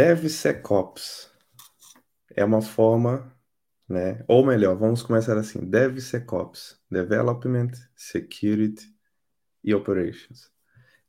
[0.00, 1.30] DevSecOps
[2.34, 3.36] é uma forma,
[3.86, 4.24] né?
[4.26, 8.96] Ou melhor, vamos começar assim: DevSecOps, Development, Security
[9.62, 10.50] e Operations.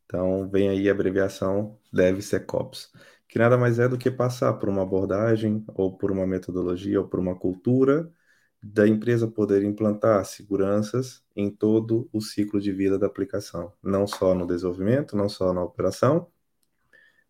[0.05, 2.91] Então, vem aí a abreviação DevSecOps,
[3.29, 7.07] que nada mais é do que passar por uma abordagem, ou por uma metodologia, ou
[7.07, 8.11] por uma cultura
[8.61, 14.35] da empresa poder implantar seguranças em todo o ciclo de vida da aplicação, não só
[14.35, 16.27] no desenvolvimento, não só na operação,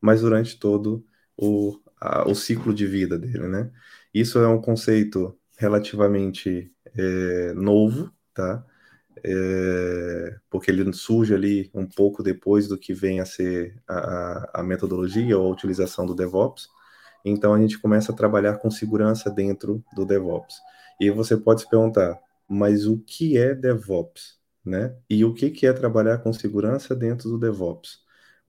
[0.01, 1.05] mas durante todo
[1.41, 3.71] o, a, o ciclo de vida dele, né?
[4.13, 8.63] Isso é um conceito relativamente é, novo, tá?
[9.23, 14.63] É, porque ele surge ali um pouco depois do que vem a ser a, a
[14.63, 16.67] metodologia ou a utilização do DevOps.
[17.25, 20.55] Então a gente começa a trabalhar com segurança dentro do DevOps.
[20.99, 24.95] E você pode se perguntar, mas o que é DevOps, né?
[25.09, 28.00] E o que que é trabalhar com segurança dentro do DevOps?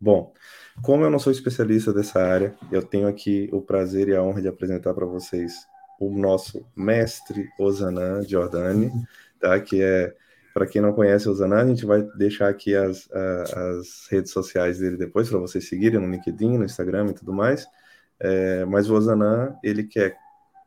[0.02, 0.34] Bom,
[0.82, 4.42] como eu não sou especialista dessa área, eu tenho aqui o prazer e a honra
[4.42, 5.64] de apresentar para vocês
[6.00, 8.90] o nosso mestre Osanan Giordani,
[9.38, 9.60] tá?
[9.60, 10.12] Que é,
[10.52, 14.80] para quem não conhece o Osanan, a gente vai deixar aqui as, as redes sociais
[14.80, 17.64] dele depois para vocês seguirem no LinkedIn, no Instagram e tudo mais.
[18.18, 20.16] É, mas o Osanan, ele quer é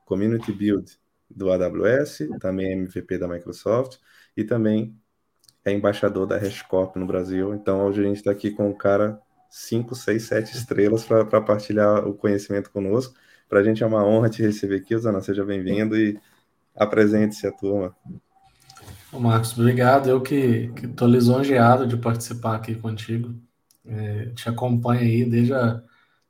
[0.06, 0.98] Community Build
[1.30, 3.98] do AWS, também é MVP da Microsoft
[4.38, 4.96] e também
[5.66, 7.54] é embaixador da HashCorp no Brasil.
[7.54, 9.20] Então, hoje a gente está aqui com um cara
[9.56, 13.16] 5, 6, 7 estrelas para partilhar o conhecimento conosco.
[13.48, 15.22] Para a gente é uma honra te receber aqui, Zana.
[15.22, 16.20] Seja bem-vindo e
[16.76, 17.96] apresente-se a turma.
[19.14, 20.10] Ô Marcos, obrigado.
[20.10, 23.34] Eu que estou lisonjeado de participar aqui contigo.
[23.86, 25.82] É, te acompanho aí desde a,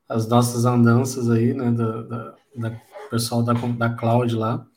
[0.07, 4.67] as nossas andanças aí, né, da, da, da pessoal da, da Cloud lá.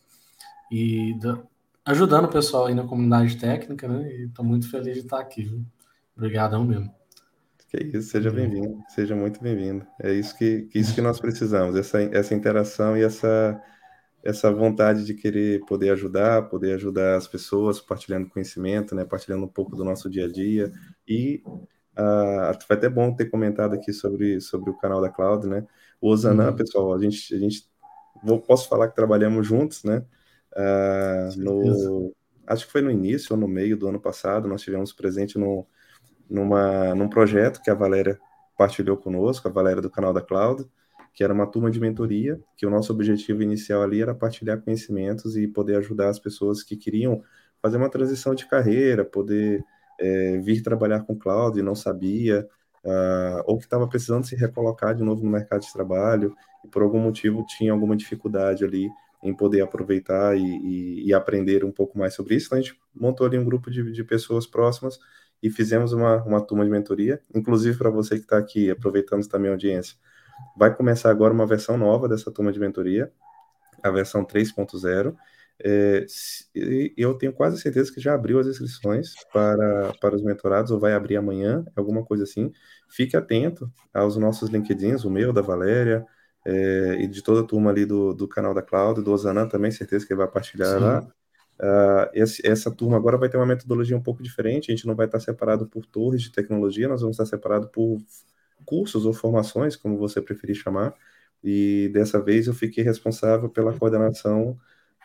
[0.73, 1.39] E da,
[1.85, 4.11] ajudando o pessoal aí na comunidade técnica, né?
[4.11, 5.43] E estou muito feliz de estar aqui.
[5.43, 5.63] Viu?
[6.17, 6.98] Obrigadão mesmo.
[7.69, 9.87] Que isso, seja bem-vindo, seja muito bem-vindo.
[10.03, 13.61] É isso que, que, isso que nós precisamos, essa, essa interação e essa,
[14.25, 19.49] essa vontade de querer poder ajudar, poder ajudar as pessoas, partilhando conhecimento, né, partilhando um
[19.49, 20.73] pouco do nosso dia a dia.
[21.07, 25.67] E uh, foi até bom ter comentado aqui sobre, sobre o canal da Cloud, né?
[26.01, 26.57] O Osanã, uhum.
[26.57, 27.69] pessoal, a gente, a gente
[28.25, 30.03] vou, posso falar que trabalhamos juntos, né?
[30.57, 32.15] Uh, no,
[32.47, 35.67] acho que foi no início ou no meio do ano passado, nós tivemos presente no,
[36.29, 38.19] numa, num projeto que a Valéria
[38.57, 40.67] partilhou conosco, a Valéria do canal da Cloud,
[41.15, 45.37] que era uma turma de mentoria, que o nosso objetivo inicial ali era partilhar conhecimentos
[45.37, 47.23] e poder ajudar as pessoas que queriam
[47.61, 49.65] fazer uma transição de carreira, poder
[49.99, 52.49] é, vir trabalhar com cloud e não sabia,
[52.85, 56.35] uh, ou que estava precisando se recolocar de novo no mercado de trabalho
[56.65, 58.89] e por algum motivo tinha alguma dificuldade ali
[59.23, 62.47] em poder aproveitar e, e, e, aprender um pouco mais sobre isso.
[62.47, 64.99] Então, a gente montou ali um grupo de, de pessoas próximas
[65.43, 67.21] e fizemos uma, uma turma de mentoria.
[67.35, 69.97] Inclusive, para você que está aqui, aproveitando também a audiência,
[70.57, 73.13] vai começar agora uma versão nova dessa turma de mentoria,
[73.83, 75.15] a versão 3.0.
[75.61, 76.07] É,
[76.97, 80.93] eu tenho quase certeza que já abriu as inscrições para, para os mentorados, ou vai
[80.93, 82.53] abrir amanhã, alguma coisa assim.
[82.89, 86.07] Fique atento aos nossos LinkedIns, o meu, da Valéria,
[86.45, 89.71] é, e de toda a turma ali do, do canal da Cláudia, do Osanan também,
[89.71, 90.85] certeza que ele vai partilhar Sim.
[90.85, 91.07] lá.
[91.61, 94.95] Uh, esse, essa turma agora vai ter uma metodologia um pouco diferente, a gente não
[94.95, 97.99] vai estar separado por torres de tecnologia, nós vamos estar separado por
[98.65, 100.95] cursos ou formações, como você preferir chamar,
[101.43, 104.59] e dessa vez eu fiquei responsável pela coordenação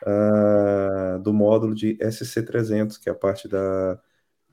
[0.04, 4.00] uh, do módulo de SC300, que é a parte da,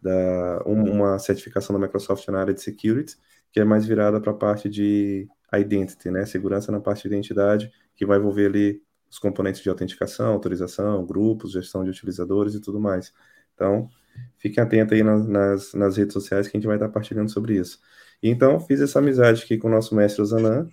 [0.01, 3.17] da uma certificação da Microsoft na área de security,
[3.53, 6.25] que é mais virada para a parte de identity, né?
[6.27, 11.53] Segurança na parte de identidade, que vai envolver ali os componentes de autenticação, autorização, grupos,
[11.53, 13.13] gestão de utilizadores e tudo mais.
[13.55, 13.91] Então,
[14.39, 17.57] fiquem atentos aí nas, nas, nas, redes sociais que a gente vai estar partilhando sobre
[17.59, 17.81] isso.
[18.23, 20.69] E, então, fiz essa amizade aqui com o nosso mestre Osanan,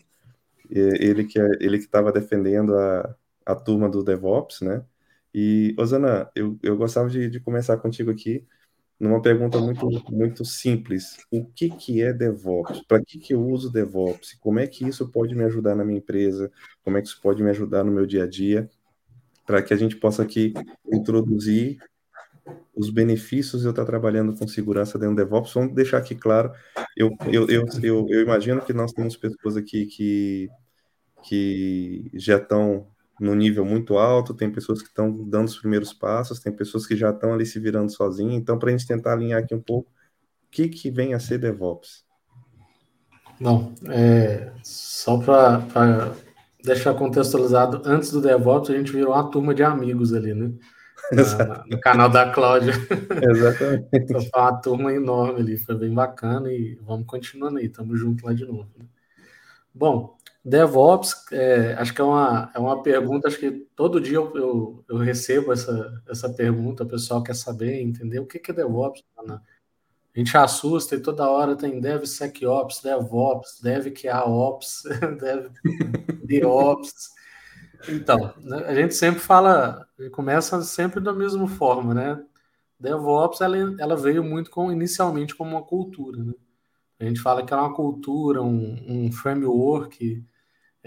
[0.70, 4.84] ele que é, ele que estava defendendo a, a turma do DevOps, né?
[5.34, 8.46] E, Osanan, eu, eu gostava de, de começar contigo aqui
[9.00, 11.18] numa pergunta muito, muito simples.
[11.32, 12.82] O que, que é DevOps?
[12.88, 14.34] Para que, que eu uso DevOps?
[14.40, 16.52] Como é que isso pode me ajudar na minha empresa?
[16.84, 18.70] Como é que isso pode me ajudar no meu dia a dia?
[19.46, 20.54] Para que a gente possa aqui
[20.92, 21.78] introduzir
[22.76, 25.54] os benefícios de eu estar trabalhando com segurança dentro do DevOps.
[25.54, 26.52] Vamos deixar aqui claro,
[26.96, 27.48] eu, eu,
[27.82, 30.50] eu, eu, imagino que nós temos pessoas aqui que,
[31.24, 32.88] que já estão
[33.20, 36.96] no nível muito alto, tem pessoas que estão dando os primeiros passos, tem pessoas que
[36.96, 38.36] já estão ali se virando sozinhas.
[38.36, 41.40] Então, para a gente tentar alinhar aqui um pouco, o que, que vem a ser
[41.40, 42.06] DevOps?
[43.40, 46.14] Não, é, só para
[46.64, 50.52] deixar contextualizado, antes do DevOps, a gente virou uma turma de amigos ali, né?
[51.12, 52.74] Na, no canal da Cláudia.
[53.32, 53.88] Exatamente.
[53.94, 58.24] então, foi uma turma enorme ali, foi bem bacana e vamos continuando aí, estamos juntos
[58.24, 58.70] lá de novo.
[58.78, 58.86] Né?
[59.74, 60.17] Bom,
[60.48, 64.86] DevOps, é, acho que é uma, é uma pergunta, acho que todo dia eu, eu,
[64.88, 69.04] eu, recebo essa, essa pergunta, o pessoal quer saber, entender o que, que é DevOps.
[69.18, 69.44] Ana?
[70.16, 74.84] A gente assusta e toda hora tem DevSecOps, DevOps, DevQAOps,
[75.20, 77.10] DevDeOps.
[77.90, 82.24] Então, né, a gente sempre fala, começa sempre da mesma forma, né?
[82.80, 86.34] DevOps, ela, ela veio muito com, inicialmente como uma cultura, né?
[87.00, 90.24] A gente fala que é uma cultura, um, um framework.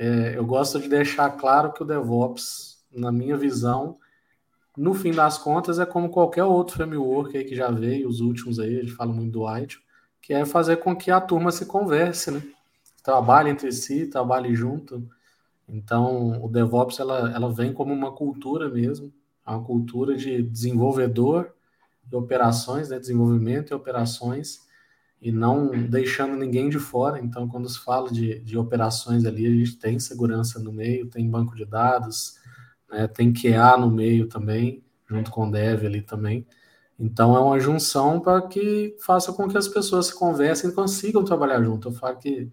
[0.03, 3.99] É, eu gosto de deixar claro que o DevOps, na minha visão,
[4.75, 8.59] no fim das contas, é como qualquer outro framework aí que já veio, os últimos
[8.59, 9.79] aí, a gente fala muito do White,
[10.23, 12.43] que é fazer com que a turma se converse, né?
[13.03, 15.07] Trabalhe entre si, trabalhe junto.
[15.69, 19.13] Então, o DevOps, ela, ela vem como uma cultura mesmo,
[19.47, 21.53] é uma cultura de desenvolvedor
[22.11, 22.99] e operações, né?
[22.99, 24.61] Desenvolvimento e operações,
[25.21, 27.21] e não deixando ninguém de fora.
[27.21, 31.29] Então, quando se fala de, de operações ali, a gente tem segurança no meio, tem
[31.29, 32.39] banco de dados,
[32.91, 36.47] né, tem QA no meio também, junto com o dev ali também.
[36.99, 41.25] Então, é uma junção para que faça com que as pessoas se conversem e consigam
[41.25, 41.89] trabalhar junto.
[41.89, 42.51] Eu falo que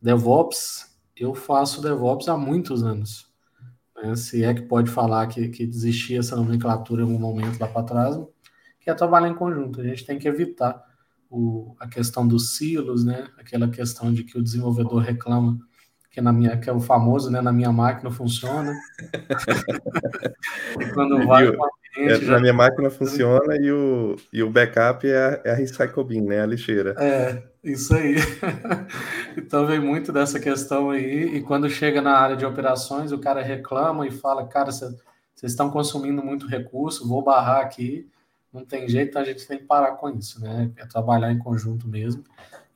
[0.00, 3.30] DevOps, eu faço DevOps há muitos anos.
[3.96, 7.68] Né, se é que pode falar que, que existia essa nomenclatura em algum momento lá
[7.68, 8.16] para trás,
[8.80, 9.80] que é trabalhar em conjunto.
[9.80, 10.91] A gente tem que evitar
[11.32, 13.26] o, a questão dos silos, né?
[13.38, 15.58] Aquela questão de que o desenvolvedor reclama
[16.10, 17.40] que na minha que é o famoso, né?
[17.40, 18.70] Na minha máquina funciona.
[20.78, 21.56] e quando vai o,
[21.96, 22.32] é, já...
[22.32, 26.20] na minha máquina funciona e o, e o backup é a, é a recycle bin,
[26.20, 26.42] né?
[26.42, 26.94] A lixeira.
[26.98, 28.16] É, isso aí.
[29.34, 31.34] então vem muito dessa questão aí.
[31.34, 35.00] E quando chega na área de operações, o cara reclama e fala, cara, vocês
[35.40, 38.06] estão consumindo muito recurso, vou barrar aqui
[38.52, 40.70] não tem jeito, então a gente tem que parar com isso, né?
[40.76, 42.22] É trabalhar em conjunto mesmo.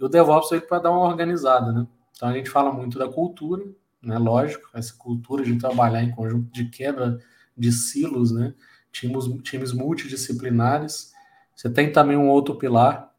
[0.01, 1.87] E o DevOps veio para dar uma organizada, né?
[2.13, 3.65] Então a gente fala muito da cultura,
[4.01, 4.17] né?
[4.17, 7.19] Lógico, essa cultura de trabalhar em conjunto, de quebra
[7.57, 8.55] de silos, né?
[8.91, 11.13] Times, times multidisciplinares.
[11.55, 13.13] Você tem também um outro pilar,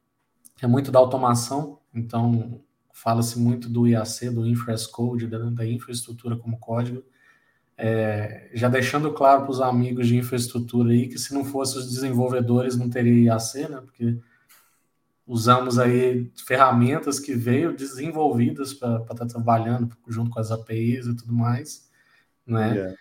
[0.55, 1.79] que é muito da automação.
[1.93, 2.61] Então,
[2.91, 7.03] fala-se muito do IAC, do Infra as Code, da, da infraestrutura como código.
[7.79, 11.91] É, já deixando claro para os amigos de infraestrutura aí que se não fosse os
[11.91, 13.81] desenvolvedores não teria IAC, né?
[13.85, 14.17] Porque
[15.27, 21.15] usamos aí ferramentas que veio desenvolvidas para estar tá trabalhando junto com as APIs e
[21.15, 21.87] tudo mais,
[22.45, 22.95] né?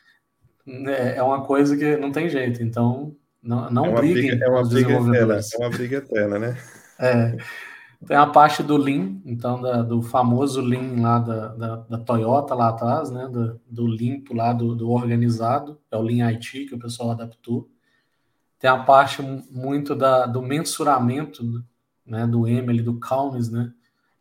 [0.66, 0.92] Yeah.
[0.92, 4.48] É, é uma coisa que não tem jeito, então não, não é briguem briga, é
[4.48, 6.58] uma briga eterna, é uma briga eterna, né?
[6.98, 7.36] É.
[8.04, 12.54] Tem a parte do Lean, então, da, do famoso Lean lá da, da, da, Toyota
[12.54, 13.26] lá atrás, né?
[13.26, 17.68] Do, do limpo lá, do, do, organizado, é o Lean IT que o pessoal adaptou.
[18.58, 21.64] Tem a parte muito da, do mensuramento,
[22.04, 22.26] né?
[22.26, 23.72] Do M, do Calmness, né?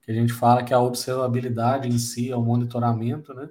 [0.02, 3.50] Que a gente fala que é a observabilidade em si, é o monitoramento, né?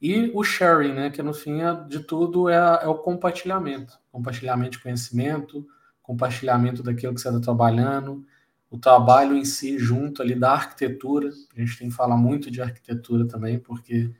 [0.00, 1.10] E o sharing, né?
[1.10, 3.98] Que no fim é, de tudo é, é o compartilhamento.
[4.10, 5.66] Compartilhamento de conhecimento,
[6.02, 8.24] compartilhamento daquilo que você está trabalhando,
[8.70, 11.30] o trabalho em si junto ali da arquitetura.
[11.56, 14.10] A gente tem que falar muito de arquitetura também, porque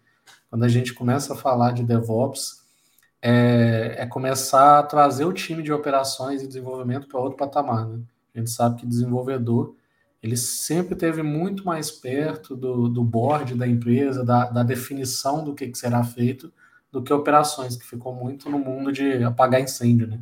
[0.49, 2.61] quando a gente começa a falar de DevOps,
[3.23, 7.87] é, é começar a trazer o time de operações e desenvolvimento para outro patamar.
[7.87, 8.00] Né?
[8.35, 9.75] A gente sabe que desenvolvedor
[10.23, 15.54] ele sempre teve muito mais perto do, do board da empresa, da, da definição do
[15.54, 16.52] que, que será feito,
[16.92, 20.21] do que operações, que ficou muito no mundo de apagar incêndio, né?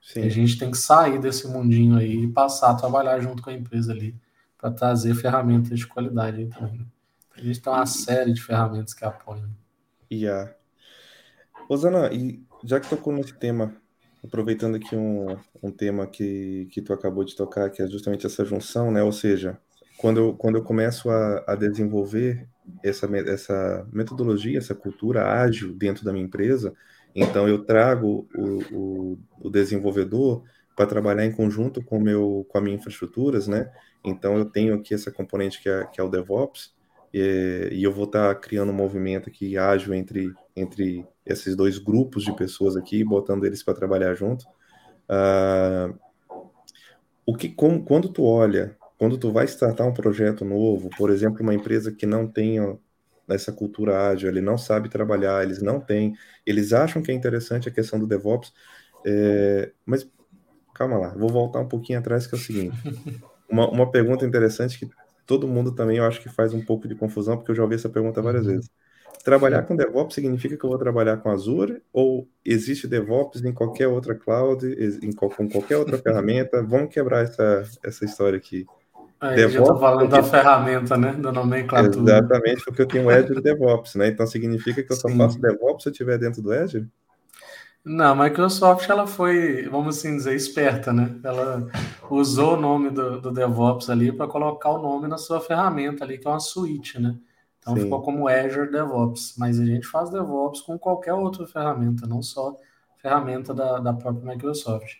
[0.00, 0.22] Sim.
[0.22, 3.54] a gente tem que sair desse mundinho aí e passar a trabalhar junto com a
[3.54, 4.14] empresa ali
[4.58, 6.78] para trazer ferramentas de qualidade também.
[6.78, 6.86] Né?
[7.36, 9.48] A gente tem uma série de ferramentas que apoiam.
[10.12, 10.52] Yeah.
[11.68, 13.74] Osana, e já que tocou nesse tema,
[14.24, 18.44] aproveitando aqui um, um tema que, que tu acabou de tocar, que é justamente essa
[18.44, 19.02] junção, né?
[19.02, 19.58] Ou seja,
[19.96, 22.46] quando eu, quando eu começo a, a desenvolver
[22.82, 26.74] essa, essa metodologia, essa cultura ágil dentro da minha empresa,
[27.14, 30.42] então, eu trago o, o, o desenvolvedor
[30.76, 33.70] para trabalhar em conjunto com, meu, com a minha infraestruturas, né?
[34.04, 36.74] Então, eu tenho aqui essa componente que é, que é o DevOps,
[37.12, 41.78] e, e eu vou estar tá criando um movimento aqui ágil entre, entre esses dois
[41.78, 44.44] grupos de pessoas aqui, botando eles para trabalhar junto.
[45.08, 45.98] Uh,
[47.26, 51.42] o que, com, quando tu olha, quando tu vai startar um projeto novo, por exemplo,
[51.42, 52.78] uma empresa que não tenha
[53.30, 57.68] nessa cultura ágil, ele não sabe trabalhar, eles não têm, eles acham que é interessante
[57.68, 58.52] a questão do DevOps,
[59.06, 60.06] é, mas
[60.74, 62.76] calma lá, vou voltar um pouquinho atrás, que é o seguinte,
[63.48, 64.90] uma, uma pergunta interessante que
[65.24, 67.76] todo mundo também eu acho que faz um pouco de confusão, porque eu já ouvi
[67.76, 68.54] essa pergunta várias uhum.
[68.54, 68.70] vezes.
[69.24, 73.86] Trabalhar com DevOps significa que eu vou trabalhar com Azure ou existe DevOps em qualquer
[73.86, 76.62] outra cloud, em, com qualquer outra ferramenta?
[76.62, 78.64] Vamos quebrar essa, essa história aqui.
[79.20, 81.12] Aí DevOps, já estou falando da ferramenta, né?
[81.12, 82.12] Da nomenclatura.
[82.12, 84.08] Exatamente, porque eu tenho o Azure DevOps, né?
[84.08, 85.02] Então significa que eu Sim.
[85.02, 86.88] só faço DevOps se eu estiver dentro do Azure?
[87.84, 91.18] Não, a Microsoft ela foi, vamos assim dizer, esperta, né?
[91.22, 91.66] Ela
[92.10, 96.18] usou o nome do, do DevOps ali para colocar o nome na sua ferramenta ali,
[96.18, 97.14] que é uma suíte, né?
[97.58, 97.82] Então Sim.
[97.82, 102.58] ficou como Azure DevOps, mas a gente faz DevOps com qualquer outra ferramenta, não só
[102.96, 104.96] ferramenta da, da própria Microsoft.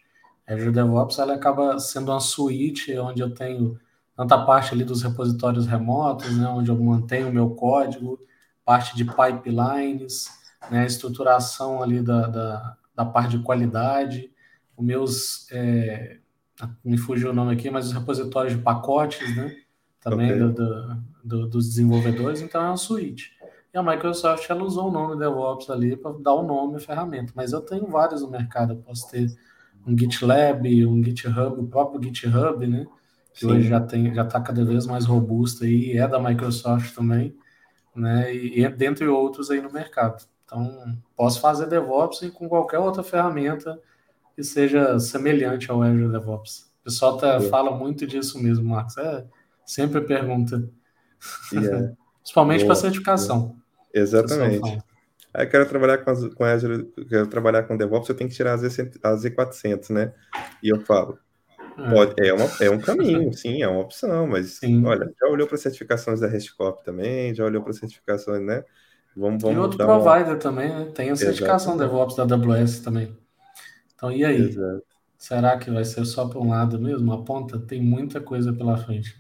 [0.47, 3.79] Azure DevOps ela acaba sendo uma suíte onde eu tenho
[4.21, 8.21] tanta parte ali dos repositórios remotos, né, onde eu mantenho o meu código,
[8.67, 10.27] parte de pipelines,
[10.71, 14.31] né, estruturação ali da, da, da parte de qualidade,
[14.77, 16.19] os meus, é,
[16.85, 19.57] me fugiu o nome aqui, mas os repositórios de pacotes, né,
[20.03, 20.53] também okay.
[20.53, 23.33] do, do, dos desenvolvedores, então é uma suíte.
[23.73, 27.33] E a Microsoft ela usou o nome DevOps ali para dar o nome à ferramenta,
[27.35, 29.35] mas eu tenho vários no mercado, eu posso ter
[29.87, 32.87] um GitLab, um GitHub, o próprio GitHub, né,
[33.33, 33.53] que Sim.
[33.53, 37.37] hoje já tem já está cada vez mais robusto aí, é da Microsoft também,
[37.95, 40.25] né, e, e dentre outros aí no mercado.
[40.45, 43.79] Então, posso fazer DevOps com qualquer outra ferramenta
[44.35, 46.71] que seja semelhante ao Azure DevOps.
[46.81, 47.41] O pessoal tá, é.
[47.43, 48.97] fala muito disso mesmo, Marcos.
[48.97, 49.25] É,
[49.65, 50.69] sempre pergunta.
[51.53, 51.95] Yeah.
[52.21, 53.57] Principalmente para certificação.
[53.95, 54.83] Exatamente.
[55.33, 58.55] Aí quero trabalhar com, as, com Azure, quero trabalhar com DevOps, eu tenho que tirar
[58.55, 60.13] as, as Z400, né?
[60.63, 61.30] E eu falo, é.
[61.89, 64.85] Pode, é, uma, é um caminho, sim, é uma opção, mas sim.
[64.85, 68.65] olha, já olhou para certificações da RESTCOP também, já olhou para certificações, né?
[69.17, 70.37] Vamos, vamos e outro provider uma...
[70.37, 70.91] também, né?
[70.95, 73.17] Tem a certificação DevOps da AWS também.
[73.95, 74.49] Então, e aí?
[74.49, 74.83] Exato.
[75.19, 77.13] Será que vai ser só para um lado mesmo?
[77.13, 79.15] A ponta tem muita coisa pela frente.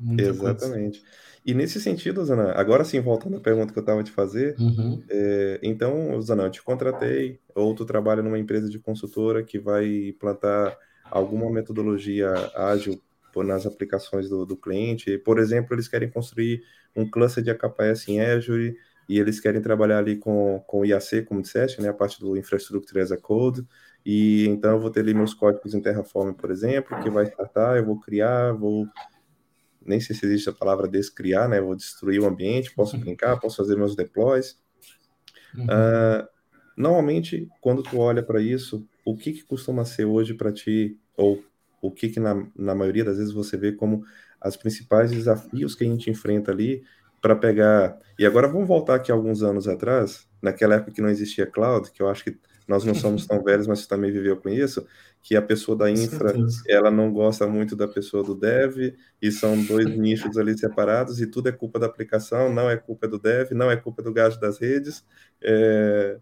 [0.00, 0.24] Né?
[0.24, 1.00] Exatamente.
[1.00, 1.14] Coisa.
[1.44, 5.02] E nesse sentido, Zana, agora sim, voltando à pergunta que eu estava te fazer, uhum.
[5.10, 10.08] é, então, Zana, eu te contratei, ou tu trabalha numa empresa de consultora que vai
[10.08, 10.74] implantar
[11.10, 13.00] alguma metodologia ágil
[13.36, 15.18] nas aplicações do, do cliente.
[15.18, 16.62] Por exemplo, eles querem construir
[16.94, 18.76] um cluster de AKS em Azure,
[19.08, 23.00] e eles querem trabalhar ali com, com IAC, como disseste, né, a parte do Infrastructure
[23.00, 23.66] as a Code,
[24.04, 27.76] e então eu vou ter ali meus códigos em Terraform, por exemplo, que vai startar,
[27.76, 28.86] eu vou criar, vou,
[29.84, 33.56] nem sei se existe a palavra descriar, né, vou destruir o ambiente, posso brincar, posso
[33.56, 34.58] fazer meus deploys.
[35.54, 35.64] Uhum.
[35.64, 36.28] Uh,
[36.76, 41.44] normalmente, quando tu olha para isso, o que, que costuma ser hoje para ti, ou
[41.80, 44.04] o que, que na, na maioria das vezes você vê como
[44.40, 46.82] as principais desafios que a gente enfrenta ali
[47.20, 47.98] para pegar.
[48.18, 52.02] E agora vamos voltar aqui alguns anos atrás, naquela época que não existia cloud, que
[52.02, 54.86] eu acho que nós não somos tão velhos, mas você também viveu com isso,
[55.22, 56.34] que a pessoa da infra,
[56.68, 61.26] ela não gosta muito da pessoa do dev, e são dois nichos ali separados, e
[61.26, 64.38] tudo é culpa da aplicação, não é culpa do dev, não é culpa do gasto
[64.38, 65.02] das redes.
[65.42, 66.18] É...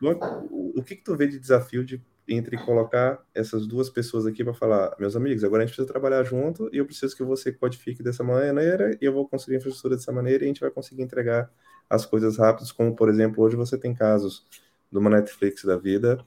[0.00, 4.54] O que, que tu vê de desafio de entre colocar essas duas pessoas aqui para
[4.54, 8.02] falar, meus amigos, agora a gente precisa trabalhar junto e eu preciso que você codifique
[8.02, 11.50] dessa maneira e eu vou construir infraestrutura dessa maneira e a gente vai conseguir entregar
[11.88, 14.46] as coisas rápidas, como por exemplo, hoje você tem casos
[14.90, 16.24] de uma Netflix da vida,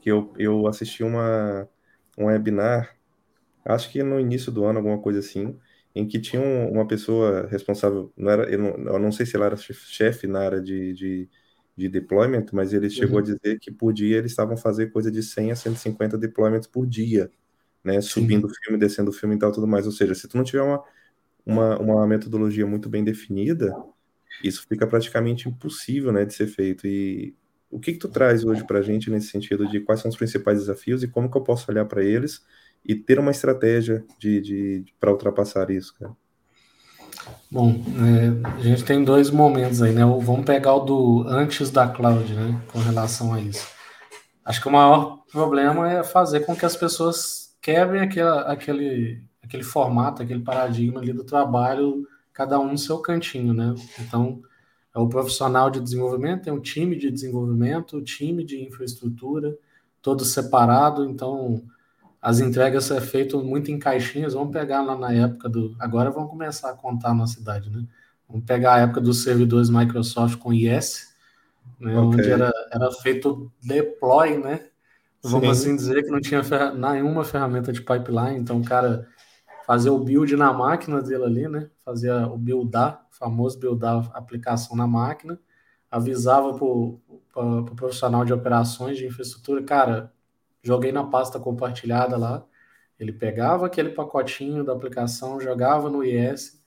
[0.00, 1.68] que eu, eu assisti uma,
[2.18, 2.96] um webinar,
[3.64, 5.58] acho que no início do ano, alguma coisa assim,
[5.94, 9.46] em que tinha uma pessoa responsável, não era, eu não, eu não sei se ela
[9.46, 11.30] era chefe na área de, de
[11.80, 13.20] de deployment, mas ele chegou uhum.
[13.20, 16.86] a dizer que por dia eles estavam fazendo coisa de 100 a 150 deployments por
[16.86, 17.30] dia,
[17.82, 18.00] né?
[18.00, 19.86] Subindo o filme, descendo o filme e tal, tudo mais.
[19.86, 20.82] Ou seja, se tu não tiver uma,
[21.44, 23.74] uma, uma metodologia muito bem definida,
[24.44, 26.86] isso fica praticamente impossível, né, de ser feito.
[26.86, 27.34] E
[27.70, 30.16] o que que tu traz hoje para a gente nesse sentido de quais são os
[30.16, 32.44] principais desafios e como que eu posso olhar para eles
[32.84, 36.14] e ter uma estratégia de, de, para ultrapassar isso, cara?
[37.50, 40.04] Bom, é, a gente tem dois momentos aí, né?
[40.04, 42.60] Vamos pegar o do antes da cloud, né?
[42.72, 43.66] Com relação a isso.
[44.44, 49.62] Acho que o maior problema é fazer com que as pessoas quebrem aquele, aquele, aquele
[49.62, 53.74] formato, aquele paradigma ali do trabalho, cada um no seu cantinho, né?
[53.98, 54.40] Então,
[54.94, 59.56] é o profissional de desenvolvimento, tem um time de desenvolvimento, o time de infraestrutura,
[60.02, 61.62] todo separado, então
[62.20, 64.34] as entregas é feito muito em caixinhas.
[64.34, 65.74] Vamos pegar lá na época do.
[65.78, 67.84] Agora vamos começar a contar na cidade, né?
[68.28, 71.14] Vamos pegar a época dos servidores Microsoft com IS,
[71.78, 71.98] né?
[71.98, 72.20] Okay.
[72.20, 74.66] Onde era, era feito deploy, né?
[75.22, 75.70] Vamos Sim.
[75.70, 76.42] assim dizer que não tinha
[76.74, 79.06] nenhuma ferramenta de pipeline, então o cara
[79.66, 81.70] fazia o build na máquina dele ali, né?
[81.84, 85.38] Fazia o buildar, famoso buildar aplicação na máquina,
[85.90, 87.00] avisava para o
[87.32, 90.12] pro profissional de operações de infraestrutura, cara,
[90.62, 92.44] joguei na pasta compartilhada lá.
[92.98, 96.62] Ele pegava aquele pacotinho da aplicação, jogava no IS,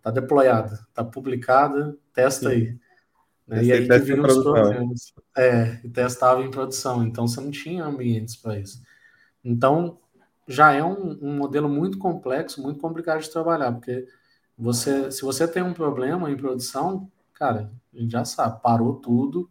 [0.00, 2.54] tá deployada, tá publicada, testa Sim.
[2.54, 2.78] aí.
[3.46, 3.64] Né?
[3.64, 5.12] E aí que vinham os problemas.
[5.36, 7.04] É, e testava em produção.
[7.04, 8.82] Então você não tinha ambientes para isso.
[9.44, 9.98] Então,
[10.48, 14.06] já é um, um, modelo muito complexo, muito complicado de trabalhar, porque
[14.56, 19.50] você, se você tem um problema em produção, cara, a gente já sabe, parou tudo,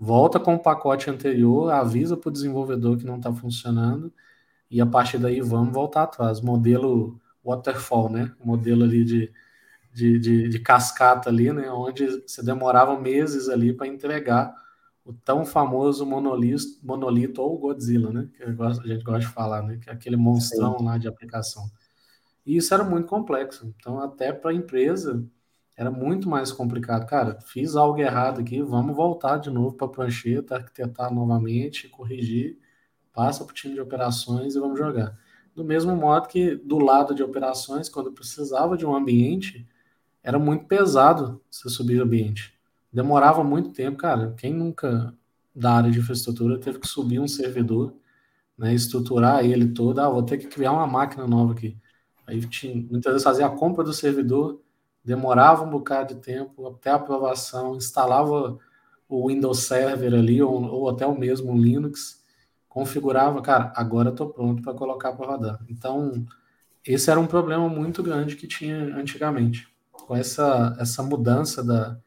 [0.00, 4.10] volta com o pacote anterior, avisa para o desenvolvedor que não está funcionando,
[4.70, 6.40] e a partir daí vamos voltar atrás.
[6.40, 8.32] Modelo waterfall, né?
[8.42, 9.32] Modelo ali de,
[9.92, 11.70] de, de, de cascata ali, né?
[11.70, 14.54] Onde você demorava meses ali para entregar
[15.04, 18.28] o tão famoso monolito, monolito ou Godzilla, né?
[18.36, 19.78] Que a gente gosta de falar, né?
[19.82, 20.84] Que é aquele monstrão Sim.
[20.84, 21.70] lá de aplicação.
[22.46, 23.74] E isso era muito complexo.
[23.76, 25.22] Então, até para a empresa,
[25.80, 27.06] era muito mais complicado.
[27.06, 32.58] Cara, fiz algo errado aqui, vamos voltar de novo para a prancheta, arquitetar novamente, corrigir,
[33.14, 35.18] passa para o time de operações e vamos jogar.
[35.54, 39.66] Do mesmo modo que do lado de operações, quando precisava de um ambiente,
[40.22, 42.52] era muito pesado você subir o ambiente.
[42.92, 44.34] Demorava muito tempo, cara.
[44.36, 45.14] Quem nunca
[45.56, 47.94] da área de infraestrutura teve que subir um servidor,
[48.56, 51.74] né, estruturar ele todo, ah, vou ter que criar uma máquina nova aqui.
[52.26, 54.60] Aí tinha, muitas vezes fazia a compra do servidor,
[55.04, 58.58] demorava um bocado de tempo até a aprovação, instalava
[59.08, 62.22] o Windows Server ali, ou, ou até o mesmo Linux,
[62.68, 65.60] configurava, cara, agora estou pronto para colocar para rodar.
[65.68, 66.24] Então,
[66.86, 69.68] esse era um problema muito grande que tinha antigamente.
[69.90, 71.98] Com essa, essa mudança da,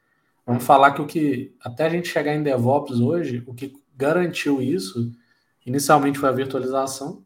[0.46, 4.62] Vamos falar que o que, até a gente chegar em DevOps hoje, o que garantiu
[4.62, 5.12] isso,
[5.66, 7.24] inicialmente foi a virtualização.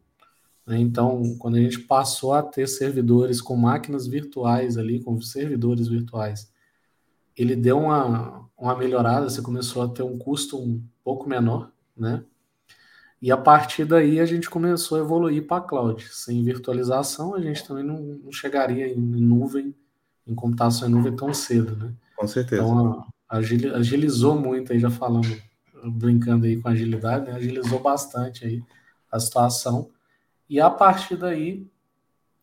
[0.68, 0.78] Né?
[0.80, 6.52] Então, quando a gente passou a ter servidores com máquinas virtuais ali, com servidores virtuais,
[7.36, 12.24] ele deu uma, uma melhorada, você começou a ter um custo um pouco menor, né?
[13.20, 16.08] E a partir daí a gente começou a evoluir para a cloud.
[16.12, 19.74] Sem virtualização, a gente também não, não chegaria em nuvem,
[20.28, 21.94] em computação em nuvem tão cedo, né?
[22.16, 22.62] Com certeza.
[22.62, 25.36] Então, agilizou muito aí, já falando,
[25.84, 27.36] brincando aí com agilidade, né?
[27.36, 28.62] agilizou bastante aí
[29.12, 29.90] a situação.
[30.50, 31.68] E a partir daí,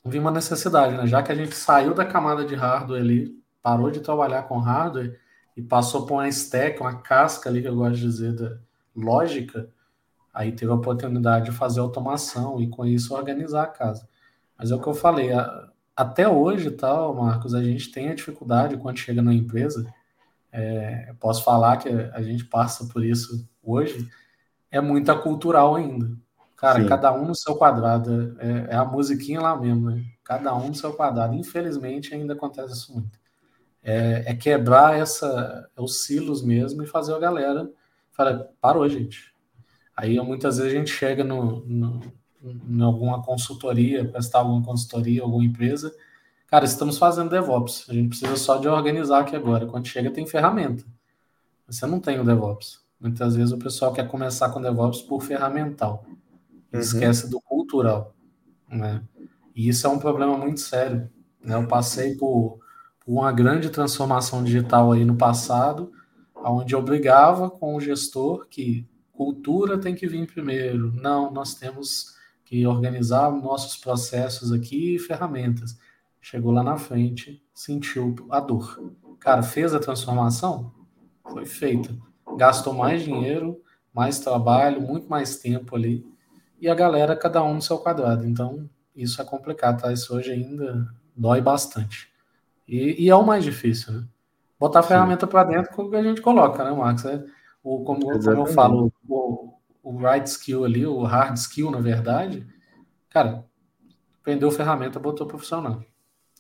[0.04, 1.06] vi uma necessidade, né?
[1.06, 5.18] Já que a gente saiu da camada de hardware ali, parou de trabalhar com hardware
[5.56, 8.58] e passou por uma stack, uma casca ali, que eu gosto de dizer, da
[8.94, 9.70] lógica,
[10.32, 14.06] aí teve a oportunidade de fazer automação e com isso organizar a casa.
[14.58, 15.30] Mas é o que eu falei,
[15.96, 19.86] até hoje, tal, Marcos, a gente tem a dificuldade quando chega na empresa.
[20.52, 24.08] É, posso falar que a gente passa por isso hoje.
[24.70, 26.10] É muita cultural ainda.
[26.56, 26.88] Cara, Sim.
[26.88, 28.36] cada um no seu quadrado.
[28.38, 30.04] É, é, a musiquinha lá mesmo, né?
[30.22, 31.34] Cada um no seu quadrado.
[31.34, 33.18] Infelizmente, ainda acontece isso muito.
[33.82, 37.70] É, é quebrar essa, os silos mesmo e fazer a galera.
[38.12, 39.34] Fala, parou, gente.
[39.96, 42.00] Aí muitas vezes a gente chega no, no
[42.44, 45.94] em alguma consultoria, prestar alguma consultoria, alguma empresa.
[46.46, 47.86] Cara, estamos fazendo DevOps.
[47.88, 49.66] A gente precisa só de organizar aqui agora.
[49.66, 50.84] Quando chega, tem ferramenta.
[51.66, 52.84] Você não tem o DevOps.
[53.00, 56.04] Muitas vezes o pessoal quer começar com DevOps por ferramental.
[56.74, 56.80] Uhum.
[56.80, 58.14] Esquece do cultural.
[58.68, 59.02] Né?
[59.54, 61.08] E isso é um problema muito sério.
[61.42, 61.54] Né?
[61.54, 62.58] Eu passei por,
[63.04, 65.92] por uma grande transformação digital aí no passado,
[66.34, 70.92] onde obrigava com o gestor que cultura tem que vir primeiro.
[70.92, 75.78] Não, nós temos que organizar nossos processos aqui e ferramentas.
[76.20, 78.92] Chegou lá na frente, sentiu a dor.
[79.20, 80.72] Cara, fez a transformação?
[81.30, 81.96] Foi feita.
[82.36, 83.60] Gastou mais dinheiro,
[83.92, 86.04] mais trabalho, muito mais tempo ali.
[86.60, 88.26] E a galera, cada um no seu quadrado.
[88.26, 89.92] Então, isso é complicado, tá?
[89.92, 92.12] Isso hoje ainda dói bastante.
[92.66, 94.04] E, e é o mais difícil, né?
[94.58, 97.04] Botar a ferramenta para dentro como a gente coloca, né, Max?
[97.04, 97.22] É,
[97.62, 102.46] o, como, como eu falo, o, o right skill ali, o hard skill, na verdade,
[103.10, 103.44] cara,
[104.20, 105.82] aprendeu ferramenta, botou profissional.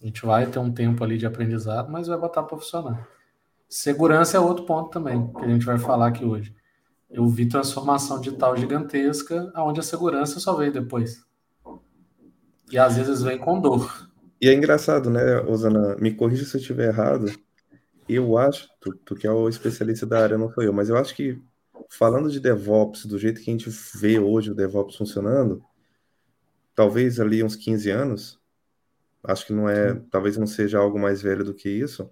[0.02, 2.98] A gente vai ter um tempo ali de aprendizado, mas vai botar profissional.
[3.68, 6.54] Segurança é outro ponto também, que a gente vai falar aqui hoje.
[7.14, 11.24] Eu vi transformação digital gigantesca, onde a segurança só veio depois.
[12.72, 14.10] E às vezes vem com dor.
[14.40, 15.94] E é engraçado, né, Osana?
[16.00, 17.32] Me corrija se eu estiver errado.
[18.08, 20.96] Eu acho, tu, tu que é o especialista da área, não sou eu, mas eu
[20.96, 21.40] acho que
[21.88, 25.64] falando de DevOps, do jeito que a gente vê hoje o DevOps funcionando,
[26.74, 28.40] talvez ali uns 15 anos,
[29.22, 32.10] acho que não é, talvez não seja algo mais velho do que isso.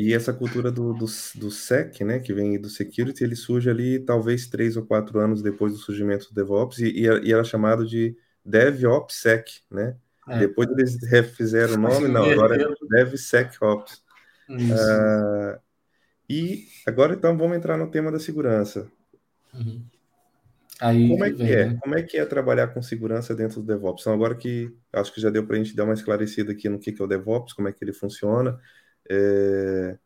[0.00, 3.98] E essa cultura do, do, do SEC, né, que vem do Security, ele surge ali
[3.98, 8.16] talvez três ou quatro anos depois do surgimento do DevOps e, e era chamado de
[8.44, 9.96] DevOpsSec, né?
[10.28, 10.38] É.
[10.38, 14.00] Depois eles refizeram o nome, não, agora é DevSecOps.
[14.48, 15.58] Uh,
[16.30, 18.86] e agora então vamos entrar no tema da segurança.
[19.52, 19.82] Uhum.
[20.80, 21.66] Aí, Como é que é?
[21.70, 21.78] Né?
[21.82, 24.02] Como é que é trabalhar com segurança dentro do DevOps?
[24.02, 26.78] Então, agora que acho que já deu para a gente dar uma esclarecida aqui no
[26.78, 28.60] que, que é o DevOps, como é que ele funciona.
[29.10, 29.98] É,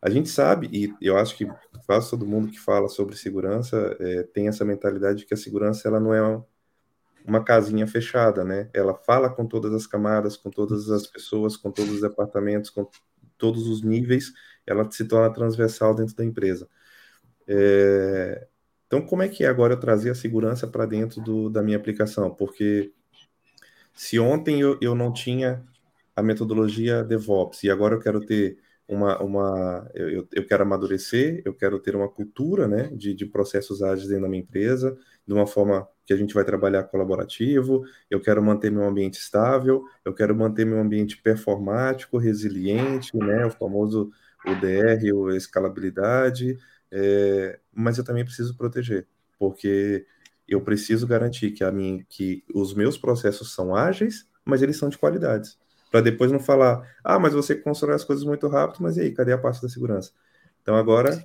[0.00, 1.46] a gente sabe, e eu acho que
[1.86, 5.88] quase todo mundo que fala sobre segurança é, tem essa mentalidade de que a segurança
[5.88, 6.42] ela não é
[7.26, 8.70] uma casinha fechada, né?
[8.72, 12.88] Ela fala com todas as camadas, com todas as pessoas, com todos os departamentos, com
[13.36, 14.32] todos os níveis,
[14.66, 16.68] ela se torna transversal dentro da empresa.
[17.46, 18.46] É...
[18.86, 21.76] Então, como é que é agora eu trazer a segurança para dentro do, da minha
[21.76, 22.34] aplicação?
[22.34, 22.92] Porque
[23.94, 25.62] se ontem eu, eu não tinha
[26.18, 27.62] a metodologia DevOps.
[27.62, 32.08] E agora eu quero ter uma, uma eu, eu quero amadurecer, eu quero ter uma
[32.08, 36.16] cultura né, de, de processos ágeis dentro da minha empresa, de uma forma que a
[36.16, 41.18] gente vai trabalhar colaborativo, eu quero manter meu ambiente estável, eu quero manter meu ambiente
[41.18, 44.10] performático, resiliente, né, o famoso
[44.44, 46.58] ODR, ou escalabilidade,
[46.90, 49.06] é, mas eu também preciso proteger,
[49.38, 50.04] porque
[50.48, 54.88] eu preciso garantir que, a minha, que os meus processos são ágeis, mas eles são
[54.88, 55.56] de qualidade
[55.90, 59.12] para depois não falar, ah, mas você constrói as coisas muito rápido, mas e aí,
[59.12, 60.12] cadê a parte da segurança?
[60.62, 61.24] Então agora,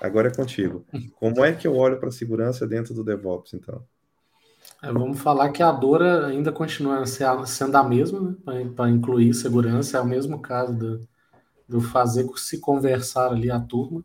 [0.00, 0.84] agora é contigo.
[1.18, 3.82] Como é que eu olho para a segurança dentro do DevOps, então?
[4.82, 8.70] É, vamos falar que a dor ainda continua sendo a mesma, né?
[8.74, 11.08] para incluir segurança, é o mesmo caso do,
[11.68, 14.04] do fazer se conversar ali a turma.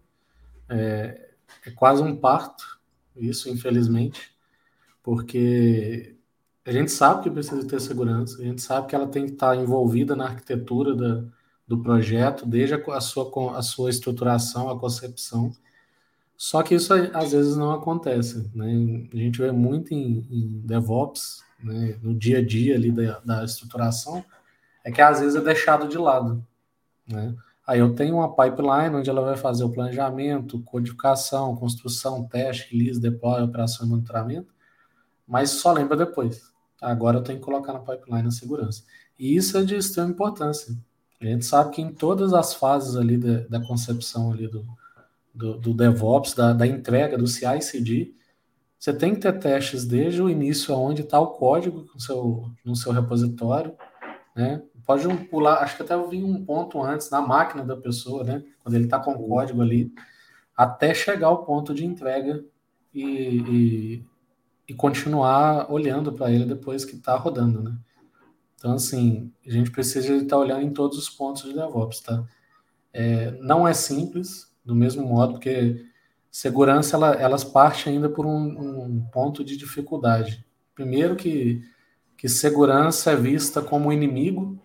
[0.69, 1.31] É,
[1.65, 2.79] é quase um parto,
[3.15, 4.33] isso, infelizmente,
[5.03, 6.15] porque
[6.65, 9.55] a gente sabe que precisa ter segurança, a gente sabe que ela tem que estar
[9.55, 11.23] envolvida na arquitetura da,
[11.67, 15.51] do projeto, desde a sua, a sua estruturação, a concepção.
[16.37, 18.49] Só que isso às vezes não acontece.
[18.53, 19.07] Né?
[19.13, 21.97] A gente vê muito em, em DevOps, né?
[22.01, 24.23] no dia a dia ali da, da, estruturação,
[24.83, 26.45] é que às vezes é deixado de lado.
[27.07, 27.35] Né?
[27.65, 32.99] Aí eu tenho uma pipeline onde ela vai fazer o planejamento, codificação, construção, teste, release,
[32.99, 34.53] deploy, operação e monitoramento,
[35.25, 36.50] mas só lembra depois.
[36.81, 38.83] Agora eu tenho que colocar na pipeline a segurança.
[39.17, 40.75] E isso é de extrema importância.
[41.21, 44.65] A gente sabe que em todas as fases ali da, da concepção ali do,
[45.33, 48.15] do, do DevOps, da, da, entrega do CI/CD,
[48.79, 52.75] você tem que ter testes desde o início, aonde está o código no seu, no
[52.75, 53.75] seu repositório,
[54.35, 54.63] né?
[54.83, 58.43] Pode pular, acho que até eu vi um ponto antes na máquina da pessoa, né?
[58.63, 59.93] Quando ele está com o código ali,
[60.57, 62.43] até chegar ao ponto de entrega
[62.91, 64.05] e, e
[64.71, 67.77] e continuar olhando para ele depois que está rodando, né?
[68.55, 72.23] Então, assim, a gente precisa estar tá olhando em todos os pontos de DevOps, tá?
[72.93, 75.85] É, não é simples, do mesmo modo, porque
[76.31, 80.45] segurança, ela, elas partem ainda por um, um, ponto de dificuldade.
[80.73, 81.61] Primeiro que,
[82.15, 84.57] que segurança é vista como inimigo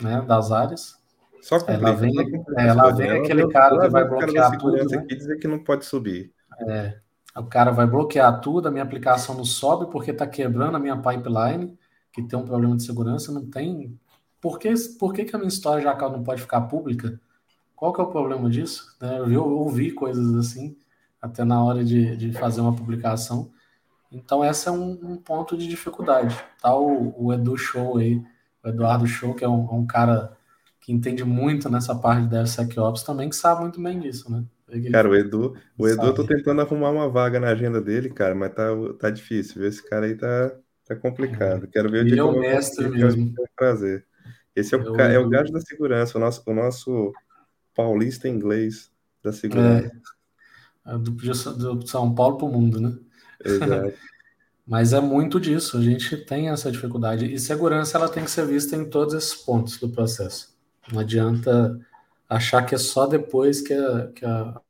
[0.00, 0.96] né, das áreas.
[1.40, 2.12] Só ela vem,
[2.56, 4.76] ela vem aquele cara que vai bloquear tudo.
[4.76, 4.98] Né?
[4.98, 6.32] Aqui dizer que não pode subir.
[6.68, 6.98] É,
[7.36, 10.96] o cara vai bloquear tudo, a minha aplicação não sobe porque está quebrando a minha
[10.96, 11.78] pipeline,
[12.12, 13.98] que tem um problema de segurança, não tem.
[14.40, 17.20] Por que, por que, que a minha história já não pode ficar pública?
[17.76, 18.96] Qual que é o problema disso?
[19.00, 20.76] Né, eu, ouvi coisas assim,
[21.22, 23.52] até na hora de, de fazer uma publicação.
[24.10, 26.36] Então, esse é um, um ponto de dificuldade.
[26.60, 28.22] Tá o, o, Edu Show aí,
[28.64, 30.36] o Eduardo Show, que é um, um cara
[30.80, 34.44] que entende muito nessa parte de DevSecOps também, que sabe muito bem disso, né?
[34.92, 38.34] Cara, o Edu, o Edu, eu tô tentando arrumar uma vaga na agenda dele, cara,
[38.34, 39.64] mas tá, tá difícil.
[39.64, 40.54] Esse cara aí tá,
[40.84, 41.64] tá complicado.
[41.64, 41.68] É.
[41.68, 43.34] Quero ver o dia é o mestre mesmo.
[43.56, 44.04] Prazer.
[44.54, 47.12] Esse é o, é, é o gajo da segurança, o nosso, o nosso
[47.74, 48.90] paulista inglês
[49.22, 49.90] da segurança.
[50.84, 52.94] É, do, do São Paulo pro mundo, né?
[53.44, 53.94] Exato.
[54.66, 57.32] Mas é muito disso, a gente tem essa dificuldade.
[57.32, 60.54] E segurança ela tem que ser vista em todos esses pontos do processo.
[60.92, 61.80] Não adianta
[62.28, 64.60] achar que é só depois que a, que a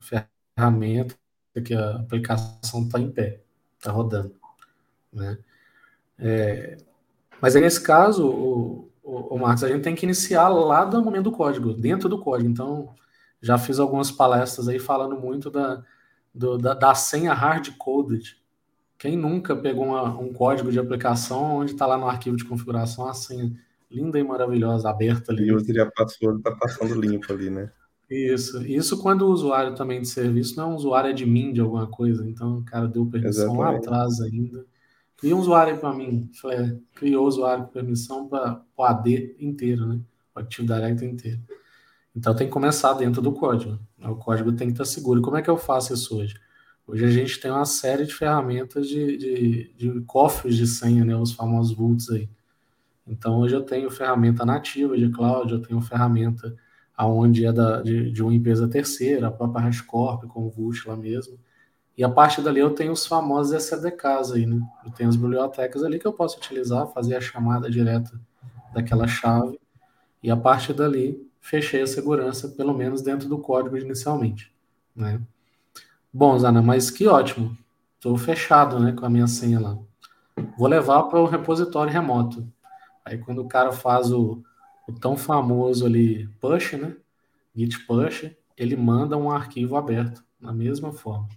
[0.00, 1.16] ferramenta,
[1.64, 3.40] que a aplicação está em pé,
[3.78, 4.34] está rodando.
[5.12, 5.38] Né?
[6.18, 6.76] É,
[7.40, 11.02] mas aí, nesse caso, o, o, o Marcos, a gente tem que iniciar lá do
[11.02, 12.50] momento do código, dentro do código.
[12.50, 12.94] Então,
[13.40, 15.82] já fiz algumas palestras aí falando muito da,
[16.34, 18.36] do, da, da senha hard-coded.
[18.98, 23.08] Quem nunca pegou uma, um código de aplicação onde está lá no arquivo de configuração
[23.08, 23.50] a senha
[23.90, 25.46] linda e maravilhosa, aberta ali.
[25.46, 27.70] E o já passou, está passando limpo ali, né?
[28.08, 28.64] Isso.
[28.66, 32.28] Isso quando o usuário também de serviço não é um usuário admin de alguma coisa,
[32.28, 33.72] então o cara deu permissão Exatamente.
[33.72, 34.64] lá atrás ainda.
[35.16, 36.30] Cria um usuário para mim.
[36.94, 40.00] Criou usuário com permissão para o AD inteiro, né?
[40.34, 41.40] O Active Directory inteiro.
[42.16, 43.78] Então tem que começar dentro do código.
[44.02, 45.20] O código tem que estar seguro.
[45.20, 46.34] E como é que eu faço isso hoje?
[46.86, 51.14] Hoje a gente tem uma série de ferramentas de, de, de cofres de senha, né?
[51.14, 52.28] Os famosos vaults aí.
[53.10, 56.56] Então, hoje eu tenho ferramenta nativa de cloud, eu tenho ferramenta
[56.96, 60.96] aonde é da, de, de uma empresa terceira, a própria HashiCorp, com o Vult lá
[60.96, 61.36] mesmo.
[61.98, 64.60] E a partir dali eu tenho os famosos SDKs aí, né?
[64.84, 68.12] Eu tenho as bibliotecas ali que eu posso utilizar, fazer a chamada direta
[68.72, 69.58] daquela chave.
[70.22, 74.54] E a partir dali, fechei a segurança, pelo menos dentro do código inicialmente,
[74.94, 75.20] né?
[76.12, 77.56] Bom, Zana, mas que ótimo.
[77.96, 79.76] Estou fechado, né, com a minha senha lá.
[80.56, 82.46] vou levar para o repositório remoto.
[83.04, 84.42] Aí quando o cara faz o,
[84.88, 86.96] o tão famoso ali push, né?
[87.54, 91.28] Git push, ele manda um arquivo aberto, na mesma forma.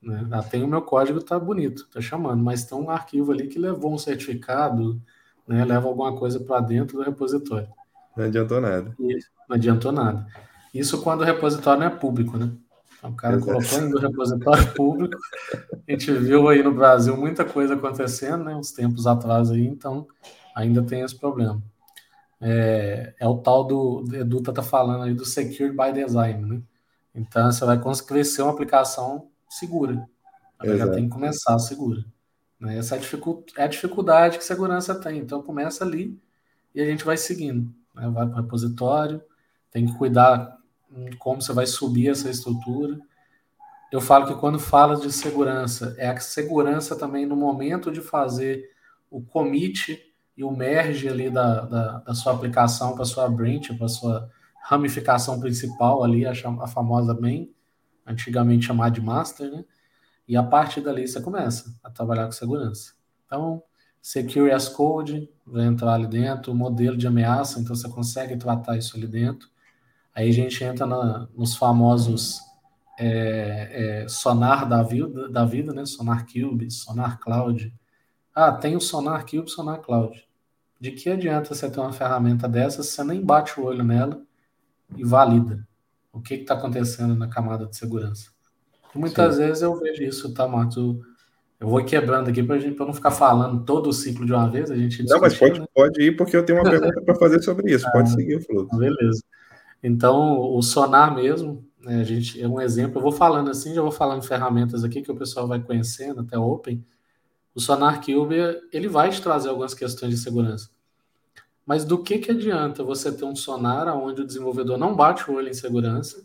[0.00, 0.26] Né?
[0.30, 3.58] Ah, tem o meu código, tá bonito, tá chamando, mas tem um arquivo ali que
[3.58, 5.00] levou um certificado,
[5.46, 5.64] né?
[5.64, 7.68] Leva alguma coisa para dentro do repositório.
[8.16, 8.94] Não adiantou nada.
[8.98, 10.26] Isso, não adiantou nada.
[10.74, 12.50] Isso quando o repositório não é público, né?
[12.98, 13.52] Então, o cara Exato.
[13.52, 15.18] colocou no repositório público.
[15.88, 18.54] A gente viu aí no Brasil muita coisa acontecendo, né?
[18.54, 20.06] Uns tempos atrás aí, então
[20.54, 21.62] ainda tem esse problema.
[22.40, 26.62] É, é o tal do Edu tá falando aí do Secure by Design, né?
[27.14, 30.08] Então você vai conseguir ser uma aplicação segura.
[30.60, 32.04] Ela já tem que começar segura.
[32.58, 32.78] Né?
[32.78, 33.02] Essa é a,
[33.58, 35.18] é a dificuldade que segurança tem.
[35.18, 36.18] Então começa ali
[36.74, 37.72] e a gente vai seguindo.
[37.94, 38.08] Né?
[38.08, 39.22] Vai para o repositório,
[39.70, 40.58] tem que cuidar
[41.18, 42.98] como você vai subir essa estrutura.
[43.90, 48.70] Eu falo que quando fala de segurança, é a segurança também no momento de fazer
[49.10, 53.88] o commit e o merge ali da, da, da sua aplicação para sua branch, para
[53.88, 54.30] sua
[54.62, 57.52] ramificação principal ali, a, a famosa main,
[58.06, 59.64] antigamente chamada de master, né?
[60.26, 62.94] E a partir dali você começa a trabalhar com segurança.
[63.26, 63.62] Então,
[64.00, 68.96] Secure as Code vai entrar ali dentro, modelo de ameaça, então você consegue tratar isso
[68.96, 69.48] ali dentro.
[70.12, 72.40] Aí a gente entra na, nos famosos
[72.98, 75.86] é, é, sonar da vida, da vida, né?
[75.86, 77.72] Sonar Cube, Sonar Cloud.
[78.34, 80.26] Ah, tem o Sonar Cube, Sonar Cloud.
[80.80, 84.20] De que adianta você ter uma ferramenta dessa se você nem bate o olho nela
[84.96, 85.66] e valida
[86.12, 88.30] o que está acontecendo na camada de segurança?
[88.94, 89.42] muitas Sim.
[89.42, 90.76] vezes eu vejo isso, tá, Marcos?
[90.76, 94.70] Eu vou quebrando aqui para não ficar falando todo o ciclo de uma vez.
[94.70, 95.66] A gente Não, mas pode, né?
[95.72, 97.90] pode ir, porque eu tenho uma pergunta para fazer sobre isso.
[97.92, 98.76] Pode ah, seguir o fluxo.
[98.76, 99.22] Beleza.
[99.82, 102.98] Então, o sonar mesmo, né, a gente é um exemplo.
[102.98, 106.36] Eu vou falando assim, já vou falando ferramentas aqui que o pessoal vai conhecendo, até
[106.36, 106.84] Open.
[107.54, 108.36] O Sonar Cube,
[108.72, 110.70] ele vai te trazer algumas questões de segurança.
[111.66, 115.34] Mas do que, que adianta você ter um sonar onde o desenvolvedor não bate o
[115.34, 116.24] olho em segurança?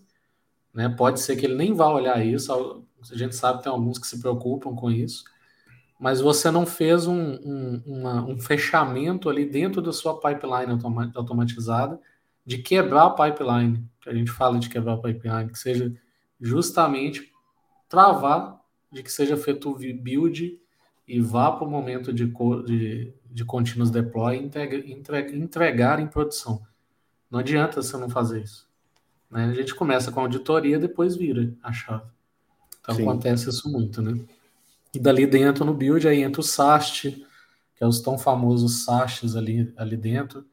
[0.73, 0.89] Né?
[0.89, 4.07] Pode ser que ele nem vá olhar isso, a gente sabe que tem alguns que
[4.07, 5.23] se preocupam com isso,
[5.99, 10.79] mas você não fez um, um, uma, um fechamento ali dentro da sua pipeline
[11.15, 11.99] automatizada
[12.45, 15.93] de quebrar a pipeline, que a gente fala de quebrar a pipeline, que seja
[16.39, 17.31] justamente
[17.89, 18.61] travar
[18.91, 20.59] de que seja feito o build
[21.07, 22.31] e vá para o momento de,
[22.65, 24.43] de, de continuous deploy e
[24.91, 26.61] entregar, entregar em produção.
[27.31, 28.67] Não adianta você não fazer isso.
[29.29, 29.45] Né?
[29.45, 32.09] A gente começa com a auditoria, depois vira a chave.
[32.81, 33.03] Então Sim.
[33.03, 34.19] acontece isso muito, né?
[34.93, 37.25] E dali dentro no build aí entra o SAST,
[37.75, 40.45] que é os tão famosos SASTs ali, ali dentro,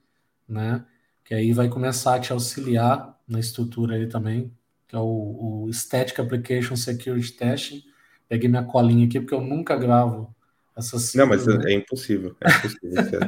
[0.48, 0.84] né?
[1.24, 4.52] que aí vai começar a te auxiliar na estrutura aí também,
[4.86, 7.82] que é o, o Static Application Security Testing.
[8.28, 10.34] Peguei minha colinha aqui porque eu nunca gravo
[10.76, 11.14] essas.
[11.14, 12.36] Não, mas é impossível.
[12.40, 13.20] É impossível.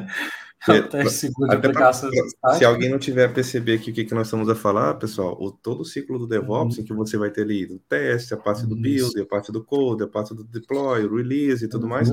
[0.68, 1.30] é, teste
[1.72, 4.94] pra, se alguém não tiver a perceber aqui o que, que nós estamos a falar,
[4.94, 6.82] pessoal, o, todo o ciclo do DevOps, uhum.
[6.82, 9.64] em que você vai ter ali o teste, a parte do build, a parte do
[9.64, 11.90] code, a parte do deploy, o release e tudo uhum.
[11.90, 12.10] mais,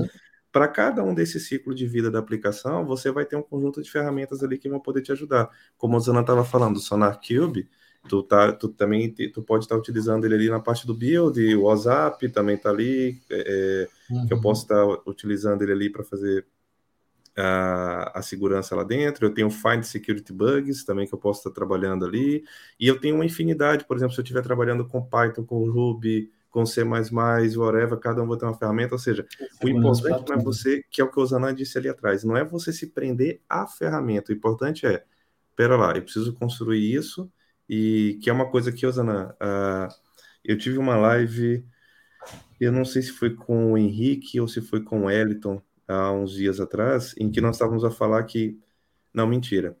[0.54, 3.90] para cada um desses ciclos de vida da aplicação, você vai ter um conjunto de
[3.90, 5.50] ferramentas ali que vão poder te ajudar.
[5.76, 7.68] Como a Zana estava falando, o Sonar Cube,
[8.08, 11.54] tu, tá, tu também tu pode estar tá utilizando ele ali na parte do build,
[11.54, 14.26] o WhatsApp também está ali, é, uhum.
[14.26, 14.42] que eu uhum.
[14.42, 16.46] posso estar tá utilizando ele ali para fazer
[17.36, 19.26] a, a, segurança lá dentro.
[19.26, 22.44] Eu tenho Find Security Bugs também que eu posso estar tá trabalhando ali.
[22.78, 26.30] E eu tenho uma infinidade, por exemplo, se eu estiver trabalhando com Python, com Ruby,
[26.54, 29.26] com C++, whatever, cada um vai ter uma ferramenta, ou seja,
[29.60, 32.36] o importante não é você, que é o que o Zanan disse ali atrás, não
[32.36, 35.02] é você se prender à ferramenta, o importante é,
[35.56, 37.28] pera lá, eu preciso construir isso,
[37.68, 39.94] e que é uma coisa que, Zanan, uh,
[40.44, 41.64] eu tive uma live,
[42.60, 46.12] eu não sei se foi com o Henrique ou se foi com o Eliton, há
[46.12, 48.58] uns dias atrás, em que nós estávamos a falar que,
[49.12, 49.76] não, mentira,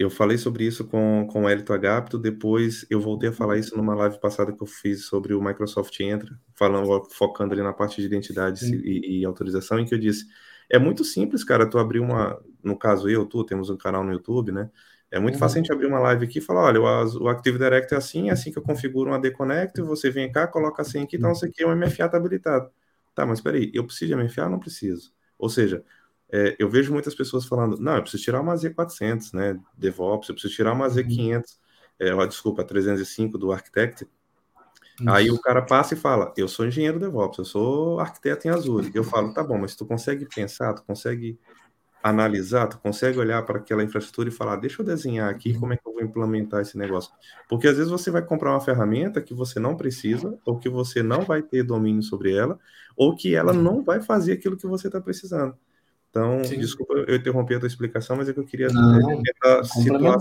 [0.00, 3.76] eu falei sobre isso com, com o Elito Agapto, depois eu voltei a falar isso
[3.76, 8.00] numa live passada que eu fiz sobre o Microsoft Entra, falando, focando ali na parte
[8.00, 10.24] de identidade e, e, autorização, em que eu disse,
[10.70, 14.10] é muito simples, cara, tu abrir uma, no caso eu, tu, temos um canal no
[14.10, 14.70] YouTube, né,
[15.10, 15.40] é muito uhum.
[15.40, 17.98] fácil a gente abrir uma live aqui e falar, olha, o, o Active Directory é
[17.98, 21.30] assim, é assim que eu configuro uma Deconnect, você vem cá, coloca assim aqui, então
[21.30, 22.70] não sei o que, o MFA está habilitado.
[23.14, 25.12] Tá, mas peraí, eu preciso de MFA não preciso?
[25.36, 25.84] Ou seja,
[26.30, 30.34] é, eu vejo muitas pessoas falando, não, eu preciso tirar uma Z400, né, DevOps, eu
[30.34, 31.58] preciso tirar uma Z500,
[31.98, 34.06] é, desculpa, 305 do Architect.
[35.00, 35.10] Isso.
[35.10, 38.90] Aí o cara passa e fala, eu sou engenheiro DevOps, eu sou arquiteto em Azure.
[38.94, 41.38] Eu falo, tá bom, mas tu consegue pensar, tu consegue
[42.02, 45.76] analisar, tu consegue olhar para aquela infraestrutura e falar, deixa eu desenhar aqui como é
[45.76, 47.12] que eu vou implementar esse negócio.
[47.48, 51.02] Porque às vezes você vai comprar uma ferramenta que você não precisa, ou que você
[51.02, 52.58] não vai ter domínio sobre ela,
[52.96, 55.54] ou que ela não vai fazer aquilo que você está precisando.
[56.10, 56.58] Então, Sim.
[56.58, 60.18] desculpa eu interromper a tua explicação, mas é que eu queria não, tá situar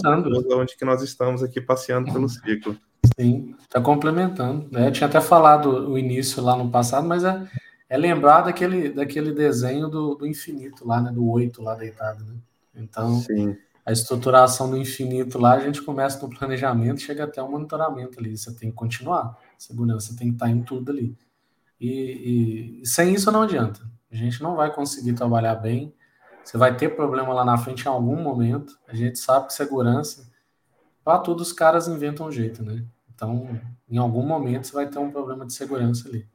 [0.51, 2.77] onde que nós estamos aqui passeando pelo ciclo.
[3.19, 4.67] Sim, está complementando.
[4.71, 4.87] Né?
[4.87, 7.43] Eu tinha até falado o início lá no passado, mas é,
[7.89, 11.11] é lembrar daquele, daquele desenho do, do infinito lá, né?
[11.11, 12.35] Do oito lá deitado, né?
[12.75, 13.57] Então, Sim.
[13.83, 18.37] a estruturação do infinito lá, a gente começa no planejamento, chega até o monitoramento ali.
[18.37, 19.37] Você tem que continuar.
[19.57, 21.17] Segurança tem que estar em tudo ali.
[21.81, 23.81] E, e, sem isso não adianta.
[24.11, 25.93] A gente não vai conseguir trabalhar bem.
[26.43, 28.77] Você vai ter problema lá na frente em algum momento.
[28.87, 30.29] A gente sabe que segurança,
[31.03, 32.85] para tudo os caras inventam um jeito, né?
[33.13, 36.27] Então, em algum momento você vai ter um problema de segurança ali.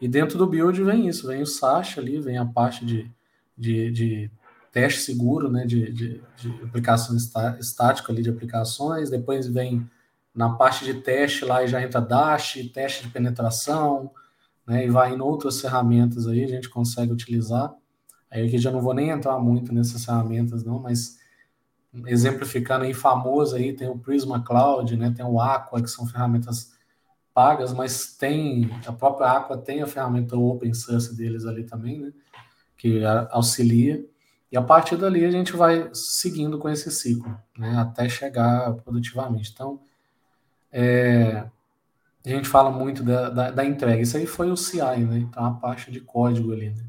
[0.00, 3.10] E dentro do build vem isso, vem o Sasha ali, vem a parte de,
[3.56, 4.30] de, de
[4.70, 7.16] teste seguro, né, de, de, de aplicação
[7.58, 9.88] estática ali de aplicações, depois vem
[10.34, 14.10] na parte de teste lá e já entra Dash, teste de penetração,
[14.66, 17.74] né, e vai em outras ferramentas aí, a gente consegue utilizar.
[18.30, 21.18] Aí aqui já não vou nem entrar muito nessas ferramentas não, mas
[22.06, 26.75] exemplificando aí famoso aí, tem o Prisma Cloud, né, tem o Aqua, que são ferramentas
[27.36, 32.12] pagas, mas tem a própria Aqua tem a ferramenta open source deles ali também, né?
[32.78, 34.02] Que auxilia.
[34.50, 37.76] E a partir dali a gente vai seguindo com esse ciclo, né?
[37.76, 39.50] Até chegar produtivamente.
[39.52, 39.78] Então,
[40.72, 41.44] é,
[42.24, 44.00] a gente fala muito da, da, da, entrega.
[44.00, 45.18] Isso aí foi o CI, né?
[45.18, 46.86] Então, a parte de código ali, né?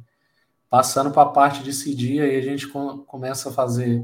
[0.70, 4.02] Passando para a parte de CD, aí a gente começa a fazer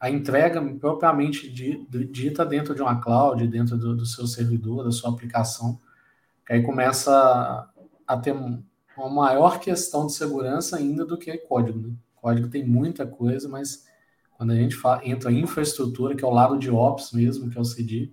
[0.00, 5.10] a entrega propriamente dita dentro de uma cloud, dentro do, do seu servidor, da sua
[5.10, 5.78] aplicação,
[6.46, 7.68] que aí começa
[8.06, 11.78] a ter uma maior questão de segurança ainda do que código.
[11.78, 11.94] Né?
[12.16, 13.86] Código tem muita coisa, mas
[14.38, 17.58] quando a gente fala, entra em infraestrutura, que é o lado de Ops mesmo, que
[17.58, 18.10] é o CD,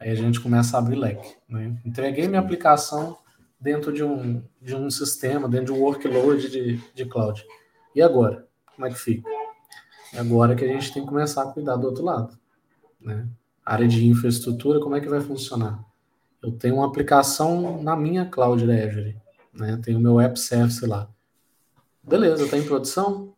[0.00, 1.36] aí a gente começa a abrir leque.
[1.48, 1.78] Né?
[1.84, 3.16] Entreguei minha aplicação
[3.60, 7.44] dentro de um, de um sistema, dentro de um workload de, de cloud.
[7.94, 8.44] E agora?
[8.74, 9.37] Como é que fica?
[10.16, 12.38] Agora que a gente tem que começar a cuidar do outro lado.
[13.00, 13.28] Né?
[13.68, 15.84] área de infraestrutura, como é que vai funcionar?
[16.42, 19.14] Eu tenho uma aplicação na minha cloud da Azure.
[19.52, 19.78] Né?
[19.84, 21.06] Tenho o meu app service lá.
[22.02, 23.34] Beleza, está em produção?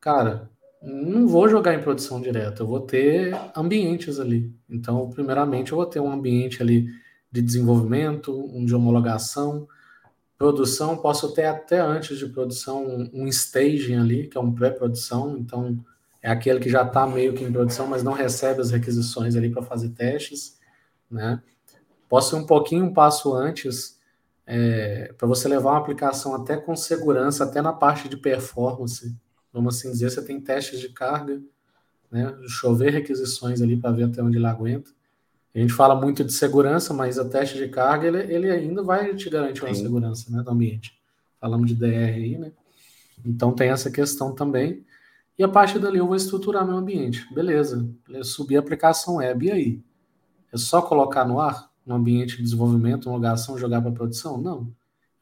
[0.00, 0.48] Cara,
[0.80, 4.54] não vou jogar em produção direto, eu vou ter ambientes ali.
[4.70, 6.86] Então, primeiramente, eu vou ter um ambiente ali
[7.32, 9.66] de desenvolvimento, um de homologação,
[10.38, 15.78] Produção, posso ter até antes de produção um staging ali, que é um pré-produção, então
[16.22, 19.50] é aquele que já está meio que em produção, mas não recebe as requisições ali
[19.50, 20.58] para fazer testes,
[21.10, 21.42] né?
[22.08, 23.98] Posso ir um pouquinho um passo antes,
[24.46, 29.16] é, para você levar uma aplicação até com segurança, até na parte de performance,
[29.52, 31.40] vamos assim dizer, você tem testes de carga,
[32.10, 32.36] né?
[32.46, 34.90] Chover requisições ali para ver até onde ele aguenta.
[35.56, 39.16] A gente fala muito de segurança, mas o teste de carga ele, ele ainda vai
[39.16, 39.84] te garantir uma Sim.
[39.84, 41.00] segurança né, do ambiente.
[41.40, 42.52] Falamos de DR aí, né?
[43.24, 44.84] Então tem essa questão também.
[45.38, 47.26] E a partir dali eu vou estruturar meu ambiente.
[47.32, 47.88] Beleza.
[48.22, 49.46] Subir a aplicação web.
[49.46, 49.82] E aí?
[50.52, 51.70] É só colocar no ar?
[51.86, 54.36] No ambiente de desenvolvimento, homologação, jogar para produção?
[54.36, 54.70] Não.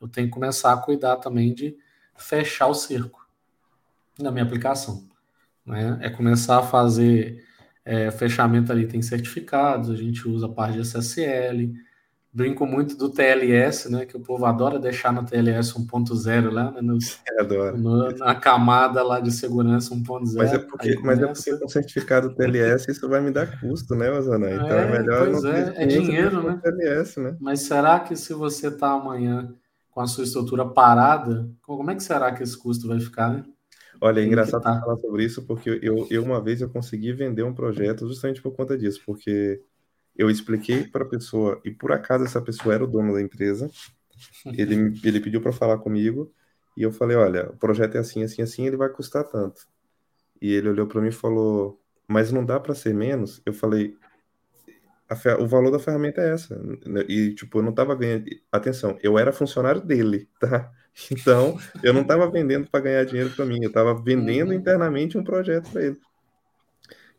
[0.01, 1.77] Eu tenho que começar a cuidar também de
[2.16, 3.25] fechar o cerco
[4.18, 5.05] na minha aplicação.
[5.64, 5.97] Né?
[6.01, 7.44] É começar a fazer
[7.85, 11.73] é, fechamento ali tem certificados, a gente usa a parte de SSL.
[12.33, 14.07] Brinco muito do TLS, né?
[14.07, 16.81] Que o povo adora deixar no TLS 1.0 lá, né?
[16.81, 16.99] No,
[17.79, 20.35] no, na camada lá de segurança 1.0.
[20.37, 24.11] Mas é porque, mas é porque com certificado TLS isso vai me dar custo, né,
[24.11, 24.51] Ozana?
[24.51, 26.59] Então é, é melhor pois não é, é dinheiro, né?
[26.61, 27.37] TLS, né?
[27.38, 29.55] Mas será que se você tá amanhã
[29.92, 33.44] com a sua estrutura parada, como é que será que esse custo vai ficar, né?
[34.00, 34.80] Olha, é engraçado tá.
[34.80, 38.53] falar sobre isso, porque eu, eu uma vez eu consegui vender um projeto justamente por
[38.53, 39.61] conta disso, porque
[40.16, 43.70] eu expliquei para a pessoa, e por acaso essa pessoa era o dono da empresa,
[44.47, 46.32] ele, ele pediu para falar comigo,
[46.76, 49.66] e eu falei, olha, o projeto é assim, assim, assim, ele vai custar tanto.
[50.40, 53.40] E ele olhou para mim e falou, mas não dá para ser menos?
[53.47, 53.97] Eu falei,
[55.38, 56.61] o valor da ferramenta é essa.
[57.09, 58.24] E, tipo, eu não tava ganhando.
[58.51, 60.70] Atenção, eu era funcionário dele, tá?
[61.11, 64.55] Então, eu não estava vendendo para ganhar dinheiro para mim, eu estava vendendo uhum.
[64.55, 66.01] internamente um projeto para ele.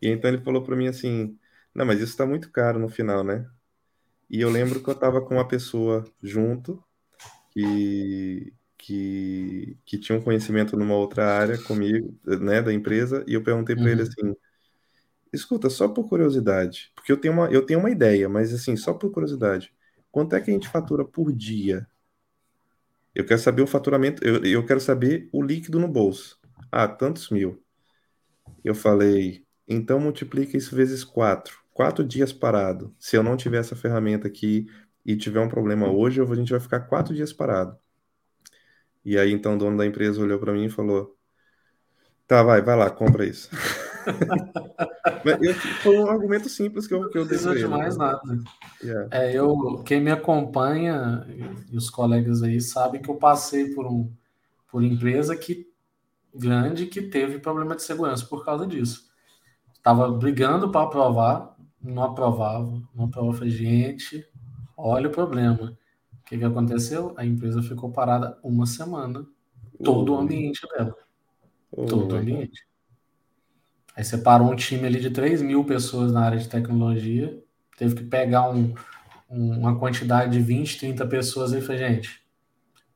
[0.02, 1.38] E então ele falou para mim assim:
[1.74, 3.46] Não, mas isso está muito caro no final, né?
[4.30, 6.84] E eu lembro que eu estava com uma pessoa junto
[7.52, 13.44] que, que, que tinha um conhecimento numa outra área comigo, né, da empresa, e eu
[13.44, 13.92] perguntei para uhum.
[13.92, 14.36] ele assim:
[15.32, 18.94] Escuta, só por curiosidade, porque eu tenho, uma, eu tenho uma ideia, mas assim, só
[18.94, 19.74] por curiosidade,
[20.12, 21.88] quanto é que a gente fatura por dia
[23.16, 26.38] eu quero saber o faturamento, eu, eu quero saber o líquido no bolso.
[26.72, 27.64] Ah, tantos mil.
[28.64, 31.60] Eu falei, então multiplica isso vezes quatro.
[31.72, 32.94] Quatro dias parado.
[33.00, 34.68] Se eu não tiver essa ferramenta aqui
[35.06, 37.78] e tiver um problema hoje, a gente vai ficar quatro dias parado.
[39.04, 41.16] E aí então o dono da empresa olhou para mim e falou:
[42.28, 43.50] Tá, vai, vai lá, compra isso.
[45.42, 48.06] eu, foi um argumento simples que eu, que eu Não precisa de mais né?
[48.06, 48.40] nada.
[48.84, 49.10] Yeah.
[49.12, 51.26] É, eu, quem me acompanha
[51.72, 54.12] e os colegas aí sabem que eu passei por um
[54.72, 55.68] por empresa que
[56.34, 59.10] grande que teve problema de segurança por causa disso.
[59.74, 63.38] Estava brigando para aprovar, não aprovava, não aprovava.
[63.38, 64.28] Falei, gente,
[64.76, 65.78] olha o problema.
[66.20, 67.14] O que, que aconteceu?
[67.16, 69.26] A empresa ficou parada uma semana,
[69.84, 70.96] todo o ambiente dela.
[71.72, 72.68] todo o ambiente.
[73.96, 77.42] Aí separou um time ali de 3 mil pessoas na área de tecnologia,
[77.78, 78.74] teve que pegar um,
[79.30, 82.22] um, uma quantidade de 20, 30 pessoas e falei, gente,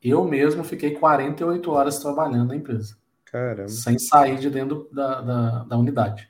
[0.03, 2.97] eu mesmo fiquei 48 horas trabalhando na empresa.
[3.25, 3.69] Caramba.
[3.69, 6.29] Sem sair de dentro da, da, da unidade.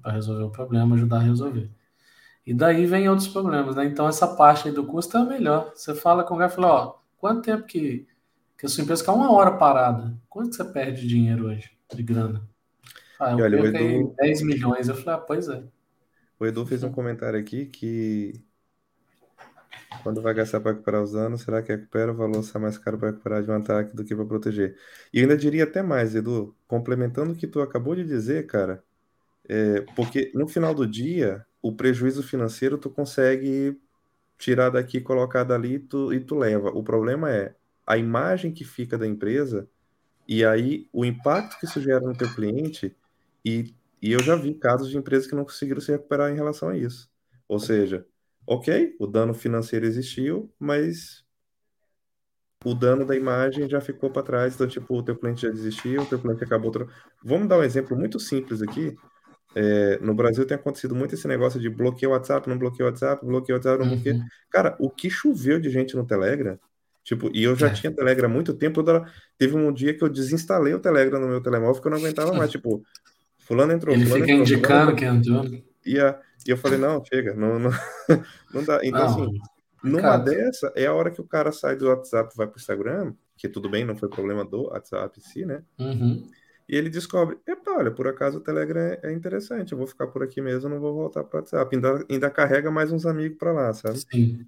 [0.00, 1.70] Para resolver o problema, ajudar a resolver.
[2.46, 3.86] E daí vem outros problemas, né?
[3.86, 5.72] Então essa parte aí do custo é melhor.
[5.74, 8.06] Você fala com o cara e fala, ó, quanto tempo que,
[8.58, 10.14] que a sua empresa fica uma hora parada?
[10.28, 12.46] Quanto que você perde de dinheiro hoje, de grana?
[13.18, 14.14] Ah, eu olha, perco Edu...
[14.16, 14.88] 10 milhões.
[14.88, 15.62] Eu falei, ah, pois é.
[16.38, 18.42] O Edu fez um comentário aqui que
[20.02, 22.98] quando vai gastar para recuperar os danos, será que recupera o valor sai mais caro
[22.98, 24.76] para recuperar de um ataque do que para proteger?
[25.12, 28.84] E eu ainda diria até mais, Edu, complementando o que tu acabou de dizer, cara,
[29.48, 33.80] é, porque no final do dia, o prejuízo financeiro tu consegue
[34.38, 36.70] tirar daqui, colocar dali tu, e tu leva.
[36.70, 37.54] O problema é
[37.86, 39.68] a imagem que fica da empresa
[40.26, 42.96] e aí o impacto que isso gera no teu cliente
[43.44, 46.68] e, e eu já vi casos de empresas que não conseguiram se recuperar em relação
[46.68, 47.08] a isso.
[47.48, 48.06] Ou seja,
[48.46, 51.24] ok, o dano financeiro existiu, mas
[52.64, 54.54] o dano da imagem já ficou para trás.
[54.54, 56.72] Então, tipo, o teu cliente já desistiu, o teu cliente acabou.
[57.22, 58.96] Vamos dar um exemplo muito simples aqui.
[59.54, 63.56] É, no Brasil tem acontecido muito esse negócio de bloqueio WhatsApp, não bloqueio WhatsApp, bloqueio
[63.56, 64.16] WhatsApp, não bloqueio.
[64.16, 64.26] Uhum.
[64.50, 66.58] Cara, o que choveu de gente no Telegram,
[67.04, 67.70] tipo, e eu já é.
[67.72, 68.82] tinha Telegram há muito tempo,
[69.38, 72.32] teve um dia que eu desinstalei o Telegram no meu telemóvel porque eu não aguentava
[72.32, 72.82] mais, tipo,
[73.44, 75.44] fulano entrou, Ele fulano fica entrou, indicando que entrou.
[75.84, 77.70] E, a, e eu falei, não, chega, não, não,
[78.52, 78.80] não dá.
[78.82, 79.38] Então, não, assim,
[79.82, 80.18] numa cara.
[80.18, 83.48] dessa, é a hora que o cara sai do WhatsApp e vai pro Instagram, que
[83.48, 85.62] tudo bem, não foi problema do WhatsApp em si, né?
[85.78, 86.26] Uhum.
[86.66, 90.06] E ele descobre, epa, olha, por acaso o Telegram é, é interessante, eu vou ficar
[90.06, 91.76] por aqui mesmo, não vou voltar para o WhatsApp.
[91.76, 93.98] Ainda, ainda carrega mais uns amigos para lá, sabe?
[93.98, 94.46] Sim.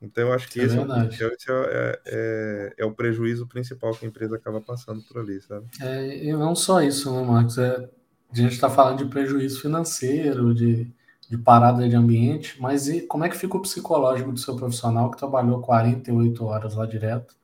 [0.00, 4.08] Então eu acho que é esse, é, é, é, é, o prejuízo principal que a
[4.08, 5.66] empresa acaba passando por ali, sabe?
[5.82, 7.58] É, e não só isso, né, Marcos?
[7.58, 7.90] É,
[8.30, 10.92] a gente está falando de prejuízo financeiro, de,
[11.28, 15.10] de parada de ambiente, mas e como é que fica o psicológico do seu profissional
[15.10, 17.34] que trabalhou 48 horas lá direto?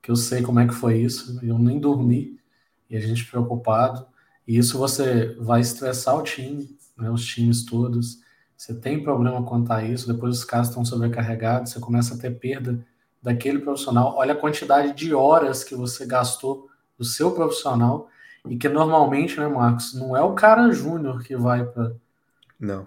[0.00, 2.38] Que eu sei como é que foi isso, eu nem dormi
[2.88, 4.06] e a gente preocupado.
[4.46, 8.20] E isso você vai estressar o time, né, os times todos.
[8.56, 12.38] Você tem problema quanto a isso, depois os casos estão sobrecarregados, você começa a ter
[12.38, 12.84] perda
[13.20, 14.14] daquele profissional.
[14.16, 16.68] Olha a quantidade de horas que você gastou
[16.98, 18.08] do seu profissional
[18.48, 21.92] e que normalmente, né, Marcos, não é o cara júnior que vai para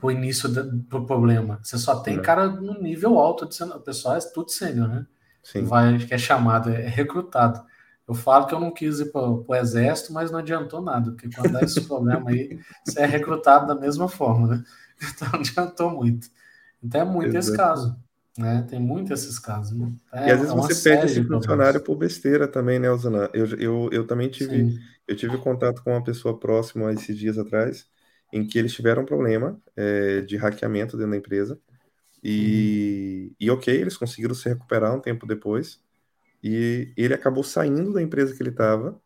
[0.02, 1.60] o início do, do, problema.
[1.62, 2.24] Você só tem não.
[2.24, 5.06] cara no nível alto de o pessoal é tudo sênior, né?
[5.44, 5.64] Sim.
[5.64, 7.64] Vai, que é chamado, é recrutado.
[8.08, 11.30] Eu falo que eu não quis ir para o exército, mas não adiantou nada, porque
[11.30, 14.64] quando dá esse problema aí, você é recrutado da mesma forma, né?
[15.14, 16.30] Então não adiantou muito.
[16.82, 17.38] Então é muito Exato.
[17.40, 18.05] esse caso.
[18.38, 18.66] Né?
[18.70, 19.78] Tem muito esses casos.
[19.78, 19.94] Né?
[20.14, 23.30] É, e às vezes é você perde esse funcionário por besteira também, né, Osana?
[23.34, 24.78] Eu, eu, eu também tive,
[25.08, 27.88] eu tive contato com uma pessoa próxima esses dias atrás,
[28.34, 31.60] em que eles tiveram um problema é, de hackeamento dentro da empresa.
[32.24, 33.36] E, uhum.
[33.40, 35.80] e ok, eles conseguiram se recuperar um tempo depois,
[36.44, 39.00] e ele acabou saindo da empresa que ele estava,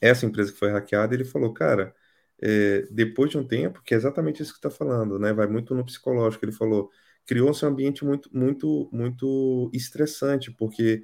[0.00, 1.94] essa empresa que foi hackeada, ele falou, cara,
[2.42, 5.32] é, depois de um tempo, que é exatamente isso que está falando, né?
[5.32, 6.44] Vai muito no psicológico.
[6.44, 6.90] Ele falou,
[7.26, 11.02] criou-se um ambiente muito, muito, muito estressante, porque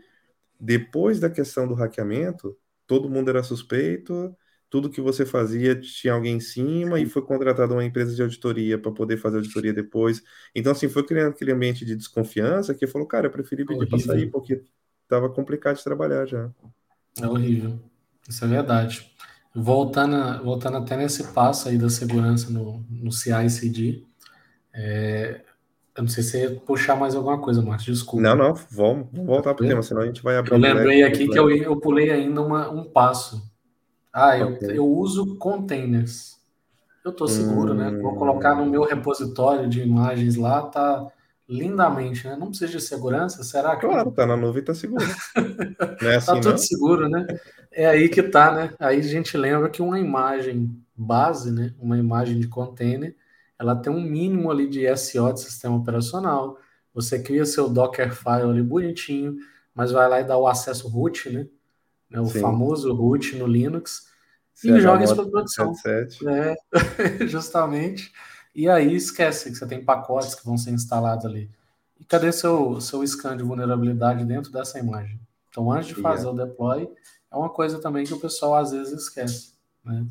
[0.59, 2.57] depois da questão do hackeamento,
[2.87, 4.35] todo mundo era suspeito,
[4.71, 8.79] tudo que você fazia tinha alguém em cima e foi contratada uma empresa de auditoria
[8.79, 10.23] para poder fazer auditoria depois.
[10.55, 13.99] Então, assim, foi criando aquele ambiente de desconfiança que falou, cara, eu preferi pedir para
[13.99, 14.63] sair porque
[15.07, 16.51] tava complicado de trabalhar já.
[17.19, 17.81] É horrível.
[18.29, 19.11] Isso é verdade.
[19.55, 24.05] Voltando, voltando até nesse passo aí da segurança no, no CI/CD,
[24.75, 25.41] é,
[25.99, 28.23] eu não sei se você ia puxar mais alguma coisa, Marcos, desculpa.
[28.23, 30.53] Não, não, vamos, vamos voltar para o tema, senão a gente vai abrir.
[30.53, 33.43] Eu lembrei aqui que eu, eu pulei ainda uma, um passo.
[34.13, 34.79] Ah, eu, okay.
[34.79, 36.39] eu uso containers.
[37.05, 37.77] Eu estou seguro, hum...
[37.79, 37.91] né?
[38.01, 41.05] Vou colocar no meu repositório de imagens lá, tá
[41.49, 42.37] lindamente, né?
[42.37, 43.85] Não precisa de segurança, será que.
[43.85, 45.05] Claro, tá na nuvem, tá seguro.
[46.01, 46.59] Não é assim, tá tudo não?
[46.59, 47.27] seguro, né?
[47.73, 48.73] É aí que tá, né?
[48.79, 51.75] Aí a gente lembra que uma imagem base, né?
[51.81, 53.17] Uma imagem de container,
[53.59, 56.59] ela tem um mínimo ali de SO de sistema operacional.
[56.95, 59.37] Você cria seu Dockerfile ali bonitinho,
[59.75, 61.47] mas vai lá e dá o acesso root, né?
[62.09, 62.21] né?
[62.21, 62.41] O Sim.
[62.41, 64.09] famoso root no Linux
[64.65, 65.73] e joga isso para produção.
[66.27, 66.57] É,
[67.27, 68.13] justamente.
[68.55, 71.51] E aí esquece que você tem pacotes que vão ser instalados ali.
[72.01, 75.21] E cadê seu, seu scan de vulnerabilidade dentro dessa imagem?
[75.49, 76.43] Então, antes de fazer yeah.
[76.43, 76.89] o deploy,
[77.31, 79.53] é uma coisa também que o pessoal às vezes esquece.
[79.85, 80.07] Né?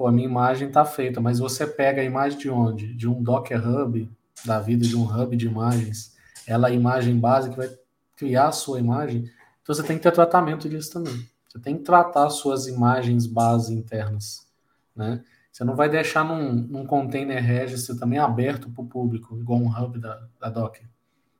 [0.00, 2.94] Pô, a minha imagem está feita, mas você pega a imagem de onde?
[2.94, 4.10] De um Docker Hub,
[4.46, 6.16] da vida de um hub de imagens.
[6.46, 7.68] Ela é a imagem base que vai
[8.16, 9.30] criar a sua imagem.
[9.60, 11.28] Então, você tem que ter tratamento disso também.
[11.46, 14.48] Você tem que tratar suas imagens base internas,
[14.96, 15.22] né?
[15.52, 19.68] Você não vai deixar num, num container registry também aberto para o público, igual um
[19.68, 20.88] hub da, da Docker.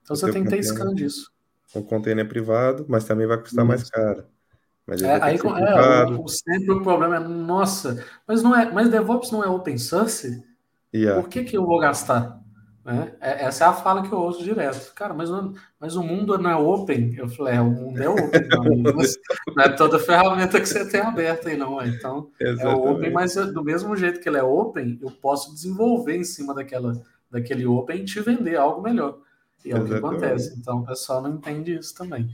[0.03, 1.33] Então você tem que ter scan disso.
[1.75, 3.69] O container é privado, mas também vai custar Isso.
[3.69, 4.27] mais caro.
[4.91, 9.31] Mas é, aí, é, o, sempre o problema é, nossa, mas não é, mas DevOps
[9.31, 10.45] não é open source?
[10.93, 11.23] Yeah.
[11.23, 12.41] Por que, que eu vou gastar?
[12.85, 13.13] Né?
[13.21, 14.93] É, essa é a fala que eu ouço direto.
[14.95, 17.15] Cara, mas, não, mas o mundo não é open?
[17.17, 19.17] Eu falei, é, o mundo é open, não, mas
[19.57, 21.81] não é toda ferramenta que você tem aberta aí, não.
[21.87, 22.87] Então, Exatamente.
[22.87, 26.53] é open, mas do mesmo jeito que ele é open, eu posso desenvolver em cima
[26.53, 29.19] daquela, daquele open e te vender algo melhor.
[29.65, 29.85] E é Exatamente.
[29.85, 30.59] o que acontece.
[30.59, 32.29] Então, o pessoal não entende isso também.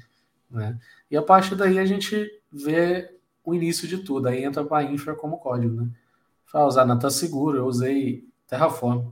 [0.56, 0.78] Né?
[1.10, 4.26] E a partir daí a gente vê o início de tudo.
[4.26, 5.82] Aí entra para a infra como código.
[5.82, 5.90] Né?
[6.50, 9.10] Para usar Nata Seguro, eu usei Terraform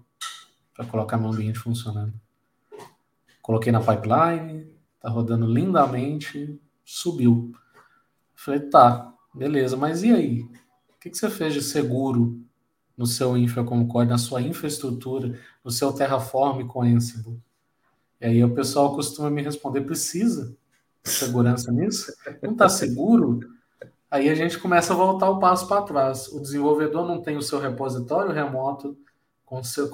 [0.74, 2.14] para colocar meu ambiente funcionando.
[3.42, 4.66] Coloquei na pipeline,
[4.99, 7.53] tá rodando lindamente, subiu.
[8.34, 10.40] Falei, tá, beleza, mas e aí?
[10.40, 12.40] O que, que você fez de seguro
[12.97, 17.38] no seu infra como código, na sua infraestrutura, no seu Terraform com Ansible?
[18.18, 20.57] E aí o pessoal costuma me responder, precisa
[21.05, 22.12] segurança nisso?
[22.42, 23.40] Não está seguro?
[24.11, 26.28] Aí a gente começa a voltar o passo para trás.
[26.28, 28.96] O desenvolvedor não tem o seu repositório remoto,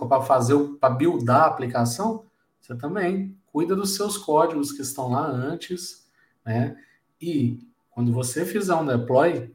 [0.08, 2.24] para fazer, para buildar a aplicação,
[2.60, 6.08] você também cuida dos seus códigos que estão lá antes,
[6.44, 6.76] né?
[7.20, 7.58] E
[7.90, 9.52] quando você fizer um deploy,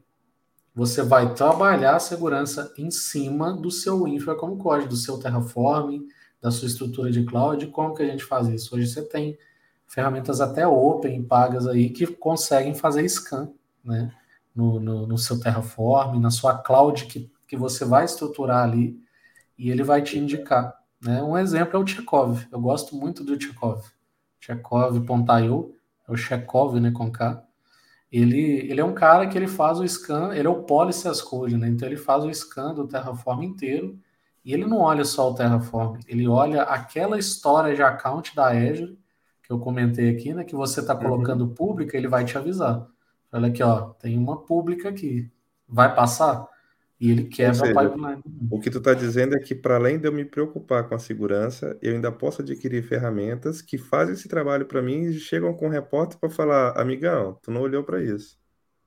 [0.74, 6.02] você vai trabalhar a segurança em cima do seu infra como código, do seu Terraform,
[6.40, 7.66] da sua estrutura de cloud.
[7.68, 8.76] Como que a gente faz isso?
[8.76, 9.38] Hoje você tem
[9.86, 13.50] ferramentas até open, pagas aí, que conseguem fazer scan,
[13.84, 14.12] né?
[14.54, 18.98] No, no, no seu Terraform, na sua cloud que, que você vai estruturar ali
[19.58, 20.74] e ele vai te indicar.
[21.00, 21.22] Né?
[21.22, 22.46] Um exemplo é o Chekhov.
[22.50, 23.84] Eu gosto muito do Chekhov.
[24.40, 25.74] Chekhov.io,
[26.08, 27.44] é o Chekhov, né, com K.
[28.10, 31.20] Ele, ele é um cara que ele faz o scan, ele é o policy as
[31.20, 31.68] code, né?
[31.68, 33.98] Então ele faz o scan do Terraform inteiro
[34.44, 38.96] e ele não olha só o Terraform, ele olha aquela história de account da Azure
[39.46, 40.42] que eu comentei aqui, né?
[40.42, 41.54] Que você está colocando uhum.
[41.54, 42.84] pública, ele vai te avisar.
[43.30, 45.30] Olha aqui, ó, tem uma pública aqui.
[45.68, 46.48] Vai passar?
[46.98, 48.22] E ele quebra seja, a pipeline.
[48.50, 50.98] O que tu está dizendo é que, para além de eu me preocupar com a
[50.98, 55.66] segurança, eu ainda posso adquirir ferramentas que fazem esse trabalho para mim e chegam com
[55.66, 58.36] um repórter para falar: amigão, tu não olhou para isso.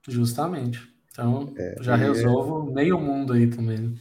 [0.08, 0.94] Justamente.
[1.12, 2.74] Então, é, já resolvo é...
[2.74, 3.96] meio mundo aí também.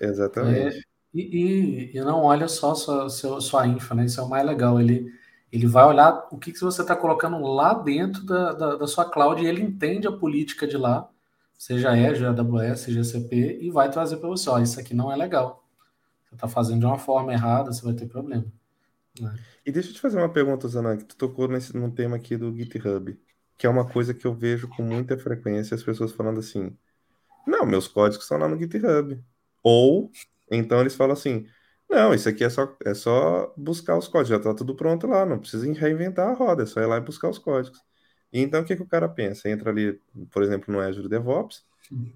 [0.00, 0.76] Exatamente.
[0.76, 0.80] É,
[1.12, 4.04] e, e, e, não olha só sua, sua, sua info, né?
[4.04, 4.80] Isso é o mais legal.
[4.80, 5.10] Ele,
[5.54, 9.04] ele vai olhar o que, que você está colocando lá dentro da, da, da sua
[9.04, 11.08] cloud e ele entende a política de lá
[11.58, 15.66] seja Azure, AWS, GCP, e vai trazer para você, ó, isso aqui não é legal.
[16.26, 18.44] Você está fazendo de uma forma errada, você vai ter problema.
[19.18, 19.34] Né?
[19.64, 22.36] E deixa eu te fazer uma pergunta, Zana, que tu tocou nesse, num tema aqui
[22.36, 23.18] do GitHub,
[23.56, 26.76] que é uma coisa que eu vejo com muita frequência as pessoas falando assim,
[27.46, 29.18] não, meus códigos estão lá no GitHub.
[29.62, 30.10] Ou,
[30.50, 31.46] então eles falam assim,
[31.88, 35.24] não, isso aqui é só, é só buscar os códigos, já está tudo pronto lá,
[35.24, 37.80] não precisa reinventar a roda, é só ir lá e buscar os códigos.
[38.32, 39.48] Então, o que, que o cara pensa?
[39.48, 40.00] Entra ali,
[40.32, 41.64] por exemplo, no Azure DevOps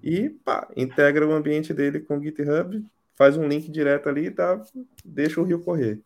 [0.03, 4.31] e pá, integra o ambiente dele com o GitHub, faz um link direto ali e
[4.31, 4.61] tá,
[5.05, 6.01] deixa o rio correr.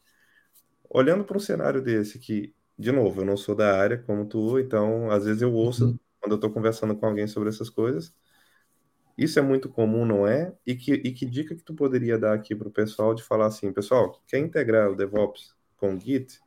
[0.89, 4.59] Olhando para um cenário desse, que, de novo, eu não sou da área como tu,
[4.59, 5.99] então às vezes eu ouço uhum.
[6.19, 8.13] quando eu estou conversando com alguém sobre essas coisas.
[9.17, 10.53] Isso é muito comum, não é?
[10.65, 13.47] E que, e que dica que tu poderia dar aqui para o pessoal de falar
[13.47, 16.39] assim, pessoal, quer integrar o DevOps com o Git?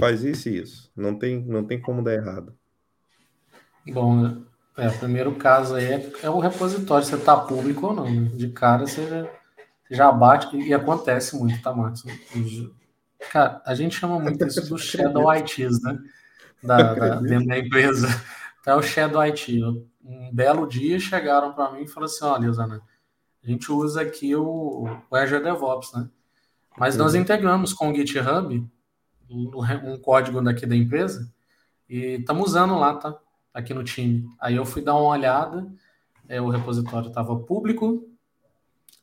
[0.00, 0.90] faz isso e isso.
[0.96, 2.54] Não tem, não tem como dar errado.
[3.86, 4.42] Bom,
[4.76, 8.10] é, o primeiro caso aí é, é o repositório, se está público ou não.
[8.10, 8.30] Né?
[8.34, 9.30] De cara você já,
[9.90, 12.04] já bate, e acontece muito, tá, Marcos?
[13.30, 15.98] Cara, a gente chama muito isso do Shadow ITs, né?
[16.62, 18.08] Da, da, dentro da empresa.
[18.60, 19.60] Então, é o Shadow IT.
[20.02, 22.82] Um belo dia chegaram para mim e falaram assim: olha, Zana,
[23.42, 26.08] a gente usa aqui o, o Azure DevOps, né?
[26.78, 27.20] Mas nós uhum.
[27.20, 28.66] integramos com o GitHub
[29.30, 31.32] um código daqui da empresa
[31.88, 33.18] e estamos usando lá, tá?
[33.52, 34.28] Aqui no time.
[34.40, 35.66] Aí eu fui dar uma olhada,
[36.28, 38.08] é, o repositório estava público.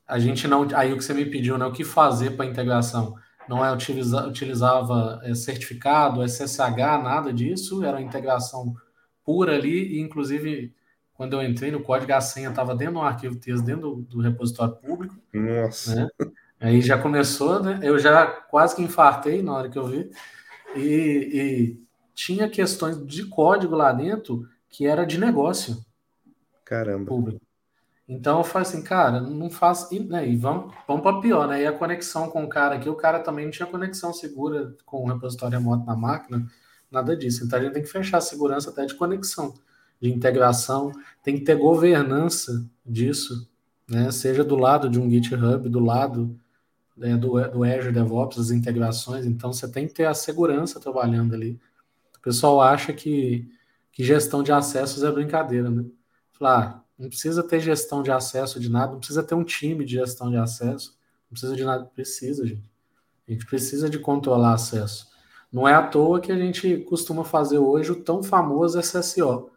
[0.08, 0.68] A gente não.
[0.74, 1.66] Aí o que você me pediu, né?
[1.66, 3.16] O que fazer para integração?
[3.48, 8.76] Não é utiliza, utilizava é, certificado, SSH, nada disso, era uma integração
[9.24, 10.74] pura ali, e inclusive
[11.18, 14.22] quando eu entrei no código, a senha estava dentro do arquivo texto, dentro do, do
[14.22, 15.16] repositório público.
[15.34, 15.96] Nossa.
[15.96, 16.10] Né?
[16.60, 17.80] Aí já começou, né?
[17.82, 20.12] Eu já quase que infartei na hora que eu vi.
[20.76, 20.80] E,
[21.34, 25.84] e tinha questões de código lá dentro que era de negócio.
[26.64, 27.06] Caramba.
[27.06, 27.42] Público.
[28.08, 29.92] Então eu falei assim, cara, não faz.
[29.92, 31.64] E, né, e vamos, vamos para pior, né?
[31.64, 35.04] E a conexão com o cara aqui, o cara também não tinha conexão segura com
[35.04, 36.46] o repositório remoto na máquina,
[36.92, 37.44] nada disso.
[37.44, 39.54] Então a gente tem que fechar a segurança até de conexão,
[40.02, 40.92] de integração,
[41.24, 43.50] tem que ter governança disso,
[43.88, 44.12] né?
[44.12, 46.40] Seja do lado de um GitHub, do lado
[46.96, 51.36] né, do, do Azure DevOps, as integrações, então você tem que ter a segurança trabalhando
[51.36, 51.60] ali.
[52.18, 53.48] O pessoal acha que,
[53.92, 55.86] que gestão de acessos é brincadeira, né?
[56.34, 59.86] Falar, ah, não precisa ter gestão de acesso de nada, não precisa ter um time
[59.86, 60.98] de gestão de acesso,
[61.30, 62.70] não precisa de nada, precisa, gente.
[63.28, 65.08] A gente precisa de controlar acesso.
[65.52, 69.50] Não é à toa que a gente costuma fazer hoje o tão famoso SSO.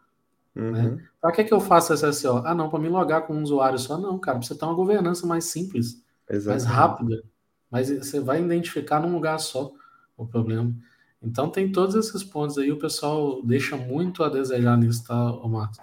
[0.55, 0.63] Né?
[0.63, 0.95] Uhum.
[0.95, 1.03] Né?
[1.19, 2.41] Para que, que eu faço SSO?
[2.45, 4.37] Ah, não, para me logar com um usuário só, não, cara.
[4.37, 6.47] Precisa ter uma governança mais simples, Exatamente.
[6.47, 7.23] mais rápida.
[7.69, 9.71] Mas você vai identificar num lugar só
[10.17, 10.75] o problema.
[11.21, 15.15] Então tem todos esses pontos aí, o pessoal deixa muito a desejar nisso, tá,
[15.47, 15.77] Marcos?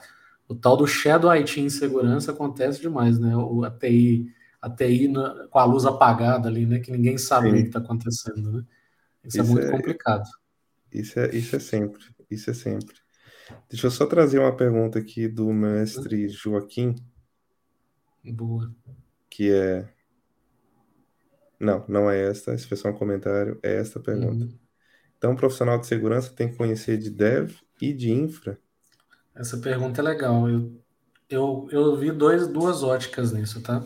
[0.49, 3.37] O tal do Shadow IT em segurança acontece demais, né?
[3.37, 6.81] O, a TI, a TI na, com a luz apagada ali, né?
[6.81, 7.55] Que ninguém sabe Sim.
[7.55, 8.65] o que está acontecendo, né?
[9.25, 10.29] Isso, é isso é muito é, complicado.
[10.93, 12.97] Isso é, isso é sempre, isso é sempre.
[13.69, 16.95] Deixa eu só trazer uma pergunta aqui do mestre Joaquim.
[18.25, 18.73] Boa.
[19.31, 19.89] Que é
[21.59, 22.55] não, não é esta.
[22.55, 23.59] Esse foi só um comentário.
[23.63, 24.45] É esta pergunta.
[24.45, 24.59] Uhum.
[25.17, 28.59] Então, um profissional de segurança tem que conhecer de dev e de infra?
[29.35, 30.49] Essa pergunta é legal.
[30.49, 30.81] Eu,
[31.29, 33.83] eu, eu vi dois, duas óticas nisso, tá?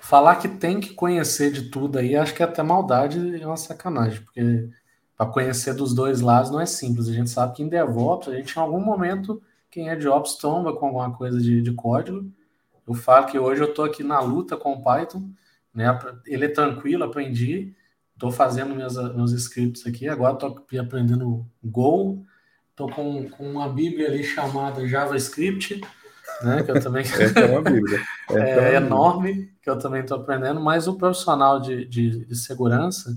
[0.00, 3.56] Falar que tem que conhecer de tudo aí, acho que é até maldade e uma
[3.56, 4.68] sacanagem, porque
[5.22, 7.08] para conhecer dos dois lados não é simples.
[7.08, 10.34] A gente sabe que em DevOps, a gente em algum momento, quem é de Ops
[10.36, 12.28] tomba com alguma coisa de, de código.
[12.86, 15.30] Eu falo que hoje eu estou aqui na luta com o Python,
[15.72, 15.96] né?
[16.26, 17.72] Ele é tranquilo, aprendi,
[18.14, 22.24] estou fazendo meus, meus scripts aqui, agora estou aprendendo Go,
[22.70, 25.80] estou com, com uma bíblia ali chamada JavaScript,
[26.42, 26.64] né?
[26.64, 27.04] Que eu também...
[27.36, 28.00] é uma bíblia.
[28.30, 32.34] É, é, é enorme, que eu também estou aprendendo, mas o profissional de, de, de,
[32.34, 33.14] segurança,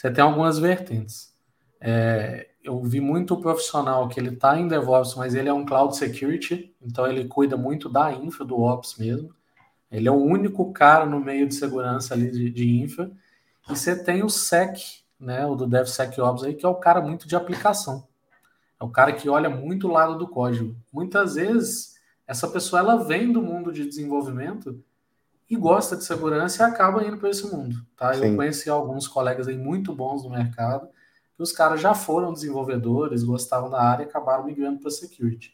[0.00, 1.34] você tem algumas vertentes.
[1.78, 5.94] É, eu vi muito profissional que ele está em DevOps, mas ele é um Cloud
[5.94, 9.34] Security, então ele cuida muito da infra, do Ops mesmo.
[9.92, 13.12] Ele é o único cara no meio de segurança ali de, de infra.
[13.68, 17.28] E você tem o SEC, né, o do DevSecOps aí, que é o cara muito
[17.28, 18.08] de aplicação.
[18.80, 20.74] É o cara que olha muito o lado do código.
[20.90, 21.96] Muitas vezes,
[22.26, 24.82] essa pessoa ela vem do mundo de desenvolvimento
[25.50, 27.76] e gosta de segurança e acaba indo para esse mundo.
[27.96, 28.16] Tá?
[28.16, 30.88] Eu conheci alguns colegas aí muito bons no mercado,
[31.36, 35.52] que os caras já foram desenvolvedores, gostavam da área e acabaram migrando para security.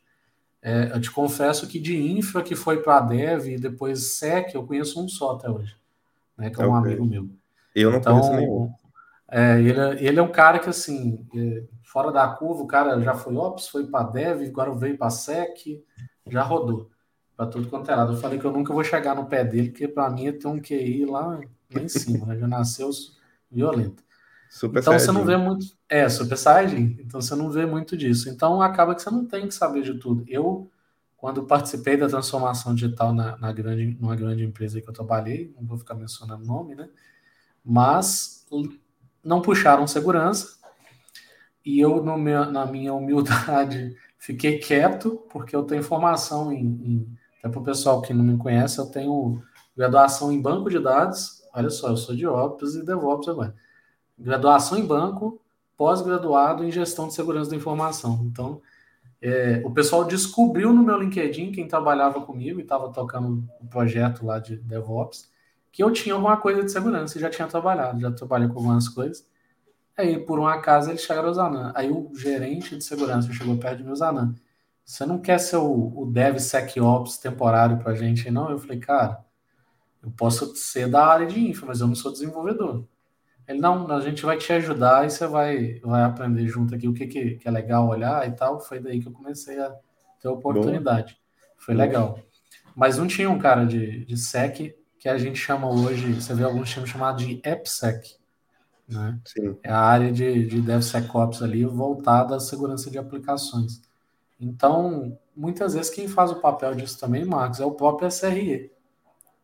[0.61, 4.55] É, eu te confesso que de infra que foi para a Dev e depois SEC,
[4.55, 5.75] eu conheço um só até hoje,
[6.37, 6.93] né, que é um okay.
[6.93, 7.31] amigo meu.
[7.75, 8.71] Eu não então, conheço nenhum.
[9.31, 13.01] É, ele, é, ele é um cara que, assim, é, fora da curva, o cara
[13.01, 15.83] já foi Ops, foi para Dev, agora veio para SEC,
[16.27, 16.91] já rodou
[17.37, 18.15] para tudo quanto é lado.
[18.15, 20.61] Eu falei que eu nunca vou chegar no pé dele, porque para mim ter um
[20.61, 21.39] QI lá,
[21.73, 22.39] lá em cima, né?
[22.39, 22.91] já nasceu
[23.51, 24.03] violento.
[24.49, 25.67] Super então você não vê muito.
[25.89, 26.97] É, Super Saiyajin.
[27.01, 28.31] Então você não vê muito disso.
[28.31, 30.25] Então acaba que você não tem que saber de tudo.
[30.27, 30.71] Eu,
[31.17, 35.67] quando participei da transformação digital na, na grande, numa grande empresa que eu trabalhei, não
[35.67, 36.89] vou ficar mencionando o nome, né?
[37.63, 38.47] Mas
[39.23, 40.57] não puxaram segurança.
[41.65, 46.65] E eu, meu, na minha humildade, fiquei quieto, porque eu tenho formação em.
[46.65, 49.43] em até para o pessoal que não me conhece, eu tenho
[49.77, 51.43] graduação em banco de dados.
[51.55, 53.55] Olha só, eu sou de Ops e DevOps agora
[54.19, 55.41] graduação em banco,
[55.77, 58.21] pós-graduado em gestão de segurança da informação.
[58.25, 58.63] Então,
[59.21, 64.25] é, o pessoal descobriu no meu LinkedIn, quem trabalhava comigo e estava tocando o projeto
[64.25, 65.31] lá de DevOps,
[65.71, 68.89] que eu tinha alguma coisa de segurança e já tinha trabalhado, já trabalhei com algumas
[68.89, 69.27] coisas.
[69.97, 71.73] Aí, por um acaso, eles chegaram ao Zanan.
[71.75, 74.35] Aí o gerente de segurança chegou perto de mim, Zanan,
[74.87, 78.49] você não quer ser o, o DevSecOps temporário para a gente, não?
[78.49, 79.19] Eu falei, cara,
[80.01, 82.87] eu posso ser da área de infra, mas eu não sou desenvolvedor.
[83.49, 86.95] Ele, não, a gente vai te ajudar e você vai, vai aprender junto aqui o
[86.95, 88.61] que, que, que é legal olhar e tal.
[88.61, 89.75] Foi daí que eu comecei a
[90.21, 91.15] ter oportunidade.
[91.15, 91.55] Boa.
[91.59, 92.21] Foi legal.
[92.75, 96.45] Mas não tinha um cara de, de SEC que a gente chama hoje, você vê
[96.45, 98.17] alguns times chamados de AppSec.
[98.89, 99.19] Né?
[99.65, 103.81] É a área de, de DevSecOps ali voltada à segurança de aplicações.
[104.39, 108.71] Então, muitas vezes quem faz o papel disso também, Marcos, é o próprio SRE.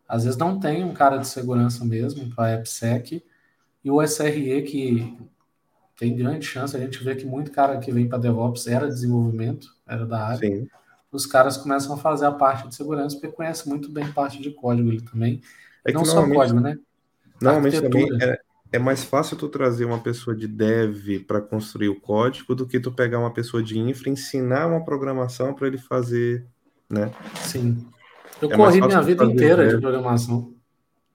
[0.08, 3.24] Às vezes não tem um cara de segurança mesmo para AppSec,
[3.84, 5.18] e o SRE que
[5.96, 9.68] tem grande chance, a gente vê que muito cara que vem para DevOps era desenvolvimento,
[9.86, 10.48] era da área.
[10.48, 10.68] Sim.
[11.10, 14.50] Os caras começam a fazer a parte de segurança porque conhece muito bem parte de
[14.50, 15.40] código ele também.
[15.84, 16.78] É não só código, né?
[17.40, 18.08] Normalmente também
[18.72, 22.80] é mais fácil tu trazer uma pessoa de dev para construir o código do que
[22.80, 26.46] tu pegar uma pessoa de infra e ensinar uma programação para ele fazer,
[26.88, 27.12] né?
[27.42, 27.86] Sim.
[28.40, 30.54] Eu é corri minha vida inteira de programação.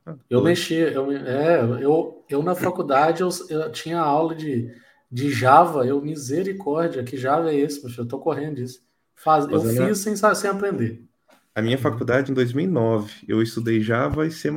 [0.06, 4.72] Ah, eu mexi, eu, é, eu, eu na faculdade eu, eu, tinha aula de,
[5.12, 8.82] de Java, eu misericórdia, que Java é esse, mas eu tô correndo disso.
[9.16, 11.04] Faz, eu fiz sem, sem aprender.
[11.56, 14.50] A minha faculdade em 2009, eu estudei Java e C++.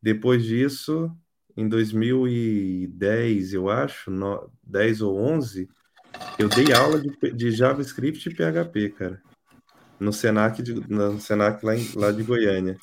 [0.00, 1.10] Depois disso,
[1.58, 5.68] em 2010, eu acho, no, 10 ou 11,
[6.38, 9.20] eu dei aula de, de JavaScript e PHP, cara.
[9.98, 12.76] No Senac, de, no Senac lá, em, lá de Goiânia.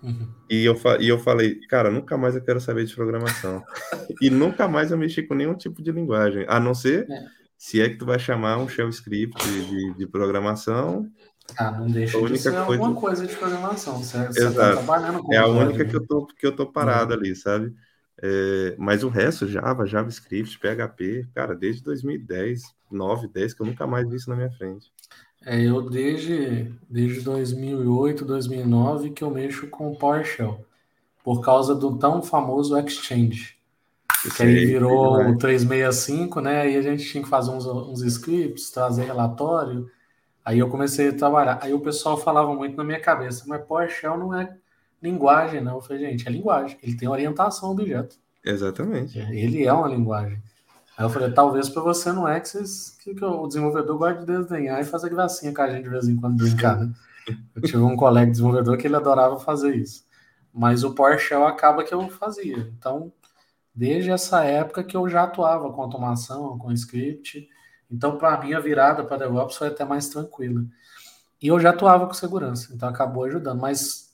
[0.00, 0.28] Uhum.
[0.48, 3.64] E, eu, e eu falei, cara, nunca mais eu quero saber de programação.
[4.22, 7.24] e nunca mais eu mexi com nenhum tipo de linguagem, a não ser é.
[7.58, 11.10] se é que tu vai chamar um shell script de, de programação
[11.58, 12.82] ah, não deixa de ser coisa...
[12.82, 13.98] alguma coisa de programação.
[13.98, 14.56] Você, você tá Exato.
[14.56, 17.20] Tá trabalhando com É a única que eu tô, que eu tô parado uhum.
[17.20, 17.74] ali, sabe?
[18.26, 23.86] É, mas o resto, Java, JavaScript, PHP, cara, desde 2010, 9, 10, que eu nunca
[23.86, 24.90] mais vi isso na minha frente.
[25.44, 30.64] É, eu desde, desde 2008, 2009 que eu mexo com PowerShell,
[31.22, 33.58] por causa do tão famoso Exchange.
[34.34, 36.62] que aí virou o 365, né?
[36.62, 39.90] Aí a gente tinha que fazer uns, uns scripts, trazer relatório.
[40.42, 41.58] Aí eu comecei a trabalhar.
[41.60, 44.56] Aí o pessoal falava muito na minha cabeça, mas PowerShell não é
[45.04, 45.76] linguagem, não.
[45.76, 46.78] Eu falei, gente, é linguagem.
[46.82, 48.16] Ele tem orientação ao objeto.
[48.44, 49.18] Exatamente.
[49.18, 50.42] Ele é uma linguagem.
[50.96, 54.20] Aí eu falei, talvez para você não é que, vocês, que, que o desenvolvedor gosta
[54.20, 56.92] de desenhar e fazer gracinha com a gente de vez em quando brincar, né?
[57.54, 60.04] Eu tive um colega desenvolvedor que ele adorava fazer isso.
[60.52, 62.72] Mas o PowerShell acaba que eu fazia.
[62.78, 63.12] Então,
[63.74, 67.48] desde essa época que eu já atuava com automação, com script.
[67.90, 70.64] Então, para mim, a virada para DevOps foi até mais tranquila.
[71.42, 73.60] E eu já atuava com segurança, então acabou ajudando.
[73.60, 74.13] Mas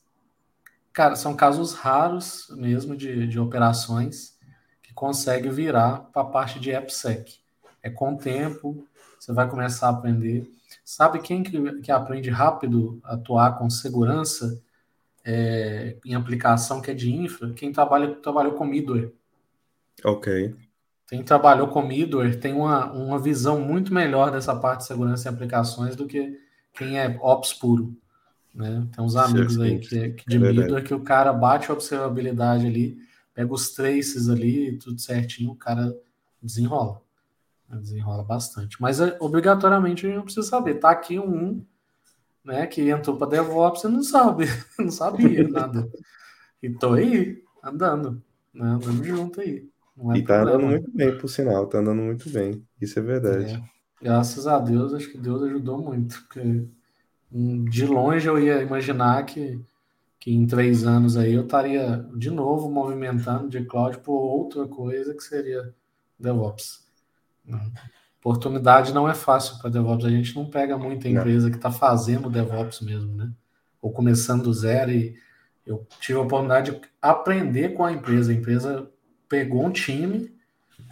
[0.93, 4.39] Cara, são casos raros mesmo de, de operações
[4.83, 7.39] que consegue virar para a parte de AppSec.
[7.83, 8.87] É com o tempo,
[9.19, 10.51] você vai começar a aprender.
[10.85, 14.61] Sabe quem que, que aprende rápido a atuar com segurança
[15.25, 17.53] é, em aplicação que é de infra?
[17.53, 19.13] Quem trabalha, trabalhou com middleware.
[20.05, 20.57] Ok.
[21.09, 25.33] Quem trabalhou com middleware tem uma, uma visão muito melhor dessa parte de segurança em
[25.33, 26.39] aplicações do que
[26.73, 27.97] quem é ops puro.
[28.55, 28.87] Né?
[28.95, 32.67] Tem uns amigos sim, aí que, que de é que o cara bate a observabilidade
[32.67, 32.99] ali,
[33.33, 35.97] pega os traces ali, tudo certinho, o cara
[36.43, 37.01] desenrola.
[37.69, 37.79] Né?
[37.79, 38.81] Desenrola bastante.
[38.81, 40.75] Mas é, obrigatoriamente a gente não precisa saber.
[40.75, 41.65] Tá aqui um
[42.45, 44.47] né, que entrou para DevOps e não sabe,
[44.79, 45.89] não sabia nada.
[46.63, 48.23] E tô aí, andando,
[48.53, 49.69] né, andando junto aí.
[50.13, 50.59] É e tá problema.
[50.59, 52.67] andando muito bem, por sinal, tá andando muito bem.
[52.81, 53.55] Isso é verdade.
[53.55, 53.81] É.
[54.03, 56.65] Graças a Deus, acho que Deus ajudou muito, porque
[57.31, 59.61] de longe eu ia imaginar que,
[60.19, 65.15] que em três anos aí eu estaria de novo movimentando de cloud por outra coisa
[65.15, 65.73] que seria
[66.19, 66.85] DevOps.
[68.21, 70.05] Oportunidade não é fácil para DevOps.
[70.05, 73.31] A gente não pega muita empresa que está fazendo DevOps mesmo, né?
[73.81, 75.15] Ou começando do zero e
[75.65, 78.31] eu tive a oportunidade de aprender com a empresa.
[78.31, 78.91] A empresa
[79.29, 80.35] pegou um time,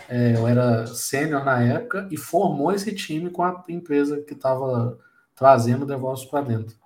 [0.09, 4.99] é, eu era sênior na época, e formou esse time com a empresa que estava
[5.39, 6.77] trazendo o DevOps para dentro.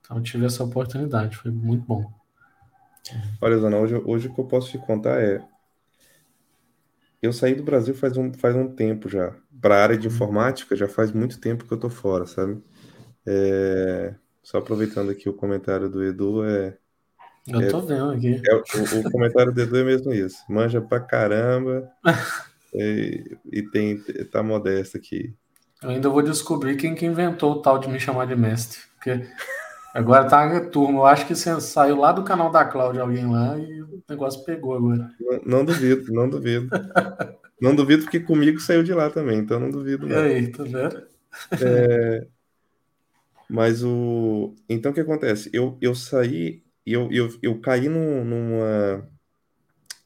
[0.00, 2.12] Então eu tive essa oportunidade, foi muito bom.
[3.40, 5.42] Olha, Zana, hoje, hoje o que eu posso te contar é.
[7.20, 9.32] Eu saí do Brasil faz um, faz um tempo já.
[9.60, 12.60] Para a área de informática, já faz muito tempo que eu tô fora, sabe?
[13.24, 16.76] É, só aproveitando aqui o comentário do Edu, é.
[17.46, 18.40] Eu é, tô vendo aqui.
[18.44, 20.38] É, o, o, comentário do Edu é mesmo isso.
[20.48, 21.88] Manja pra caramba.
[22.74, 25.32] e, e tem, tá modesto aqui.
[25.82, 28.78] Eu ainda vou descobrir quem que inventou o tal de me chamar de mestre.
[28.94, 29.26] Porque
[29.92, 31.00] agora tá na turma.
[31.00, 34.44] Eu acho que você saiu lá do canal da Cláudia alguém lá e o negócio
[34.44, 35.10] pegou agora.
[35.20, 36.68] Não, não duvido, não duvido.
[37.60, 40.06] não duvido porque comigo saiu de lá também, então não duvido.
[40.06, 40.16] Não.
[40.16, 41.02] E aí, tá vendo?
[41.60, 42.26] É...
[43.48, 44.54] Mas o.
[44.68, 45.50] Então o que acontece?
[45.52, 49.08] Eu, eu saí e eu, eu, eu caí num, numa,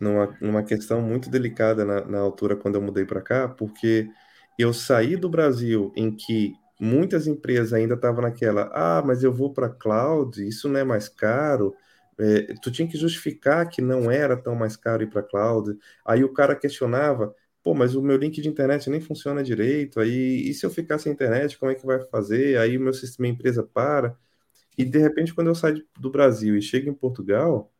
[0.00, 4.08] numa, numa questão muito delicada na, na altura quando eu mudei para cá, porque
[4.58, 9.52] eu saí do Brasil em que muitas empresas ainda estavam naquela, ah, mas eu vou
[9.52, 11.74] para cloud, isso não é mais caro,
[12.18, 15.76] é, tu tinha que justificar que não era tão mais caro ir para cloud.
[16.04, 20.00] Aí o cara questionava, pô, mas o meu link de internet nem funciona direito.
[20.00, 22.58] Aí, e se eu ficar sem internet, como é que vai fazer?
[22.58, 24.16] Aí o meu sistema, empresa para.
[24.78, 27.72] E de repente, quando eu saio do Brasil e chego em Portugal,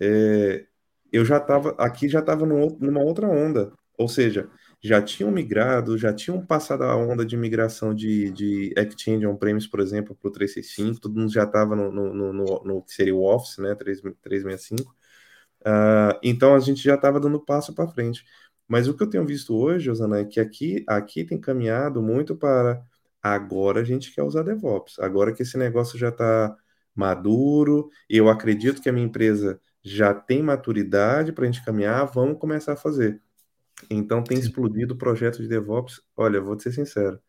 [0.00, 0.66] é,
[1.12, 3.72] eu já estava aqui, já estava numa outra onda.
[3.98, 4.50] Ou seja,
[4.82, 9.80] já tinham migrado, já tinham passado a onda de migração de, de Exchange on-premise, por
[9.80, 13.24] exemplo, para o 365, todo mundo já estava no, no, no, no, que seria o
[13.24, 14.94] Office, né, 365.
[15.62, 18.24] Uh, então a gente já estava dando passo para frente.
[18.68, 22.36] Mas o que eu tenho visto hoje, Osana, é que aqui, aqui tem caminhado muito
[22.36, 22.82] para
[23.22, 24.98] agora a gente quer usar DevOps.
[24.98, 26.56] Agora que esse negócio já está
[26.94, 32.38] maduro, eu acredito que a minha empresa já tem maturidade para a gente caminhar, vamos
[32.38, 33.20] começar a fazer.
[33.90, 34.44] Então tem Sim.
[34.44, 36.00] explodido o projeto de DevOps.
[36.16, 37.20] Olha, vou ser sincero,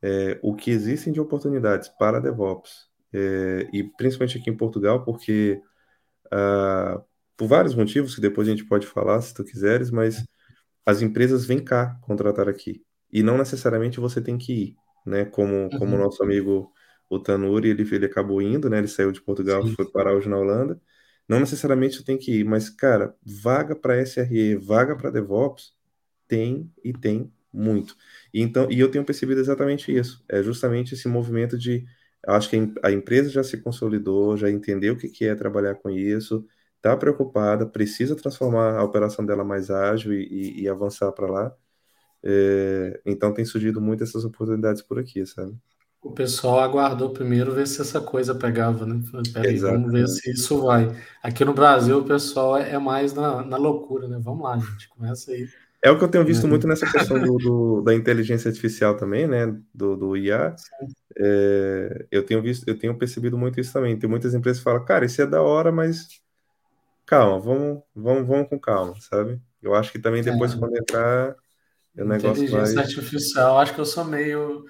[0.00, 5.60] é, o que existem de oportunidades para DevOps, é, e principalmente aqui em Portugal, porque
[6.26, 7.02] uh,
[7.36, 10.24] por vários motivos que depois a gente pode falar se tu quiseres, mas
[10.84, 12.82] as empresas vêm cá contratar aqui
[13.12, 14.76] e não necessariamente você tem que ir,
[15.06, 15.24] né?
[15.26, 16.02] Como como uhum.
[16.02, 16.72] nosso amigo
[17.10, 18.78] o Tanuri, ele, ele acabou indo, né?
[18.78, 20.80] Ele saiu de Portugal, e foi parar hoje na Holanda.
[21.28, 25.74] Não necessariamente você tem que ir, mas cara, vaga para SRE, vaga para DevOps,
[26.32, 27.94] tem e tem muito.
[28.32, 30.24] E, então, e eu tenho percebido exatamente isso.
[30.26, 31.84] É justamente esse movimento de.
[32.26, 36.46] Acho que a empresa já se consolidou, já entendeu o que é trabalhar com isso,
[36.76, 41.56] está preocupada, precisa transformar a operação dela mais ágil e, e, e avançar para lá.
[42.22, 45.54] É, então tem surgido muitas essas oportunidades por aqui, sabe?
[46.00, 49.00] O pessoal aguardou primeiro ver se essa coisa pegava, né?
[49.32, 50.88] Peraí, vamos ver se isso vai.
[51.22, 54.18] Aqui no Brasil o pessoal é mais na, na loucura, né?
[54.20, 55.48] Vamos lá, gente, começa aí.
[55.82, 59.26] É o que eu tenho visto muito nessa questão do, do, da inteligência artificial também,
[59.26, 59.46] né?
[59.74, 60.54] Do, do IA.
[61.18, 63.98] É, eu tenho visto, eu tenho percebido muito isso também.
[63.98, 66.06] Tem muitas empresas que falam, cara, isso é da hora, mas
[67.04, 69.40] calma, vamos, vamos, vamos com calma, sabe?
[69.60, 70.56] Eu acho que também depois, é.
[70.56, 71.34] quando entrar,
[71.98, 72.84] o negócio Inteligência vai...
[72.84, 74.64] artificial, acho que eu sou meio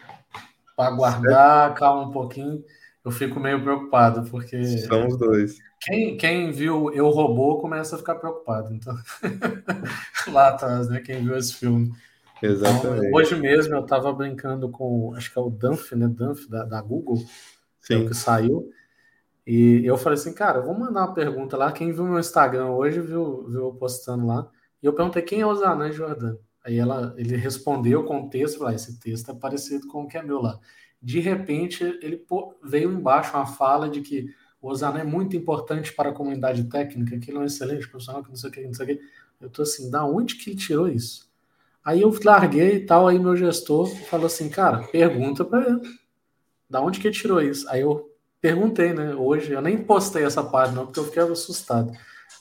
[0.75, 2.65] para guardar, calma um pouquinho.
[3.05, 4.65] Eu fico meio preocupado, porque.
[4.65, 5.59] São os dois.
[5.81, 8.73] Quem, quem viu Eu Robô começa a ficar preocupado.
[8.73, 8.95] Então,
[10.33, 11.01] lá atrás, né?
[11.01, 11.93] Quem viu esse filme.
[12.41, 13.07] Exatamente.
[13.07, 16.07] Então, hoje mesmo eu estava brincando com, acho que é o Dunf, né?
[16.07, 17.19] Dunf da, da Google,
[17.85, 18.71] que, é que saiu.
[19.45, 21.73] E eu falei assim, cara, eu vou mandar uma pergunta lá.
[21.73, 24.49] Quem viu meu Instagram hoje viu, viu eu postando lá.
[24.81, 26.37] E eu perguntei quem é o Zanan Jordan.
[26.65, 30.09] Aí ela, ele respondeu com o texto, falei, ah, esse texto é parecido com o
[30.09, 30.61] que é meu lá.
[31.03, 32.25] De repente, ele
[32.63, 37.19] veio embaixo uma fala de que o Osana é muito importante para a comunidade técnica,
[37.19, 39.05] que ele é um excelente profissional, que não sei o que, não sei o que.
[39.41, 41.29] Eu tô assim, da onde que ele tirou isso?
[41.85, 45.81] Aí eu larguei e tal, aí meu gestor falou assim, cara, pergunta para ele.
[46.71, 47.69] Da onde que ele tirou isso?
[47.69, 48.09] Aí eu
[48.41, 49.15] perguntei, né?
[49.15, 51.93] Hoje, eu nem postei essa página, porque eu fiquei assustado.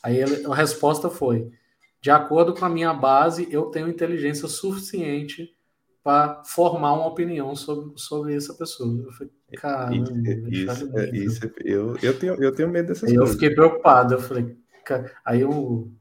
[0.03, 1.51] Aí ele, a resposta foi:
[1.99, 5.55] de acordo com a minha base, eu tenho inteligência suficiente
[6.04, 9.04] para formar uma opinião sobre, sobre essa pessoa.
[9.04, 10.14] Eu falei, cara, isso,
[10.49, 13.36] isso, é, isso, é, eu, eu, tenho, eu tenho medo dessas aí coisas.
[13.36, 15.91] Eu fiquei preocupado, eu falei, cara, aí eu,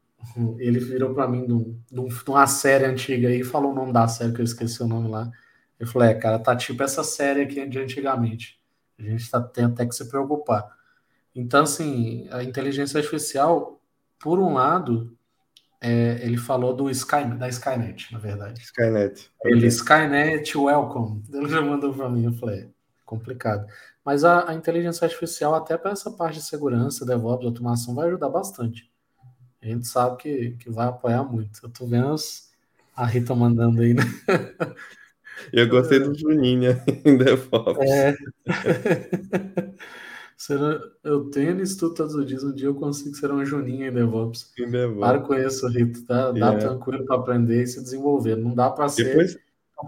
[0.57, 4.41] ele virou para mim de, uma série antiga aí, falou o nome da série, que
[4.41, 5.29] eu esqueci o nome lá.
[5.79, 8.59] Eu falei, é, cara, tá tipo essa série aqui de antigamente.
[8.99, 10.67] A gente tá, tem até que se preocupar.
[11.35, 13.81] Então, assim, a inteligência artificial,
[14.19, 15.15] por um lado,
[15.81, 18.61] é, ele falou do Sky, da Skynet, na verdade.
[18.61, 19.31] Skynet.
[19.43, 21.23] Ele, Skynet, welcome.
[21.33, 22.67] Ele já mandou para mim, eu falei, é
[23.03, 23.65] complicado.
[24.05, 28.29] Mas a, a inteligência artificial, até para essa parte de segurança, DevOps, automação, vai ajudar
[28.29, 28.91] bastante.
[29.61, 31.59] A gente sabe que, que vai apoiar muito.
[31.63, 32.51] Eu tô vendo as,
[32.95, 34.03] a Rita mandando aí, né?
[35.51, 37.89] Eu gostei do Juninho em DevOps.
[37.89, 38.15] É.
[41.03, 44.51] eu tenho estudo todos os dias, um dia eu consigo ser uma Juninha em DevOps.
[44.57, 44.99] Em DevOps.
[44.99, 46.31] Para com isso, Rito, tá?
[46.31, 46.59] Dá yeah.
[46.59, 48.35] tranquilo para aprender e se desenvolver.
[48.35, 49.03] Não dá para ser.
[49.03, 49.37] Depois,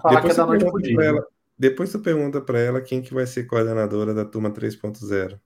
[0.02, 1.02] falar depois que é da noite pro dia.
[1.02, 1.28] Ela,
[1.58, 5.40] depois tu pergunta para ela quem que vai ser coordenadora da turma 3.0.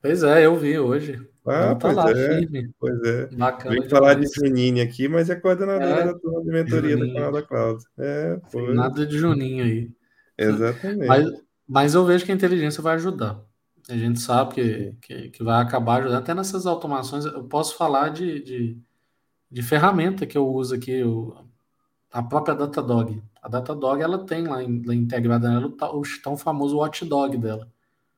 [0.00, 1.20] Pois é, eu vi hoje.
[1.44, 2.70] Ah, tá pois lá, é, firme.
[2.78, 3.26] Pois é.
[3.34, 7.08] Bacana Vem falar de Juninho aqui, mas é coordenadora é, da turma de mentoria Juninho.
[7.08, 7.82] do canal da Cloud.
[7.98, 8.74] É, foi.
[8.74, 9.90] Nada de Juninho aí.
[10.36, 11.06] Exatamente.
[11.06, 11.26] Mas,
[11.66, 13.47] mas eu vejo que a inteligência vai ajudar.
[13.88, 16.18] A gente sabe que, que, que, vai acabar ajudando.
[16.18, 18.78] Até nessas automações, eu posso falar de, de,
[19.50, 21.34] de ferramenta que eu uso aqui, o,
[22.12, 23.22] a própria Datadog.
[23.42, 27.66] A Datadog, ela tem lá, lá integrada nela o, o tão famoso watchdog dela.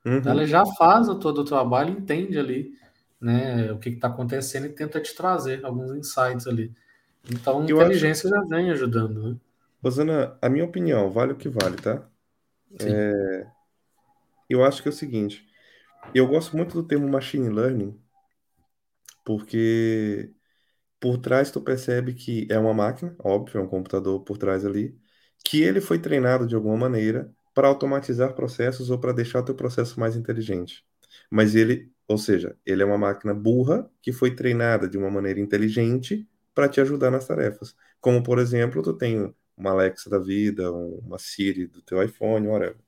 [0.04, 0.22] Uhum.
[0.24, 2.72] Ela já faz todo o trabalho, entende ali
[3.20, 6.72] né, o que está acontecendo e tenta te trazer alguns insights ali.
[7.30, 8.34] Então, a inteligência acho...
[8.34, 9.30] já vem ajudando.
[9.30, 9.36] Né?
[9.82, 12.02] Rosana, a minha opinião, vale o que vale, tá?
[12.80, 13.46] É...
[14.48, 15.46] Eu acho que é o seguinte,
[16.14, 18.00] eu gosto muito do termo machine learning,
[19.24, 20.32] porque
[21.00, 24.98] por trás tu percebe que é uma máquina, óbvio, é um computador por trás ali,
[25.44, 29.54] que ele foi treinado de alguma maneira para automatizar processos ou para deixar o teu
[29.54, 30.84] processo mais inteligente.
[31.30, 35.40] Mas ele, ou seja, ele é uma máquina burra que foi treinada de uma maneira
[35.40, 37.76] inteligente para te ajudar nas tarefas.
[38.00, 42.78] Como, por exemplo, tu tem uma Alexa da vida, uma Siri do teu iPhone, whatever.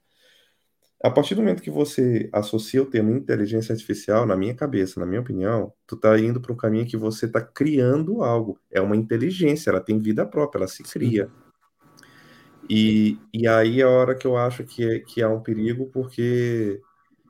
[1.03, 5.07] A partir do momento que você associa o termo inteligência artificial, na minha cabeça, na
[5.07, 8.57] minha opinião, tu tá indo para um caminho que você tá criando algo.
[8.71, 11.29] É uma inteligência, ela tem vida própria, ela se cria.
[12.71, 15.87] E, e aí é a hora que eu acho que, é, que há um perigo,
[15.93, 16.81] porque,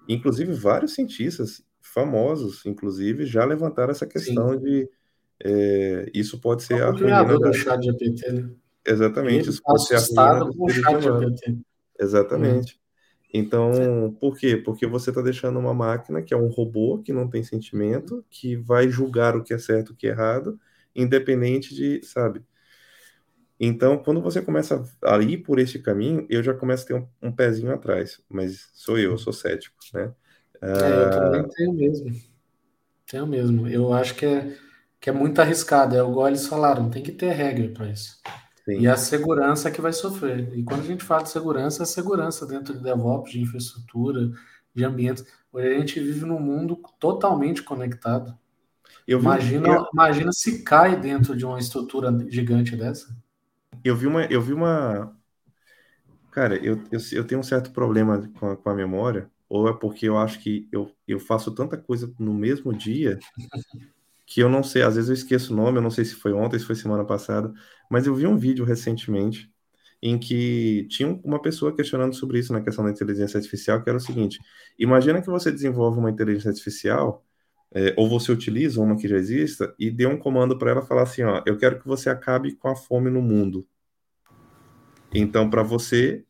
[0.06, 4.58] inclusive, vários cientistas famosos, inclusive, já levantaram essa questão Sim.
[4.60, 4.90] de
[5.42, 8.50] é, isso pode ser o a criador do chat GPT, né?
[8.86, 11.58] Exatamente, isso pode ser a ruína do chat GPT.
[11.98, 12.74] Exatamente.
[12.74, 12.81] Uhum.
[13.32, 14.56] Então, por quê?
[14.56, 18.56] Porque você está deixando uma máquina que é um robô, que não tem sentimento, que
[18.56, 20.60] vai julgar o que é certo e o que é errado,
[20.94, 22.44] independente de, sabe?
[23.58, 27.08] Então, quando você começa a ir por esse caminho, eu já começo a ter um,
[27.22, 30.12] um pezinho atrás, mas sou eu, sou cético, né?
[30.60, 32.12] É, eu também ah, tenho mesmo.
[33.06, 33.68] Tenho mesmo.
[33.68, 34.56] Eu acho que é,
[35.00, 38.20] que é muito arriscado, é igual eles falaram, tem que ter regra para isso.
[38.64, 38.80] Sim.
[38.80, 40.56] E a segurança que vai sofrer.
[40.56, 44.30] E quando a gente fala de segurança, é segurança dentro de DevOps, de infraestrutura,
[44.74, 45.24] de ambientes.
[45.52, 48.38] Hoje a gente vive num mundo totalmente conectado.
[49.06, 49.86] Eu imagina, eu...
[49.92, 53.16] imagina se cai dentro de uma estrutura gigante dessa.
[53.84, 54.24] Eu vi uma.
[54.26, 55.16] Eu vi uma...
[56.30, 59.72] Cara, eu, eu, eu tenho um certo problema com a, com a memória, ou é
[59.72, 63.18] porque eu acho que eu, eu faço tanta coisa no mesmo dia
[64.32, 66.32] que eu não sei, às vezes eu esqueço o nome, eu não sei se foi
[66.32, 67.52] ontem, se foi semana passada,
[67.90, 69.52] mas eu vi um vídeo recentemente
[70.02, 73.98] em que tinha uma pessoa questionando sobre isso na questão da inteligência artificial, que era
[73.98, 74.38] o seguinte:
[74.78, 77.22] imagina que você desenvolve uma inteligência artificial,
[77.74, 81.02] é, ou você utiliza uma que já exista, e dê um comando para ela falar
[81.02, 83.66] assim: ó, eu quero que você acabe com a fome no mundo.
[85.12, 86.24] Então, para você,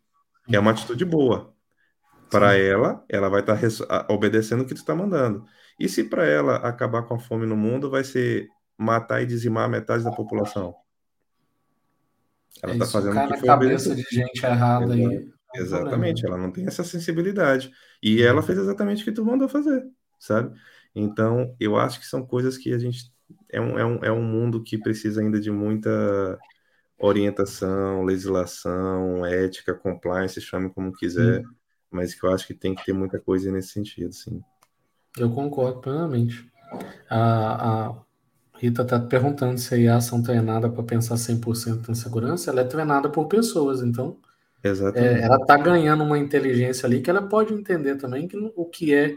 [0.50, 1.51] é uma atitude boa.
[2.32, 5.44] Para ela, ela vai estar tá obedecendo o que tu está mandando.
[5.78, 9.68] E se para ela acabar com a fome no mundo vai ser matar e dizimar
[9.68, 10.74] metade da população?
[12.62, 15.30] Ela está é fazendo o que foi cabeça de gente errada aí.
[15.54, 17.70] É exatamente, ela não tem essa sensibilidade.
[18.02, 19.84] E ela fez exatamente o que tu mandou fazer,
[20.18, 20.56] sabe?
[20.94, 23.12] Então, eu acho que são coisas que a gente.
[23.50, 26.38] É um, é um, é um mundo que precisa ainda de muita
[26.98, 31.42] orientação, legislação, ética, compliance, chame como quiser,
[31.92, 34.42] mas que eu acho que tem que ter muita coisa nesse sentido, sim.
[35.18, 36.50] Eu concordo plenamente.
[37.08, 37.94] A, a
[38.54, 42.50] Rita está perguntando se a IA são treinada para pensar 100% em segurança.
[42.50, 44.18] Ela é treinada por pessoas, então
[44.94, 48.94] é, ela está ganhando uma inteligência ali que ela pode entender também que o que
[48.94, 49.16] é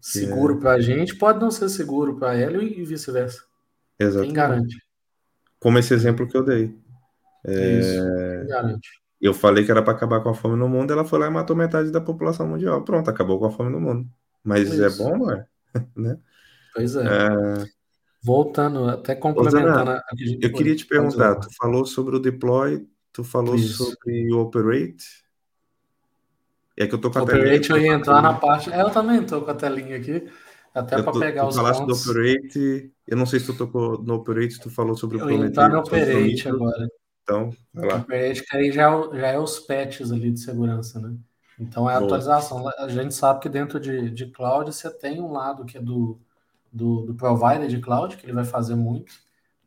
[0.00, 0.60] seguro é.
[0.60, 3.44] para a gente pode não ser seguro para ela e vice-versa.
[3.98, 4.26] Exatamente.
[4.26, 4.76] Quem garante?
[5.60, 6.74] Como esse exemplo que eu dei.
[7.46, 7.78] É...
[7.78, 8.02] Isso,
[8.40, 8.90] quem garante?
[9.20, 11.30] Eu falei que era para acabar com a fome no mundo, ela foi lá e
[11.30, 12.82] matou metade da população mundial.
[12.82, 14.08] Pronto, acabou com a fome no mundo.
[14.42, 15.46] Mas é, é bom, não é?
[15.94, 16.18] né?
[16.74, 17.04] Pois é.
[17.04, 17.64] é...
[18.22, 19.90] Voltando, até complementando.
[19.90, 20.02] a...
[20.40, 23.84] eu queria te perguntar, tu falou sobre o deploy, tu falou Isso.
[23.84, 25.24] sobre o operate.
[26.76, 27.88] É que eu tô com a operate telinha.
[27.88, 28.72] eu ia entrar na parte.
[28.72, 30.26] É, eu também tô com a telinha aqui.
[30.74, 32.04] Até para pegar os falaste pontos.
[32.04, 35.30] do Operate, eu não sei se tu tocou no Operate, tu falou sobre o Eu
[35.30, 36.88] ia entrar no Operate agora.
[37.22, 38.06] Então, vai lá.
[38.10, 41.16] Aí já, é já é os patches ali de segurança, né?
[41.58, 42.66] Então é a atualização.
[42.78, 46.18] A gente sabe que dentro de, de cloud você tem um lado que é do,
[46.72, 49.12] do, do provider de cloud, que ele vai fazer muito,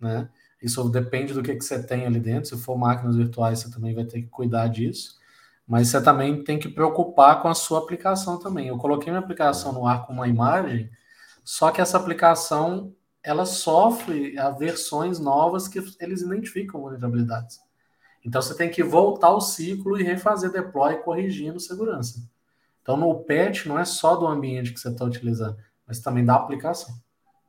[0.02, 0.28] né?
[0.62, 2.50] Isso depende do que, que você tem ali dentro.
[2.50, 5.20] Se for máquinas virtuais, você também vai ter que cuidar disso.
[5.68, 8.68] Mas você também tem que preocupar com a sua aplicação também.
[8.68, 10.90] Eu coloquei minha aplicação no ar com uma imagem,
[11.44, 12.94] só que essa aplicação
[13.24, 17.60] ela sofre versões novas que eles identificam vulnerabilidades.
[18.26, 22.20] Então você tem que voltar o ciclo e refazer deploy corrigindo segurança.
[22.82, 25.58] Então no patch não é só do ambiente que você está utilizando,
[25.88, 26.94] mas também da aplicação.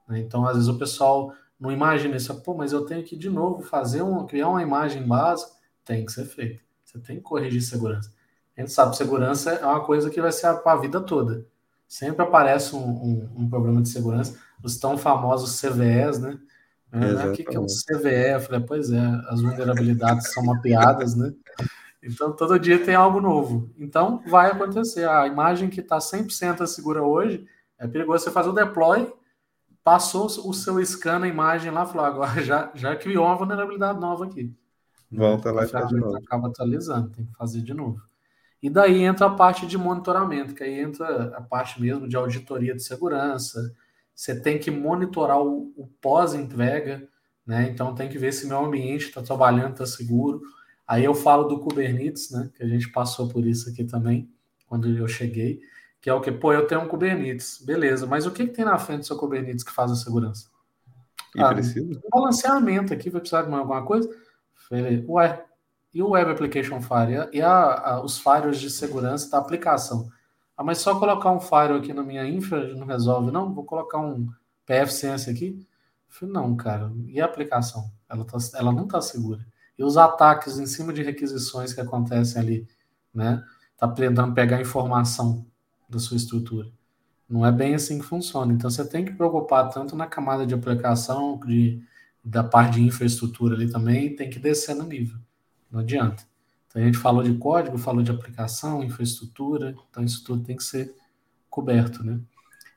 [0.09, 0.21] Né?
[0.21, 3.63] Então às vezes o pessoal não imagina isso, pô, mas eu tenho que de novo
[3.63, 5.53] fazer um, criar uma imagem básica,
[5.85, 6.63] tem que ser feito.
[6.85, 8.13] Você tem que corrigir segurança.
[8.57, 11.45] A gente sabe segurança é uma coisa que vai ser para a vida toda.
[11.89, 16.39] Sempre aparece um, um, um problema de segurança, os tão famosos CVEs, né?
[16.91, 18.33] É, o que, que é um CVE?
[18.33, 18.99] Eu falei, pois é,
[19.29, 21.35] as vulnerabilidades são mapeadas, né?
[22.03, 23.71] Então, todo dia tem algo novo.
[23.77, 25.07] Então, vai acontecer.
[25.09, 27.47] A imagem que está 100% segura hoje,
[27.79, 29.13] é perigoso você fazer o deploy,
[29.83, 34.25] passou o seu scan na imagem lá, falou, agora já, já criou uma vulnerabilidade nova
[34.25, 34.55] aqui.
[35.11, 36.17] Volta lá e faz de novo.
[36.17, 38.01] Acaba atualizando, tem que fazer de novo.
[38.63, 42.75] E daí entra a parte de monitoramento, que aí entra a parte mesmo de auditoria
[42.75, 43.75] de segurança,
[44.15, 47.09] você tem que monitorar o, o pós-entrega,
[47.47, 47.69] né?
[47.69, 50.41] Então tem que ver se meu ambiente está trabalhando, está seguro.
[50.87, 52.51] Aí eu falo do Kubernetes, né?
[52.55, 54.31] Que a gente passou por isso aqui também,
[54.67, 55.61] quando eu cheguei,
[56.01, 58.65] que é o que, pô, eu tenho um Kubernetes, beleza, mas o que, que tem
[58.65, 60.49] na frente do seu Kubernetes que faz a segurança?
[61.35, 61.99] E ah, precisa?
[62.05, 64.09] Um balanceamento aqui, vai precisar de alguma coisa?
[64.69, 65.45] Falei, ué,
[65.93, 67.29] e o Web Application Firewall?
[67.33, 70.09] E a, a, os firewalls de segurança da aplicação?
[70.57, 73.53] Ah, mas só colocar um firewall aqui na minha infra não resolve, não?
[73.53, 74.29] Vou colocar um
[74.65, 75.67] PFSense aqui?
[76.09, 76.93] Falei, não, cara.
[77.09, 77.91] E a aplicação?
[78.09, 79.45] Ela, tá, ela não está segura.
[79.77, 82.69] E os ataques em cima de requisições que acontecem ali,
[83.13, 83.45] né?
[83.77, 85.45] Tá tentando pegar informação
[85.89, 86.71] da sua estrutura.
[87.29, 88.53] Não é bem assim que funciona.
[88.53, 91.83] Então você tem que preocupar tanto na camada de aplicação, de,
[92.25, 95.19] da parte de infraestrutura ali também, tem que descer no nível.
[95.71, 96.25] Não adianta.
[96.75, 100.65] Então a gente falou de código, falou de aplicação, infraestrutura, então isso tudo tem que
[100.65, 100.93] ser
[101.49, 102.19] coberto, né?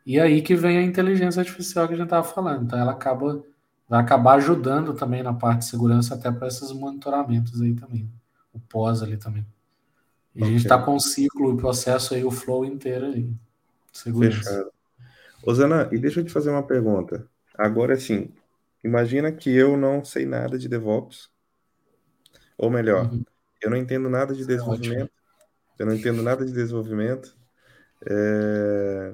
[0.05, 2.65] E aí que vem a inteligência artificial que a gente estava falando.
[2.65, 3.43] Então ela acaba
[3.89, 8.07] vai acabar ajudando também na parte de segurança até para esses monitoramentos aí também,
[8.53, 9.45] o pós ali também.
[10.35, 10.43] E okay.
[10.43, 13.31] a gente está com o ciclo, o processo aí, o flow inteiro aí.
[13.91, 14.37] Segurança.
[14.37, 14.71] Fechado.
[15.43, 17.25] Osana, e deixa eu te fazer uma pergunta.
[17.57, 18.29] Agora, assim,
[18.83, 21.29] imagina que eu não sei nada de DevOps,
[22.57, 23.23] ou melhor, uhum.
[23.67, 25.11] Eu não entendo nada de é desenvolvimento.
[25.77, 27.37] eu não entendo nada de desenvolvimento.
[28.09, 29.13] É...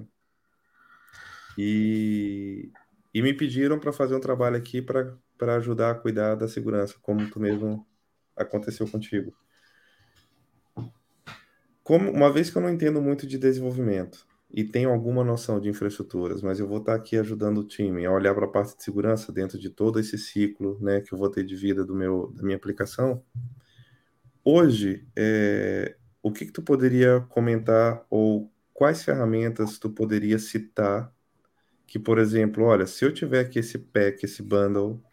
[1.58, 2.72] E,
[3.12, 7.28] e me pediram para fazer um trabalho aqui para ajudar a cuidar da segurança, como
[7.32, 7.86] tu mesmo
[8.36, 9.34] aconteceu contigo.
[11.84, 15.68] Como, uma vez que eu não entendo muito de desenvolvimento e tenho alguma noção de
[15.68, 18.84] infraestruturas, mas eu vou estar aqui ajudando o time a olhar para a parte de
[18.84, 22.32] segurança dentro de todo esse ciclo né, que eu vou ter de vida do meu,
[22.36, 23.24] da minha aplicação,
[24.46, 31.14] Hoje, é, o que, que tu poderia comentar ou quais ferramentas tu poderia citar
[31.88, 35.04] que, por exemplo, olha, se eu tiver aqui esse pack, esse bundle,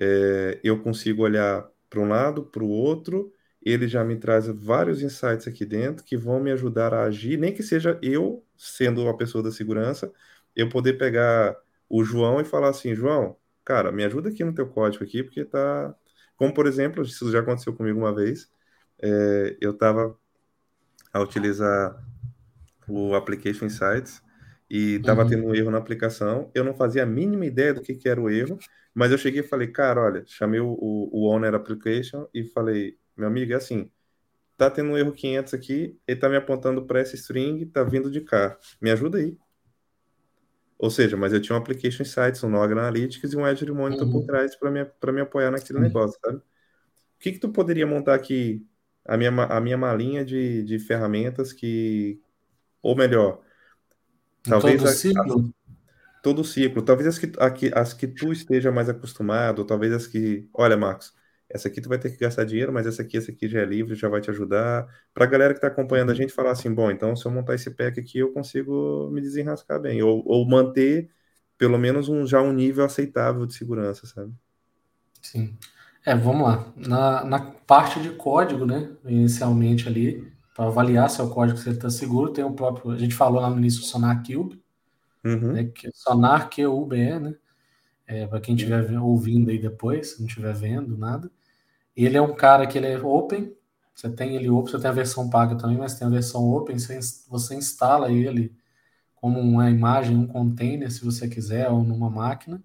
[0.00, 5.02] é, eu consigo olhar para um lado, para o outro, ele já me traz vários
[5.02, 9.16] insights aqui dentro que vão me ajudar a agir, nem que seja eu, sendo uma
[9.16, 10.12] pessoa da segurança,
[10.56, 11.56] eu poder pegar
[11.88, 15.44] o João e falar assim, João, cara, me ajuda aqui no teu código aqui, porque
[15.44, 15.94] tá...
[16.36, 18.48] Como, por exemplo, isso já aconteceu comigo uma vez,
[19.00, 20.16] é, eu estava
[21.12, 22.02] a utilizar
[22.86, 24.22] o Application Insights
[24.70, 25.28] e estava uhum.
[25.28, 26.50] tendo um erro na aplicação.
[26.54, 28.58] Eu não fazia a mínima ideia do que, que era o erro,
[28.94, 33.28] mas eu cheguei e falei, cara, olha, chamei o, o Owner Application e falei, meu
[33.28, 33.90] amigo, é assim,
[34.56, 38.10] tá tendo um erro 500 aqui, ele tá me apontando para essa string, tá vindo
[38.10, 39.36] de cá, me ajuda aí.
[40.78, 44.06] Ou seja, mas eu tinha um Application Insights, um Log Analytics e um Azure Monitor
[44.06, 44.12] uhum.
[44.12, 45.84] por trás para me, me apoiar naquele uhum.
[45.84, 46.38] negócio, sabe?
[46.38, 46.42] O
[47.18, 48.64] que que tu poderia montar aqui
[49.08, 52.20] a minha, a minha malinha de, de ferramentas que,
[52.82, 53.40] ou melhor,
[54.44, 55.40] talvez todo a, ciclo?
[55.40, 60.06] A, todo ciclo, talvez as que, a, as que tu esteja mais acostumado, talvez as
[60.06, 61.14] que, olha, Marcos,
[61.48, 63.64] essa aqui tu vai ter que gastar dinheiro, mas essa aqui, essa aqui já é
[63.64, 64.86] livre, já vai te ajudar.
[65.14, 67.54] Para a galera que está acompanhando a gente falar assim, bom, então se eu montar
[67.54, 71.10] esse pack aqui, eu consigo me desenrascar bem, ou, ou manter
[71.56, 74.32] pelo menos um, já um nível aceitável de segurança, sabe?
[75.22, 75.56] Sim.
[76.08, 76.72] É, vamos lá.
[76.74, 78.90] Na, na parte de código, né?
[79.04, 82.92] Inicialmente ali, para avaliar se é o código se está seguro, tem o próprio.
[82.92, 84.58] A gente falou lá no início o Sonar Cube,
[85.22, 85.52] uhum.
[85.52, 87.34] né, que, é Sonar QUBE, né?
[88.06, 91.30] É, para quem estiver ouvindo aí depois, se não estiver vendo nada.
[91.94, 93.54] Ele é um cara que ele é open,
[93.94, 96.78] você tem ele open, você tem a versão paga também, mas tem a versão open,
[96.78, 98.56] você, você instala ele
[99.14, 102.62] como uma imagem, um container, se você quiser, ou numa máquina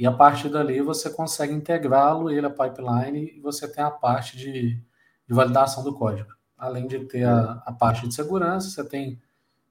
[0.00, 4.34] e a partir dali você consegue integrá-lo, ele a pipeline, e você tem a parte
[4.34, 6.30] de, de validação do código.
[6.56, 9.20] Além de ter a, a parte de segurança, você tem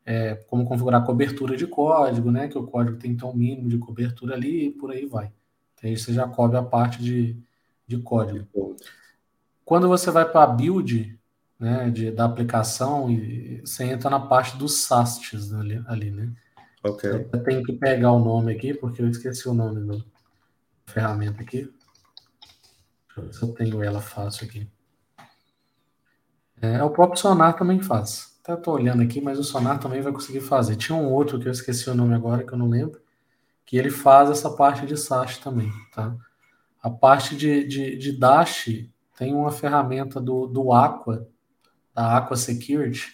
[0.05, 2.47] é, como configurar cobertura de código, né?
[2.47, 5.31] Que o código tem ter um mínimo de cobertura ali e por aí vai.
[5.73, 7.35] Então, aí você já cobre a parte de,
[7.87, 8.47] de código.
[9.65, 11.19] Quando você vai para a build
[11.59, 16.31] né, de, da aplicação, e você entra na parte dos SASTs ali, ali né?
[16.83, 17.09] Ok.
[17.33, 20.05] Eu tenho que pegar o nome aqui, porque eu esqueci o nome do,
[20.89, 21.71] ferramenta aqui.
[23.07, 24.69] Deixa eu ver se eu tenho ela fácil aqui.
[26.61, 28.37] É, o próprio Sonar também faz.
[28.43, 30.75] Até estou olhando aqui, mas o Sonar também vai conseguir fazer.
[30.75, 32.99] Tinha um outro que eu esqueci o nome agora, que eu não lembro,
[33.65, 36.15] que ele faz essa parte de SASH também, tá?
[36.81, 38.69] A parte de, de, de Dash
[39.17, 41.27] tem uma ferramenta do, do Aqua,
[41.93, 43.13] da Aqua Security,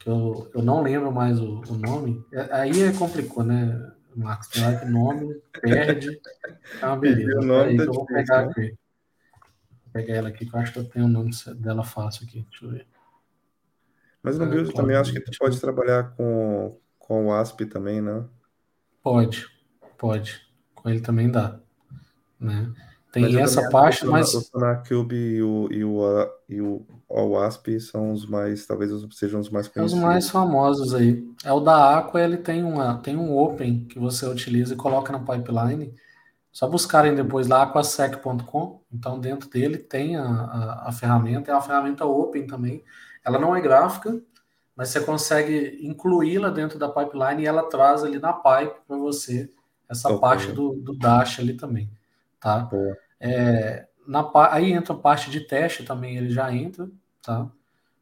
[0.00, 2.24] que eu, eu não lembro mais o, o nome.
[2.32, 3.92] É, aí é complicou, né?
[4.16, 6.20] Marcos, que nome perde.
[6.80, 7.38] É uma beleza.
[7.38, 8.50] O nome tá eu vou pegar né?
[8.50, 8.68] aqui.
[8.70, 12.46] Vou pegar ela aqui, que eu acho que eu tenho o nome dela fácil aqui.
[12.48, 12.86] Deixa eu ver.
[14.22, 18.00] Mas no ah, Build também acho que tu pode trabalhar com, com o ASP também,
[18.00, 18.24] né?
[19.02, 19.46] Pode.
[19.96, 20.40] Pode.
[20.74, 21.60] Com ele também dá.
[22.40, 22.72] Né?
[23.12, 24.34] Tem essa parte, mas.
[24.34, 29.48] O SonarCube e o, e o, e o OWASP são os mais, talvez sejam os
[29.48, 29.92] mais conhecidos.
[29.92, 31.24] É os mais famosos aí.
[31.44, 35.12] É o da Aqua, ele tem, uma, tem um Open que você utiliza e coloca
[35.12, 35.94] na pipeline.
[36.50, 38.80] Só buscarem depois lá aquasec.com.
[38.92, 41.50] Então, dentro dele tem a, a, a ferramenta.
[41.50, 42.82] É uma ferramenta Open também.
[43.24, 44.20] Ela não é gráfica,
[44.74, 49.50] mas você consegue incluí-la dentro da pipeline e ela traz ali na pipe para você
[49.88, 50.20] essa okay.
[50.20, 51.90] parte do, do Dash ali também,
[52.40, 52.68] tá?
[53.20, 56.88] É, na, aí entra a parte de teste também, ele já entra,
[57.22, 57.50] tá?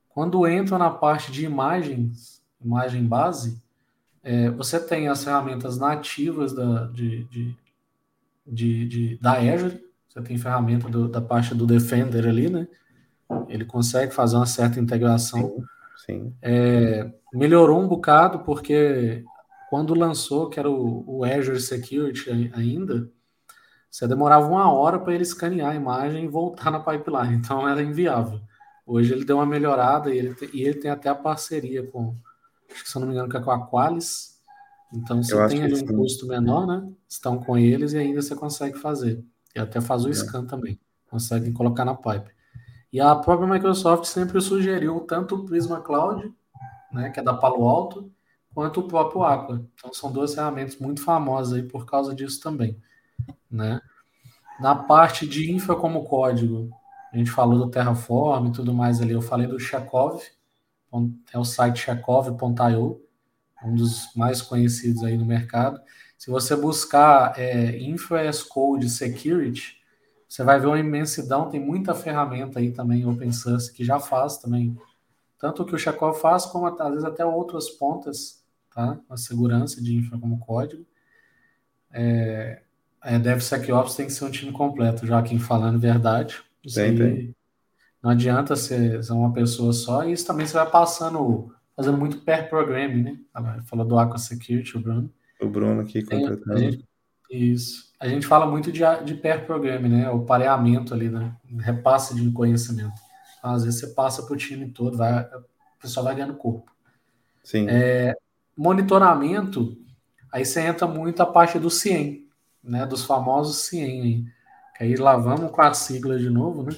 [0.09, 3.61] Quando entra na parte de imagens, imagem base,
[4.23, 7.57] é, você tem as ferramentas nativas da, de, de,
[8.47, 12.69] de, de da Azure, você tem ferramenta do, da parte do Defender ali, né?
[13.49, 15.41] Ele consegue fazer uma certa integração.
[15.41, 15.65] Sim.
[16.07, 16.35] sim.
[16.41, 19.25] É, melhorou um bocado, porque
[19.69, 23.11] quando lançou, que era o, o Azure Security ainda,
[23.95, 27.81] você demorava uma hora para ele escanear a imagem e voltar na pipeline, então era
[27.81, 28.41] inviável.
[28.85, 32.17] Hoje ele deu uma melhorada e ele, tem, e ele tem até a parceria com,
[32.73, 34.35] acho que se eu não me engano, que é com a Qualis.
[34.93, 36.91] Então você tem ali um custo menor, né?
[37.09, 39.25] Estão com eles e ainda você consegue fazer.
[39.55, 40.13] E até faz o é.
[40.13, 40.77] scan também.
[41.09, 42.33] Consegue colocar na pipe.
[42.93, 46.35] E a própria Microsoft sempre sugeriu tanto o Prisma Cloud,
[46.91, 48.11] né, que é da Palo Alto,
[48.53, 49.65] quanto o próprio Aqua.
[49.73, 52.77] Então são duas ferramentas muito famosas aí por causa disso também,
[53.55, 53.81] né?
[54.61, 56.71] Na parte de infra como código,
[57.13, 60.21] a gente falou do Terraform e tudo mais ali, eu falei do Chekhov,
[61.33, 63.01] é o site chekhov.io,
[63.65, 65.81] um dos mais conhecidos aí no mercado.
[66.17, 69.77] Se você buscar é, Infra as Code Security,
[70.29, 74.39] você vai ver uma imensidão, tem muita ferramenta aí também open source que já faz
[74.39, 74.77] também,
[75.39, 78.99] tanto o que o Chekhov faz, como às vezes até outras pontas, tá?
[79.09, 80.85] A segurança de infra como código.
[81.93, 82.64] É,
[83.05, 86.43] é, DevSecOps tem que ser um time completo, já quem falando verdade.
[86.75, 87.37] Tem, tem.
[88.03, 92.23] Não adianta ser, ser uma pessoa só, e isso também você vai passando, fazendo muito
[92.23, 93.19] pair programming, né?
[93.67, 95.11] Falou do Aqua Security, o Bruno.
[95.41, 96.83] O Bruno aqui completando.
[97.31, 97.93] Isso.
[97.99, 100.11] A gente fala muito de, de pair programming, né?
[100.11, 101.35] O pareamento ali, né?
[101.59, 102.95] Repasse de conhecimento.
[103.39, 106.71] Então, às vezes você passa para o time todo, vai, o pessoal vai ganhando corpo.
[107.43, 107.67] Sim.
[107.69, 108.15] É,
[108.57, 109.77] monitoramento,
[110.33, 112.24] aí você entra muito a parte do CIEM,
[112.65, 112.87] né?
[112.87, 114.27] Dos famosos CIEM.
[114.77, 116.73] Que aí lá vamos com a sigla de novo, né?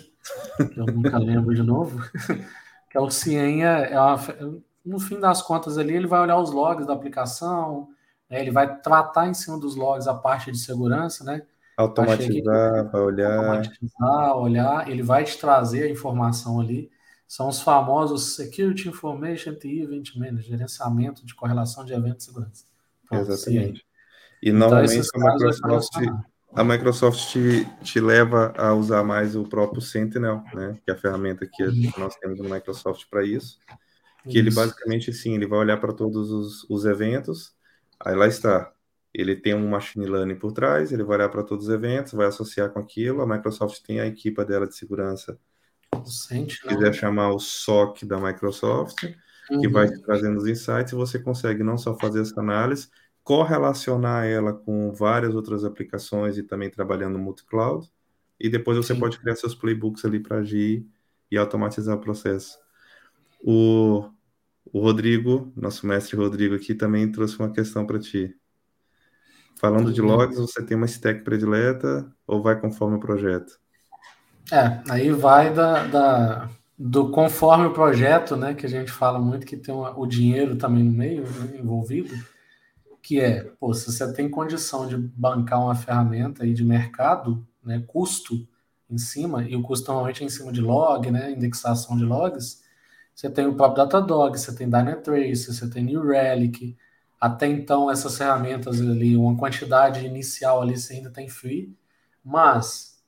[0.57, 1.99] Que eu nunca lembro de novo.
[2.91, 4.19] que é o CIEM, é, é uma,
[4.85, 7.89] no fim das contas ali, ele vai olhar os logs da aplicação,
[8.31, 8.41] né?
[8.41, 11.43] Ele vai tratar em cima dos logs a parte de segurança, né?
[11.77, 13.39] Automatizar, vai olhar.
[13.39, 16.91] Automatizar, olhar, ele vai te trazer a informação ali.
[17.29, 22.65] São os famosos Security Information e Event Management, gerenciamento de correlação de eventos de segurança.
[23.13, 23.85] Exatamente.
[24.43, 25.97] E então, normalmente a Microsoft,
[26.55, 30.79] a Microsoft te, te, leva a usar mais o próprio Sentinel, né?
[30.85, 31.65] Que é a ferramenta que
[31.99, 33.59] nós temos no Microsoft para isso.
[34.23, 34.39] Que isso.
[34.39, 37.57] ele basicamente, sim, ele vai olhar para todos os, os eventos
[38.01, 38.73] Aí lá está.
[39.13, 42.27] Ele tem um machine learning por trás, ele vai olhar para todos os eventos, vai
[42.27, 43.23] associar com aquilo.
[43.23, 45.39] A Microsoft tem a equipa dela de segurança.
[46.05, 49.05] Se quiser chamar o SOC da Microsoft,
[49.51, 49.61] uhum.
[49.61, 52.91] que vai trazendo os insights, e você consegue não só fazer essa análise,
[53.27, 57.91] correlacionar ela com várias outras aplicações e também trabalhando no multi-cloud.
[58.39, 59.01] E depois você Sim.
[59.01, 60.87] pode criar seus playbooks ali para agir
[61.29, 62.57] e automatizar o processo.
[63.43, 64.09] O,
[64.73, 68.33] o Rodrigo, nosso mestre Rodrigo aqui, também trouxe uma questão para ti.
[69.57, 73.59] Falando de logs, você tem uma stack predileta ou vai conforme o projeto?
[74.53, 79.45] É, aí vai da, da do conforme o projeto, né, que a gente fala muito
[79.45, 82.15] que tem uma, o dinheiro também no meio né, envolvido,
[83.07, 87.81] que é, pô, se você tem condição de bancar uma ferramenta aí de mercado, né,
[87.87, 88.49] custo
[88.91, 92.65] em cima, e o custo normalmente é em cima de log, né, indexação de logs,
[93.15, 96.77] você tem o próprio Datadog, você tem Dynatrace, você tem New Relic.
[97.21, 101.73] Até então, essas ferramentas ali, uma quantidade inicial ali você ainda tem free.
[102.25, 103.01] Mas,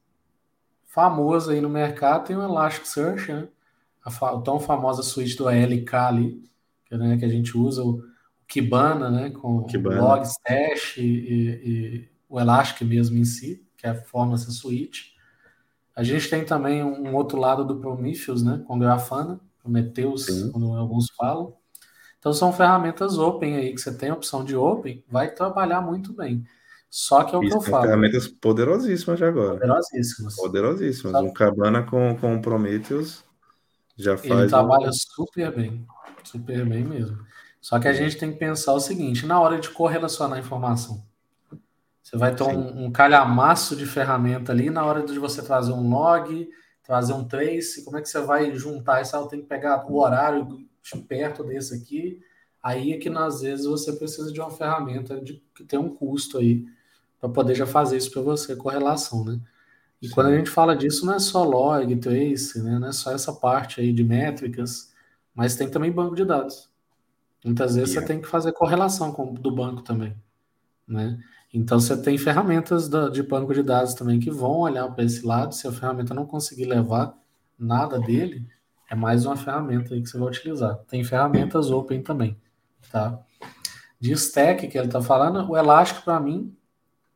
[0.87, 3.49] famoso aí no mercado tem o Elasticsearch, né?
[4.05, 6.51] A, tão famosa suíte do ALK ali,
[6.85, 8.01] que, né, que a gente usa, o
[8.49, 9.31] Kibana, né?
[9.31, 10.01] Com Kibana.
[10.01, 15.15] logs, Stash e, e, e, o Elastic mesmo em si, que é, forma essa suíte.
[15.95, 18.63] A gente tem também um outro lado do Prometheus, né?
[18.67, 21.55] Com Grafana Prometheus, como alguns falam.
[22.19, 26.13] Então são ferramentas open aí, que você tem a opção de open, vai trabalhar muito
[26.13, 26.45] bem.
[26.91, 27.85] Só que é o Isso, que eu falo.
[27.85, 29.55] ferramentas poderosíssimas de agora.
[29.55, 30.37] Poderosíssimas.
[30.37, 31.13] Poderosíssimas.
[31.13, 31.29] Sabe?
[31.29, 33.23] Um Cabana com, com o Prometheus
[33.97, 34.31] já faz.
[34.31, 34.93] Ele trabalha um...
[34.93, 35.87] super bem.
[36.25, 37.19] Super bem mesmo.
[37.69, 41.05] Só que a gente tem que pensar o seguinte: na hora de correlacionar a informação,
[42.03, 45.87] Você vai ter um, um, calhamaço de ferramenta ali na hora de você trazer um
[45.87, 46.49] log,
[46.83, 49.15] trazer um trace, como é que você vai juntar isso?
[49.15, 50.67] Ah, eu tenho que pegar o horário
[51.07, 52.23] perto desse aqui.
[52.63, 56.39] Aí é que às vezes você precisa de uma ferramenta de, que tem um custo
[56.39, 56.65] aí
[57.21, 59.39] para poder já fazer isso para você, correlação, né?
[60.01, 60.15] E Sim.
[60.15, 62.79] quando a gente fala disso, não é só log, trace, né?
[62.79, 64.91] não é só essa parte aí de métricas,
[65.35, 66.68] mas tem também banco de dados.
[67.49, 68.07] Muitas vezes yeah.
[68.07, 70.15] você tem que fazer correlação com, do banco também,
[70.87, 71.19] né?
[71.53, 75.25] Então você tem ferramentas da, de banco de dados também que vão olhar para esse
[75.25, 75.55] lado.
[75.55, 77.17] Se a ferramenta não conseguir levar
[77.59, 78.47] nada dele,
[78.91, 80.77] é mais uma ferramenta aí que você vai utilizar.
[80.89, 82.37] Tem ferramentas open também,
[82.93, 83.19] tá?
[83.99, 86.55] De stack que ele está falando, o Elastic para mim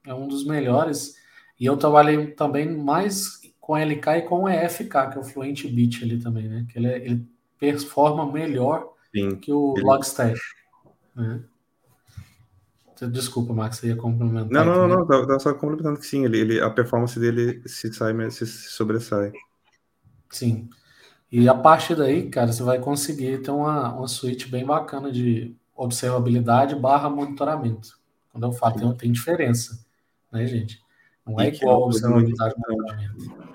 [0.07, 1.15] é um dos melhores.
[1.61, 6.05] E eu trabalhei também mais com LK e com EFK, que é o Fluent Bit
[6.05, 6.67] ali também, né?
[6.71, 7.29] Que ele, é, ele
[7.59, 9.85] performa melhor Sim, que o ele...
[9.85, 10.41] Logstash.
[11.15, 11.43] Né?
[13.11, 14.65] Desculpa, Max, você ia complementar.
[14.65, 17.93] Não, não, não, não, tá, só complementando que sim, ele, ele, a performance dele se
[17.93, 19.33] sai, se sobressai.
[20.31, 20.69] Sim.
[21.31, 25.57] E a partir daí, cara, você vai conseguir ter uma, uma suíte bem bacana de
[25.75, 27.99] observabilidade barra monitoramento.
[28.31, 29.85] Quando eu falo, tem, tem diferença,
[30.31, 30.81] né, gente?
[31.27, 33.52] Não é igual observabilidade e monitoramento.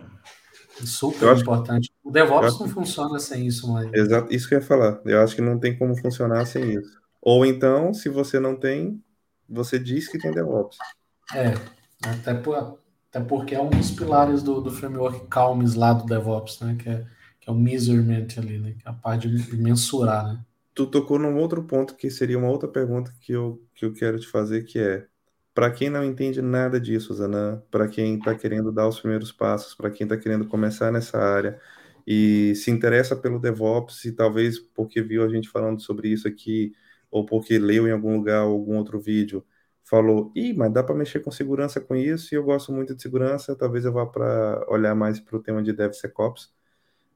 [0.85, 1.91] Super importante.
[2.03, 3.91] O DevOps não funciona sem isso, mas.
[3.93, 4.99] Exato, isso que eu ia falar.
[5.05, 6.99] Eu acho que não tem como funcionar sem isso.
[7.21, 9.01] Ou então, se você não tem,
[9.49, 10.77] você diz que tem DevOps.
[11.33, 11.53] É,
[12.05, 12.79] até, por,
[13.09, 16.77] até porque é um dos pilares do, do framework Calms lá do DevOps, né?
[16.79, 17.05] Que é,
[17.39, 18.75] que é o measurement ali, né?
[18.79, 20.39] Que é a parte de mensurar, né?
[20.73, 24.19] Tu tocou num outro ponto que seria uma outra pergunta que eu, que eu quero
[24.19, 25.07] te fazer, que é
[25.57, 29.73] para quem não entende nada disso, Zanã, para quem está querendo dar os primeiros passos,
[29.73, 31.59] para quem está querendo começar nessa área
[32.05, 36.73] e se interessa pelo DevOps e talvez porque viu a gente falando sobre isso aqui
[37.09, 39.43] ou porque leu em algum lugar algum outro vídeo,
[39.83, 43.01] falou, ih, mas dá para mexer com segurança com isso, e eu gosto muito de
[43.01, 46.53] segurança, talvez eu vá para olhar mais para o tema de DevSecOps.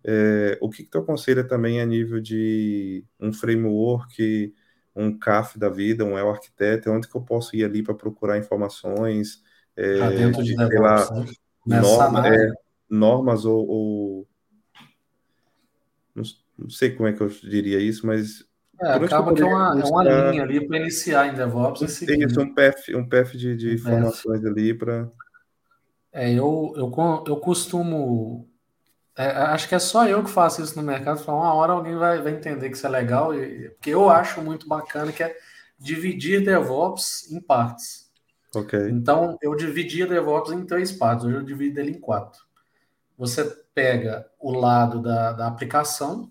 [0.04, 4.52] É, o que, que tu aconselha também a nível de um framework,
[4.96, 8.38] um CAF da vida, um El Arquiteto, onde que eu posso ir ali para procurar
[8.38, 9.42] informações,
[9.76, 11.24] é, dentro de DevOps, lá,
[11.66, 11.82] né?
[11.82, 12.52] norma, é,
[12.90, 14.28] normas ou, ou
[16.14, 16.24] não,
[16.58, 18.46] não, sei como é que eu diria isso, mas
[18.82, 22.00] é, acaba que é uma, é uma linha ali para iniciar em DevOps.
[22.00, 25.10] Tem isso, um PF, um PF de, de informações ali para.
[26.12, 26.92] É, eu, eu,
[27.28, 28.51] eu costumo.
[29.18, 31.22] É, acho que é só eu que faço isso no mercado.
[31.28, 34.68] Uma hora alguém vai, vai entender que isso é legal, e, porque eu acho muito
[34.68, 35.36] bacana que é
[35.78, 38.10] dividir DevOps em partes.
[38.56, 38.90] Ok.
[38.90, 42.42] Então, eu dividi DevOps em três partes, hoje eu divido ele em quatro.
[43.18, 43.44] Você
[43.74, 46.30] pega o lado da, da aplicação,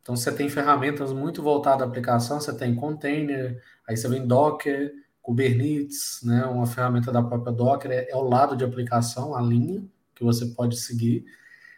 [0.00, 4.92] então você tem ferramentas muito voltadas à aplicação, você tem container, aí você vem Docker,
[5.20, 9.84] Kubernetes, né, uma ferramenta da própria Docker, é, é o lado de aplicação, a linha
[10.14, 11.24] que você pode seguir.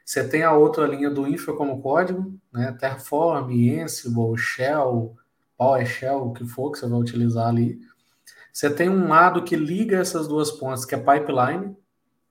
[0.05, 3.51] Você tem a outra linha do infra como código, né, Terraform,
[3.81, 5.17] Ansible, Shell,
[5.57, 7.81] PowerShell, o que for que você vai utilizar ali.
[8.53, 11.75] Você tem um lado que liga essas duas pontas, que é pipeline.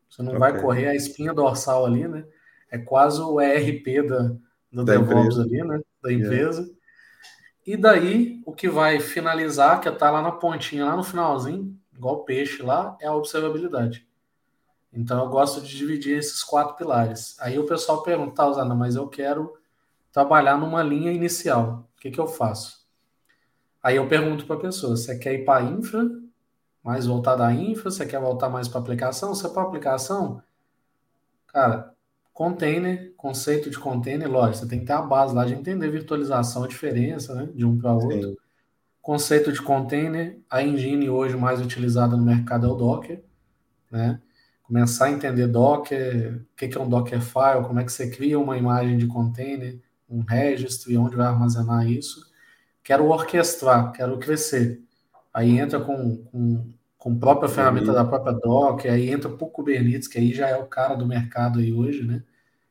[0.10, 0.40] Você não okay.
[0.40, 2.24] vai correr a espinha dorsal ali, né?
[2.72, 4.36] É quase o ERP da,
[4.72, 5.42] do da DevOps empresa.
[5.42, 5.82] ali, né?
[6.02, 6.62] Da empresa.
[6.62, 6.78] Yeah.
[7.66, 12.24] E daí, o que vai finalizar, que está lá na pontinha, lá no finalzinho, igual
[12.24, 14.08] peixe lá, é a observabilidade.
[14.94, 17.36] Então, eu gosto de dividir esses quatro pilares.
[17.40, 19.54] Aí o pessoal pergunta, tá, Usana, mas eu quero
[20.12, 21.90] trabalhar numa linha inicial.
[21.98, 22.84] O que, que eu faço?
[23.82, 26.08] Aí eu pergunto para a pessoa, você quer ir para infra,
[26.84, 29.34] mais voltada à infra, você quer voltar mais para aplicação?
[29.34, 30.42] Se é para aplicação,
[31.48, 31.94] cara,
[32.34, 36.64] Container, conceito de container, lógico, você tem que ter a base lá de entender virtualização,
[36.64, 38.30] a diferença né, de um para outro.
[38.30, 38.38] Sim.
[39.00, 43.24] Conceito de container, a engine hoje mais utilizada no mercado é o Docker,
[43.92, 44.20] né?
[44.74, 48.58] Começar a entender Docker, o que é um Dockerfile, como é que você cria uma
[48.58, 49.80] imagem de container,
[50.10, 52.26] um registro e onde vai armazenar isso.
[52.84, 54.82] Quero orquestrar, quero crescer.
[55.32, 56.74] Aí entra com, com
[57.04, 60.68] com própria ferramenta da própria Docker, aí entra por Kubernetes, que aí já é o
[60.68, 62.24] cara do mercado aí hoje, né?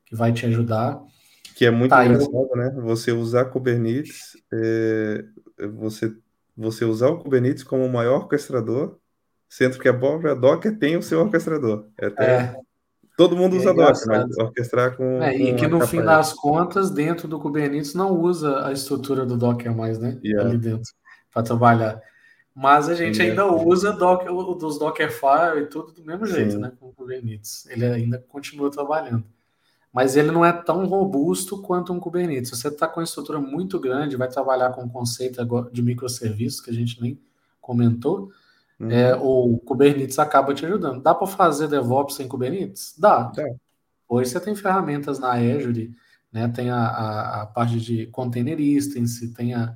[0.06, 1.02] Que vai te ajudar.
[1.54, 2.56] Que é muito tá, engraçado, eu...
[2.56, 2.70] né?
[2.82, 5.22] Você usar Kubernetes, é...
[5.74, 6.16] você,
[6.56, 8.98] você usar o Kubernetes como o maior orquestrador,
[9.52, 11.84] sendo que a própria Docker tem o seu orquestrador.
[11.98, 12.24] É até...
[12.24, 12.56] É.
[13.18, 15.22] Todo mundo usa é Docker, mas orquestrar com.
[15.22, 19.36] É, e que no fim das contas, dentro do Kubernetes, não usa a estrutura do
[19.36, 20.18] Docker mais, né?
[20.24, 20.48] Yeah.
[20.48, 20.90] Ali dentro,
[21.30, 22.00] para trabalhar.
[22.54, 23.44] Mas a gente Sim, ainda é.
[23.44, 24.24] usa doc,
[24.58, 26.58] dos Dockerfile e tudo do mesmo jeito, Sim.
[26.58, 26.72] né?
[26.80, 27.66] Com o Kubernetes.
[27.66, 29.24] Ele ainda continua trabalhando.
[29.92, 32.48] Mas ele não é tão robusto quanto um Kubernetes.
[32.48, 36.62] Se você está com uma estrutura muito grande, vai trabalhar com o conceito de microserviços,
[36.62, 37.20] que a gente nem
[37.60, 38.30] comentou,
[38.82, 38.90] Uhum.
[38.90, 41.00] É, o Kubernetes acaba te ajudando.
[41.00, 42.94] Dá para fazer DevOps sem Kubernetes?
[42.98, 43.30] Dá.
[44.09, 45.94] Hoje você tem ferramentas na Azure,
[46.32, 46.48] né?
[46.48, 49.72] Tem a, a, a parte de container instance, tem a,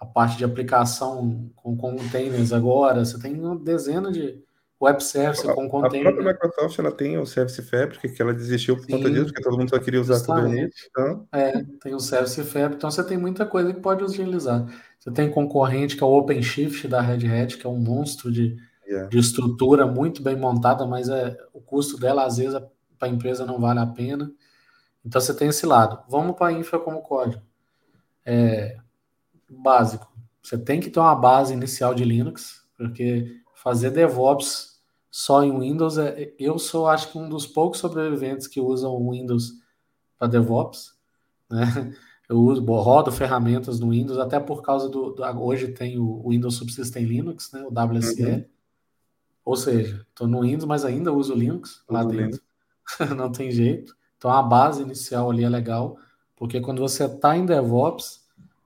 [0.00, 4.40] a parte de aplicação com containers agora, você tem uma dezena de
[4.80, 6.08] web service com container.
[6.08, 9.26] A própria Microsoft ela tem o Service Fabric, que ela desistiu por Sim, conta disso,
[9.26, 10.20] porque todo mundo só queria usar.
[10.24, 10.88] Kubernetes.
[10.90, 11.26] Então...
[11.32, 14.66] É, tem o Service Fabric, então você tem muita coisa que pode utilizar.
[14.98, 18.56] Você tem concorrente que é o OpenShift da Red Hat, que é um monstro de,
[18.86, 19.08] yeah.
[19.08, 22.58] de estrutura muito bem montada, mas é, o custo dela às vezes
[22.98, 24.30] para a empresa não vale a pena.
[25.04, 26.02] Então você tem esse lado.
[26.08, 27.42] Vamos para a infra como código.
[28.24, 28.78] É,
[29.48, 30.10] básico.
[30.42, 34.74] Você tem que ter uma base inicial de Linux, porque fazer DevOps
[35.10, 39.54] só em Windows, é, eu sou acho que um dos poucos sobreviventes que usam Windows
[40.18, 40.92] para DevOps.
[41.50, 41.64] Né?
[42.26, 45.10] Eu uso, rodo ferramentas no Windows, até por causa do.
[45.10, 47.62] do hoje tem o Windows Subsystem Linux, né?
[47.62, 48.30] o WSL.
[48.30, 48.44] Uhum.
[49.44, 52.40] Ou seja, estou no Windows, mas ainda uso Linux lá dentro.
[53.14, 53.94] Não tem jeito.
[54.16, 55.98] Então a base inicial ali é legal,
[56.34, 58.24] porque quando você está em DevOps,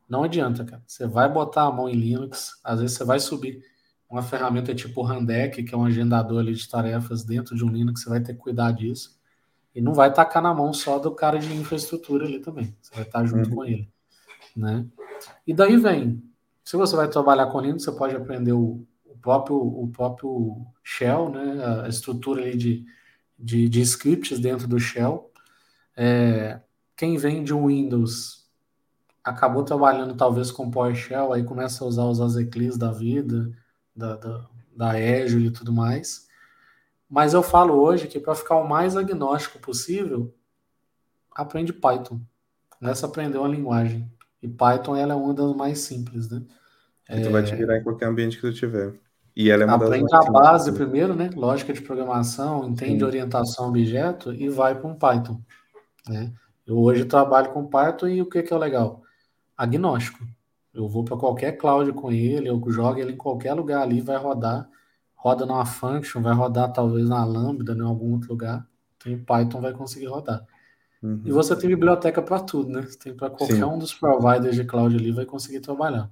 [0.08, 0.82] não adianta, cara.
[0.86, 3.60] Você vai botar a mão em Linux, às vezes você vai subir
[4.08, 7.68] uma ferramenta tipo o Handeck, que é um agendador ali de tarefas dentro de um
[7.68, 9.18] Linux, você vai ter que cuidar disso.
[9.74, 12.74] E não vai tacar na mão só do cara de infraestrutura ali também.
[12.80, 13.56] Você vai estar junto uhum.
[13.56, 13.88] com ele,
[14.56, 14.86] né?
[15.46, 16.22] E daí vem,
[16.64, 21.28] se você vai trabalhar com Linux, você pode aprender o, o próprio o próprio shell,
[21.28, 21.82] né?
[21.84, 22.86] A estrutura ali de,
[23.38, 25.30] de, de scripts dentro do shell.
[25.96, 26.60] É,
[26.96, 28.48] quem vem de um Windows
[29.22, 33.52] acabou trabalhando talvez com PowerShell, aí começa a usar os Azeclis da vida,
[33.98, 34.46] da, da,
[34.76, 36.28] da e tudo mais.
[37.10, 40.32] Mas eu falo hoje que para ficar o mais agnóstico possível,
[41.34, 42.20] aprende Python.
[42.70, 44.10] Começa a aprender uma linguagem.
[44.40, 46.42] E Python ela é uma das mais simples, né?
[47.10, 47.30] E tu é...
[47.30, 48.94] vai te virar em qualquer ambiente que tu tiver.
[49.34, 51.30] E ela é uma Aprende a base primeiro, né?
[51.34, 53.04] Lógica de programação, entende Sim.
[53.04, 55.40] orientação a objeto e vai para um Python.
[56.08, 56.32] Né?
[56.66, 59.02] Eu hoje trabalho com Python e o que, que é legal?
[59.56, 60.24] Agnóstico.
[60.78, 64.16] Eu vou para qualquer cloud com ele, eu jogo ele em qualquer lugar ali, vai
[64.16, 64.68] rodar.
[65.14, 68.66] Roda numa function, vai rodar talvez na Lambda, em algum outro lugar.
[69.02, 70.46] Tem Python, vai conseguir rodar.
[71.02, 71.22] Uhum.
[71.24, 72.82] E você tem biblioteca para tudo, né?
[72.82, 73.64] Você tem para qualquer Sim.
[73.64, 76.10] um dos providers de cloud ali, vai conseguir trabalhar.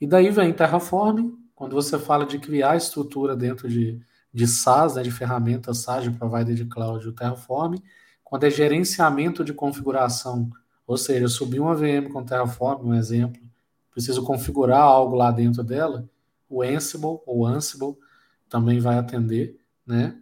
[0.00, 4.00] E daí vem Terraform, quando você fala de criar estrutura dentro de,
[4.32, 7.76] de SaaS, né, de ferramentas SaaS de provider de cloud, o Terraform,
[8.22, 10.50] quando é gerenciamento de configuração,
[10.86, 13.42] ou seja, eu subi uma VM com Terraform, um exemplo,
[13.90, 16.08] preciso configurar algo lá dentro dela,
[16.48, 17.96] o Ansible ou Ansible
[18.48, 20.16] também vai atender, né?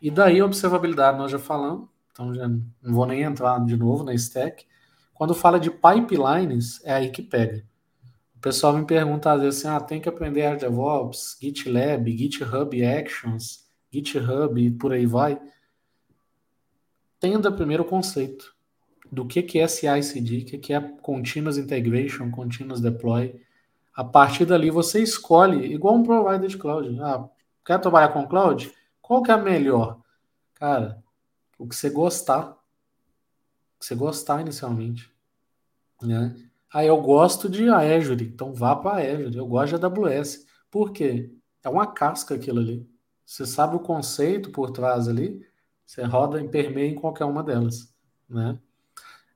[0.00, 4.14] E daí observabilidade nós já falamos, então já não vou nem entrar de novo na
[4.14, 4.66] stack.
[5.14, 7.64] Quando fala de pipelines, é aí que pega
[8.42, 14.60] pessoal me pergunta às vezes assim, ah, tem que aprender DevOps, GitLab, GitHub Actions, GitHub
[14.60, 15.40] e por aí vai.
[17.18, 18.52] Entenda primeiro o conceito
[19.12, 23.38] do que, que é CI/CD, o que, que é Continuous Integration, Continuous Deploy.
[23.94, 26.98] A partir dali você escolhe, igual um provider de cloud.
[26.98, 27.28] Ah,
[27.62, 28.72] quer trabalhar com cloud?
[29.02, 30.00] Qual que é a melhor?
[30.54, 31.04] Cara,
[31.58, 32.52] o que você gostar.
[32.52, 35.12] O que você gostar inicialmente.
[36.00, 36.34] Né?
[36.72, 39.36] Ah, eu gosto de Azure, então vá para Azure.
[39.36, 40.46] Eu gosto de AWS.
[40.70, 41.30] Por quê?
[41.62, 42.88] É uma casca aquilo ali.
[43.26, 45.46] Você sabe o conceito por trás ali,
[45.84, 47.94] você roda em permeia em qualquer uma delas,
[48.26, 48.58] né?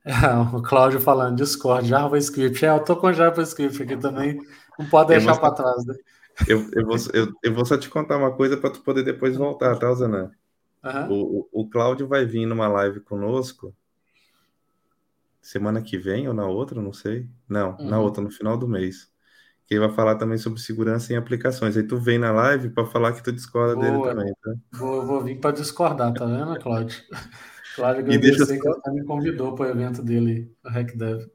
[0.54, 2.64] O Cláudio falando Discord, JavaScript.
[2.64, 4.38] É, eu tô com JavaScript aqui também,
[4.78, 5.94] não pode deixar para trás, né?
[6.46, 9.36] Eu, eu, vou, eu, eu, vou só te contar uma coisa para tu poder depois
[9.36, 10.30] voltar, tá, Zanan?
[10.84, 11.08] Uhum.
[11.10, 13.74] O, o, o Cláudio vai vir numa live conosco
[15.40, 17.28] semana que vem ou na outra, não sei.
[17.48, 17.88] Não, uhum.
[17.88, 19.10] na outra, no final do mês.
[19.66, 21.76] Que ele vai falar também sobre segurança em aplicações.
[21.76, 23.86] Aí tu vem na live para falar que tu discorda Boa.
[23.86, 24.52] dele também, tá?
[24.72, 27.02] Vou, vou vir para discordar, tá vendo, Cláudio?
[27.76, 28.80] Cláudio e deixa só...
[28.80, 31.30] que me convidou para o evento dele, o RecDev.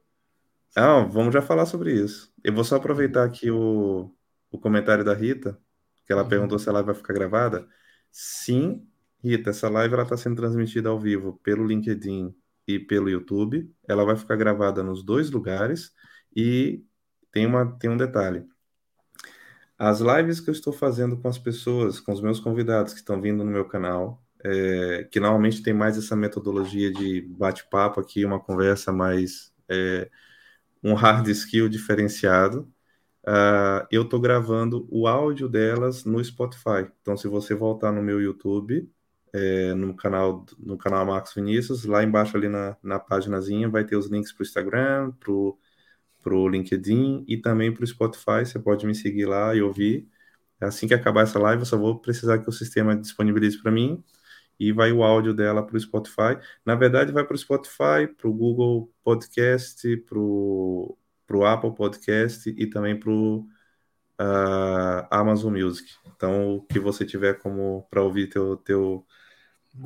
[0.76, 2.34] Ah, vamos já falar sobre isso.
[2.43, 4.11] Eu vou só aproveitar aqui o,
[4.49, 5.57] o comentário da Rita,
[6.05, 6.30] que ela uhum.
[6.30, 7.68] perguntou se a live vai ficar gravada.
[8.11, 8.88] Sim,
[9.23, 12.35] Rita, essa live ela está sendo transmitida ao vivo pelo LinkedIn
[12.68, 13.72] e pelo YouTube.
[13.88, 15.93] Ela vai ficar gravada nos dois lugares
[16.35, 16.84] e
[17.31, 18.45] tem, uma, tem um detalhe.
[19.77, 23.19] As lives que eu estou fazendo com as pessoas, com os meus convidados que estão
[23.22, 28.39] vindo no meu canal, é, que normalmente tem mais essa metodologia de bate-papo aqui, uma
[28.39, 30.09] conversa mais é,
[30.84, 32.72] um hard skill diferenciado.
[33.23, 36.89] Uh, eu estou gravando o áudio delas no Spotify.
[37.01, 38.89] Então, se você voltar no meu YouTube,
[39.34, 41.85] é, no canal no canal Marcos Vinícius.
[41.85, 46.49] Lá embaixo, ali na, na paginazinha, vai ter os links para o Instagram, para o
[46.49, 48.45] LinkedIn e também para o Spotify.
[48.45, 50.07] Você pode me seguir lá e ouvir.
[50.59, 54.03] Assim que acabar essa live, eu só vou precisar que o sistema disponibilize para mim
[54.61, 56.38] e vai o áudio dela para o Spotify.
[56.63, 60.97] Na verdade, vai para o Spotify, para o Google Podcast, para o
[61.43, 65.91] Apple Podcast e também para o uh, Amazon Music.
[66.05, 69.03] Então, o que você tiver como para ouvir teu, teu,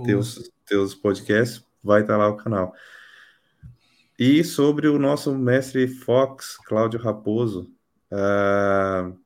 [0.03, 2.73] teus, teus podcasts, vai estar lá o canal.
[4.19, 7.71] E sobre o nosso mestre Fox, Cláudio Raposo.
[8.11, 9.17] Uh,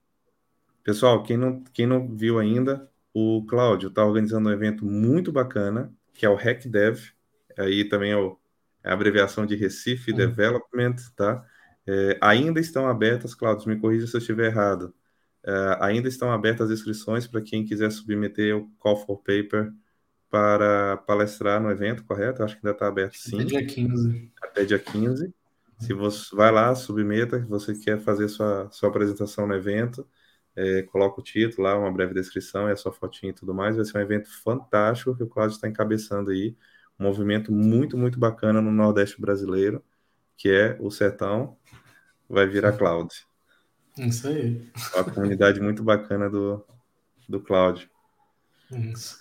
[0.84, 5.94] pessoal, quem não, quem não viu ainda, o Cláudio está organizando um evento muito bacana,
[6.14, 7.12] que é o HackDev.
[7.58, 8.38] Aí também é, o,
[8.84, 10.14] é a abreviação de Recife.
[10.14, 11.44] Development, tá?
[11.88, 14.94] É, ainda estão abertas, Cláudio, me corrija se eu estiver errado.
[15.44, 19.72] É, ainda estão abertas as inscrições para quem quiser submeter o Call for Paper
[20.30, 22.44] para palestrar no evento, correto?
[22.44, 23.42] Acho que ainda está aberto sim.
[23.42, 24.32] Até dia 15.
[24.42, 25.34] Até dia 15.
[25.80, 30.06] Se você vai lá, submeta, que você quer fazer sua, sua apresentação no evento
[30.60, 33.78] é, coloca o título lá, uma breve descrição e a sua fotinha e tudo mais.
[33.78, 36.54] Vai ser um evento fantástico que o Cláudio está encabeçando aí.
[37.00, 39.82] Um movimento muito, muito bacana no Nordeste brasileiro,
[40.36, 41.58] que é o Sertão
[42.30, 43.10] vai virar Cloud.
[43.98, 44.70] Isso aí.
[44.94, 46.64] Uma comunidade muito bacana do,
[47.28, 47.90] do Cláudio.
[48.70, 49.18] Isso.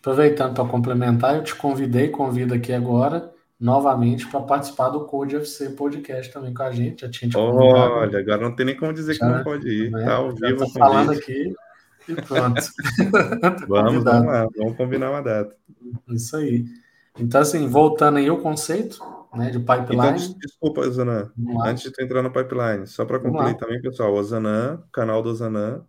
[0.00, 3.32] Aproveitando para complementar, eu te convidei, convido aqui agora
[3.62, 7.02] novamente para participar do Code FC Podcast também com a gente.
[7.02, 9.90] Já tinha te Olha, agora não tem nem como dizer já, que não pode ir.
[9.92, 10.04] Né?
[10.04, 10.68] Tá ao vivo.
[10.70, 11.54] falando aqui
[12.08, 12.60] e pronto.
[13.68, 15.54] vamos, vamos lá, vamos combinar uma data.
[16.08, 16.64] Isso aí.
[17.16, 18.98] Então, assim, voltando aí ao conceito
[19.32, 20.18] né, de pipeline.
[20.18, 21.30] Então, desculpa, Zanã,
[21.64, 25.32] antes de tu entrar no pipeline, só para concluir também, pessoal, o Zanã, canal do
[25.32, 25.84] Zanã,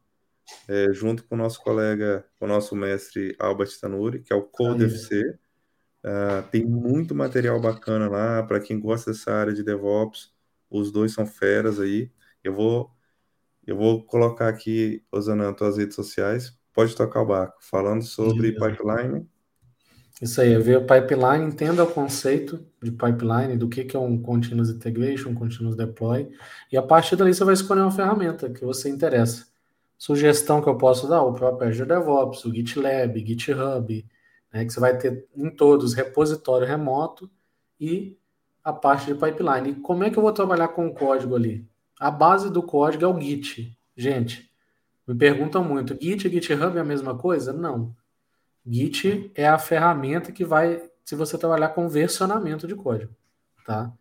[0.67, 4.85] é, junto com o nosso colega, o nosso mestre Albert Tanuri, que é o Code
[4.85, 5.39] FC,
[6.03, 10.33] Uh, tem muito material bacana lá para quem gosta dessa área de DevOps.
[10.69, 12.11] Os dois são feras aí.
[12.43, 12.91] Eu vou
[13.65, 16.53] eu vou colocar aqui, Osana, tuas redes sociais.
[16.73, 17.55] Pode tocar o barco.
[17.61, 18.59] Falando sobre Isso.
[18.59, 19.25] pipeline.
[20.21, 24.21] Isso aí, ver o pipeline, entenda o conceito de pipeline, do que, que é um
[24.21, 26.29] continuous integration, um continuous deploy,
[26.71, 29.47] e a partir dali você vai escolher uma ferramenta que você interessa.
[29.97, 34.05] Sugestão que eu posso dar, o próprio Azure DevOps, o GitLab, GitHub,
[34.53, 37.29] né, que você vai ter em todos repositório remoto
[37.79, 38.15] e
[38.63, 39.71] a parte de pipeline.
[39.71, 41.67] E como é que eu vou trabalhar com o código ali?
[41.99, 43.75] A base do código é o Git.
[43.97, 44.49] Gente,
[45.07, 47.51] me perguntam muito, Git e GitHub é a mesma coisa?
[47.51, 47.95] Não.
[48.65, 53.13] Git é a ferramenta que vai, se você trabalhar com versionamento de código,
[53.65, 53.91] tá?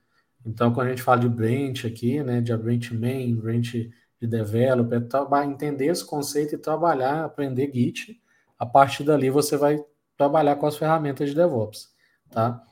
[0.44, 5.00] Então, quando a gente fala de branch aqui, né, de branch main, branch de developer,
[5.28, 8.20] vai entender esse conceito e trabalhar, aprender Git.
[8.58, 9.84] A partir dali você vai
[10.16, 11.90] trabalhar com as ferramentas de DevOps,
[12.30, 12.62] tá?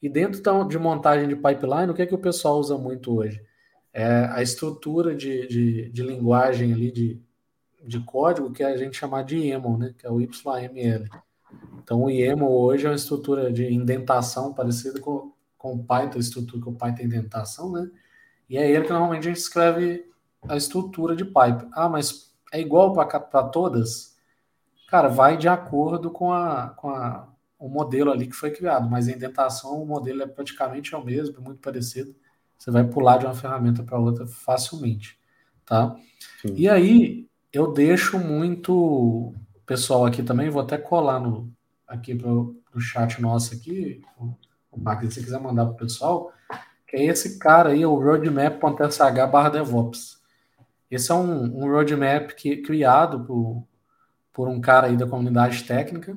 [0.00, 3.42] E dentro de montagem de pipeline, o que é que o pessoal usa muito hoje?
[3.92, 7.20] É a estrutura de, de, de linguagem ali de,
[7.84, 9.94] de código que a gente chama de YAML, né?
[9.98, 11.08] Que é o YML.
[11.82, 16.20] Então, o YAML hoje é uma estrutura de indentação parecida com, com o Python, a
[16.20, 17.90] estrutura que o Python tem indentação, né?
[18.48, 20.06] E é ele que normalmente a gente escreve
[20.48, 21.66] a estrutura de pipe.
[21.72, 24.16] Ah, mas é igual para todas?
[24.88, 27.28] Cara, vai de acordo com, a, com a,
[27.58, 31.36] o modelo ali que foi criado, mas a indentação, o modelo é praticamente o mesmo,
[31.36, 32.14] é muito parecido.
[32.58, 35.18] Você vai pular de uma ferramenta para outra facilmente,
[35.64, 35.94] tá?
[36.40, 36.54] Sim.
[36.56, 39.34] E aí, eu deixo muito
[39.66, 41.52] pessoal aqui também, vou até colar no,
[41.86, 44.34] aqui para o chat nosso aqui, o,
[44.72, 46.32] o Marcos, se você quiser mandar para o pessoal,
[46.86, 48.98] que é esse cara aí, o roadmap.sh
[49.30, 50.16] barra DevOps.
[50.90, 53.67] Esse é um, um roadmap que, criado por
[54.38, 56.16] por um cara aí da comunidade técnica.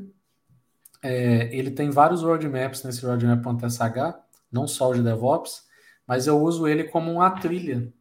[1.02, 4.14] É, ele tem vários roadmaps nesse roadmap.sh,
[4.52, 5.64] não só o de DevOps,
[6.06, 7.92] mas eu uso ele como uma trilha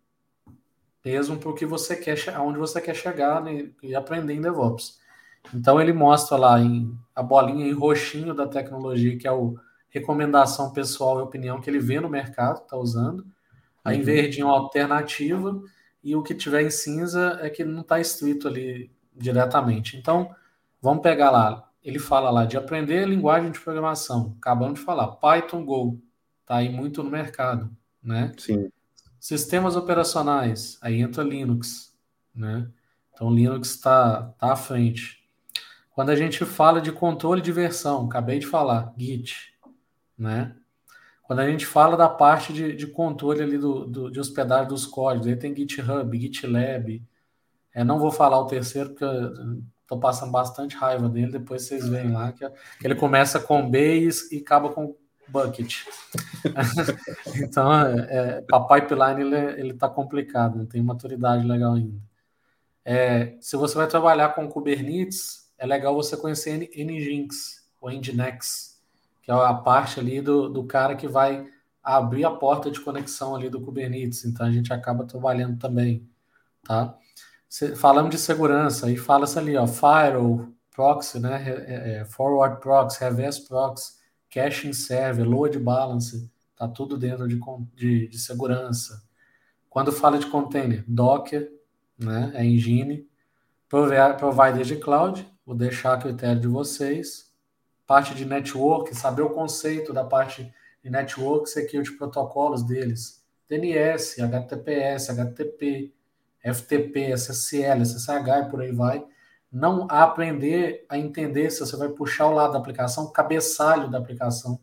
[1.02, 5.00] mesmo para o que você quer, aonde você quer chegar né, e aprender em DevOps.
[5.54, 10.70] Então ele mostra lá em, a bolinha em roxinho da tecnologia, que é o recomendação
[10.74, 13.24] pessoal e opinião que ele vê no mercado, está usando.
[13.82, 14.02] Aí uhum.
[14.02, 15.62] em verdinho alternativa,
[16.04, 18.90] e o que tiver em cinza é que não está escrito ali
[19.20, 19.96] diretamente.
[19.96, 20.34] Então,
[20.80, 21.68] vamos pegar lá.
[21.82, 24.36] Ele fala lá de aprender linguagem de programação.
[24.38, 25.08] Acabamos de falar.
[25.16, 26.00] Python Go.
[26.42, 27.70] Está aí muito no mercado.
[28.02, 28.32] Né?
[28.38, 28.70] Sim.
[29.18, 30.78] Sistemas operacionais.
[30.82, 31.94] Aí entra Linux.
[32.34, 32.68] Né?
[33.12, 35.20] Então, Linux está tá à frente.
[35.94, 39.54] Quando a gente fala de controle de versão, acabei de falar, Git.
[40.16, 40.54] Né?
[41.22, 44.84] Quando a gente fala da parte de, de controle ali do, do, de hospedagem dos
[44.84, 47.02] códigos, aí tem GitHub, GitLab,
[47.74, 49.04] é, não vou falar o terceiro, porque
[49.82, 51.32] estou passando bastante raiva dele.
[51.32, 52.48] Depois vocês veem lá que,
[52.82, 54.96] ele começa com B e, acaba com
[55.28, 55.84] bucket.
[57.42, 62.00] então, é, é, a pipeline ele, ele tá complicado, não tem maturidade legal ainda.
[62.84, 68.80] É, se você vai trabalhar com Kubernetes, é legal você conhecer Nginx ou Nginx,
[69.22, 71.46] que é a parte ali do, do cara que vai
[71.82, 74.24] abrir a porta de conexão ali do Kubernetes.
[74.24, 76.08] Então a gente acaba trabalhando também,
[76.64, 76.96] tá?
[77.76, 83.46] Falamos de segurança, aí fala-se ali, ó, firewall, proxy, né, é, é, forward proxy, reverse
[83.46, 83.94] proxy,
[84.30, 87.40] caching server, load balance, tá tudo dentro de,
[87.74, 89.02] de, de segurança.
[89.68, 91.50] Quando fala de container, Docker,
[91.98, 93.08] né, é engine,
[93.68, 97.32] provider de cloud, vou deixar a critério de vocês,
[97.84, 105.10] parte de network, saber o conceito da parte de network security protocolos deles, DNS, HTTPS,
[105.10, 105.92] HTTP,
[106.42, 109.04] FTP, SSL, SSH e por aí vai.
[109.52, 113.98] Não aprender a entender se você vai puxar o lado da aplicação, o cabeçalho da
[113.98, 114.60] aplicação.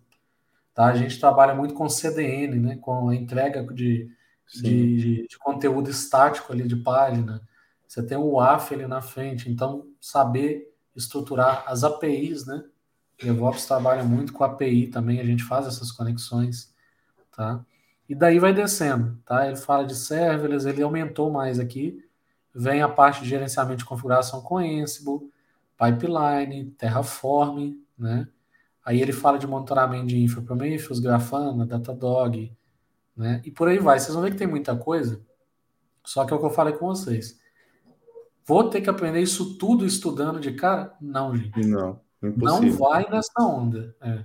[0.73, 0.85] Tá?
[0.85, 2.77] A gente trabalha muito com CDN, né?
[2.77, 4.09] com a entrega de,
[4.53, 7.41] de, de, de, conteúdo estático ali de página.
[7.87, 12.63] Você tem o WAF ali na frente, então saber estruturar as APIs, né?
[13.21, 16.73] DevOps trabalha muito com API também, a gente faz essas conexões,
[17.35, 17.65] tá?
[18.07, 19.47] E daí vai descendo, tá?
[19.47, 22.03] Ele fala de serverless, ele aumentou mais aqui.
[22.53, 25.29] Vem a parte de gerenciamento de configuração com Ansible,
[25.77, 28.27] Pipeline, Terraform, né?
[28.83, 32.55] Aí ele fala de monitoramento de infra Prometheus, Grafana, Datadog,
[33.15, 33.41] né?
[33.43, 33.99] E por aí vai.
[33.99, 35.21] Vocês vão ver que tem muita coisa.
[36.03, 37.37] Só que é o que eu falei com vocês.
[38.45, 40.95] Vou ter que aprender isso tudo estudando de cara?
[41.01, 41.67] Não, gente.
[41.67, 42.69] Não, impossível.
[42.69, 43.93] Não vai nessa onda.
[43.99, 44.23] É.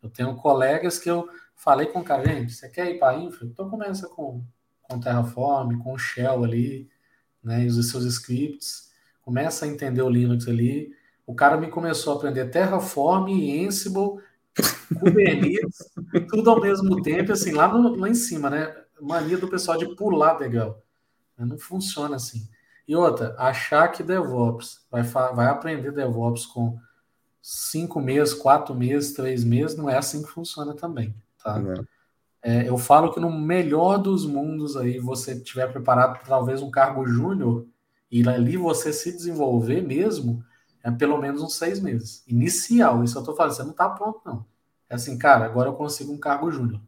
[0.00, 3.18] Eu tenho colegas que eu Falei com o cara, gente, você quer ir para a
[3.18, 3.46] infra?
[3.46, 4.44] Então começa com,
[4.82, 6.88] com Terraform, com Shell ali,
[7.42, 8.92] né, e os seus scripts.
[9.22, 10.92] Começa a entender o Linux ali.
[11.26, 13.28] O cara me começou a aprender Terraform,
[13.66, 14.20] Ansible,
[14.98, 15.90] Kubernetes,
[16.28, 18.74] tudo ao mesmo tempo, assim, lá, no, lá em cima, né?
[19.00, 20.82] Mania do pessoal de pular degrau.
[21.36, 22.48] Não funciona assim.
[22.86, 26.78] E outra, achar que DevOps vai, vai aprender DevOps com
[27.40, 31.14] cinco meses, quatro meses, três meses, não é assim que funciona também.
[31.44, 31.62] Tá?
[32.42, 36.70] É, eu falo que no melhor dos mundos aí você tiver preparado para talvez um
[36.70, 37.66] cargo júnior
[38.10, 40.42] e ali você se desenvolver mesmo,
[40.82, 42.24] é pelo menos uns seis meses.
[42.26, 44.46] Inicial, isso eu estou falando, você não está pronto, não.
[44.88, 46.80] É assim, cara, agora eu consigo um cargo júnior.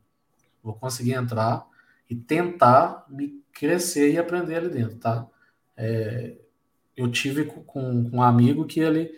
[0.62, 1.66] Vou conseguir entrar
[2.08, 5.26] e tentar me crescer e aprender ali dentro, tá?
[5.76, 6.36] É,
[6.96, 9.10] eu tive com, com um amigo que ele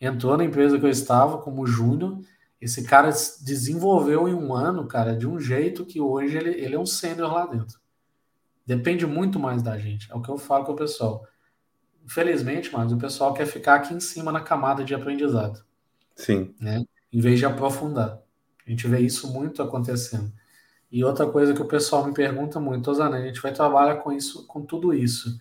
[0.00, 2.18] entrou na empresa que eu estava como júnior
[2.62, 3.10] esse cara
[3.40, 7.32] desenvolveu em um ano, cara, de um jeito que hoje ele, ele é um sênior
[7.32, 7.80] lá dentro.
[8.64, 10.08] Depende muito mais da gente.
[10.12, 11.26] É o que eu falo com o pessoal.
[12.04, 15.64] Infelizmente, mas o pessoal quer ficar aqui em cima na camada de aprendizado.
[16.14, 16.54] Sim.
[16.60, 16.84] Né?
[17.12, 18.22] Em vez de aprofundar.
[18.64, 20.32] A gente vê isso muito acontecendo.
[20.90, 24.12] E outra coisa que o pessoal me pergunta muito, Osana, a gente vai trabalhar com
[24.12, 25.36] isso, com tudo isso.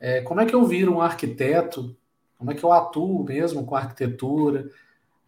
[0.00, 1.94] É, como é que eu viro um arquiteto?
[2.38, 4.70] Como é que eu atuo mesmo com arquitetura?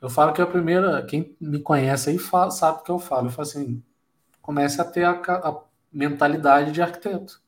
[0.01, 3.27] Eu falo que a primeira, quem me conhece aí fala, sabe o que eu falo.
[3.27, 3.83] Eu falo assim,
[4.41, 5.61] comece a ter a, a
[5.93, 7.41] mentalidade de arquiteto.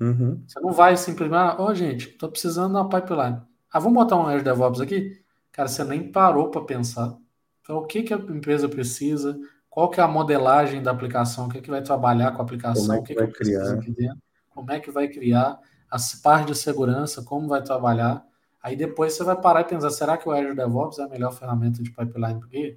[0.00, 0.42] Uhum.
[0.46, 3.40] Você não vai simplesmente, ó, oh, gente, estou precisando de uma pipeline.
[3.72, 5.20] Ah, vamos botar um Azure DevOps aqui?
[5.50, 7.16] Cara, você nem parou para pensar.
[7.62, 9.38] Então, o que, que a empresa precisa?
[9.68, 11.46] Qual que é a modelagem da aplicação?
[11.46, 12.94] O que, que vai trabalhar com a aplicação?
[12.94, 14.22] É o que, que, que eu preciso aqui dentro?
[14.50, 15.58] Como é que vai criar?
[15.90, 18.24] As partes de segurança, como vai trabalhar?
[18.66, 21.32] Aí depois você vai parar e pensar, será que o Azure DevOps é a melhor
[21.32, 22.40] ferramenta de pipeline?
[22.40, 22.76] Porque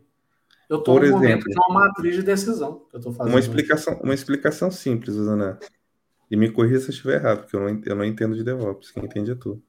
[0.70, 3.34] eu estou no exemplo, momento de uma matriz de decisão que eu estou fazendo.
[3.34, 5.57] Uma explicação, uma explicação simples, Zana.
[6.30, 8.91] E me corrija se eu estiver errado, porque eu não, eu não entendo de DevOps,
[8.91, 9.64] quem entende é tu.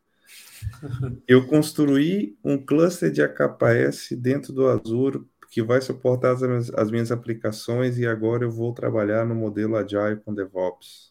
[1.27, 6.91] eu construí um cluster de AKS dentro do Azure que vai suportar as minhas, as
[6.91, 11.10] minhas aplicações e agora eu vou trabalhar no modelo Agile com DevOps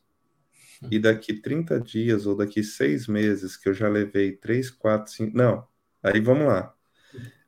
[0.89, 5.37] e daqui 30 dias ou daqui seis meses que eu já levei 3, 4, 5.
[5.37, 5.67] Não,
[6.01, 6.73] aí vamos lá.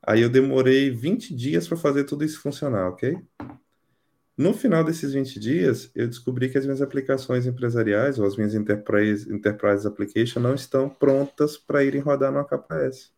[0.04, 3.18] Aí eu demorei 20 dias para fazer tudo isso funcionar, ok?
[4.36, 8.56] No final desses 20 dias, eu descobri que as minhas aplicações empresariais ou as minhas
[8.56, 13.14] enterprise, enterprise applications não estão prontas para irem rodar no AKS.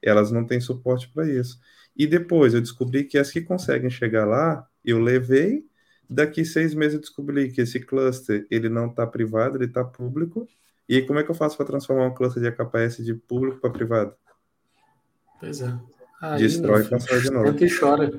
[0.00, 1.60] Elas não têm suporte para isso.
[1.96, 5.66] E depois eu descobri que as que conseguem chegar lá, eu levei
[6.08, 10.46] Daqui seis meses eu descobri que esse cluster ele não está privado, ele está público.
[10.88, 13.70] E como é que eu faço para transformar um cluster de AKS de público para
[13.70, 14.14] privado?
[15.40, 15.74] Pois é.
[16.20, 17.46] Aí, Destrói e constrói de novo.
[17.46, 18.12] Senta e chora.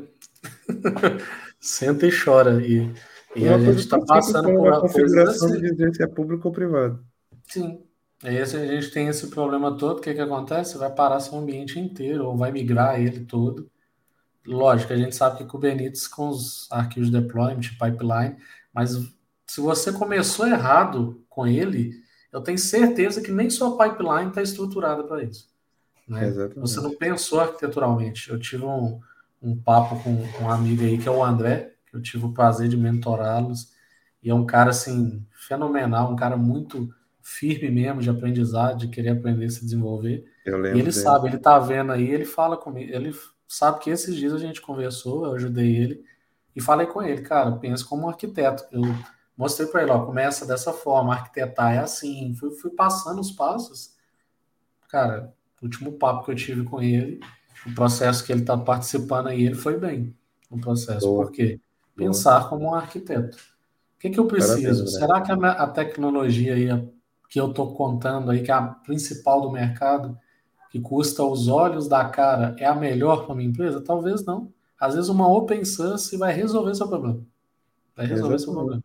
[1.60, 2.66] Senta e chora.
[2.66, 2.92] E,
[3.36, 5.62] e a gente está passando por uma configuração assim.
[5.62, 7.04] de dizer se é público ou privado.
[7.48, 7.82] Sim.
[8.24, 10.78] Aí a gente tem esse problema todo, o que, que acontece?
[10.78, 13.70] Vai parar seu ambiente inteiro, ou vai migrar ele todo.
[14.46, 18.38] Lógico, a gente sabe que Kubernetes com os arquivos de deployment, pipeline,
[18.74, 18.92] mas
[19.48, 21.94] se você começou errado com ele,
[22.32, 25.48] eu tenho certeza que nem sua pipeline está estruturada para isso.
[26.08, 26.32] Né?
[26.58, 28.30] Você não pensou arquiteturalmente.
[28.30, 29.00] Eu tive um,
[29.42, 32.68] um papo com um amigo aí, que é o André, que eu tive o prazer
[32.68, 33.74] de mentorá-los,
[34.22, 39.10] e é um cara, assim, fenomenal, um cara muito firme mesmo de aprendizado, de querer
[39.10, 40.26] aprender se desenvolver.
[40.46, 41.04] Eu lembro e ele dele.
[41.04, 43.16] sabe, ele tá vendo aí, ele fala comigo, ele
[43.48, 46.06] sabe que esses dias a gente conversou, eu ajudei ele,
[46.56, 48.64] e falei com ele, cara, pensa como um arquiteto.
[48.72, 48.82] Eu
[49.38, 53.94] mostrei para ele, ó, começa dessa forma, arquitetar é assim, fui, fui passando os passos.
[54.90, 57.20] Cara, o último papo que eu tive com ele,
[57.68, 60.16] o processo que ele está participando aí, ele foi bem
[60.50, 61.06] no processo.
[61.06, 61.26] Boa.
[61.26, 61.60] Por quê?
[61.98, 62.08] Boa.
[62.08, 63.38] Pensar como um arquiteto.
[63.96, 64.84] O que, que eu preciso?
[64.84, 64.90] Né?
[64.92, 66.68] Será que a, a, tecnologia aí,
[67.30, 70.18] que eu estou contando aí, que é a principal do mercado,
[70.76, 73.80] que custa os olhos da cara, é a melhor para minha empresa?
[73.80, 74.52] Talvez não.
[74.78, 77.26] Às vezes uma open source vai resolver seu problema.
[77.96, 78.44] Vai resolver Exatamente.
[78.44, 78.84] seu problema.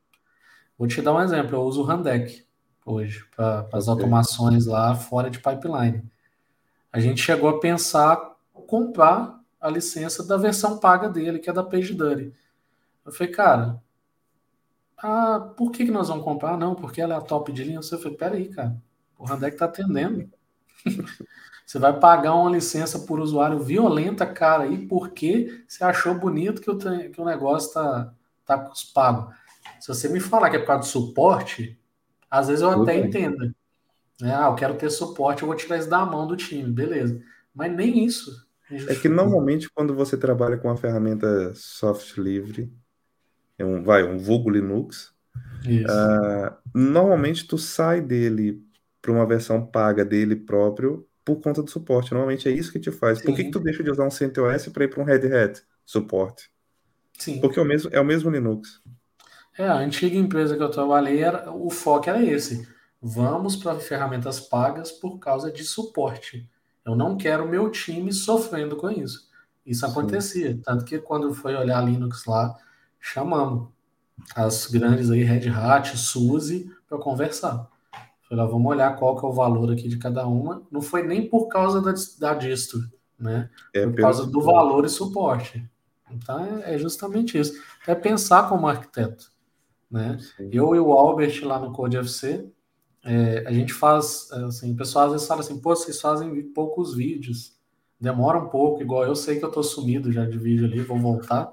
[0.78, 1.56] Vou te dar um exemplo.
[1.56, 2.46] Eu uso o Randeck
[2.86, 4.04] hoje para as okay.
[4.04, 6.04] automações lá fora de pipeline.
[6.92, 8.36] A gente chegou a pensar
[8.68, 12.32] comprar a licença da versão paga dele, que é da PageDuty.
[13.04, 13.82] Eu falei, cara,
[14.96, 16.56] ah, por que, que nós vamos comprar?
[16.56, 17.80] Não, porque ela é a top de linha.
[17.80, 18.80] Eu falei, peraí, cara,
[19.18, 20.30] o Randeck tá atendendo.
[21.70, 26.68] Você vai pagar uma licença por usuário violenta, cara, aí porque você achou bonito que
[26.68, 28.12] o, que o negócio tá,
[28.44, 29.32] tá pago.
[29.78, 31.78] Se você me falar que é por causa do suporte,
[32.28, 33.54] às vezes eu até entendo.
[34.20, 34.34] Né?
[34.34, 37.22] Ah, eu quero ter suporte, eu vou tirar isso da mão do time, beleza.
[37.54, 38.44] Mas nem isso.
[38.88, 42.68] É que normalmente quando você trabalha com uma ferramenta soft livre,
[43.56, 45.14] é um, vai, um vulgo Linux,
[45.64, 48.60] uh, normalmente tu sai dele
[49.00, 51.06] para uma versão paga dele próprio
[51.36, 52.12] por conta do suporte.
[52.12, 53.18] Normalmente é isso que te faz.
[53.18, 53.26] Sim.
[53.26, 55.62] Por que, que tu deixa de usar um CentOS para ir para um Red Hat
[55.84, 56.50] suporte?
[57.18, 57.40] Sim.
[57.40, 58.80] Porque é o mesmo, é o mesmo Linux.
[59.58, 62.66] É, a antiga empresa que eu trabalhei, era, o foco era esse
[63.02, 66.46] Vamos para ferramentas pagas por causa de suporte.
[66.84, 69.26] Eu não quero meu time sofrendo com isso.
[69.64, 69.92] Isso Sim.
[69.92, 70.60] acontecia.
[70.62, 72.54] Tanto que quando foi olhar Linux lá,
[73.00, 73.68] chamamos
[74.36, 77.69] as grandes aí, Red Hat, SUSE, para conversar.
[78.30, 80.62] Falei, vamos olhar qual que é o valor aqui de cada uma.
[80.70, 82.80] Não foi nem por causa da, da distro,
[83.18, 83.50] né?
[83.74, 85.68] É por causa do valor e suporte.
[86.08, 87.60] Então é, é justamente isso.
[87.88, 89.32] É pensar como arquiteto.
[89.90, 90.16] Né?
[90.38, 92.48] Eu e o Albert lá no Code FC,
[93.04, 96.94] é, a gente faz, assim, o pessoal às vezes fala assim, pô, vocês fazem poucos
[96.94, 97.56] vídeos,
[98.00, 100.98] demora um pouco, igual eu sei que eu tô sumido já de vídeo ali, vou
[100.98, 101.50] voltar,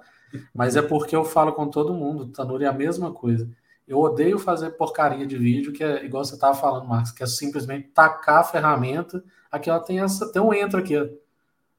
[0.54, 3.49] mas é porque eu falo com todo mundo, Tanuri é a mesma coisa.
[3.88, 7.26] Eu odeio fazer porcaria de vídeo, que é igual você estava falando, Marcos, que é
[7.26, 10.95] simplesmente tacar a ferramenta, aqui ela tem essa, tem um entro aqui,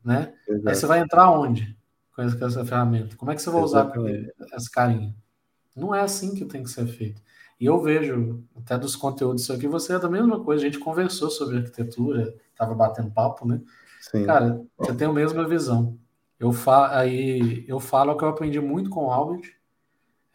[0.02, 0.32] né?
[0.48, 0.68] Exato.
[0.68, 1.76] Aí você vai entrar onde
[2.14, 3.16] com essa ferramenta?
[3.16, 3.93] Como é que você vai usar
[4.52, 5.14] essa carinha?
[5.76, 7.22] Não é assim que tem que ser feito.
[7.60, 10.62] E eu vejo, até dos conteúdos isso aqui, você é da mesma coisa.
[10.62, 13.60] A gente conversou sobre arquitetura, estava batendo papo, né?
[14.01, 14.24] Sim.
[14.24, 15.98] Cara, você tem a mesma visão.
[16.39, 19.57] Eu, fa aí, eu falo que eu aprendi muito com o Albert.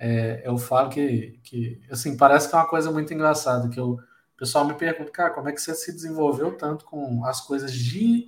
[0.06, 3.92] É, eu falo que, que, assim, parece que é uma coisa muito engraçada, que eu,
[3.92, 7.72] o pessoal me pergunta, cara, como é que você se desenvolveu tanto com as coisas
[7.72, 8.28] de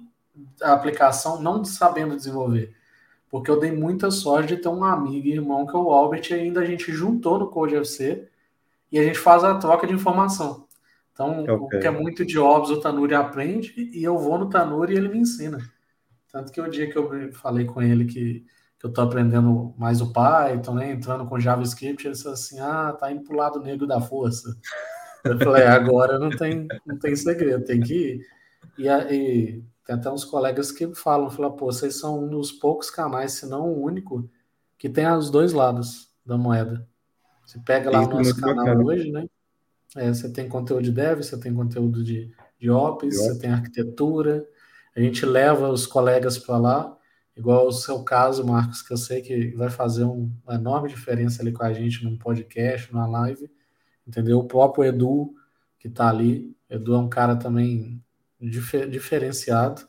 [0.62, 2.74] aplicação, não sabendo desenvolver?
[3.30, 6.30] Porque eu dei muita sorte de ter um amigo e irmão que é o Albert,
[6.30, 8.30] e ainda a gente juntou no Code FC,
[8.90, 10.66] e a gente faz a troca de informação.
[11.12, 11.56] Então, okay.
[11.56, 14.98] o que é muito de óbvio, o Tanuri aprende e eu vou no Tanuri e
[14.98, 15.60] ele me ensina.
[16.32, 18.46] Tanto que o dia que eu falei com ele que,
[18.86, 22.94] que eu estou aprendendo mais o Python, né, entrando com JavaScript, ele disse assim: ah,
[22.94, 24.56] tá indo pro lado negro da força.
[25.24, 28.28] Eu falei: é, agora não tem, não tem segredo, tem que ir.
[28.78, 32.92] E, e tem até uns colegas que falam: falam pô, vocês são um dos poucos
[32.92, 34.30] canais, se não o único,
[34.78, 36.88] que tem os dois lados da moeda.
[37.44, 38.84] Você pega lá Isso o nosso canal bacana.
[38.84, 39.26] hoje, né?
[39.96, 44.46] É, você tem conteúdo de dev, você tem conteúdo de, de ops, você tem arquitetura.
[44.96, 46.95] A gente leva os colegas para lá,
[47.36, 51.42] igual o seu caso, Marcos, que eu sei que vai fazer um, uma enorme diferença
[51.42, 53.50] ali com a gente num podcast, numa live,
[54.08, 54.40] entendeu?
[54.40, 55.34] O próprio Edu,
[55.78, 56.56] que está ali.
[56.70, 58.02] Edu é um cara também
[58.40, 59.86] difer, diferenciado.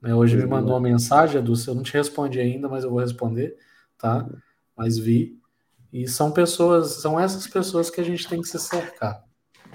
[0.00, 0.14] Né?
[0.14, 3.56] Hoje me mandou uma mensagem, Edu, eu não te respondi ainda, mas eu vou responder,
[3.96, 4.28] tá?
[4.76, 5.40] Mas vi.
[5.92, 9.24] E são pessoas, são essas pessoas que a gente tem que se cercar.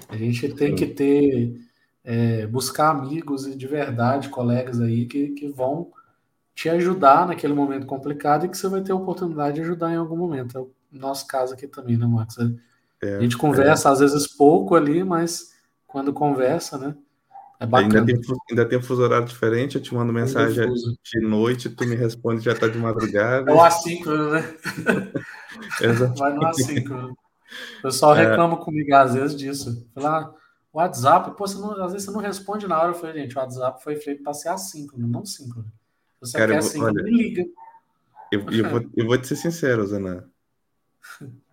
[0.08, 1.60] A gente tem que ter,
[2.04, 5.92] é, buscar amigos de verdade, colegas aí que, que vão
[6.58, 9.96] te ajudar naquele momento complicado e que você vai ter a oportunidade de ajudar em
[9.96, 10.58] algum momento.
[10.58, 12.36] É o nosso caso aqui também, né, Marcos?
[13.00, 13.92] É, a gente conversa é.
[13.92, 15.52] às vezes pouco ali, mas
[15.86, 16.96] quando conversa, né?
[17.60, 18.00] É bacana.
[18.00, 21.94] Ainda tem, ainda tem fuso horário diferente, eu te mando mensagem de noite, tu me
[21.94, 23.48] responde já tá de madrugada.
[23.48, 24.42] É o assíncrono, né?
[26.18, 27.16] Vai no assíncrono.
[27.78, 28.30] O pessoal é.
[28.30, 28.64] reclama é...
[28.64, 29.88] comigo às vezes disso.
[29.94, 30.34] Fala, ah,
[30.72, 32.90] WhatsApp, pô, você não, às vezes você não responde na hora.
[32.90, 35.70] Eu falei, gente, o WhatsApp foi feito para ser assíncrono, não síncrono.
[36.20, 37.44] Você Cara, quer assíncrono, me liga.
[38.30, 40.28] Eu, eu, vou, eu vou te ser sincero, Zana.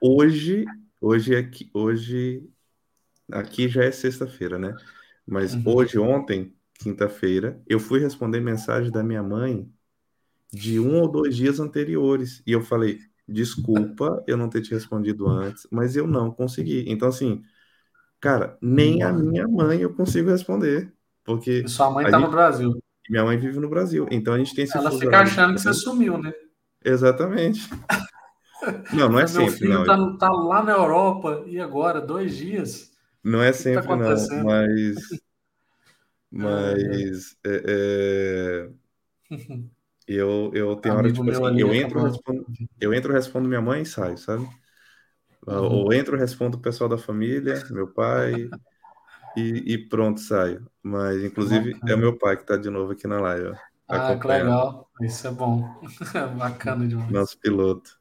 [0.01, 0.65] Hoje,
[0.99, 2.43] hoje, aqui, hoje,
[3.31, 4.75] aqui já é sexta-feira, né?
[5.25, 5.63] Mas uhum.
[5.65, 9.69] hoje, ontem, quinta-feira, eu fui responder mensagem da minha mãe
[10.51, 12.43] de um ou dois dias anteriores.
[12.45, 16.85] E eu falei, desculpa eu não ter te respondido antes, mas eu não consegui.
[16.87, 17.43] Então, assim,
[18.19, 20.93] cara, nem a minha mãe eu consigo responder.
[21.23, 21.67] Porque.
[21.67, 22.25] Sua mãe tá gente...
[22.25, 22.84] no Brasil.
[23.09, 24.07] Minha mãe vive no Brasil.
[24.11, 26.33] Então a gente tem esse Ela fica achando que você sumiu, né?
[26.83, 27.69] Exatamente.
[28.91, 29.85] Não, não é sempre, não.
[29.85, 32.91] Tá, tá, lá na Europa e agora, dois dias.
[33.23, 34.95] Não é tá sempre, tá não, mas.
[36.31, 37.37] Mas.
[37.45, 38.69] É,
[39.29, 39.35] é...
[40.07, 42.45] Eu, eu tenho hora, tipo assim, eu entro, respondo,
[42.79, 44.47] eu entro, respondo minha mãe e saio, sabe?
[45.47, 45.63] Uhum.
[45.63, 48.47] Ou entro, respondo o pessoal da família, meu pai,
[49.35, 50.65] e, e pronto, saio.
[50.81, 51.93] Mas, inclusive, Bacana.
[51.93, 53.49] é meu pai que está de novo aqui na live.
[53.49, 53.55] Ó,
[53.87, 54.89] ah, que legal.
[55.01, 55.63] Isso é bom.
[56.37, 57.11] Bacana demais.
[57.11, 57.99] Nosso piloto.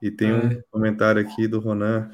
[0.00, 0.34] E tem é.
[0.34, 2.10] um comentário aqui do Ronan.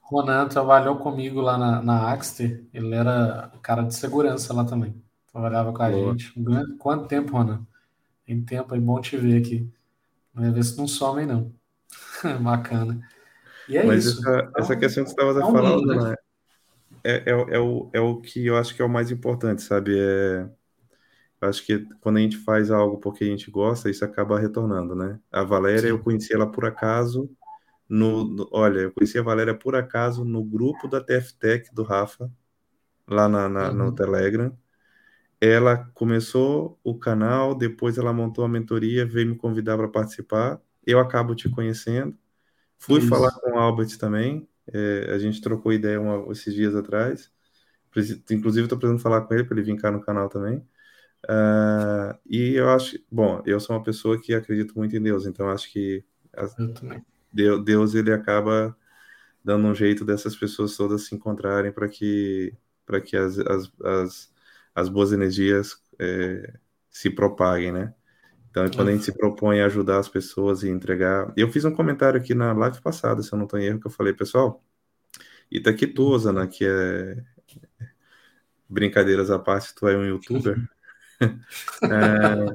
[0.00, 2.64] Ronan trabalhou comigo lá na, na Axter.
[2.72, 4.94] Ele era cara de segurança lá também.
[5.32, 6.12] Trabalhava com a Boa.
[6.12, 6.34] gente.
[6.78, 7.66] Quanto tempo, Ronan?
[8.26, 9.70] Tem tempo, é bom te ver aqui.
[10.34, 11.52] Vai ver se não somem, não.
[12.40, 13.00] Bacana.
[13.68, 14.20] E é Mas isso.
[14.20, 16.14] Essa, então, essa questão que você estava é falando, né?
[17.04, 19.98] É, é, é, o, é o que eu acho que é o mais importante, sabe?
[19.98, 20.48] É,
[21.40, 24.94] eu acho que quando a gente faz algo porque a gente gosta, isso acaba retornando,
[24.94, 25.18] né?
[25.30, 25.88] A Valéria, Sim.
[25.88, 27.30] eu conheci ela por acaso.
[27.88, 32.30] No, no, olha, eu conheci a Valéria por acaso no grupo da TFTech do Rafa,
[33.06, 33.74] lá na, na uhum.
[33.74, 34.54] no Telegram
[35.40, 40.60] ela começou o canal, depois ela montou a mentoria, veio me convidar para participar.
[40.84, 42.16] Eu acabo te conhecendo.
[42.78, 43.08] Fui Isso.
[43.08, 44.48] falar com o Albert também.
[44.72, 47.30] É, a gente trocou ideia uma, esses dias atrás.
[48.30, 50.58] Inclusive, estou precisando falar com ele para ele vir cá no canal também.
[51.24, 55.50] Uh, e eu acho, bom, eu sou uma pessoa que acredito muito em Deus, então
[55.50, 56.04] acho que
[57.32, 58.76] Deus, Deus ele acaba
[59.44, 62.54] dando um jeito dessas pessoas todas se encontrarem para que
[62.86, 64.32] para que as, as, as
[64.74, 66.54] as boas energias é,
[66.90, 67.94] se propaguem, né?
[68.50, 71.32] Então, quando a gente se propõe a ajudar as pessoas e entregar.
[71.36, 73.86] Eu fiz um comentário aqui na live passada, se eu não estou em erro, que
[73.86, 74.64] eu falei, pessoal,
[75.50, 77.16] Itaquitosa, né, que é.
[78.68, 80.58] Brincadeiras à parte, tu é um youtuber.
[81.20, 82.54] é,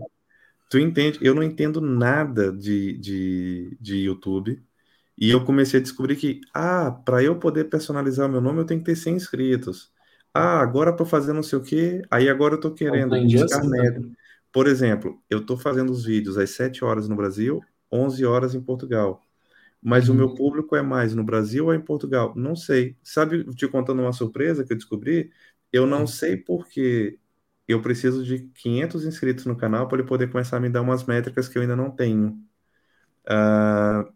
[0.70, 1.18] tu entende?
[1.22, 4.64] Eu não entendo nada de, de, de YouTube.
[5.18, 8.66] E eu comecei a descobrir que, ah, para eu poder personalizar o meu nome, eu
[8.66, 9.92] tenho que ter 100 inscritos.
[10.34, 13.16] Ah, agora para fazer não sei o quê, aí agora eu tô querendo
[13.64, 14.12] método.
[14.54, 17.60] Por exemplo, eu tô fazendo os vídeos às 7 horas no Brasil,
[17.92, 19.20] 11 horas em Portugal.
[19.82, 20.14] Mas uhum.
[20.14, 20.36] o meu uhum.
[20.36, 22.34] público é mais no Brasil ou em Portugal?
[22.36, 22.96] Não sei.
[23.04, 25.32] Sabe, te contando uma surpresa que eu descobri?
[25.72, 26.08] Eu não uhum.
[26.08, 27.18] sei porque
[27.68, 31.04] eu preciso de 500 inscritos no canal para ele poder começar a me dar umas
[31.04, 32.40] métricas que eu ainda não tenho.
[33.28, 34.08] Uh,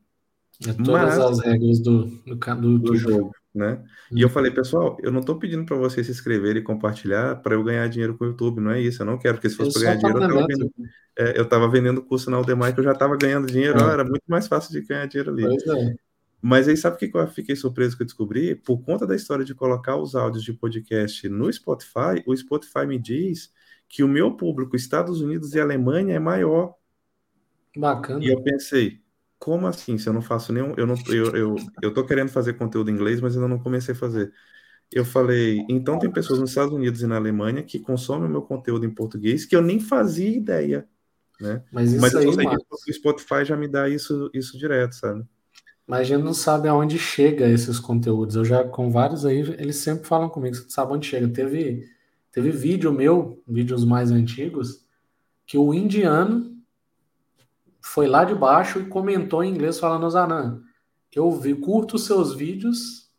[0.65, 3.83] é todas mas, as regras do, do, do, do jogo né?
[4.11, 7.55] E eu falei, pessoal, eu não estou pedindo para vocês se inscreverem e compartilhar para
[7.55, 9.73] eu ganhar dinheiro com o YouTube, não é isso, eu não quero, porque se fosse
[9.73, 10.73] para ganhar dinheiro, eu estava vendendo,
[11.17, 13.93] é, eu tava vendendo curso na Udemy que eu já estava ganhando dinheiro, é.
[13.93, 15.45] era muito mais fácil de ganhar dinheiro ali.
[15.45, 15.95] É.
[16.41, 18.55] Mas aí sabe o que eu fiquei surpreso que eu descobri?
[18.55, 22.99] Por conta da história de colocar os áudios de podcast no Spotify, o Spotify me
[22.99, 23.51] diz
[23.89, 26.75] que o meu público, Estados Unidos e Alemanha, é maior.
[27.75, 28.23] Bacana.
[28.23, 29.01] E eu pensei,
[29.39, 29.97] como assim?
[29.97, 30.73] Se eu não faço nenhum.
[30.77, 33.93] Eu, não, eu, eu, eu tô querendo fazer conteúdo em inglês, mas ainda não comecei
[33.93, 34.31] a fazer.
[34.91, 38.41] Eu falei, então tem pessoas nos Estados Unidos e na Alemanha que consomem o meu
[38.41, 40.87] conteúdo em português que eu nem fazia ideia.
[41.39, 41.61] Né?
[41.71, 45.23] Mas isso mas aí, o Spotify já me dá isso, isso direto, sabe?
[45.85, 48.35] Mas a gente não sabe aonde chega esses conteúdos.
[48.35, 51.27] Eu já, com vários aí, eles sempre falam comigo, você sabe onde chega.
[51.27, 51.85] Teve,
[52.31, 54.85] teve vídeo meu, vídeos mais antigos,
[55.45, 56.56] que o indiano
[57.87, 60.61] foi lá de baixo e comentou em inglês falando, Zanan,
[61.15, 63.09] eu vi, curto seus vídeos,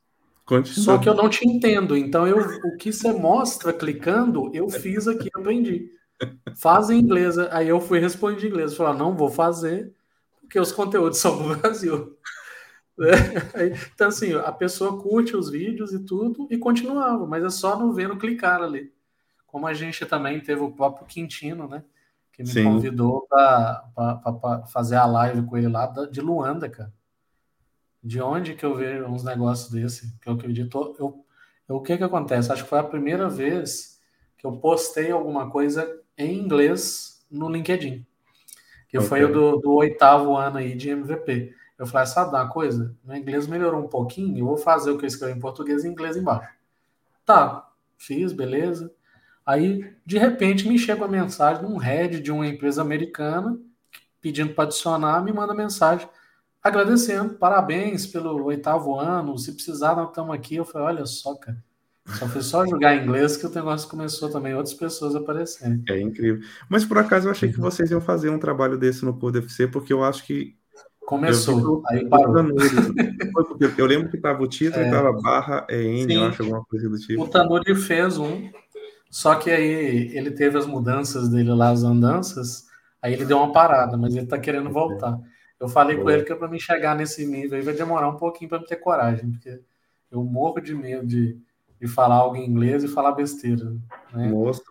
[0.45, 0.85] Continua.
[0.85, 1.97] só que eu não te entendo.
[1.97, 5.91] Então, eu, o que você mostra clicando, eu fiz aqui, aprendi.
[6.57, 7.39] Faz em inglês.
[7.39, 8.75] Aí eu fui responder em inglês.
[8.75, 9.93] Falar, não vou fazer,
[10.41, 12.17] porque os conteúdos são do Brasil.
[13.95, 17.93] Então, assim, a pessoa curte os vídeos e tudo e continuava, mas é só não
[17.93, 18.93] vendo clicar ali.
[19.47, 21.85] Como a gente também teve o próprio Quintino, né?
[22.39, 22.63] Que me Sim.
[22.63, 26.93] convidou para fazer a live com ele lá de Luanda, cara.
[28.01, 30.17] De onde que eu vejo uns negócios desse?
[30.21, 30.95] Que eu acredito.
[31.01, 31.25] Eu,
[31.69, 32.53] eu, o que que acontece?
[32.53, 34.01] Acho que foi a primeira vez
[34.37, 38.07] que eu postei alguma coisa em inglês no LinkedIn.
[38.89, 39.09] Que okay.
[39.09, 41.53] foi o do, do, oitavo ano aí de MVP.
[41.77, 42.97] Eu falei, sabe uma coisa?
[43.03, 45.89] Meu inglês melhorou um pouquinho, eu vou fazer o que eu escrevi em português e
[45.89, 46.49] inglês embaixo.
[47.27, 48.95] Tá, fiz, beleza.
[49.49, 53.59] Aí, de repente, me chega uma mensagem de um head de uma empresa americana
[54.21, 56.07] pedindo para adicionar, me manda mensagem
[56.63, 60.57] agradecendo, parabéns pelo oitavo ano, se precisar, nós estamos aqui.
[60.57, 61.57] Eu falei, olha só, cara,
[62.19, 65.83] só foi só jogar inglês que o negócio começou também, outras pessoas aparecendo.
[65.89, 66.47] É incrível.
[66.69, 69.67] Mas por acaso eu achei que vocês iam fazer um trabalho desse no Poder FC,
[69.67, 70.59] porque eu acho que
[71.09, 72.37] Começou, aí parou.
[73.79, 74.89] eu lembro que tava o título é.
[74.89, 77.23] e tava barra EN, eu acho, alguma coisa do tipo.
[77.23, 78.51] O Tanuri fez um,
[79.11, 82.67] só que aí ele teve as mudanças dele lá, as andanças,
[83.01, 85.19] aí ele deu uma parada, mas ele tá querendo voltar.
[85.59, 86.05] Eu falei Boa.
[86.05, 88.67] com ele que para mim chegar nesse nível aí vai demorar um pouquinho para me
[88.67, 89.61] ter coragem, porque
[90.11, 91.39] eu morro de medo de,
[91.81, 93.75] de falar algo em inglês e falar besteira.
[94.13, 94.29] Né?
[94.29, 94.63] Moço,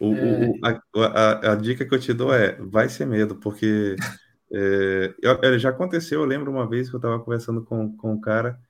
[0.00, 0.48] o, é...
[0.48, 3.96] o, a, a, a, dica que eu te dou é vai ser medo, porque
[4.54, 8.20] É, eu, já aconteceu, eu lembro uma vez que eu estava conversando com, com um
[8.20, 8.60] cara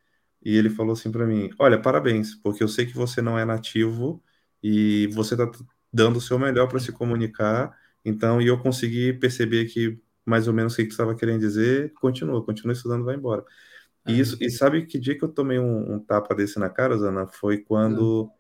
[0.44, 3.44] e ele falou assim para mim: Olha, parabéns, porque eu sei que você não é
[3.44, 4.22] nativo
[4.62, 5.51] e você está
[5.93, 7.76] dando o seu melhor para se comunicar.
[8.05, 11.93] Então, e eu consegui perceber que mais ou menos o que você estava querendo dizer.
[11.94, 13.44] Continua, continua estudando, vai embora.
[14.06, 16.97] E, isso, e sabe que dia que eu tomei um, um tapa desse na cara,
[16.97, 17.26] Zana?
[17.26, 18.24] Foi quando.
[18.24, 18.30] Hum.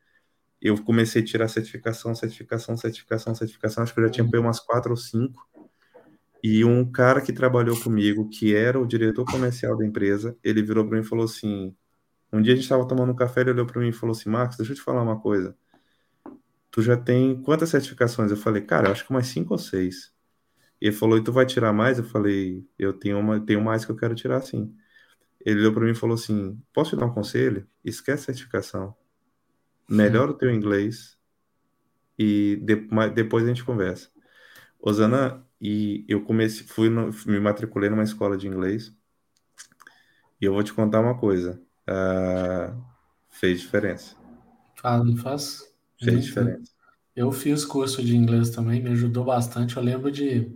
[0.60, 3.82] Eu comecei a tirar certificação, certificação, certificação, certificação.
[3.82, 4.40] Acho que eu já tinha hum.
[4.40, 5.44] umas quatro ou cinco.
[6.42, 10.84] E um cara que trabalhou comigo, que era o diretor comercial da empresa, ele virou
[10.84, 11.74] para mim e falou assim:
[12.32, 14.28] um dia a gente estava tomando um café, ele olhou para mim e falou assim:
[14.30, 15.56] Marcos, deixa eu te falar uma coisa.
[16.72, 18.32] Tu já tem quantas certificações?
[18.32, 20.12] Eu falei, cara, eu acho que umas cinco ou seis.
[20.80, 21.98] Ele falou, e tu vai tirar mais?
[21.98, 24.74] Eu falei, eu tenho, uma, tenho mais que eu quero tirar sim.
[25.44, 27.66] Ele olhou para mim e falou assim: posso te dar um conselho?
[27.84, 28.94] Esquece certificação.
[29.88, 31.18] Melhora o teu inglês
[32.18, 32.76] e de,
[33.14, 34.10] depois a gente conversa.
[34.80, 38.94] Osana, e eu comecei, fui no, me matriculei numa escola de inglês.
[40.40, 41.60] E eu vou te contar uma coisa.
[41.88, 42.82] Uh,
[43.30, 44.16] fez diferença.
[44.76, 45.71] Faz, faz.
[46.02, 46.26] Fez Muito.
[46.26, 46.72] diferença.
[47.14, 49.76] Eu fiz curso de inglês também, me ajudou bastante.
[49.76, 50.50] Eu lembro de.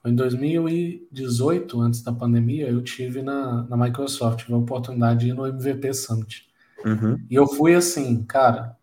[0.00, 5.28] Foi em 2018, antes da pandemia, eu tive na, na Microsoft, tive a oportunidade de
[5.28, 6.48] ir no MVP Summit.
[6.84, 7.20] Uhum.
[7.30, 8.76] E eu fui assim, cara,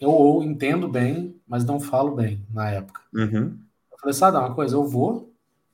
[0.00, 3.00] eu entendo bem, mas não falo bem na época.
[3.14, 3.56] Uhum.
[4.00, 4.74] Falei, sabe uma coisa?
[4.74, 5.32] Eu vou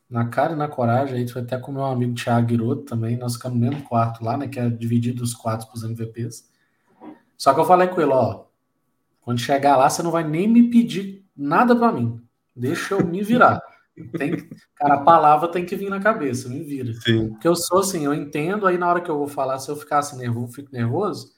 [0.08, 1.16] na cara e na coragem.
[1.16, 3.16] Aí foi até com meu amigo Thiago Giroto também.
[3.16, 4.48] Nós ficamos no mesmo quarto lá, né?
[4.48, 6.50] Que é dividido os quartos para os MVPs.
[7.38, 8.44] Só que eu falei com ele, ó.
[9.30, 12.20] Quando chegar lá, você não vai nem me pedir nada para mim.
[12.54, 13.62] Deixa eu me virar.
[14.18, 14.36] Tem,
[14.74, 16.92] cara, a palavra tem que vir na cabeça, me vira.
[16.94, 17.28] Sim.
[17.28, 19.76] Porque eu sou assim, eu entendo, aí na hora que eu vou falar, se eu
[19.76, 21.32] ficasse nervoso, fico nervoso,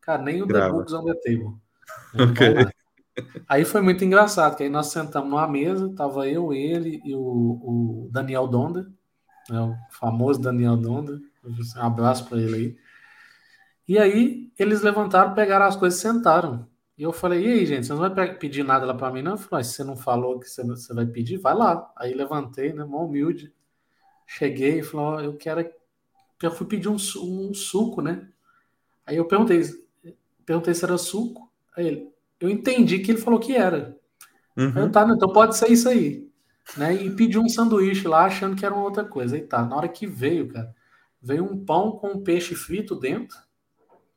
[0.00, 0.66] cara, nem o Grava.
[0.66, 1.54] The Books on the Table.
[2.18, 2.66] Ok.
[3.48, 7.20] Aí foi muito engraçado, que aí nós sentamos numa mesa, tava eu, ele e o,
[7.20, 8.90] o Daniel Donda,
[9.48, 12.76] né, o famoso Daniel Donda, um abraço para ele aí.
[13.86, 16.68] E aí eles levantaram, pegaram as coisas e sentaram.
[16.96, 19.32] E eu falei, e aí, gente, você não vai pedir nada lá para mim, não?
[19.32, 21.92] Eu falei, se você não falou que você vai pedir, vai lá.
[21.94, 23.52] Aí levantei, né, mó humilde.
[24.26, 25.68] Cheguei e falei, eu quero.
[26.42, 28.28] Eu fui pedir um, um suco, né?
[29.06, 29.62] Aí eu perguntei,
[30.44, 31.50] perguntei se era suco.
[31.76, 32.08] Aí ele,
[32.40, 33.96] eu entendi que ele falou que era.
[34.56, 34.72] Uhum.
[34.76, 36.26] Eu, tá, então pode ser isso aí.
[36.76, 36.94] Né?
[36.94, 39.36] E pediu um sanduíche lá, achando que era uma outra coisa.
[39.36, 40.74] Aí tá, na hora que veio, cara,
[41.22, 43.36] veio um pão com um peixe frito dentro.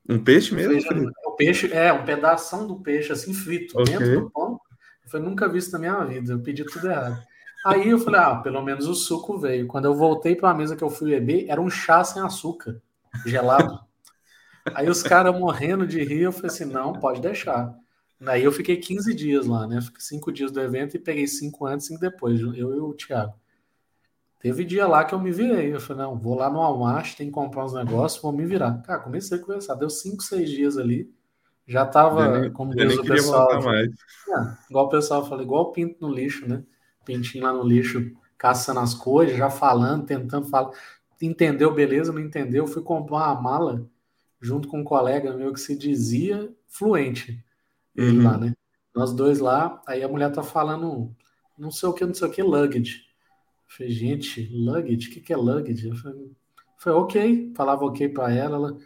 [0.08, 0.74] Um peixe mesmo?
[0.74, 3.98] Veja, o peixe, é, um pedaço do peixe, assim, frito, okay.
[3.98, 4.60] dentro do pão.
[5.06, 7.24] Eu falei, nunca vi isso na minha vida, eu pedi tudo errado.
[7.66, 9.68] Aí eu falei, ah, pelo menos o suco veio.
[9.68, 12.82] Quando eu voltei para a mesa que eu fui beber, era um chá sem açúcar,
[13.26, 13.80] gelado.
[14.76, 17.74] Aí os caras morrendo de rir, eu falei assim, não, pode deixar.
[18.26, 19.82] Aí eu fiquei 15 dias lá, né?
[19.82, 22.94] Fiquei cinco dias do evento e peguei cinco antes e cinco depois, eu e o
[22.94, 23.34] Thiago.
[24.40, 25.74] Teve dia lá que eu me virei.
[25.74, 28.82] Eu falei, não, vou lá no Walmart, tem que comprar uns negócios, vou me virar.
[28.84, 29.76] Cara, comecei a conversar.
[29.76, 31.14] Deu cinco, seis dias ali.
[31.70, 33.62] Já tava, nem, como diz o pessoal.
[33.62, 33.90] Mais.
[33.90, 36.64] É, igual o pessoal fala, igual o pinto no lixo, né?
[37.06, 40.72] Pintinho lá no lixo, caçando as coisas, já falando, tentando falar.
[41.22, 42.66] Entendeu, beleza, não entendeu.
[42.66, 43.88] Fui comprar uma mala
[44.42, 47.44] junto com um colega meu que se dizia fluente
[47.96, 48.24] ele uhum.
[48.24, 48.56] lá, né?
[48.96, 51.14] Nós dois lá, aí a mulher tá falando
[51.58, 53.04] não sei o que, não sei o que, luggage.
[53.68, 55.10] Eu falei, gente, luggage?
[55.10, 55.90] O que, que é luggage?
[55.90, 56.32] Eu falei,
[56.78, 58.78] foi ok, falava ok pra ela, ela,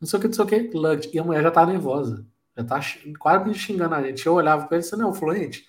[0.00, 1.10] não sei o que, não sei o que, luggage.
[1.12, 2.26] E a mulher já tá nervosa,
[2.56, 2.80] já tá
[3.18, 4.26] quase me xingando a gente.
[4.26, 5.66] Eu olhava pra ele e disse, não, fluente.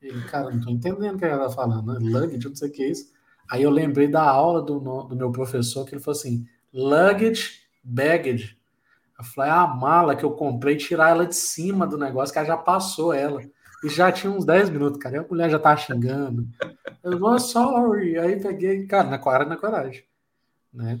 [0.00, 1.98] Ele, cara, não tô entendendo o que ela tá falando, né?
[2.00, 3.12] Luggage, não sei o que é isso.
[3.50, 8.56] Aí eu lembrei da aula do, do meu professor, que ele falou assim, luggage, baggage.
[9.18, 12.48] Eu falei, a mala que eu comprei, tirar ela de cima do negócio, que ela
[12.48, 13.40] já passou ela.
[13.84, 15.16] E já tinha uns 10 minutos, cara.
[15.16, 16.46] E a mulher já tá xingando.
[17.02, 18.18] Eu vou, sorry.
[18.18, 20.04] Aí peguei, cara, na cara, na coragem.
[20.72, 21.00] Né?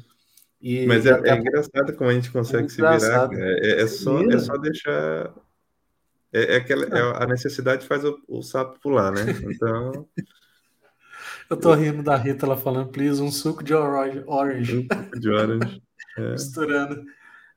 [0.60, 3.28] E, Mas é, é engraçado como a gente consegue é se virar.
[3.32, 5.34] É, é, é, só, é só deixar.
[6.32, 9.22] É, é aquela, é, a necessidade faz o, o, sapo pular, né?
[9.42, 10.08] Então.
[11.48, 14.24] Eu tô rindo da Rita ela falando, please, um suco de orange.
[14.26, 15.82] Um suco de orange.
[16.18, 16.30] É.
[16.30, 17.04] Misturando.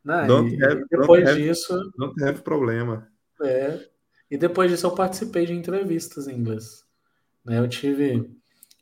[0.03, 1.73] Não, don't e, have, depois don't disso.
[1.73, 3.07] Have, don't have problema.
[3.41, 3.87] É.
[4.29, 6.83] E depois disso eu participei de entrevistas em inglês.
[7.45, 8.29] Né, eu tive.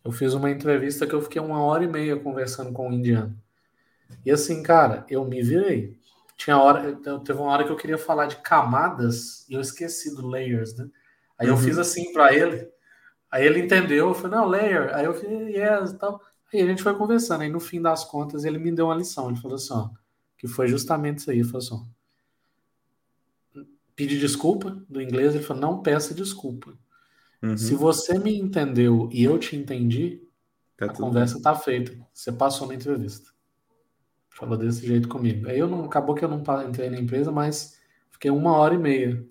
[0.03, 3.37] Eu fiz uma entrevista que eu fiquei uma hora e meia conversando com um indiano.
[4.25, 5.97] E assim, cara, eu me virei.
[6.35, 10.27] Tinha hora, teve uma hora que eu queria falar de camadas e eu esqueci do
[10.27, 10.87] layers, né?
[11.37, 11.55] Aí uhum.
[11.55, 12.67] eu fiz assim para ele.
[13.31, 14.95] Aí ele entendeu, eu falei, não, layer.
[14.95, 16.21] Aí eu falei, yes, e tal.
[16.53, 17.41] Aí a gente foi conversando.
[17.41, 19.29] Aí no fim das contas ele me deu uma lição.
[19.29, 19.89] Ele falou assim, ó,
[20.37, 21.39] que foi justamente isso aí.
[21.39, 21.87] Ele falou assim,
[23.55, 23.61] ó,
[23.95, 25.35] pedir desculpa do inglês.
[25.35, 26.73] Ele falou, não peça desculpa.
[27.41, 27.57] Uhum.
[27.57, 30.21] Se você me entendeu e eu te entendi,
[30.77, 31.43] tá a conversa bem.
[31.43, 31.97] tá feita.
[32.13, 33.31] Você passou na entrevista.
[34.37, 35.49] Falou desse jeito comigo.
[35.49, 37.79] Aí eu não acabou que eu não entrei na empresa, mas
[38.11, 39.25] fiquei uma hora e meia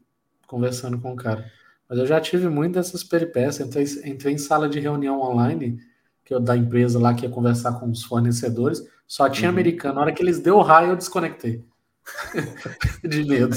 [0.48, 1.48] conversando com o cara.
[1.88, 3.68] Mas eu já tive muitas dessas peripécias.
[3.68, 5.80] Entrei, entrei em sala de reunião online
[6.24, 8.84] que eu, da empresa lá que ia conversar com os fornecedores.
[9.06, 9.54] Só tinha uhum.
[9.54, 9.94] americano.
[9.94, 11.64] Na hora que eles deu raio, eu desconectei.
[13.08, 13.54] de medo.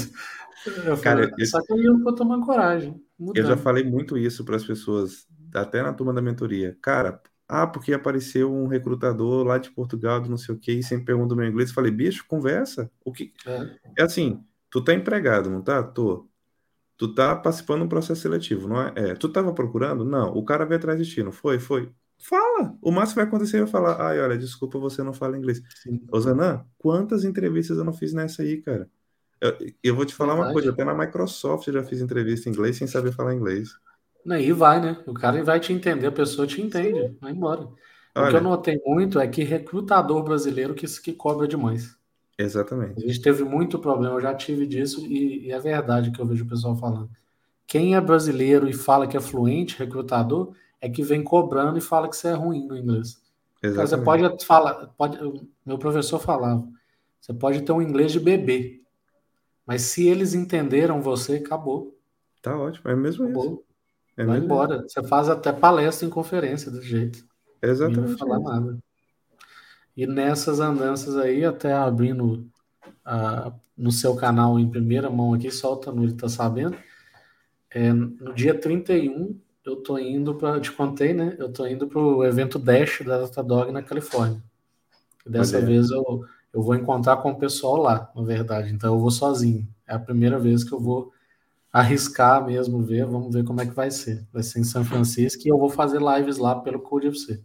[0.66, 1.46] Eu falei, Cara, eu...
[1.46, 3.02] Só que aí eu vou tomar coragem.
[3.18, 3.36] Mudando.
[3.36, 6.78] Eu já falei muito isso para as pessoas, até na turma da mentoria.
[6.80, 7.20] Cara,
[7.50, 11.34] ah, porque apareceu um recrutador lá de Portugal, não sei o que, e sempre pergunta
[11.34, 11.70] o meu inglês.
[11.70, 12.88] Eu falei, bicho, conversa.
[13.04, 13.78] O que é.
[13.98, 15.82] é assim, tu tá empregado, não tá?
[15.82, 16.28] Tô.
[16.96, 18.92] Tu tá participando de um processo seletivo, não é?
[18.94, 19.14] é.
[19.14, 20.04] Tu tava procurando?
[20.04, 20.32] Não.
[20.32, 21.58] O cara veio atrás de ti, não foi?
[21.58, 21.90] Foi.
[22.18, 22.76] Fala.
[22.80, 25.62] O máximo que vai acontecer é falar, ai, olha, desculpa, você não fala inglês.
[25.82, 26.00] Sim.
[26.18, 28.88] Zanã, quantas entrevistas eu não fiz nessa aí, cara?
[29.40, 30.48] Eu, eu vou te falar Verdade.
[30.48, 33.70] uma coisa, até na Microsoft eu já fiz entrevista em inglês sem saber falar inglês.
[34.28, 35.02] Aí vai, né?
[35.06, 37.68] O cara vai te entender, a pessoa te entende, vai embora.
[38.14, 41.96] Olha, o que eu notei muito é que recrutador brasileiro que, que cobra demais.
[42.38, 43.04] Exatamente.
[43.04, 46.26] A gente teve muito problema, eu já tive disso, e, e é verdade que eu
[46.26, 47.10] vejo o pessoal falando.
[47.66, 52.08] Quem é brasileiro e fala que é fluente, recrutador, é que vem cobrando e fala
[52.08, 53.20] que você é ruim no inglês.
[53.62, 53.90] Exatamente.
[53.90, 55.18] Você pode falar, pode,
[55.64, 56.66] meu professor falava,
[57.20, 58.80] você pode ter um inglês de bebê,
[59.66, 61.96] mas se eles entenderam você, acabou.
[62.42, 63.44] Tá ótimo, é mesmo acabou.
[63.44, 63.69] isso.
[64.20, 64.82] É Vai embora.
[64.82, 67.24] Você faz até palestra em conferência desse jeito.
[67.62, 68.10] Exatamente.
[68.10, 68.78] Não falar nada.
[69.96, 72.46] E nessas andanças aí, até abrindo
[73.06, 76.76] uh, no seu canal em primeira mão aqui, solta no Ele Tá Sabendo.
[77.70, 80.60] É, no dia 31, eu tô indo para.
[80.60, 81.34] Te contei, né?
[81.38, 84.42] Eu tô indo para o evento Dash da Datadog na Califórnia.
[85.24, 85.60] E dessa é.
[85.60, 88.72] vez eu eu vou encontrar com o pessoal lá, na verdade.
[88.72, 89.66] Então eu vou sozinho.
[89.86, 91.12] É a primeira vez que eu vou
[91.72, 94.26] arriscar mesmo, ver, vamos ver como é que vai ser.
[94.32, 97.42] Vai ser em São Francisco e eu vou fazer lives lá pelo Code FC.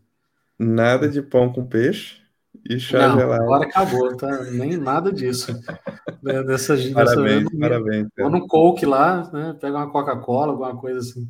[0.57, 2.21] Nada de pão com peixe
[2.67, 3.43] e chá Não, gelado.
[3.43, 4.43] Agora acabou, tá?
[4.45, 5.51] Nem nada disso.
[6.23, 8.07] Né, dessa, parabéns, dessa, parabéns.
[8.17, 9.55] Vou no Coke lá, né?
[9.61, 11.29] Pega uma Coca-Cola, alguma coisa assim.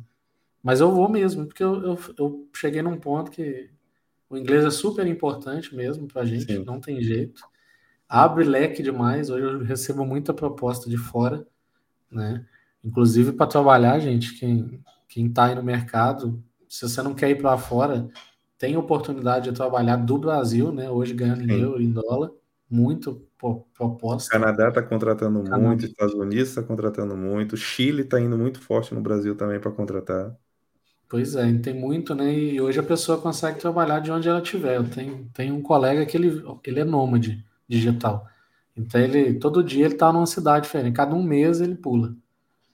[0.62, 3.68] Mas eu vou mesmo, porque eu, eu, eu, cheguei num ponto que
[4.30, 6.64] o inglês é super importante mesmo pra gente, Sim.
[6.64, 7.42] não tem jeito
[8.08, 9.30] abre leque demais.
[9.30, 11.46] Hoje eu recebo muita proposta de fora,
[12.10, 12.44] né?
[12.86, 17.36] Inclusive para trabalhar, gente, quem quem está aí no mercado, se você não quer ir
[17.40, 18.08] para fora,
[18.58, 20.90] tem oportunidade de trabalhar do Brasil, né?
[20.90, 22.30] Hoje ganhando em euro, em dólar,
[22.68, 23.26] muito
[23.74, 24.28] proposta.
[24.28, 25.58] O Canadá está contratando Canadá.
[25.58, 29.70] muito, Estados Unidos está contratando muito, Chile está indo muito forte no Brasil também para
[29.70, 30.36] contratar.
[31.08, 32.32] Pois é, tem muito, né?
[32.34, 34.76] E hoje a pessoa consegue trabalhar de onde ela estiver.
[34.76, 38.26] Eu tenho, tenho um colega que ele, ele é nômade digital.
[38.76, 42.14] Então ele todo dia ele está numa cidade diferente, cada um mês ele pula.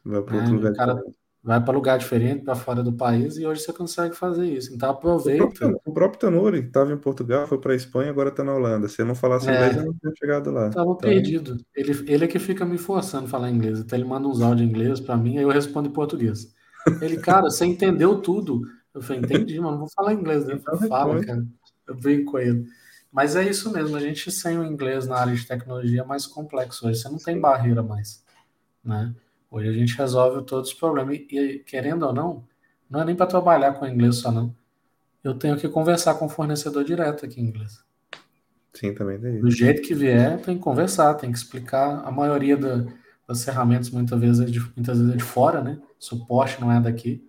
[0.05, 0.57] Vai para outro né?
[0.57, 0.75] lugar.
[0.75, 1.03] cara
[1.43, 4.73] vai para lugar diferente, para fora do país e hoje você consegue fazer isso.
[4.73, 5.45] Então aproveita.
[5.45, 8.55] O próprio, o próprio Tanuri estava em Portugal, foi para a Espanha, agora está na
[8.55, 8.89] Holanda.
[8.89, 10.69] Se eu não falasse é, inglês, eu não tinha chegado lá.
[10.69, 10.97] Estava então...
[10.97, 11.57] perdido.
[11.75, 13.81] Ele, ele é que fica me forçando a falar inglês.
[13.81, 16.55] Então ele manda uns áudios em inglês para mim, aí eu respondo em português.
[17.01, 18.63] Ele, cara, você entendeu tudo?
[18.95, 20.47] Eu falei, entendi, mas não vou falar inglês.
[20.47, 20.55] Né?
[20.55, 21.45] Então, fala, cara.
[21.89, 22.65] Eu brinco com ele.
[23.11, 26.27] Mas é isso mesmo, a gente sem o inglês na área de tecnologia é mais
[26.27, 28.25] complexo hoje, você não tem barreira mais,
[28.83, 29.15] né?
[29.53, 32.43] Hoje a gente resolve todos os problemas e, querendo ou não,
[32.89, 34.55] não é nem para trabalhar com inglês só não.
[35.23, 37.85] Eu tenho que conversar com o fornecedor direto aqui em inglês.
[38.73, 39.43] Sim, também tem isso.
[39.43, 42.03] Do jeito que vier, tem que conversar, tem que explicar.
[42.03, 42.87] A maioria da,
[43.29, 45.79] das ferramentas muitas vezes, é de, muitas vezes é de fora, né?
[45.99, 47.23] Suporte não é daqui.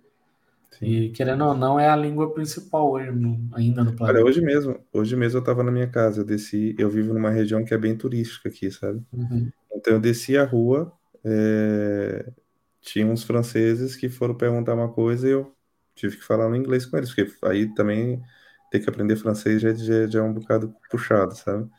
[0.78, 0.86] Sim.
[0.86, 4.18] E querendo ou não, é a língua principal hoje, no, ainda no planeta.
[4.18, 7.30] Olha, hoje mesmo, hoje mesmo eu estava na minha casa, eu desci, eu vivo numa
[7.30, 9.02] região que é bem turística aqui, sabe?
[9.12, 9.50] Uhum.
[9.76, 10.90] Então eu desci a rua,
[11.24, 12.32] é,
[12.80, 15.54] tinha uns franceses que foram perguntar uma coisa e eu
[15.94, 18.22] tive que falar no inglês com eles, porque aí também
[18.70, 21.70] ter que aprender francês já, já, já é um bocado puxado, sabe?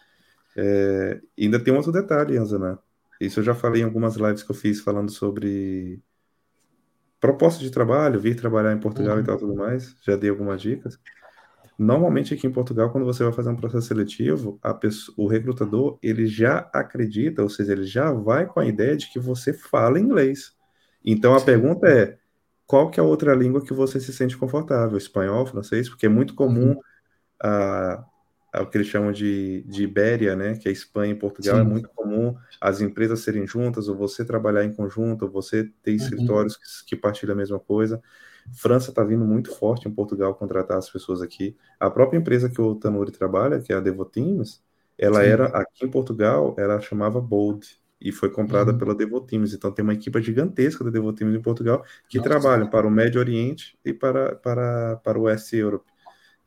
[0.56, 2.80] É, ainda tem um outro detalhe, Anzana.
[3.20, 6.02] Isso eu já falei em algumas lives que eu fiz falando sobre
[7.20, 9.22] proposta de trabalho, vir trabalhar em Portugal uhum.
[9.22, 11.00] e tal, tudo mais, já dei algumas dicas.
[11.78, 16.26] Normalmente aqui em Portugal, quando você vai fazer um processo seletivo, pessoa, o recrutador ele
[16.26, 20.56] já acredita, ou seja, ele já vai com a ideia de que você fala inglês.
[21.04, 21.46] Então a Sim.
[21.46, 22.18] pergunta é
[22.66, 24.98] qual que é a outra língua que você se sente confortável?
[24.98, 25.90] Espanhol, francês?
[25.90, 26.82] Porque é muito comum uhum.
[27.42, 28.06] a,
[28.54, 30.56] a, o que eles chamam de, de Ibéria, né?
[30.56, 31.58] Que é Espanha e Portugal.
[31.58, 31.66] É Sim.
[31.66, 35.92] É muito comum as empresas serem juntas, ou você trabalhar em conjunto, ou você ter
[35.92, 35.98] uhum.
[35.98, 38.02] escritórios que, que partilham a mesma coisa.
[38.54, 41.56] França está vindo muito forte em Portugal contratar as pessoas aqui.
[41.80, 44.64] A própria empresa que o Tanuri trabalha, que é a Devoteams,
[44.98, 45.28] ela Sim.
[45.28, 47.68] era aqui em Portugal, ela chamava Bold
[48.00, 48.78] e foi comprada uhum.
[48.78, 49.54] pela Devoteams.
[49.54, 52.30] Então tem uma equipe gigantesca da Devoteams em Portugal que Nossa.
[52.30, 55.86] trabalham para o Médio Oriente e para, para, para o West Europe.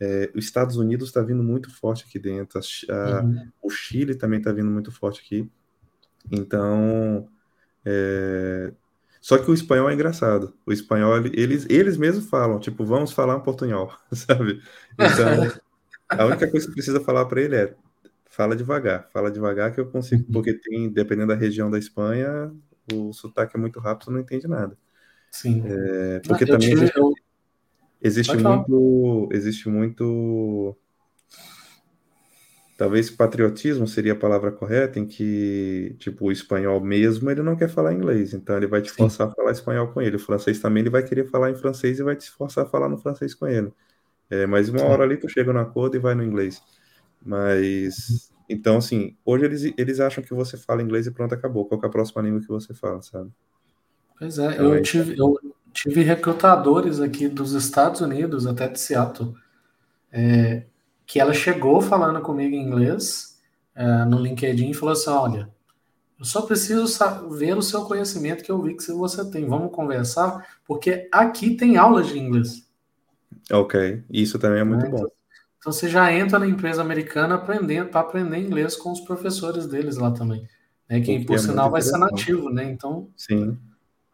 [0.01, 3.49] É, os Estados Unidos está vindo muito forte aqui dentro, a, a, uhum.
[3.61, 5.51] o Chile também está vindo muito forte aqui.
[6.31, 7.29] Então,
[7.85, 8.73] é,
[9.21, 10.55] só que o espanhol é engraçado.
[10.65, 14.61] O espanhol, eles, eles mesmos falam, tipo, vamos falar um portunhol, sabe?
[14.95, 15.61] Então,
[16.09, 17.75] a única coisa que precisa falar para ele é
[18.31, 20.33] fala devagar, fala devagar que eu consigo, uhum.
[20.33, 22.53] porque tem, dependendo da região da Espanha,
[22.93, 24.77] o sotaque é muito rápido, você não entende nada.
[25.31, 25.63] Sim.
[25.67, 27.13] É, porque eu também existe, eu...
[28.01, 30.77] existe muito, existe muito
[32.79, 37.69] talvez patriotismo seria a palavra correta, em que, tipo, o espanhol mesmo, ele não quer
[37.69, 39.33] falar inglês, então ele vai te forçar Sim.
[39.33, 40.15] a falar espanhol com ele.
[40.15, 42.89] O francês também, ele vai querer falar em francês e vai te forçar a falar
[42.89, 43.73] no francês com ele.
[44.31, 44.85] É, mas uma Sim.
[44.85, 46.63] hora ali tu chega no acordo e vai no inglês.
[47.21, 51.65] Mas, então, assim, hoje eles, eles acham que você fala inglês e pronto, acabou.
[51.65, 53.29] Qual é a próxima língua que você fala, sabe?
[54.17, 55.37] Pois é, então, eu, é tive, eu
[55.73, 59.35] tive recrutadores aqui dos Estados Unidos, até de Seattle,
[60.13, 60.63] é,
[61.09, 63.41] que ela chegou falando comigo em inglês
[63.75, 65.49] é, no LinkedIn e falou assim: olha,
[66.19, 66.87] eu só preciso
[67.31, 69.47] ver o seu conhecimento que eu vi que você tem.
[69.47, 72.69] Vamos conversar, porque aqui tem aulas de inglês.
[73.51, 74.91] Ok, isso também é muito né?
[74.91, 75.07] bom.
[75.59, 79.97] Então, você já entra na empresa americana aprendendo para aprender inglês com os professores deles
[79.97, 80.47] lá também,
[80.89, 81.01] né?
[81.01, 82.65] Que por é sinal vai ser nativo, né?
[82.65, 83.59] Então, sim,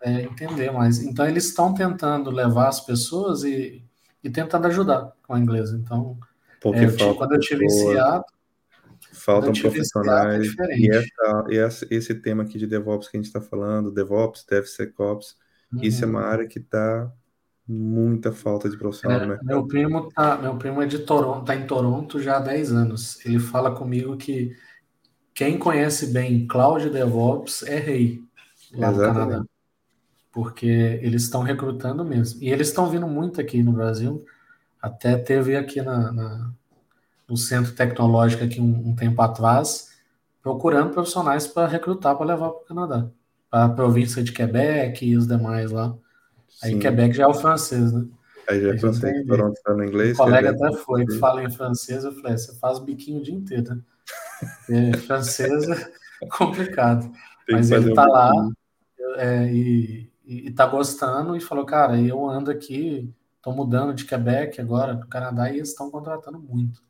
[0.01, 1.03] é, entender mais.
[1.03, 3.85] Então eles estão tentando levar as pessoas e,
[4.23, 5.73] e tentando ajudar com o inglês.
[5.73, 6.17] Então
[6.65, 7.67] porque é, falta quando eu tive
[9.13, 13.41] faltam profissionais e, essa, e essa, esse tema aqui de DevOps que a gente está
[13.41, 15.37] falando, DevOps, DevSecOps,
[15.71, 15.83] uhum.
[15.83, 16.27] isso é uma uhum.
[16.27, 17.13] área que está
[17.69, 19.47] muita falta de profissional é, mercado.
[19.47, 23.25] Meu primo, tá, meu primo é de Toronto, tá em Toronto já há 10 anos.
[23.27, 24.57] Ele fala comigo que
[25.35, 28.23] quem conhece bem Cloud DevOps é rei
[28.73, 29.19] lá Exatamente.
[29.19, 29.45] no Canadá.
[30.33, 30.67] Porque
[31.03, 32.43] eles estão recrutando mesmo.
[32.43, 34.25] E eles estão vindo muito aqui no Brasil
[34.85, 36.51] até teve aqui na, na
[37.27, 39.93] no centro tecnológico aqui um, um, tempo atrás,
[40.43, 43.09] procurando profissionais para recrutar para levar para o Canadá,
[43.51, 45.97] para a província de Quebec e os demais lá.
[46.63, 46.79] Aí Sim.
[46.79, 48.07] Quebec já é o francês, né?
[48.47, 50.19] Aí já é francês, no inglês.
[50.19, 53.35] O colega até foi, que fala em francês, eu falei, você faz biquinho o dia
[53.35, 53.81] inteiro, né?
[54.69, 57.11] É, francês é complicado.
[57.51, 58.51] Mas ele está um lá
[59.17, 63.11] é, e, está gostando e falou, cara, eu ando aqui
[63.45, 66.83] estão mudando de Quebec agora para o Canadá e eles estão contratando muito.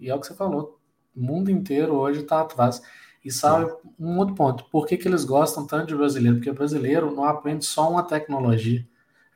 [0.00, 0.80] E é o que você falou,
[1.14, 2.80] o mundo inteiro hoje está atrás.
[3.22, 3.70] E sabe
[4.00, 6.36] um outro ponto, por que, que eles gostam tanto de brasileiro?
[6.36, 8.84] Porque o brasileiro não aprende só uma tecnologia.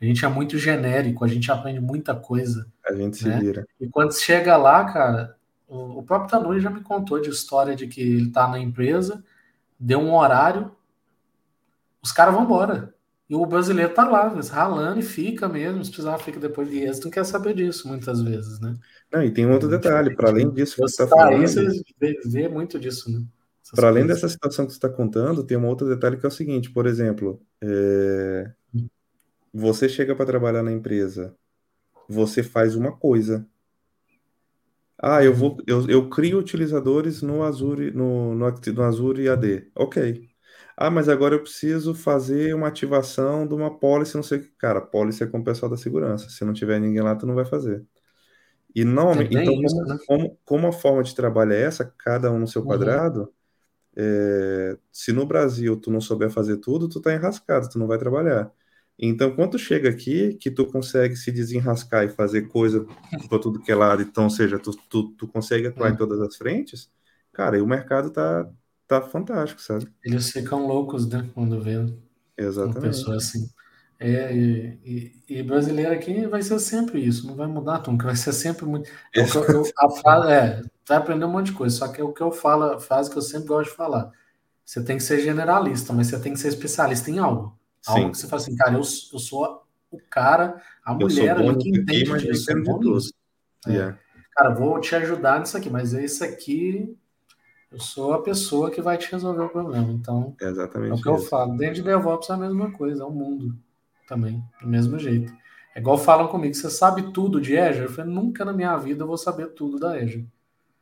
[0.01, 2.66] A gente é muito genérico, a gente aprende muita coisa.
[2.89, 3.39] A gente se né?
[3.39, 3.66] vira.
[3.78, 5.37] E quando chega lá, cara,
[5.69, 9.23] o, próprio Tanuri já me contou de história de que ele está na empresa,
[9.78, 10.74] deu um horário,
[12.03, 12.95] os caras vão embora.
[13.28, 17.07] E o brasileiro tá lá, ralando e fica mesmo, se precisar fica depois de êxito,
[17.07, 18.77] não quer saber disso muitas vezes, né?
[19.12, 21.44] Não, e tem um outro detalhe, para além disso que você está falando...
[22.24, 23.24] Vê muito disso, né?
[23.74, 26.32] Para além dessa situação que você está contando, tem um outro detalhe que é o
[26.32, 28.53] seguinte, por exemplo, é...
[29.53, 31.35] você chega para trabalhar na empresa,
[32.09, 33.44] você faz uma coisa.
[34.97, 39.70] Ah, eu vou, eu, eu crio utilizadores no Azure, no, no, no Azure AD.
[39.74, 40.28] Ok.
[40.77, 44.48] Ah, mas agora eu preciso fazer uma ativação de uma policy, não sei o que.
[44.59, 46.28] Cara, policy é com o pessoal da segurança.
[46.28, 47.82] Se não tiver ninguém lá, tu não vai fazer.
[48.74, 49.98] E normalmente, é então, isso, como, né?
[50.07, 52.69] como, como, a forma de trabalho é essa, cada um no seu uhum.
[52.69, 53.32] quadrado,
[53.97, 57.97] é, se no Brasil tu não souber fazer tudo, tu tá enrascado, tu não vai
[57.97, 58.53] trabalhar.
[58.98, 62.86] Então, quando tu chega aqui, que tu consegue se desenrascar e fazer coisa
[63.31, 65.98] para tudo que é lado, então, ou seja, tu, tu, tu consegue atuar em uhum.
[65.98, 66.90] todas as frentes,
[67.32, 68.47] cara, e o mercado tá,
[68.87, 69.87] tá fantástico, sabe?
[70.05, 71.29] Eles ficam loucos, né?
[71.35, 71.87] Quando vê
[72.37, 72.77] Exatamente.
[72.77, 73.49] uma pessoa assim.
[73.99, 78.17] É, e, e, e, brasileiro aqui vai ser sempre isso, não vai mudar nunca, vai
[78.17, 78.91] ser sempre muito.
[79.15, 82.13] É, eu, a frase, é, vai aprender um monte de coisa, só que é o
[82.13, 84.13] que eu falo, a frase que eu sempre gosto de falar.
[84.65, 87.59] Você tem que ser generalista, mas você tem que ser especialista em algo.
[87.87, 88.11] Algo Sim.
[88.11, 91.71] que você fala assim, cara, eu, eu sou o cara, a eu mulher ali que
[91.71, 92.47] entende disso.
[92.53, 92.99] Mas de tudo.
[93.67, 93.71] É.
[93.71, 93.99] Yeah.
[94.33, 96.95] Cara, vou te ajudar nisso aqui, mas esse aqui
[97.71, 99.91] eu sou a pessoa que vai te resolver o problema.
[99.93, 101.09] Então, é exatamente é o que isso.
[101.09, 101.57] eu falo.
[101.57, 103.57] Dentro de DevOps é a mesma coisa, é o mundo
[104.09, 105.33] também, do mesmo jeito.
[105.75, 107.85] É igual falam comigo, você sabe tudo de Azure?
[107.85, 110.27] Eu falei, nunca na minha vida eu vou saber tudo da Azure.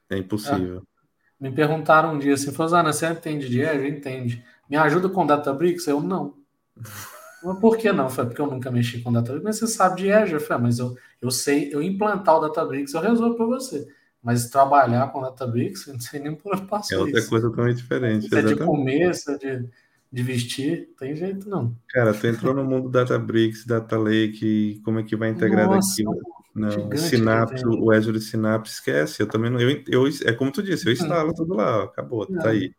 [0.09, 0.79] É impossível.
[0.79, 0.95] É.
[1.41, 3.89] Me perguntaram um dia assim, Fozana, você entende de Azure?
[3.89, 4.45] Entende.
[4.71, 5.87] Me ajuda com Databricks?
[5.87, 6.35] Eu, não.
[7.43, 8.09] Mas por que não?
[8.09, 9.45] Foi porque eu nunca mexi com Databricks.
[9.45, 10.35] Mas você sabe de Azure?
[10.35, 13.87] Eu falei, ah, mas eu, eu sei, eu implantar o Databricks, eu resolvo para você.
[14.25, 17.29] Mas trabalhar com Databricks, eu não sei nem por onde passou É outra isso.
[17.29, 18.27] coisa totalmente diferente.
[18.27, 19.69] Se é de comer, é de,
[20.11, 21.77] de vestir, tem jeito não.
[21.91, 26.19] Cara, tu entrou no mundo Databricks, Data Lake, como é que vai integrar Nossa, aquilo?
[26.55, 29.23] Não, Synapse, o Azure Synapse, esquece.
[29.23, 29.61] Eu também não.
[29.61, 30.95] Eu, eu, é como tu disse, eu hum.
[30.95, 31.35] instalo hum.
[31.35, 32.73] tudo lá, acabou, tá aí.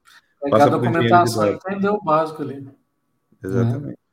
[0.50, 2.68] Passa a documentação entendeu o básico ali.
[3.44, 3.88] Exatamente.
[3.88, 4.05] Né?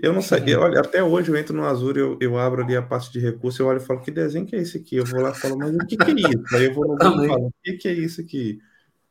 [0.00, 2.82] Eu não sei, olha, até hoje eu entro no Azure, eu, eu abro ali a
[2.82, 4.94] parte de recurso, eu olho e falo, que desenho que é esse aqui?
[4.94, 6.56] Eu vou lá e falo, mas o que, que é isso?
[6.56, 8.60] Aí eu vou no Google e falo, o que, que é isso aqui?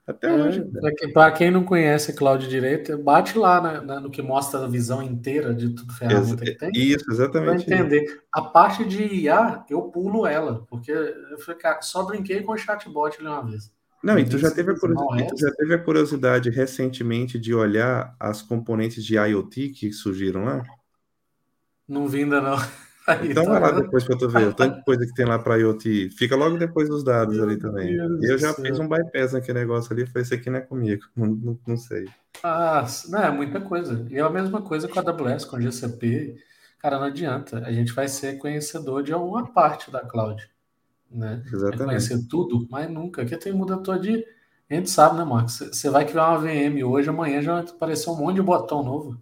[0.08, 0.64] Até é, hoje.
[1.14, 5.04] Para quem não conhece Cloud Direito, bate lá na, na, no que mostra a visão
[5.04, 6.72] inteira de tudo ferramenta Ex que tem.
[6.74, 7.66] Isso, exatamente.
[7.66, 8.22] Para entender.
[8.32, 12.58] A parte de IA, eu pulo ela, porque eu falei, cara, só brinquei com o
[12.58, 13.70] chatbot ali uma vez.
[14.02, 18.16] Não, e tu já, teve a curiosidade, tu já teve a curiosidade recentemente de olhar
[18.18, 20.64] as componentes de IoT que surgiram lá?
[21.88, 22.58] Não vi ainda, não.
[23.08, 24.50] Aí, então tá vai lá depois para tu ver.
[24.50, 26.10] O tanto de coisa que tem lá para IoT.
[26.10, 27.96] Fica logo depois dos dados ali também.
[28.22, 30.06] eu já fiz um bypass naquele negócio ali.
[30.06, 31.06] Falei, isso aqui não é comigo.
[31.16, 32.06] Não, não, não, sei.
[32.44, 34.06] Ah, não, é muita coisa.
[34.10, 36.36] E é a mesma coisa com a AWS, com o GCP.
[36.80, 37.60] Cara, não adianta.
[37.60, 40.48] A gente vai ser conhecedor de alguma parte da cloud.
[41.10, 41.42] Né?
[41.48, 41.86] Exatamente.
[41.86, 43.22] Conhecer tudo, mas nunca.
[43.22, 44.22] Aqui tem muda todo dia.
[44.70, 45.60] A gente sabe, né, Marcos?
[45.60, 49.18] Você vai criar uma VM hoje, amanhã já apareceu um monte de botão novo.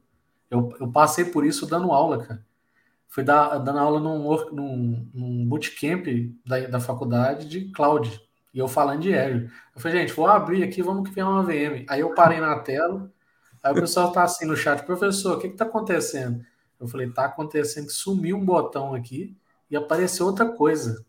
[0.50, 2.44] Eu, eu passei por isso dando aula, cara
[3.08, 4.20] fui dar, dando aula num,
[4.52, 6.06] num, num bootcamp
[6.46, 8.22] da, da faculdade de cloud.
[8.54, 9.50] E eu falando de Azure.
[9.76, 11.86] Eu falei, gente, vou abrir aqui, vamos criar uma VM.
[11.90, 13.12] Aí eu parei na tela,
[13.62, 16.44] aí o pessoal tá assim no chat, professor, o que que tá acontecendo?
[16.80, 19.36] Eu falei, tá acontecendo que sumiu um botão aqui
[19.70, 21.04] e apareceu outra coisa.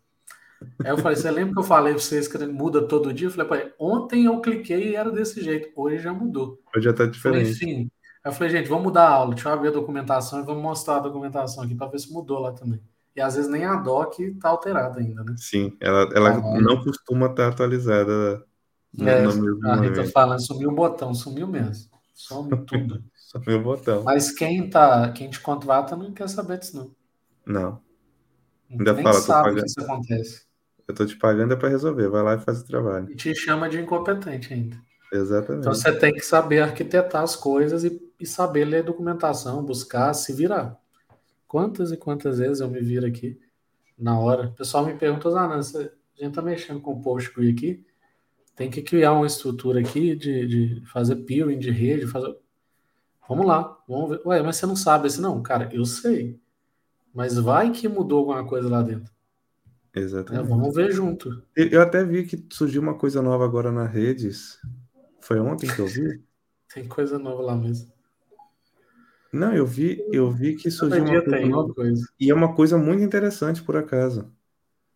[0.83, 3.29] Aí eu falei, você lembra que eu falei pra vocês que muda todo dia?
[3.29, 6.59] Eu falei, ontem eu cliquei e era desse jeito, hoje já mudou.
[6.75, 7.59] Hoje já tá diferente.
[7.59, 7.91] Falei, enfim,
[8.27, 10.97] eu falei, gente, vamos mudar a aula, deixa eu abrir a documentação e vamos mostrar
[10.97, 12.83] a documentação aqui para ver se mudou lá também.
[13.15, 15.37] E às vezes nem a doc está alterada ainda, né?
[15.39, 18.45] Sim, ela, ela ah, não costuma estar tá atualizada
[18.93, 21.89] no, é, no A Rita falando, sumiu o botão, sumiu mesmo.
[22.13, 23.05] Some tudo.
[23.15, 24.03] sumiu o botão.
[24.03, 26.91] Mas quem, tá, quem te contrata não quer saber disso, não.
[27.47, 27.81] Não.
[28.69, 29.61] Ainda Nem fala, sabe pagando...
[29.61, 30.47] que isso acontece.
[30.89, 33.09] Eu tô te pagando é para resolver, vai lá e faz o trabalho.
[33.09, 34.77] E te chama de incompetente ainda.
[35.13, 35.61] Exatamente.
[35.61, 40.33] Então você tem que saber arquitetar as coisas e, e saber ler documentação, buscar, se
[40.33, 40.79] virar.
[41.47, 43.39] Quantas e quantas vezes eu me viro aqui
[43.99, 44.49] na hora?
[44.49, 47.85] O pessoal me pergunta, não, a gente tá mexendo com o Postgre aqui,
[48.55, 52.37] tem que criar uma estrutura aqui de, de fazer peering de rede, fazer...
[53.29, 54.21] Vamos lá, vamos ver.
[54.25, 55.43] Ué, mas você não sabe esse não?
[55.43, 56.39] Cara, eu sei.
[57.13, 59.13] Mas vai que mudou alguma coisa lá dentro.
[59.95, 60.45] Exatamente.
[60.45, 61.43] É, vamos ver junto.
[61.57, 64.61] Eu até vi que surgiu uma coisa nova agora nas redes,
[65.27, 66.23] foi ontem que eu vi?
[66.73, 67.93] Tem coisa nova lá mesmo.
[69.33, 72.79] Não, eu vi, eu vi que surgiu uma coisa, nova, coisa E é uma coisa
[72.79, 74.33] muito interessante, por acaso.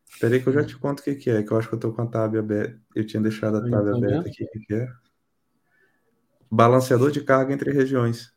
[0.09, 1.79] Espera que eu já te conto o que, que é, que eu acho que eu
[1.79, 2.81] tô com a tab aberta.
[2.95, 4.45] Eu tinha deixado a tab tá aberta aqui.
[4.45, 4.89] O que, que é?
[6.51, 8.33] Balanceador de carga entre regiões.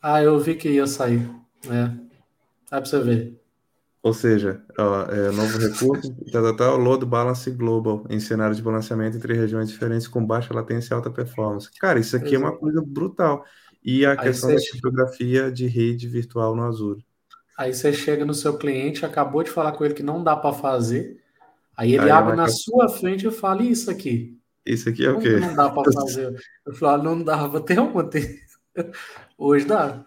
[0.00, 1.28] Ah, eu vi que ia sair.
[1.66, 1.86] É.
[2.70, 3.37] Dá pra você ver.
[4.08, 8.62] Ou seja, ó, é, novo recurso, tal, tal, tal, load balance global, em cenário de
[8.62, 11.68] balanceamento entre regiões diferentes com baixa latência e alta performance.
[11.78, 13.44] Cara, isso aqui é uma coisa brutal.
[13.84, 17.04] E a aí questão da criptografia de rede virtual no Azure.
[17.58, 20.54] Aí você chega no seu cliente, acabou de falar com ele que não dá para
[20.54, 21.20] fazer,
[21.76, 24.40] aí ele aí abre na sua frente e fala, e isso aqui?
[24.64, 25.38] Isso aqui é o quê?
[25.38, 26.34] Não dá para fazer.
[26.64, 28.40] Eu falo, ah, não dava até ontem.
[29.36, 30.02] Hoje dá.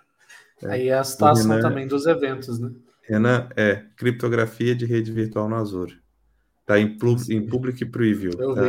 [0.64, 0.72] É.
[0.72, 2.72] Aí é a situação também dos eventos, né?
[3.04, 6.00] Renan, é criptografia de rede virtual no Azure.
[6.62, 6.98] Está em,
[7.30, 8.32] em Public Preview.
[8.38, 8.62] Eu tá?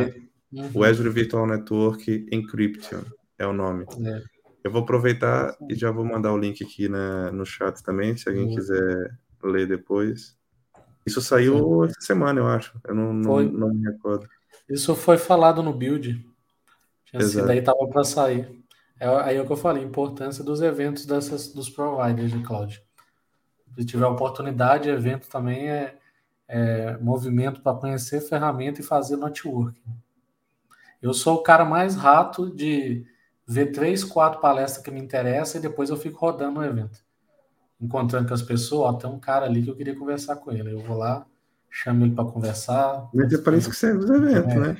[0.53, 0.69] Uhum.
[0.73, 3.01] O Azure Virtual Network Encryption
[3.39, 3.85] é o nome.
[4.05, 4.21] É.
[4.63, 8.29] Eu vou aproveitar e já vou mandar o link aqui na, no chat também, se
[8.29, 8.55] alguém uhum.
[8.55, 10.37] quiser ler depois.
[11.05, 12.79] Isso saiu essa semana, eu acho.
[12.87, 14.27] Eu não, não, não, me recordo.
[14.69, 16.25] Isso foi falado no build.
[17.13, 18.63] Assim, daí estava para sair.
[18.99, 22.81] É, aí é o que eu falei, importância dos eventos dessas, dos providers de cloud.
[23.75, 25.95] Se tiver oportunidade, evento também é,
[26.47, 29.81] é movimento para conhecer ferramenta e fazer networking.
[31.01, 33.05] Eu sou o cara mais rato de
[33.45, 36.99] ver três, quatro palestras que me interessam e depois eu fico rodando o evento.
[37.81, 40.71] encontrando com as pessoas, ó, tem um cara ali que eu queria conversar com ele.
[40.71, 41.25] Eu vou lá,
[41.69, 43.09] chamo ele para conversar.
[43.13, 44.59] Mas é para isso que serve os eventos, é.
[44.59, 44.77] né?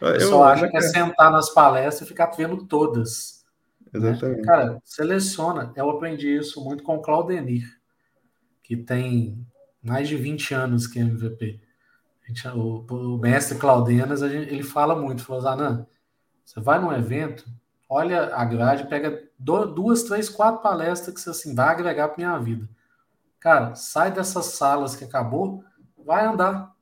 [0.00, 3.44] O pessoal acha que é sentar nas palestras e ficar vendo todas.
[3.92, 4.10] Né?
[4.10, 4.40] Exatamente.
[4.40, 4.44] Né?
[4.44, 5.72] Cara, seleciona.
[5.76, 7.64] Eu aprendi isso muito com o Claudenir,
[8.76, 9.46] que tem
[9.82, 11.60] mais de 20 anos que é MVP.
[12.26, 15.86] Gente, o, o, mestre Claudenas, gente, ele fala muito, falou, Zanan,
[16.44, 17.44] você vai num evento,
[17.88, 22.38] olha a grade, pega duas, três, quatro palestras que você assim, vai agregar para minha
[22.38, 22.68] vida.
[23.38, 25.64] Cara, sai dessas salas que acabou,
[26.06, 26.72] vai andar.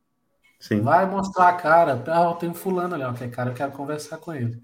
[0.59, 0.83] Sim.
[0.83, 2.05] Vai mostrar a cara.
[2.07, 4.63] Ah, tem um fulano ali, ó, que é cara, eu quero conversar com ele.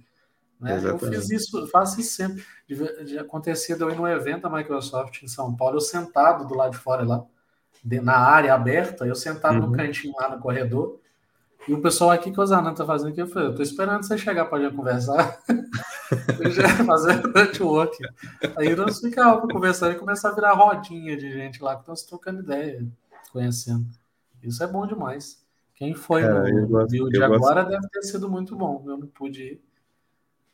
[0.61, 0.81] Né?
[0.83, 2.45] Eu fiz isso, faço isso sempre.
[2.66, 6.57] De, de acontecer eu ir num evento da Microsoft em São Paulo, eu sentado do
[6.57, 7.24] lado de fora lá,
[7.85, 9.69] de, na área aberta, eu sentado uhum.
[9.69, 10.99] no cantinho lá no corredor,
[11.69, 14.05] e o pessoal aqui que o Zanan tá fazendo aqui, eu falei, eu tô esperando
[14.05, 15.41] você chegar para conversar.
[16.39, 17.97] eu já fazer network.
[18.57, 22.07] Aí nós ficávamos conversando e começar a virar rodinha de gente lá que estão se
[22.07, 22.87] trocando ideia,
[23.33, 23.85] conhecendo.
[24.41, 25.45] Isso é bom demais.
[25.74, 27.69] Quem foi Cara, no de agora gosto...
[27.69, 28.85] deve ter sido muito bom.
[28.87, 29.65] Eu não pude ir.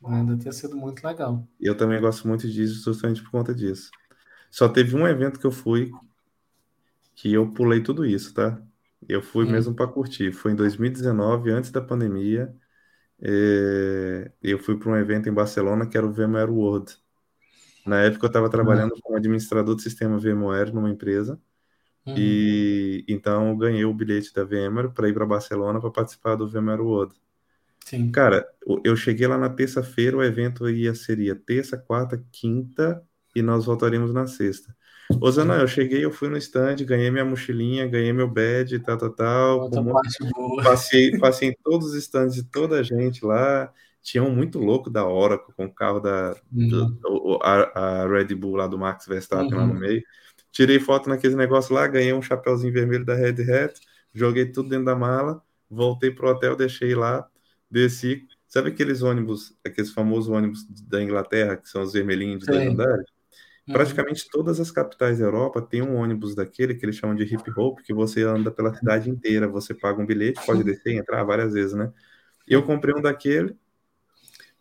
[0.03, 1.47] Deve ter sido muito legal.
[1.59, 3.89] Eu também gosto muito disso, justamente por conta disso.
[4.51, 5.91] Só teve um evento que eu fui
[7.15, 8.61] que eu pulei tudo isso, tá?
[9.07, 9.51] Eu fui hum.
[9.51, 10.31] mesmo para curtir.
[10.31, 12.53] Foi em 2019, antes da pandemia.
[13.21, 14.31] É...
[14.41, 16.97] Eu fui para um evento em Barcelona que era o VMware World.
[17.85, 18.99] Na época eu estava trabalhando hum.
[19.01, 21.39] como administrador do sistema VMware numa empresa.
[22.05, 22.15] Hum.
[22.17, 26.47] E então eu ganhei o bilhete da VMware para ir para Barcelona para participar do
[26.47, 27.15] VMware World.
[27.85, 28.11] Sim.
[28.11, 28.47] Cara,
[28.83, 33.03] eu cheguei lá na terça-feira, o evento ia seria terça, quarta, quinta
[33.35, 34.75] e nós voltaríamos na sexta.
[35.19, 38.97] Ô, Zana, eu cheguei, eu fui no stand, ganhei minha mochilinha, ganhei meu badge, tal,
[38.97, 39.69] tal, tal.
[39.69, 39.93] Como...
[40.63, 43.71] Passei, passei em todos os stands de toda a gente lá.
[44.01, 46.97] Tinha um muito louco da Oracle com o carro da uhum.
[47.01, 49.57] do, a, a, Red Bull lá do Max Verstappen uhum.
[49.57, 49.79] lá no uhum.
[49.79, 50.03] meio.
[50.51, 53.79] Tirei foto naquele negócio lá, ganhei um chapéuzinho vermelho da Red Hat,
[54.13, 57.27] joguei tudo dentro da mala, voltei pro hotel, deixei lá,
[57.73, 58.27] desci.
[58.47, 63.05] Sabe aqueles ônibus, aqueles famosos ônibus da Inglaterra, que são os vermelhinhos de dois andares?
[63.67, 63.73] Uhum.
[63.73, 67.51] Praticamente todas as capitais da Europa têm um ônibus daquele que eles chamam de hip
[67.57, 71.23] hop, que você anda pela cidade inteira, você paga um bilhete, pode descer e entrar
[71.23, 71.91] várias vezes, né?
[72.47, 73.55] E eu comprei um daquele.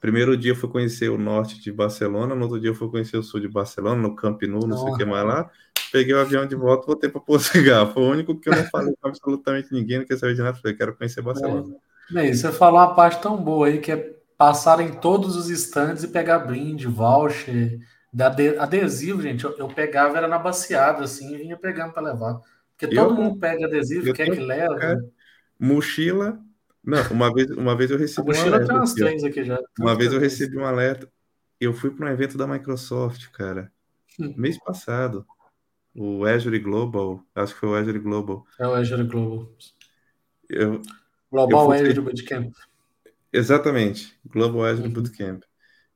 [0.01, 3.17] Primeiro dia eu fui conhecer o norte de Barcelona, no outro dia eu fui conhecer
[3.17, 5.51] o sul de Barcelona, no Camp Nou, não sei o que mais lá.
[5.93, 7.93] Peguei o avião de volta, voltei para Portugal.
[7.93, 10.57] Foi o único que eu não falei com absolutamente ninguém, não quer saber de nada.
[10.57, 11.77] Falei, quero conhecer Barcelona.
[12.13, 16.03] Bem, você falou uma parte tão boa aí, que é passar em todos os estandes
[16.03, 17.81] e pegar brinde, voucher,
[18.59, 22.41] adesivo, gente, eu, eu, pegava, era na baciada, assim, e vinha pegando para levar.
[22.77, 24.77] Porque todo eu, mundo pega adesivo, quer que leva.
[24.77, 25.05] Cara,
[25.59, 26.39] mochila.
[26.85, 28.67] Não, uma vez, uma vez eu recebi um alerta.
[28.67, 29.61] Tem umas três aqui já.
[29.79, 31.09] Uma vez eu recebi um alerta.
[31.61, 33.71] Eu fui para um evento da Microsoft, cara,
[34.19, 34.35] hum.
[34.37, 35.25] mês passado.
[35.95, 38.45] O Azure Global, acho que foi o Azure Global.
[38.59, 39.49] É o Azure Global.
[40.49, 40.83] Eu,
[41.33, 42.53] Global Azure Bootcamp.
[43.33, 44.93] Exatamente, Global Azure uhum.
[44.93, 45.43] Bootcamp.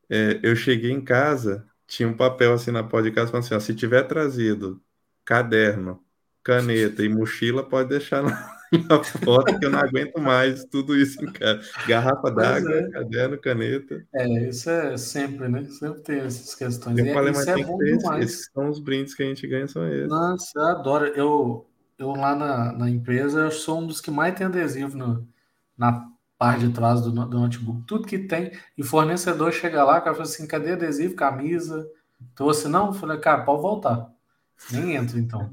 [0.08, 3.54] É, eu cheguei em casa, tinha um papel assim na pó de casa falando assim:
[3.54, 4.80] ó, se tiver trazido
[5.26, 6.02] caderno,
[6.42, 8.56] caneta e mochila, pode deixar na,
[8.88, 11.60] na foto que eu não aguento mais tudo isso em casa.
[11.86, 12.90] Garrafa d'água, é.
[12.90, 14.06] caderno, caneta.
[14.14, 15.64] É, isso é sempre, né?
[15.64, 16.96] Sempre tem essas questões.
[16.96, 18.24] Eu e falei, mas é bom demais.
[18.24, 20.08] Esses são os brindes que a gente ganha, são esses.
[20.08, 21.06] Nossa, eu adoro.
[21.08, 21.66] Eu,
[21.98, 25.26] eu lá na, na empresa, eu sou um dos que mais tem adesivo no,
[25.76, 30.14] na parte de trás do, do, notebook, tudo que tem, e fornecedor chega lá, cara,
[30.14, 31.88] fala assim, cadê adesivo, camisa?
[32.32, 34.10] Então, assim, não, eu falei, cara, pode voltar.
[34.70, 35.50] Nem entro, então.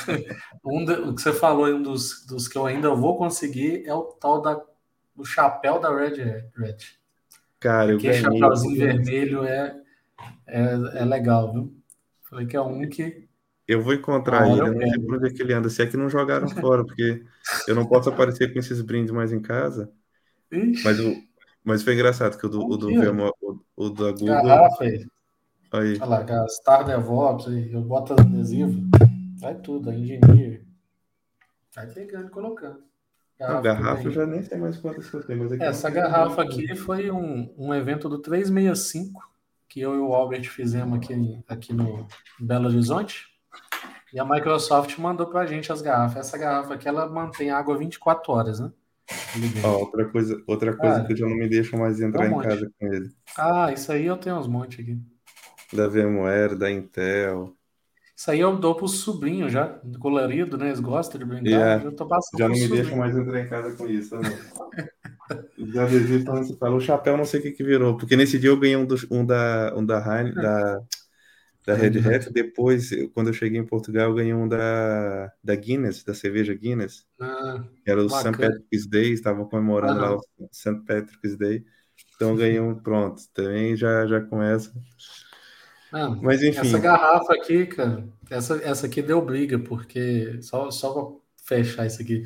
[0.64, 3.94] um de, o que você falou, um dos, dos que eu ainda vou conseguir é
[3.94, 4.60] o tal da,
[5.14, 6.22] do chapéu da Red
[6.58, 7.00] Hat.
[7.58, 9.80] Cara, Porque eu chapéuzinho vermelho é,
[10.46, 10.62] é,
[10.94, 11.74] é legal, viu?
[12.22, 13.21] Falei que é um que
[13.66, 15.70] eu vou encontrar ele, eu não onde é que ele anda.
[15.70, 17.24] Se é que não jogaram fora, porque
[17.66, 19.90] eu não posso aparecer com esses brindes mais em casa.
[20.84, 21.16] Mas, o,
[21.64, 24.26] mas foi engraçado que o do, o do, Vemo, o, o da Google.
[24.26, 25.06] Garrafa aí.
[25.72, 25.98] Aí.
[26.00, 28.78] Olha lá, Star DevOps, aí, eu boto adesivo,
[29.38, 30.60] vai tudo, a engenharia.
[31.74, 32.82] Vai pegando colocando.
[33.38, 35.38] Garrafa, garrafa eu já nem sei mais quantas que eu tenho.
[35.38, 39.32] Mas Essa garrafa aqui foi um, um evento do 365
[39.68, 42.06] que eu e o Albert fizemos aqui, aqui no
[42.38, 43.31] Belo Horizonte.
[44.12, 46.26] E a Microsoft mandou para a gente as garrafas.
[46.26, 48.70] Essa garrafa aqui ela mantém água 24 horas, né?
[49.64, 52.42] outra coisa, outra coisa Cara, que eu já não me deixo mais entrar um em
[52.42, 53.10] casa com ele.
[53.36, 54.98] Ah, isso aí eu tenho uns montes aqui.
[55.72, 57.54] Da VMware, da Intel.
[58.14, 60.68] Isso aí eu dou pro sobrinho já, colorido, né?
[60.68, 61.48] Eles gostam de brincar.
[61.50, 61.84] Yeah.
[61.84, 64.16] Eu tô passando já não me deixo mais entrar em casa com isso.
[64.16, 64.38] Né?
[65.58, 66.76] já desisto fala.
[66.76, 69.24] O chapéu não sei o que, que virou, porque nesse dia eu ganhei um, um
[69.24, 70.80] da, um da, Heine, da
[71.66, 72.32] da Red Hat.
[72.32, 77.06] Depois, quando eu cheguei em Portugal, eu ganhei um da, da Guinness, da cerveja Guinness.
[77.20, 78.32] Ah, era o St.
[78.32, 80.80] Patrick's Day, estavam comemorando ah, lá o St.
[80.86, 81.64] Patrick's Day.
[82.14, 83.22] Então eu ganhei um pronto.
[83.32, 84.72] Também já, já começa.
[85.92, 86.60] Ah, Mas enfim.
[86.60, 92.00] Essa garrafa aqui, cara, essa, essa aqui deu briga, porque só, só para fechar isso
[92.00, 92.24] aqui.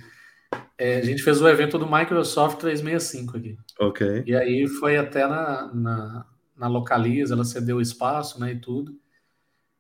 [0.79, 3.59] É, a gente fez o evento do Microsoft 365 aqui.
[3.81, 4.25] Ok.
[4.27, 6.27] E aí foi até na, na,
[6.57, 8.95] na Localiza, ela cedeu espaço, né, e tudo.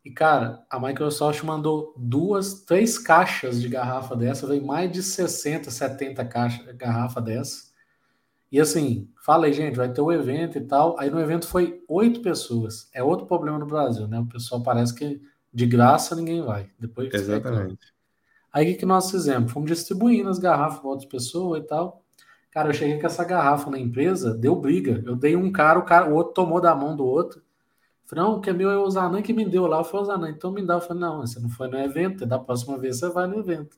[0.07, 5.69] E, cara, a Microsoft mandou duas, três caixas de garrafa dessa, veio mais de 60,
[5.69, 7.73] 70 caixas, garrafa dessa.
[8.53, 10.95] E assim, falei, gente, vai ter o um evento e tal.
[11.01, 12.89] Aí no evento foi oito pessoas.
[12.95, 14.20] É outro problema no Brasil, né?
[14.20, 15.20] O pessoal parece que
[15.53, 16.70] de graça ninguém vai.
[16.78, 17.93] Depois Exatamente.
[18.53, 19.51] Aí o que, que nós fizemos?
[19.51, 22.05] Fomos distribuindo as garrafas para outras pessoas e tal.
[22.53, 25.03] Cara, eu cheguei com essa garrafa na empresa, deu briga.
[25.05, 27.43] Eu dei um cara, o cara, o outro tomou da mão do outro.
[28.07, 29.78] Falei, não, que é meu é o Zanan que me deu lá.
[29.78, 30.74] Eu falei, Zanan, então me dá.
[30.74, 33.77] Eu falei, não, você não foi no evento, da próxima vez você vai no evento.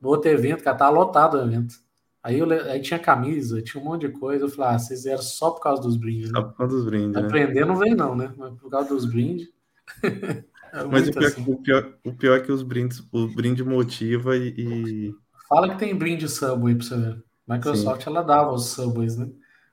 [0.00, 1.76] No outro evento, cara, tá lotado o evento.
[2.22, 4.44] Aí, eu, aí tinha camisa, tinha um monte de coisa.
[4.44, 6.32] Eu falei, ah, vocês vieram só por causa dos brindes.
[6.32, 6.40] Né?
[6.40, 7.12] Só por causa dos brindes.
[7.12, 7.20] Né?
[7.20, 8.32] Aprender não vem, não, né?
[8.36, 9.48] Mas por causa dos brindes.
[10.02, 11.44] é Mas o pior, assim.
[11.46, 15.14] o, pior, o pior é que os brindes, o brinde motiva e.
[15.48, 17.24] Fala que tem brinde Subway pra você ver.
[17.46, 18.10] Microsoft Sim.
[18.10, 19.30] ela dava os Subways, né?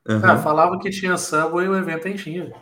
[0.07, 0.22] Uhum.
[0.22, 2.53] Cara, falava que tinha Subway e o evento enchia.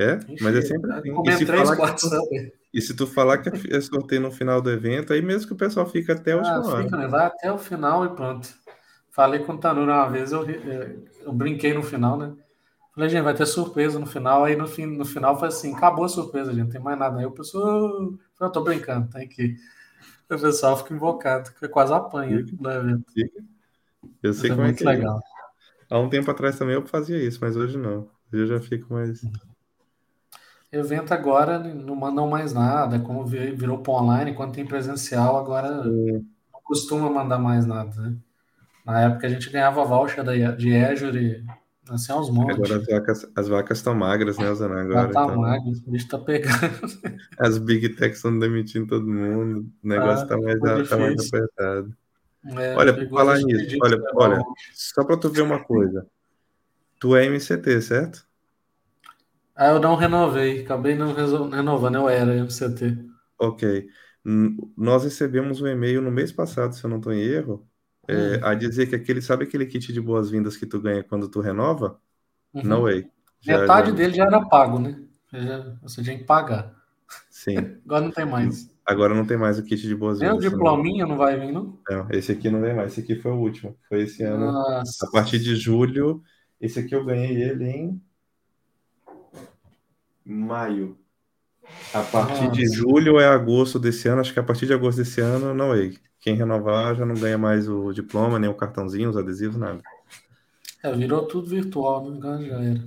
[0.00, 1.10] É, mas é sempre assim.
[1.26, 4.70] E se, três, quatro, que, e se tu falar que é sorteio no final do
[4.70, 6.82] evento, aí mesmo que o pessoal fica até o ah, final.
[6.82, 7.06] Fica, né?
[7.06, 8.48] Vai até o final e pronto.
[9.10, 10.46] Falei com o Tanura uma vez, eu,
[11.22, 12.32] eu brinquei no final, né?
[12.94, 14.44] Falei, gente, vai ter surpresa no final.
[14.44, 17.18] Aí no, fim, no final foi assim: acabou a surpresa, gente, não tem mais nada.
[17.18, 19.56] Aí o pessoal, oh, eu tô brincando, tem que.
[20.30, 23.12] O pessoal fica invocado, que quase apanha no evento.
[24.22, 24.86] Eu sei como é que é.
[24.86, 25.20] legal.
[25.90, 28.08] Há um tempo atrás também eu fazia isso, mas hoje não.
[28.32, 29.20] Hoje eu já fico mais.
[30.72, 36.24] Evento agora não mandam mais nada, como virou para online, quando tem presencial, agora não
[36.62, 38.16] costuma mandar mais nada, né?
[38.86, 40.24] Na época a gente ganhava voucher
[40.56, 41.44] de Azure,
[41.90, 42.56] assim aos montes.
[42.56, 44.82] Agora as vacas, as vacas estão magras, né, Zana?
[44.82, 45.40] Agora, tá então...
[45.40, 46.70] magro, o bicho tá pegando.
[47.36, 51.96] As Big Techs estão demitindo todo mundo, o negócio ah, tá, mais, tá mais apertado.
[52.46, 54.42] É, olha, falar nisso, olha, olha,
[54.72, 56.06] só para tu ver uma coisa.
[57.00, 58.29] Tu é MCT, certo?
[59.60, 62.96] Ah, eu não renovei, acabei não renovando, eu era MCT.
[63.38, 63.86] Ok.
[64.74, 67.68] Nós recebemos um e-mail no mês passado, se eu não estou em erro,
[68.08, 68.40] é, hum.
[68.42, 72.00] a dizer que aquele, sabe aquele kit de boas-vindas que tu ganha quando tu renova?
[72.54, 72.62] Uhum.
[72.64, 73.06] No way.
[73.38, 73.96] Já, Metade já...
[73.96, 74.98] dele já era pago, né?
[75.30, 76.74] Já, você tinha que pagar.
[77.28, 77.58] Sim.
[77.84, 78.74] Agora não tem mais.
[78.86, 80.38] Agora não tem mais o kit de boas-vindas.
[80.38, 81.78] Nem o diplominha não vai vir, não?
[81.86, 82.92] Não, esse aqui não vem mais.
[82.92, 83.76] Esse aqui foi o último.
[83.90, 84.52] Foi esse ano.
[84.52, 85.06] Nossa.
[85.06, 86.22] A partir de julho.
[86.58, 88.02] Esse aqui eu ganhei ele em
[90.24, 90.96] maio.
[91.94, 92.52] A partir Nossa.
[92.52, 95.54] de julho ou é agosto desse ano, acho que a partir de agosto desse ano,
[95.54, 95.92] não é.
[96.20, 99.80] Quem renovar já não ganha mais o diploma, nem o cartãozinho, os adesivos, nada.
[100.82, 102.16] É, virou tudo virtual, né?
[102.16, 102.84] Agora já era.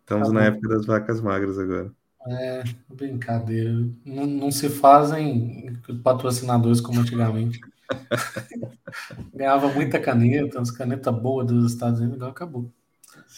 [0.00, 0.32] Estamos Acabou.
[0.32, 1.92] na época das vacas magras agora.
[2.28, 3.72] É, brincadeira.
[4.04, 7.60] Não, não se fazem patrocinadores como antigamente.
[9.34, 12.70] Ganhava muita caneta, umas canetas boas dos Estados Unidos, agora acabou.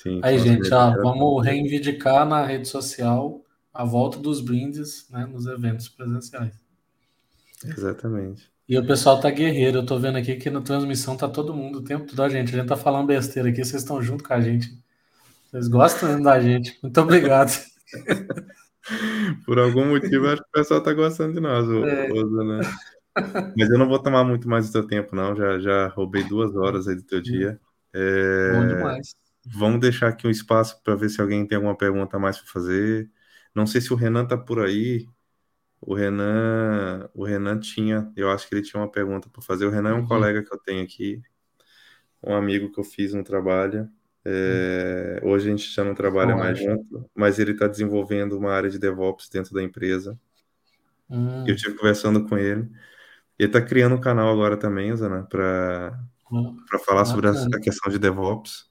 [0.03, 3.45] Sim, Aí, gente, ó, vamos reivindicar na rede social
[3.75, 6.55] a volta dos brindes né, nos eventos presenciais.
[7.65, 8.49] Exatamente.
[8.69, 9.79] E o pessoal tá guerreiro.
[9.79, 12.23] Eu tô vendo aqui que na transmissão tá todo mundo o tempo todo.
[12.23, 14.73] A gente, a gente tá falando besteira aqui, vocês estão junto com a gente.
[15.51, 16.79] Vocês gostam da gente.
[16.81, 17.51] Muito obrigado.
[19.45, 22.09] Por algum motivo, acho que o pessoal tá gostando de nós, é.
[22.09, 22.61] né?
[23.57, 25.35] Mas eu não vou tomar muito mais do teu tempo, não.
[25.35, 27.59] Já, já roubei duas horas aí do teu dia.
[27.93, 28.53] É...
[28.53, 29.28] Bom demais.
[29.47, 32.51] Vamos deixar aqui um espaço para ver se alguém tem alguma pergunta a mais para
[32.51, 33.11] fazer.
[33.55, 35.07] Não sei se o Renan tá por aí.
[35.81, 39.67] O Renan, o Renan tinha, eu acho que ele tinha uma pergunta para fazer.
[39.67, 40.07] O Renan é um uhum.
[40.07, 41.23] colega que eu tenho aqui,
[42.23, 43.89] um amigo que eu fiz um trabalho.
[44.25, 48.69] É, hoje a gente já não trabalha mais junto, mas ele está desenvolvendo uma área
[48.69, 50.19] de DevOps dentro da empresa.
[51.09, 51.47] Uhum.
[51.47, 52.69] Eu estive conversando com ele.
[53.39, 55.99] Ele está criando um canal agora também, Zana, para
[56.31, 56.59] uhum.
[56.85, 58.68] falar sobre a, a questão de DevOps.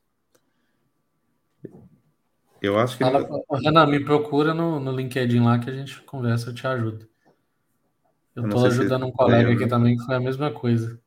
[2.68, 3.03] Eu acho que.
[3.03, 3.64] Fala, ele...
[3.64, 7.07] Renan, me procura no, no LinkedIn lá que a gente conversa, eu te ajudo.
[8.35, 10.99] Eu, estou ajudando um colega aqui também que foi a mesma coisa.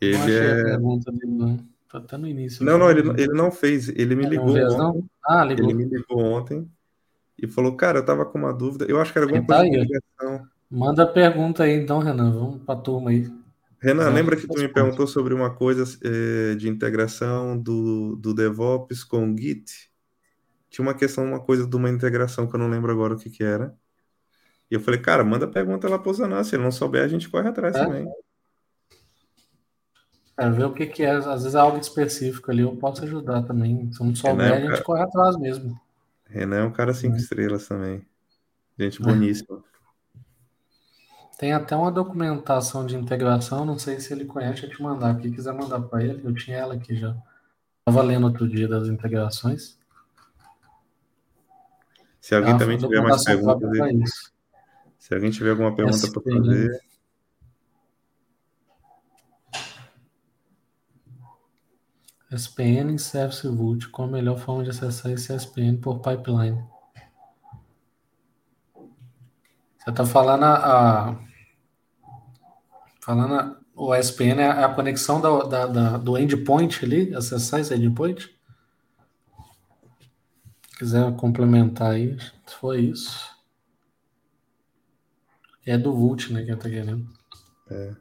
[0.00, 0.64] Ele não é.
[0.64, 1.56] Pergunta dele, não.
[1.88, 2.64] Tá até no início.
[2.64, 3.88] Não, não, ele, ele não fez.
[3.90, 4.54] Ele me ligou.
[4.54, 5.04] Fez, ontem.
[5.24, 5.70] Ah, ligou.
[5.70, 6.68] Ele me ligou ontem
[7.38, 8.86] e falou: Cara, eu tava com uma dúvida.
[8.86, 12.30] Eu acho que era alguma tá coisa Manda pergunta aí, então, Renan.
[12.30, 13.28] Vamos pra turma aí.
[13.80, 19.02] Renan, lembra que tu me perguntou sobre uma coisa eh, de integração do, do DevOps
[19.02, 19.90] com o Git?
[20.70, 23.28] tinha uma questão, uma coisa de uma integração que eu não lembro agora o que
[23.28, 23.74] que era.
[24.70, 27.28] E eu falei, cara, manda pergunta lá pro Zanan, se ele não souber, a gente
[27.28, 27.84] corre atrás é?
[27.84, 28.08] também.
[30.38, 33.42] É, ver o que, que é, às vezes é algo específico ali, eu posso ajudar
[33.42, 33.92] também.
[33.92, 34.84] Se não souber, Renan, a gente cara...
[34.84, 35.78] corre atrás mesmo.
[36.24, 37.18] Renan é um cara cinco é.
[37.18, 38.06] estrelas também.
[38.78, 39.04] Gente é.
[39.04, 39.62] boníssima.
[41.40, 45.30] Tem até uma documentação de integração, não sei se ele conhece, eu te mandar aqui,
[45.30, 47.16] quiser mandar para ele, eu tinha ela aqui já.
[47.78, 49.78] Estava lendo outro dia das integrações.
[52.20, 54.32] Se alguém também tiver mais perguntas,
[54.98, 56.82] se alguém tiver alguma pergunta para fazer.
[62.32, 66.62] SPN Service Vault, qual a melhor forma de acessar esse SPN por pipeline?
[69.78, 71.29] Você está falando a, a,
[73.10, 78.30] falando o SPN é a conexão da, da, da, do endpoint ali, acessar esse endpoint?
[80.80, 83.36] quiser complementar aí, se for isso.
[85.66, 87.06] É do Vult, né, que eu tô querendo.
[87.70, 87.94] É.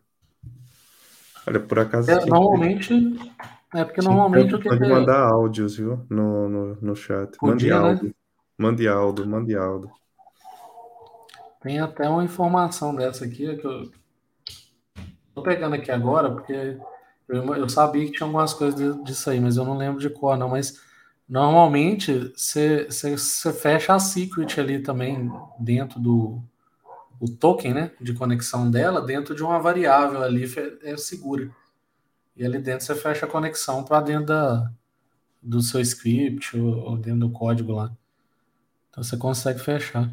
[1.45, 2.09] Olha, por acaso.
[2.09, 2.93] É, normalmente.
[3.75, 4.69] É porque normalmente o que.
[4.69, 6.05] Pode mandar áudios, viu?
[6.09, 7.37] No, no, no chat.
[7.37, 8.07] Podia, mande áudio.
[8.07, 8.13] Né?
[8.57, 9.91] Mande áudio, mande áudio.
[11.61, 13.91] Tem até uma informação dessa aqui que eu.
[15.39, 16.77] Tô pegando aqui agora, porque
[17.27, 20.37] eu, eu sabia que tinha algumas coisas disso aí, mas eu não lembro de qual,
[20.37, 20.49] não.
[20.49, 20.79] Mas
[21.29, 22.87] Normalmente, você
[23.53, 26.41] fecha a secret ali também dentro do
[27.19, 30.45] o token né, de conexão dela, dentro de uma variável ali
[30.81, 31.51] é segura.
[32.35, 34.71] E ali dentro você fecha a conexão para dentro da,
[35.41, 37.91] do seu script ou, ou, dentro do código lá.
[38.89, 40.09] Então você consegue fechar.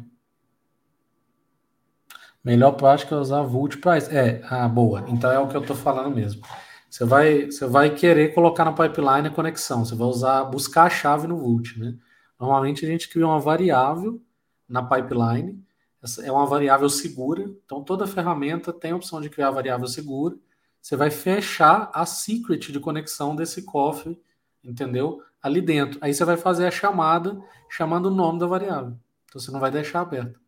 [2.47, 4.09] Melhor prática é usar Vault Price.
[4.09, 5.03] É, ah, boa.
[5.09, 6.41] Então é o que eu estou falando mesmo.
[6.89, 10.89] Você vai, você vai querer colocar na pipeline a conexão, você vai usar, buscar a
[10.89, 11.97] chave no Vault, né?
[12.39, 14.21] Normalmente a gente cria uma variável
[14.65, 15.61] na pipeline,
[16.01, 20.37] essa é uma variável segura, então toda ferramenta tem a opção de criar variável segura.
[20.81, 24.17] Você vai fechar a secret de conexão desse cofre,
[24.63, 25.21] entendeu?
[25.43, 25.99] Ali dentro.
[26.01, 27.37] Aí você vai fazer a chamada,
[27.69, 28.97] chamando o nome da variável.
[29.25, 30.46] Então você não vai deixar aberto.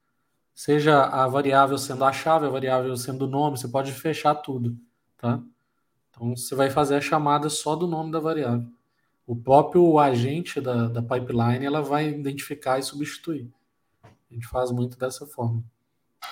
[0.53, 4.77] Seja a variável sendo a chave, a variável sendo o nome, você pode fechar tudo,
[5.17, 5.41] tá?
[6.09, 8.67] Então você vai fazer a chamada só do nome da variável.
[9.25, 13.49] O próprio agente da, da pipeline ela vai identificar e substituir.
[14.03, 15.63] A gente faz muito dessa forma.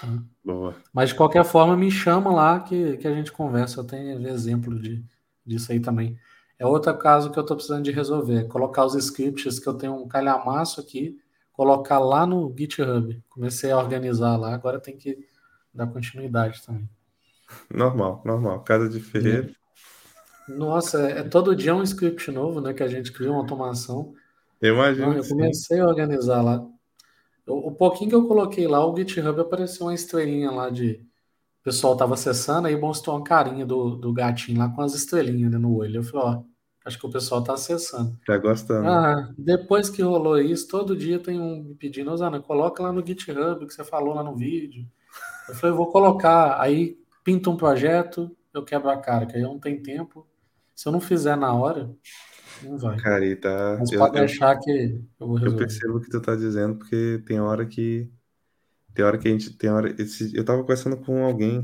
[0.02, 0.08] Tá?
[0.44, 0.76] Boa.
[0.94, 3.80] Mas de qualquer forma, me chama lá que, que a gente conversa.
[3.80, 5.04] Eu tenho exemplo de,
[5.46, 6.18] disso aí também.
[6.60, 8.42] É outro caso que eu estou precisando de resolver.
[8.42, 11.20] É colocar os scripts que eu tenho um calhamaço aqui,
[11.58, 13.20] colocar lá no GitHub.
[13.28, 15.28] Comecei a organizar lá, agora tem que
[15.74, 16.88] dar continuidade também.
[17.74, 18.64] Normal, normal.
[18.64, 19.52] Casa de ferreiro.
[20.48, 22.74] Nossa, é, é todo dia um script novo, né?
[22.74, 24.14] Que a gente cria uma automação.
[24.62, 25.14] Eu imagino.
[25.14, 26.64] eu comecei a organizar lá.
[27.48, 31.04] o pouquinho que eu coloquei lá, o GitHub apareceu uma estrelinha lá de.
[31.62, 35.52] O pessoal estava acessando, aí mostrou uma carinha do, do gatinho lá com as estrelinhas
[35.52, 35.98] né, no olho.
[35.98, 36.44] Eu falei, ó,
[36.88, 38.18] acho que o pessoal está acessando.
[38.26, 38.88] Tá gostando.
[38.88, 43.06] Ah, depois que rolou isso, todo dia tem um me pedindo, Osana, coloca lá no
[43.06, 44.88] GitHub que você falou lá no vídeo.
[45.50, 46.60] Eu falei, eu vou colocar.
[46.62, 50.26] Aí pinta um projeto, eu quebro a cara, que aí eu não tenho tempo.
[50.74, 51.94] Se eu não fizer na hora,
[52.64, 52.98] não vai.
[52.98, 53.76] Cara, e tá.
[53.80, 55.56] Mas eu, pode deixar que eu vou resolver.
[55.56, 58.10] Eu percebo o que tu tá dizendo, porque tem hora que.
[58.94, 59.58] Tem hora que a gente.
[59.58, 59.94] Tem hora.
[60.02, 61.64] Esse, eu tava conversando com alguém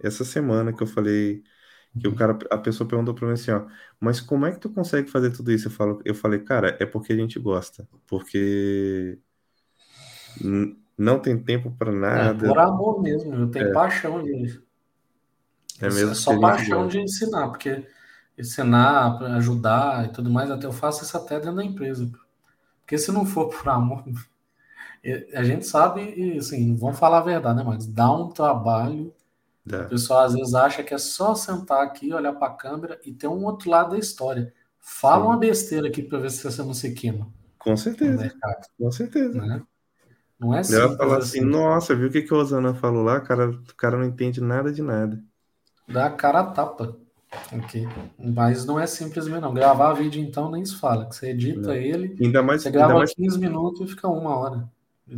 [0.00, 1.42] essa semana que eu falei.
[1.98, 3.66] Que o cara, a pessoa perguntou pra mim assim, ó,
[3.98, 5.68] mas como é que tu consegue fazer tudo isso?
[5.68, 7.88] Eu, falo, eu falei, cara, é porque a gente gosta.
[8.06, 9.18] Porque
[10.96, 12.46] não tem tempo para nada.
[12.46, 13.72] É por amor mesmo, eu tenho é.
[13.72, 14.62] paixão disso.
[15.80, 16.10] É mesmo.
[16.10, 16.98] É só paixão gosta.
[16.98, 17.86] de ensinar, porque
[18.36, 22.10] ensinar, ajudar e tudo mais, até eu faço isso até dentro da empresa.
[22.80, 24.04] Porque se não for por amor,
[25.34, 27.86] a gente sabe, e assim, vamos falar a verdade, né, Max?
[27.86, 29.12] Dá um trabalho.
[29.70, 29.82] É.
[29.82, 33.12] O pessoal às vezes acha que é só sentar aqui, olhar para a câmera e
[33.12, 34.52] ter um outro lado da história.
[34.78, 35.28] Fala Sim.
[35.28, 37.28] uma besteira aqui para ver se você não se queima.
[37.58, 38.32] Com certeza.
[38.78, 39.40] Com certeza.
[39.40, 39.62] Né?
[40.38, 40.80] Não é simples.
[40.80, 43.20] Ela fala assim, assim, nossa, viu o que, que o Osana falou lá?
[43.20, 45.22] Cara, o cara não entende nada de nada.
[45.86, 46.96] Dá a cara a tapa.
[47.52, 47.86] Ok.
[48.18, 49.52] Mas não é simples mesmo, não.
[49.52, 51.06] Gravar vídeo, então, nem se fala.
[51.06, 51.74] Que você edita não.
[51.74, 53.12] ele, ainda mais, você grava mais...
[53.12, 54.68] 15 minutos e fica uma hora.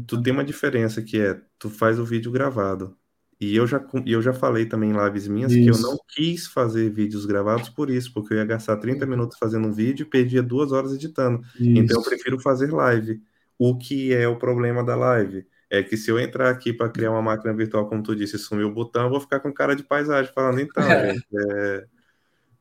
[0.07, 2.97] Tu tem uma diferença que é, tu faz o vídeo gravado.
[3.41, 5.63] E eu já, eu já falei também em lives minhas isso.
[5.63, 9.39] que eu não quis fazer vídeos gravados por isso, porque eu ia gastar 30 minutos
[9.39, 11.41] fazendo um vídeo e perdia duas horas editando.
[11.59, 11.71] Isso.
[11.71, 13.21] Então eu prefiro fazer live.
[13.59, 15.47] O que é o problema da live?
[15.71, 18.65] É que se eu entrar aqui para criar uma máquina virtual, como tu disse, sumir
[18.65, 21.17] o botão, eu vou ficar com cara de paisagem falando, então, é.
[21.33, 21.85] é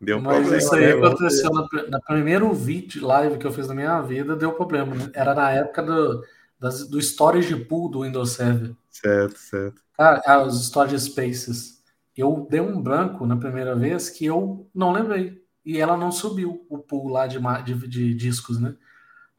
[0.02, 1.08] Deu Mas problema, isso aí né?
[1.08, 5.10] aconteceu na, na primeiro vídeo live que eu fiz na minha vida, deu problema, né?
[5.14, 6.24] Era na época do,
[6.58, 8.72] das, do storage pool do Windows Server.
[8.90, 9.82] Certo, certo.
[9.98, 11.80] Cara, ah, os storage spaces.
[12.16, 15.42] Eu dei um branco na primeira vez que eu não lembrei.
[15.66, 18.76] E ela não subiu o pool lá de, de, de discos, né?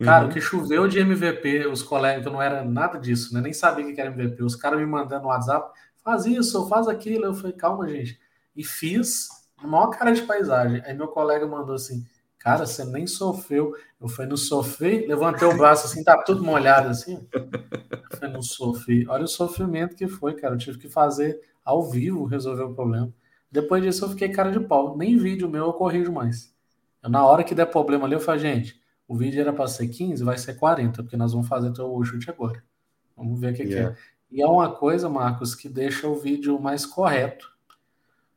[0.02, 0.30] Cara, uhum.
[0.30, 3.40] o que choveu de MVP, os colegas, eu não era nada disso, né?
[3.40, 4.42] Nem sabia o que era MVP.
[4.42, 7.26] Os caras me mandando no WhatsApp, faz isso, faz aquilo.
[7.26, 8.18] Eu falei, calma, gente.
[8.56, 9.28] E fiz,
[9.62, 10.82] maior cara de paisagem.
[10.86, 12.06] Aí meu colega mandou assim,
[12.40, 13.76] cara, você nem sofreu.
[14.00, 17.24] Eu falei, não sofri, levantei o braço assim, tá tudo molhado assim.
[17.32, 19.06] Eu falei, não sofri.
[19.08, 20.54] Olha o sofrimento que foi, cara.
[20.54, 23.12] Eu tive que fazer ao vivo resolver o problema.
[23.52, 24.96] Depois disso eu fiquei cara de pau.
[24.96, 26.52] Nem vídeo meu eu corrijo mais.
[27.02, 29.88] Eu, na hora que der problema ali, eu falei, gente, o vídeo era para ser
[29.88, 32.62] 15, vai ser 40, porque nós vamos fazer o chute agora.
[33.16, 33.92] Vamos ver o que, yeah.
[33.92, 34.02] que é.
[34.30, 37.52] E é uma coisa, Marcos, que deixa o vídeo mais correto.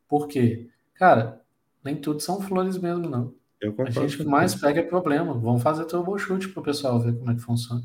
[0.08, 0.68] Por quê?
[0.94, 1.40] Cara,
[1.82, 3.32] nem tudo são flores mesmo, não.
[3.86, 5.34] A gente mais pega é problema.
[5.34, 7.82] Vamos fazer troubleshoot para o pessoal ver como é que funciona.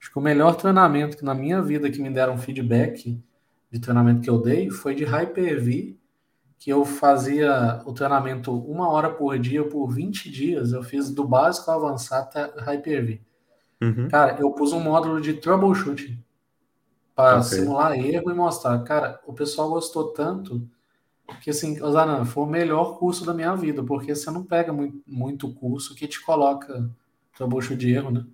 [0.00, 3.18] Acho que o melhor treinamento que na minha vida que me deram feedback
[3.70, 6.00] de treinamento que eu dei foi de Hyper-V
[6.60, 10.72] que eu fazia o treinamento uma hora por dia por 20 dias.
[10.72, 13.20] Eu fiz do básico ao avançado até Hyper-V.
[13.80, 14.08] Uhum.
[14.08, 16.22] Cara, eu pus um módulo de troubleshooting
[17.14, 17.58] para okay.
[17.58, 18.78] simular erro e mostrar.
[18.80, 20.68] Cara, o pessoal gostou tanto
[21.40, 25.02] que, assim, Osana, foi o melhor curso da minha vida, porque você não pega muito,
[25.06, 26.90] muito curso que te coloca
[27.36, 28.26] troubleshoot de erro, né?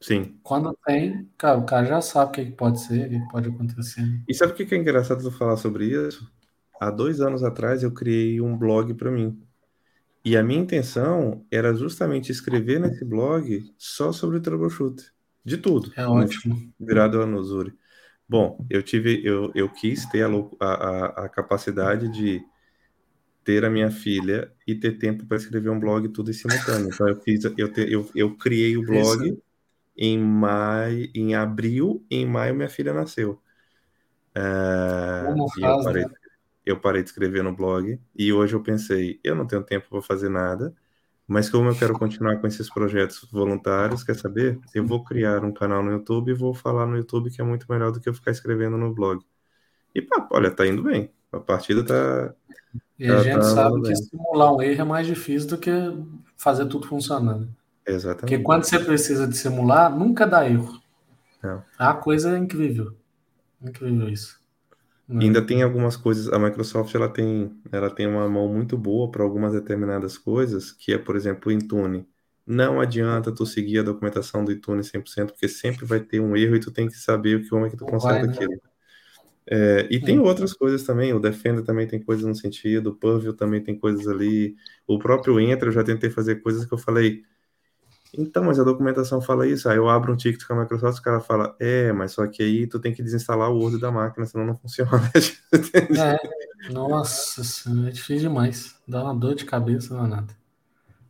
[0.00, 0.38] Sim.
[0.42, 4.22] Quando tem, cara, o cara já sabe o que pode ser, o que pode acontecer.
[4.28, 6.30] E sabe o que é engraçado tu falar sobre isso?
[6.80, 9.40] há dois anos atrás eu criei um blog para mim.
[10.24, 15.12] E a minha intenção era justamente escrever nesse blog só sobre troubleshoot.
[15.44, 15.92] De tudo.
[15.96, 16.72] É ótimo.
[16.80, 17.74] Virado a Nozuri.
[18.28, 20.28] Bom, eu tive, eu, eu quis ter a,
[20.66, 22.42] a, a capacidade de
[23.44, 26.90] ter a minha filha e ter tempo para escrever um blog tudo em simultâneo.
[26.92, 29.42] Então eu fiz, eu, te, eu, eu criei o blog Isso.
[29.96, 33.40] em maio, em abril, em maio minha filha nasceu.
[34.36, 36.14] Uh, Como faz, eu parei, né?
[36.66, 40.02] eu parei de escrever no blog e hoje eu pensei, eu não tenho tempo para
[40.02, 40.74] fazer nada,
[41.26, 44.58] mas como eu quero continuar com esses projetos voluntários, quer saber?
[44.74, 47.66] Eu vou criar um canal no YouTube e vou falar no YouTube que é muito
[47.68, 49.24] melhor do que eu ficar escrevendo no blog.
[49.94, 51.10] E pá, olha, tá indo bem.
[51.32, 52.34] A partida tá.
[52.98, 55.70] E a tá, gente tá sabe que simular um erro é mais difícil do que
[56.36, 57.48] fazer tudo funcionando.
[57.86, 58.20] Exatamente.
[58.20, 60.80] Porque quando você precisa de simular, nunca dá erro.
[61.42, 61.62] Não.
[61.78, 62.94] A coisa é incrível.
[63.62, 64.38] Incrível isso.
[65.08, 69.22] Ainda tem algumas coisas, a Microsoft ela tem, ela tem uma mão muito boa para
[69.22, 72.06] algumas determinadas coisas, que é, por exemplo, o Intune.
[72.46, 76.56] Não adianta tu seguir a documentação do Intune 100%, porque sempre vai ter um erro
[76.56, 78.32] e tu tem que saber o que como é que tu conserta né?
[78.32, 78.60] aquilo.
[79.46, 83.34] É, e tem outras coisas também, o Defender também tem coisas no sentido, o Purview
[83.34, 87.22] também tem coisas ali, o próprio Entra eu já tentei fazer coisas que eu falei,
[88.18, 89.68] então, mas a documentação fala isso.
[89.68, 92.42] Aí eu abro um ticket com a Microsoft, o cara fala, é, mas só que
[92.42, 94.90] aí tu tem que desinstalar o Word da máquina, senão não funciona.
[95.98, 97.42] é, nossa,
[97.86, 98.76] é difícil demais.
[98.86, 100.34] Dá uma dor de cabeça, não é nada.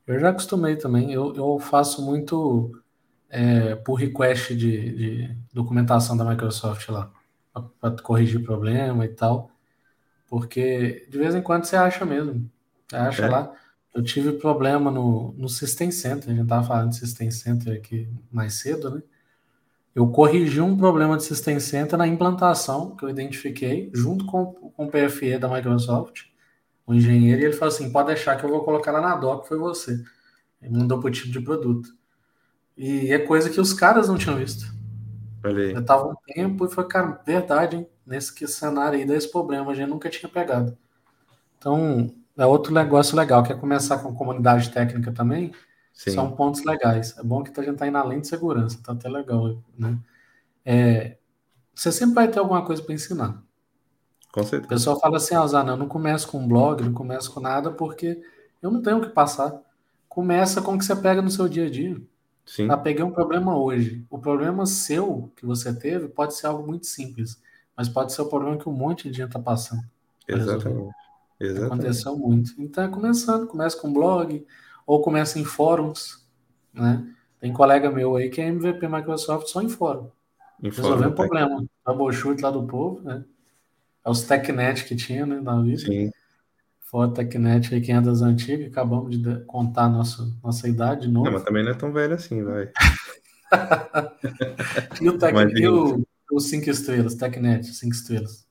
[0.07, 1.12] Eu já acostumei também.
[1.12, 2.73] Eu, eu faço muito
[3.31, 7.10] é, por request de, de, documentação da Microsoft lá,
[7.81, 9.50] para corrigir problema e tal.
[10.28, 12.50] Porque de vez em quando você acha mesmo.
[12.89, 13.28] Você acha é.
[13.28, 13.52] lá.
[13.94, 18.08] Eu tive problema no, no System Center, a gente estava falando de System Center aqui
[18.31, 19.02] mais cedo, né?
[19.94, 24.86] Eu corrigi um problema de System Center na implantação que eu identifiquei junto com, com
[24.86, 26.23] o PFE da Microsoft,
[26.84, 29.47] o engenheiro, e ele falou assim: pode deixar que eu vou colocar lá na doc,
[29.47, 30.02] foi você.
[30.60, 31.89] Ele mandou para o tipo de produto.
[32.76, 34.66] E é coisa que os caras não tinham visto.
[35.44, 35.76] Olhei.
[35.76, 37.89] Eu tava um tempo e foi, cara, verdade, hein?
[38.05, 40.76] Nesse cenário aí desse problema, a gente nunca tinha pegado.
[41.56, 45.52] Então, é outro negócio legal, que é começar com comunidade técnica também.
[45.92, 46.10] Sim.
[46.10, 47.16] São pontos legais.
[47.16, 49.96] É bom que a gente está indo além de segurança, tá até legal, né?
[50.64, 51.16] É,
[51.74, 53.42] você sempre vai ter alguma coisa para ensinar.
[54.32, 54.64] Com certeza.
[54.64, 57.38] O pessoal fala assim, ah, Zana, eu não começo com um blog, não começo com
[57.38, 58.20] nada, porque
[58.60, 59.60] eu não tenho o que passar.
[60.08, 61.96] Começa com o que você pega no seu dia a dia.
[62.44, 62.68] Sim.
[62.68, 64.04] Ah, peguei um problema hoje.
[64.10, 67.40] O problema seu que você teve pode ser algo muito simples,
[67.76, 69.82] mas pode ser o problema que um monte de gente está passando.
[70.26, 70.64] Exatamente.
[70.64, 71.03] Resolver.
[71.44, 71.73] Exatamente.
[71.73, 72.52] Aconteceu muito.
[72.58, 74.47] Então é começando, começa com blog,
[74.86, 76.26] ou começa em fóruns,
[76.73, 77.06] né?
[77.40, 80.08] Tem colega meu aí que é MVP Microsoft só em fórum.
[80.62, 81.64] Em Resolveu um problema.
[81.84, 83.24] Troubleshoot lá do povo, né?
[84.05, 85.78] É os TechNet que tinha, né, na vida.
[85.78, 86.10] Sim.
[86.81, 91.26] Fora TechNet aí, quem é das antigas, acabamos de contar nossa, nossa idade de novo.
[91.26, 92.70] Não, mas também não é tão velho assim, vai.
[95.00, 98.47] e o, tec, e o, o cinco estrelas, TechNet, cinco estrelas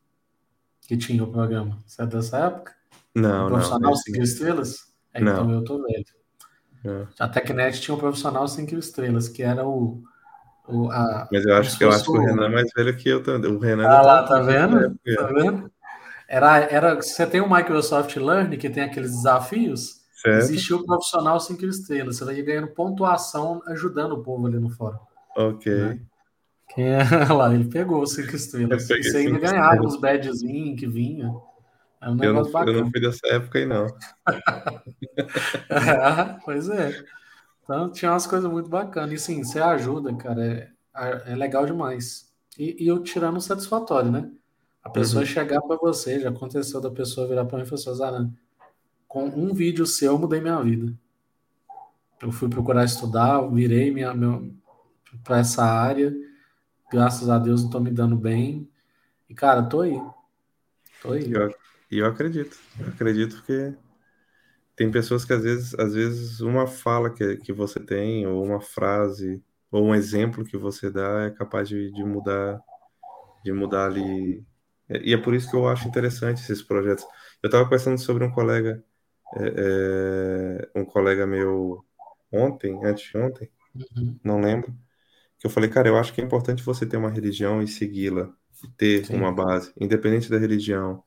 [0.82, 1.80] que tinha o programa.
[1.86, 2.76] Você é dessa época?
[3.16, 3.96] Não, o profissional não.
[3.98, 4.78] cinco estrelas?
[5.14, 6.06] É, então eu tô velho.
[6.86, 7.08] É.
[7.20, 10.04] A Tecnet tinha um profissional cinco estrelas, que era o.
[10.68, 13.10] o a, Mas eu acho que eu acho que o Renan é mais velho que
[13.10, 13.52] eu também.
[13.52, 14.98] O Renan ah, lá, tá vendo?
[15.16, 15.72] Tá vendo?
[16.28, 20.40] Era, era, você tem o Microsoft Learn, que tem aqueles desafios, certo.
[20.40, 22.18] existia o profissional cinco estrelas.
[22.18, 24.98] Você vai ganhando pontuação ajudando o povo ali no fórum.
[25.38, 25.72] Ok.
[25.72, 26.00] Né?
[26.74, 28.88] Quem é lá, ele pegou cinco estrelas.
[28.88, 31.32] Você ainda ganhava uns badgezinhos que vinha.
[32.04, 33.88] É um eu, não, eu não fui dessa época aí, não.
[35.70, 37.02] é, pois é.
[37.64, 39.14] Então tinha umas coisas muito bacanas.
[39.14, 40.46] E sim, você ajuda, cara.
[40.46, 42.30] É, é legal demais.
[42.60, 44.30] E, e eu tirando satisfatório, né?
[44.84, 45.26] A pessoa uhum.
[45.26, 48.34] chegar para você, já aconteceu da pessoa virar para mim e falar assim, Zaran,
[49.08, 50.94] com um vídeo seu eu mudei minha vida.
[52.22, 54.14] Eu fui procurar estudar, virei minha,
[55.24, 56.14] para essa área.
[56.92, 58.70] Graças a Deus estou me dando bem.
[59.30, 60.02] E, cara, tô aí.
[61.02, 61.32] Tô aí.
[61.32, 61.50] Eu,
[61.94, 63.76] e eu acredito, eu acredito porque
[64.76, 68.60] tem pessoas que às vezes, às vezes uma fala que, que você tem, ou uma
[68.60, 72.60] frase, ou um exemplo que você dá é capaz de, de mudar,
[73.46, 74.44] de mudar ali.
[74.90, 77.06] E é por isso que eu acho interessante esses projetos.
[77.44, 78.84] Eu estava conversando sobre um colega,
[79.38, 81.86] é, é, um colega meu
[82.32, 84.20] ontem, antes de ontem, uhum.
[84.24, 84.76] não lembro,
[85.38, 88.34] que eu falei, cara, eu acho que é importante você ter uma religião e segui-la,
[88.78, 89.18] ter Sim.
[89.18, 91.04] uma base, independente da religião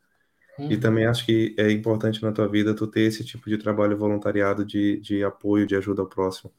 [0.58, 0.72] Uhum.
[0.72, 3.96] E também acho que é importante na tua vida tu ter esse tipo de trabalho
[3.96, 6.52] voluntariado de, de apoio, de ajuda ao próximo.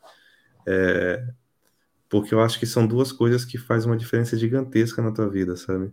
[0.65, 1.25] É,
[2.09, 5.55] porque eu acho que são duas coisas que fazem uma diferença gigantesca na tua vida,
[5.55, 5.91] sabe?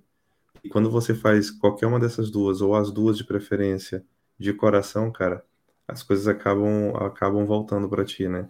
[0.63, 4.05] E quando você faz qualquer uma dessas duas, ou as duas de preferência,
[4.39, 5.45] de coração, cara,
[5.87, 8.49] as coisas acabam, acabam voltando para ti, né?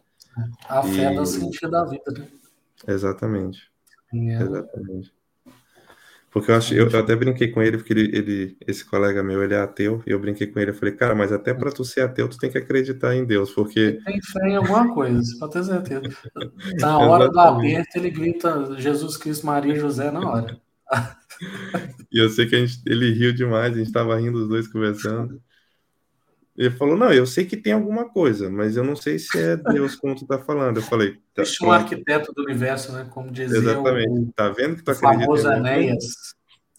[0.68, 1.16] A fé e...
[1.16, 2.28] dá sentido da vida, né?
[2.86, 3.70] Exatamente.
[4.12, 4.42] É.
[4.42, 5.14] Exatamente.
[6.34, 9.44] Porque eu, acho, eu, eu, até brinquei com ele, porque ele, ele, esse colega meu,
[9.44, 11.84] ele é ateu, e eu brinquei com ele, eu falei, cara, mas até para tu
[11.84, 14.00] ser ateu, tu tem que acreditar em Deus, porque...
[14.04, 16.02] Tem fé em alguma coisa, pode ter certeza.
[16.80, 20.60] Na hora do aperto, ele grita Jesus Cristo, Maria José na hora.
[22.10, 24.66] e eu sei que a gente, ele riu demais, a gente tava rindo os dois
[24.66, 25.40] conversando.
[26.56, 29.56] Ele falou, não, eu sei que tem alguma coisa, mas eu não sei se é
[29.56, 30.76] Deus como tu tá falando.
[30.76, 31.16] Eu falei...
[31.34, 33.08] Tá, Existe um arquiteto do universo, né?
[33.10, 34.08] Como dizia Exatamente.
[34.08, 36.04] O, tá vendo que tu acredita famoso Enéas.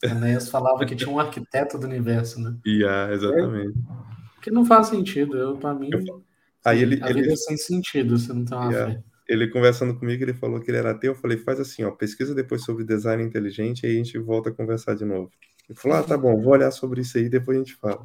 [0.02, 2.56] Enéas falava que tinha um arquiteto do universo, né?
[2.66, 3.78] Yeah, exatamente.
[3.78, 5.38] É, que não faz sentido.
[5.38, 6.24] Eu, para mim, eu,
[6.64, 8.94] aí ele, a vida ele, é sem sentido, você não tem uma yeah.
[8.94, 9.04] fé.
[9.28, 11.14] Ele conversando comigo, ele falou que ele era ateu.
[11.14, 14.50] Eu falei, faz assim, ó, pesquisa depois sobre design inteligente e aí a gente volta
[14.50, 15.32] a conversar de novo.
[15.68, 18.04] Ele falou, ah, tá bom, vou olhar sobre isso aí, depois a gente fala.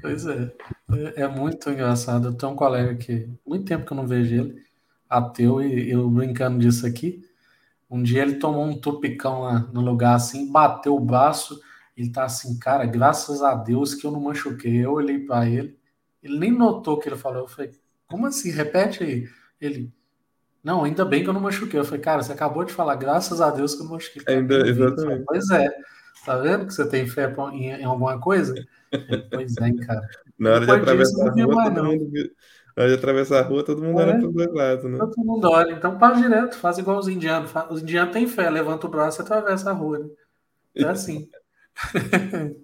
[0.00, 0.52] Pois é.
[1.16, 1.22] é.
[1.22, 2.28] É muito engraçado.
[2.28, 4.62] Eu tenho um colega que, muito tempo que eu não vejo ele,
[5.08, 7.24] ateu, e eu brincando disso aqui.
[7.90, 11.58] Um dia ele tomou um tupicão lá no lugar assim, bateu o braço,
[11.96, 14.84] ele tá assim, cara, graças a Deus que eu não machuquei.
[14.84, 15.78] Eu olhei para ele,
[16.22, 17.40] ele nem notou o que ele falou.
[17.40, 17.72] Eu falei,
[18.06, 18.50] como assim?
[18.50, 19.28] Repete aí.
[19.60, 19.92] Ele,
[20.62, 21.80] não, ainda bem que eu não machuquei.
[21.80, 24.22] Eu falei, cara, você acabou de falar, graças a Deus que eu não machuquei.
[24.28, 25.02] Ainda, exatamente.
[25.02, 25.70] Falei, pois é.
[26.26, 28.54] Tá vendo que você tem fé em, em alguma coisa?
[29.30, 30.08] Pois é, cara.
[30.38, 32.30] Na hora de atravessar a rua, todo mundo...
[32.76, 34.98] Na hora de atravessar a rua, todo mundo é, olha para os dois lados, né?
[34.98, 35.72] Todo mundo olha.
[35.72, 37.50] Então para direto, faz igual os indianos.
[37.70, 39.98] Os indianos têm fé, levanta o braço e atravessa a rua.
[39.98, 40.08] Né?
[40.76, 41.28] É assim.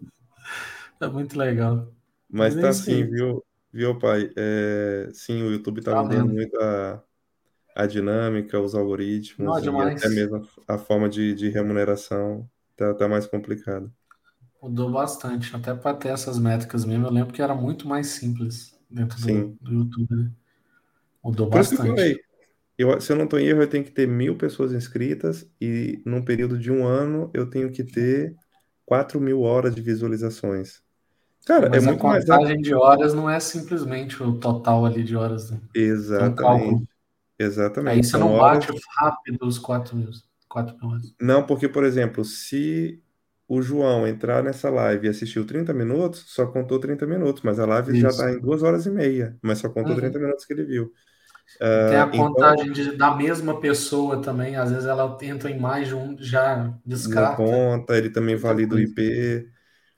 [1.00, 1.92] é muito legal.
[2.30, 4.30] Mas, Mas tá assim, viu, viu, pai?
[4.36, 7.02] É, sim, o YouTube tá, tá mudando muito a,
[7.74, 13.26] a dinâmica, os algoritmos, Não, até mesmo a forma de, de remuneração tá, tá mais
[13.26, 13.92] complicado.
[14.64, 17.06] Mudou bastante, até para ter essas métricas mesmo.
[17.06, 20.16] Eu lembro que era muito mais simples dentro do, do, YouTube.
[20.16, 20.30] Né?
[21.22, 22.18] Mudou Por bastante.
[22.78, 26.00] Eu, se eu não estou em erro, eu tenho que ter mil pessoas inscritas e
[26.06, 28.34] num período de um ano eu tenho que ter
[28.86, 30.82] 4 mil horas de visualizações.
[31.44, 32.30] Cara, Mas é muito mais.
[32.30, 35.50] A contagem de horas não é simplesmente o total ali de horas.
[35.50, 35.60] Né?
[35.74, 36.88] Exatamente.
[37.38, 37.96] Exatamente.
[37.96, 38.82] Aí você não bate horas...
[38.96, 40.08] rápido os 4 mil,
[40.48, 41.14] 4 mil horas.
[41.20, 43.03] Não, porque, por exemplo, se
[43.46, 47.66] o João entrar nessa live e assistiu 30 minutos, só contou 30 minutos, mas a
[47.66, 48.00] live Isso.
[48.00, 49.98] já está em duas horas e meia, mas só contou uhum.
[50.00, 50.92] 30 minutos que ele viu.
[51.56, 55.50] Uh, Tem a então contagem então, de, da mesma pessoa também, às vezes ela entra
[55.50, 57.36] em mais de um, já descarta.
[57.36, 59.46] conta, ele também valida o IP.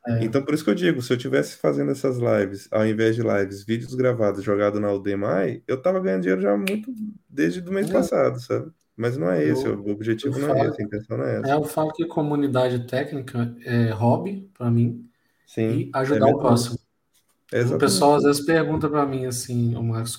[0.08, 0.25] É.
[0.25, 3.23] Então, por isso que eu digo, se eu tivesse fazendo essas lives, ao invés de
[3.23, 6.92] lives, vídeos gravados jogado na Udemy, eu tava ganhando dinheiro já muito
[7.28, 7.92] desde o mês é.
[7.92, 8.70] passado, sabe?
[8.97, 11.25] Mas não é esse, eu, o objetivo não é falo, é esse, a intenção não
[11.25, 11.50] é essa.
[11.50, 15.07] É, eu falo que comunidade técnica é hobby para mim
[15.47, 16.78] Sim, e ajudar é o próximo.
[17.75, 20.18] o pessoal às vezes pergunta para mim assim, o Marcos,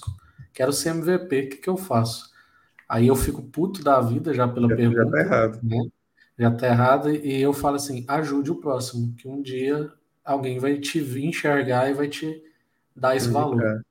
[0.53, 2.30] quero ser MVP, o que, que eu faço?
[2.88, 5.03] Aí eu fico puto da vida já pela já, pergunta.
[5.03, 5.59] Já tá errado.
[5.64, 5.89] Né?
[6.38, 9.91] Já tá errado, e eu falo assim, ajude o próximo, que um dia
[10.23, 12.43] alguém vai te enxergar e vai te
[12.95, 13.83] dar esse valor.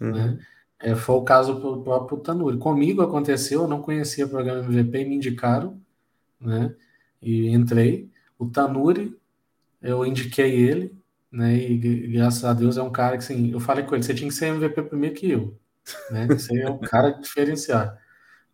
[0.00, 0.10] Uhum.
[0.10, 0.38] Né?
[0.82, 2.58] É, foi o caso do próprio Tanuri.
[2.58, 5.80] Comigo aconteceu, eu não conhecia o programa MVP me indicaram,
[6.40, 6.74] né?
[7.22, 8.10] E entrei.
[8.36, 9.16] O Tanuri,
[9.80, 10.92] eu indiquei ele,
[11.30, 11.54] né?
[11.56, 11.78] E
[12.08, 14.34] graças a Deus é um cara que, assim, eu falei com ele, você tinha que
[14.34, 15.56] ser MVP primeiro que eu,
[16.10, 16.26] né?
[16.28, 17.96] Você é um cara diferenciado,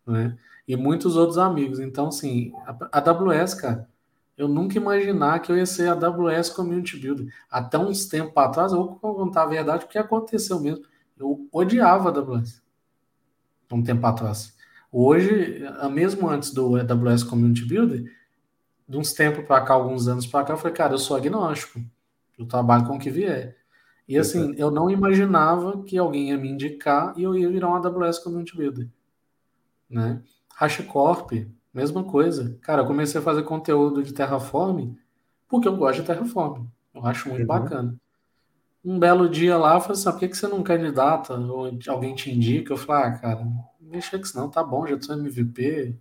[0.07, 0.36] né?
[0.66, 1.81] E muitos outros amigos.
[1.81, 2.52] Então, assim,
[2.92, 3.89] a AWS, cara,
[4.36, 7.26] eu nunca imaginar que eu ia ser a AWS Community Builder.
[7.50, 10.84] Até uns tempos atrás, eu vou contar a verdade, o que aconteceu mesmo.
[11.18, 12.62] Eu odiava a AWS.
[13.72, 14.56] Um tempo atrás.
[14.90, 18.05] Hoje, mesmo antes do AWS Community Builder,
[18.88, 21.80] de uns tempos para cá, alguns anos para cá, eu falei, cara, eu sou agnóstico.
[22.38, 23.58] Eu trabalho com o que vier.
[24.08, 27.74] E assim, eu não imaginava que alguém ia me indicar e eu ia virar um
[27.74, 28.88] AWS Community Builder.
[29.90, 30.22] Né?
[30.58, 31.32] HashiCorp,
[31.74, 32.56] mesma coisa.
[32.62, 34.94] Cara, eu comecei a fazer conteúdo de Terraform
[35.47, 36.66] porque eu gosto de Terraform.
[36.94, 37.47] Eu acho muito uhum.
[37.47, 37.94] bacana.
[38.84, 41.34] Um belo dia lá, eu falei assim, ah, por que, que você não candidata?
[41.34, 42.73] Ou alguém te indica?
[42.73, 43.47] Eu falei, ah, cara,
[43.81, 45.97] mexa com isso não, tá bom, já sou MVP,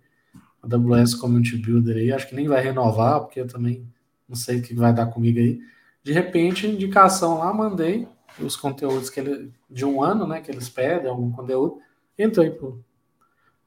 [0.62, 3.86] AWS Community Builder aí, acho que nem vai renovar, porque eu também
[4.28, 5.60] não sei o que vai dar comigo aí.
[6.02, 8.06] De repente, indicação lá, mandei
[8.40, 11.78] os conteúdos que ele, de um ano, né, que eles pedem, algum conteúdo,
[12.18, 12.84] entrei pro,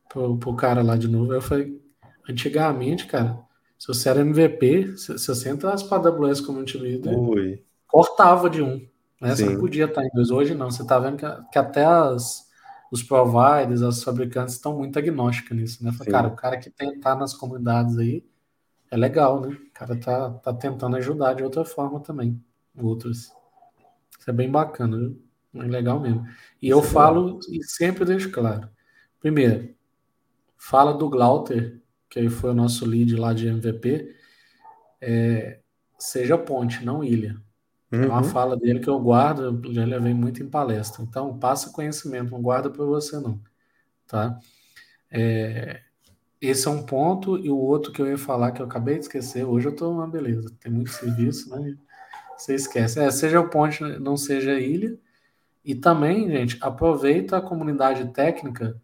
[0.10, 1.34] pro, pro cara lá de novo.
[1.34, 1.82] Eu falei,
[2.28, 3.40] antigamente, cara,
[3.78, 7.64] se você era MVP, se, se você entrasse para AWS Community Builder, Oi.
[7.88, 8.86] cortava de um.
[9.22, 9.36] Né?
[9.36, 10.32] Você não podia estar em dois.
[10.32, 12.50] Hoje não, você está vendo que, que até as,
[12.92, 15.92] os providers, as fabricantes estão muito agnósticas nisso, né?
[15.92, 18.26] Fala, cara, o cara que tentar nas comunidades aí
[18.90, 19.50] é legal, né?
[19.50, 22.44] O cara tá, tá tentando ajudar de outra forma também,
[22.76, 23.32] outros.
[24.20, 25.22] Isso é bem bacana, viu?
[25.54, 26.26] É legal mesmo.
[26.62, 28.70] E eu falo e sempre deixo claro.
[29.20, 29.76] Primeiro,
[30.58, 34.16] fala do Glauter, que aí foi o nosso lead lá de MVP.
[35.00, 35.60] É,
[36.00, 37.40] seja ponte, não ilha.
[37.92, 38.04] Uhum.
[38.04, 41.04] É uma fala dele que eu guardo, já levei muito em palestra.
[41.04, 43.40] Então, passa conhecimento, não guarda para você não,
[44.08, 44.40] tá?
[45.12, 45.82] É,
[46.40, 49.02] esse é um ponto, e o outro que eu ia falar, que eu acabei de
[49.02, 51.78] esquecer, hoje eu estou uma beleza, tem muito serviço, né?
[52.38, 53.00] Você esquece.
[53.00, 54.98] É, seja o ponte, não seja ilha.
[55.64, 58.82] E também, gente, aproveita a comunidade técnica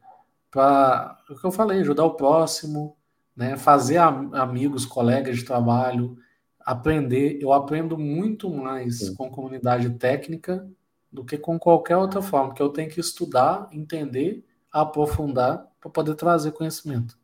[0.52, 2.95] para, o que eu falei, ajudar o próximo,
[3.36, 3.58] né?
[3.58, 6.18] fazer amigos, colegas de trabalho,
[6.67, 9.15] aprender, eu aprendo muito mais Sim.
[9.15, 10.67] com comunidade técnica
[11.09, 16.15] do que com qualquer outra forma, que eu tenho que estudar, entender, aprofundar para poder
[16.15, 17.17] trazer conhecimento.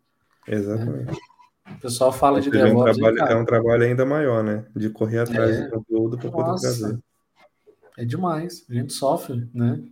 [0.47, 1.11] Exatamente.
[1.11, 1.17] Né?
[1.75, 2.71] O pessoal fala de DevOps.
[2.71, 4.65] É um, trabalho, é um trabalho ainda maior, né?
[4.73, 6.99] De correr atrás é, do conteúdo para poder trazer.
[7.97, 8.65] É demais.
[8.69, 9.83] A gente sofre, né?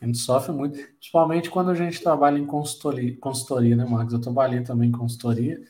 [0.00, 0.78] A gente sofre muito.
[0.98, 4.14] Principalmente quando a gente trabalha em consultoria, consultoria né, Marcos?
[4.14, 5.60] Eu trabalhei também em consultoria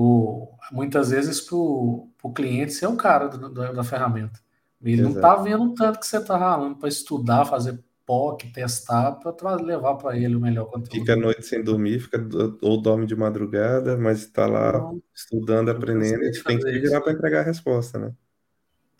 [0.00, 4.38] o, muitas vezes para o cliente ser o cara do, do, da ferramenta.
[4.80, 5.08] Ele Exato.
[5.08, 9.96] não está vendo tanto que você está ralando para estudar, fazer POC, testar, para levar
[9.96, 10.92] para ele o melhor conteúdo.
[10.92, 12.24] Fica a noite sem dormir, fica,
[12.62, 17.12] ou dorme de madrugada, mas está lá não, estudando, aprendendo, e tem que virar para
[17.12, 18.12] entregar a resposta, né?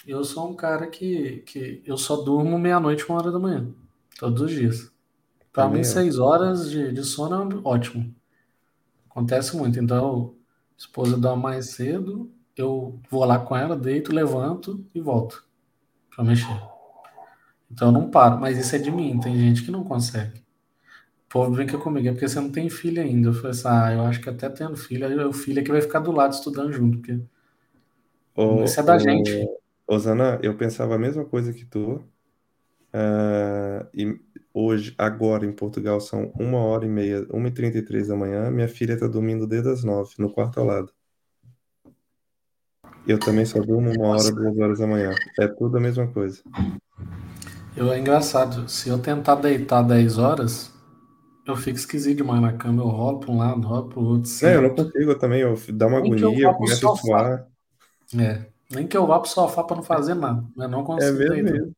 [0.04, 3.68] Eu sou um cara que, que eu só durmo meia-noite, uma hora da manhã,
[4.18, 4.90] todos os dias.
[5.52, 5.84] Para mim, é.
[5.84, 8.12] seis horas de, de sono é ótimo.
[9.08, 9.78] Acontece muito.
[9.78, 10.34] Então,
[10.78, 15.44] esposa dorme mais cedo, eu vou lá com ela, deito, levanto e volto
[16.14, 16.62] para mexer.
[17.70, 20.38] Então eu não paro, mas isso é de mim, tem gente que não consegue.
[20.38, 23.28] O povo brinca comigo, é porque você não tem filho ainda.
[23.28, 25.70] Eu falei assim, ah, eu acho que até tendo filho, aí o filho é que
[25.70, 27.20] vai ficar do lado estudando junto, porque
[28.34, 29.46] ô, isso é da ô, gente.
[29.86, 32.02] Osana, eu pensava a mesma coisa que tu,
[32.88, 34.18] Uh, e
[34.58, 38.16] hoje, agora em Portugal, são uma hora e meia, uma e trinta e três da
[38.16, 38.50] manhã.
[38.50, 40.92] Minha filha está dormindo desde as nove, no quarto ao lado.
[43.06, 45.14] Eu também só durmo uma hora, duas horas da manhã.
[45.38, 46.42] É tudo a mesma coisa.
[47.76, 50.72] Eu, é engraçado, se eu tentar deitar 10 horas,
[51.46, 52.82] eu fico esquisito demais na cama.
[52.82, 54.30] Eu rolo para um lado, rolo para o outro.
[54.42, 55.40] É, eu não consigo eu também.
[55.40, 57.46] Eu dá uma Nem agonia, eu, eu começo a suar.
[58.18, 60.44] É, nem que eu vá pro sofá para não fazer nada.
[60.56, 61.77] Eu não consigo é mesmo, mesmo.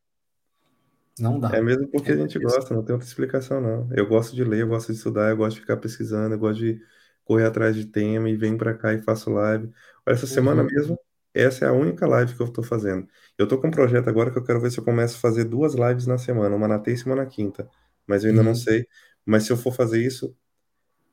[1.19, 1.51] Não dá.
[1.55, 3.89] É mesmo porque a gente gosta, não tem outra explicação, não.
[3.93, 6.61] Eu gosto de ler, eu gosto de estudar, eu gosto de ficar pesquisando, eu gosto
[6.61, 6.81] de
[7.25, 9.71] correr atrás de tema e venho para cá e faço live.
[10.07, 10.69] Essa semana uhum.
[10.71, 10.99] mesmo,
[11.33, 13.07] essa é a única live que eu estou fazendo.
[13.39, 15.45] Eu estou com um projeto agora que eu quero ver se eu começo a fazer
[15.45, 17.69] duas lives na semana, uma na terça e uma na quinta.
[18.07, 18.49] Mas eu ainda uhum.
[18.49, 18.87] não sei.
[19.25, 20.35] Mas se eu for fazer isso,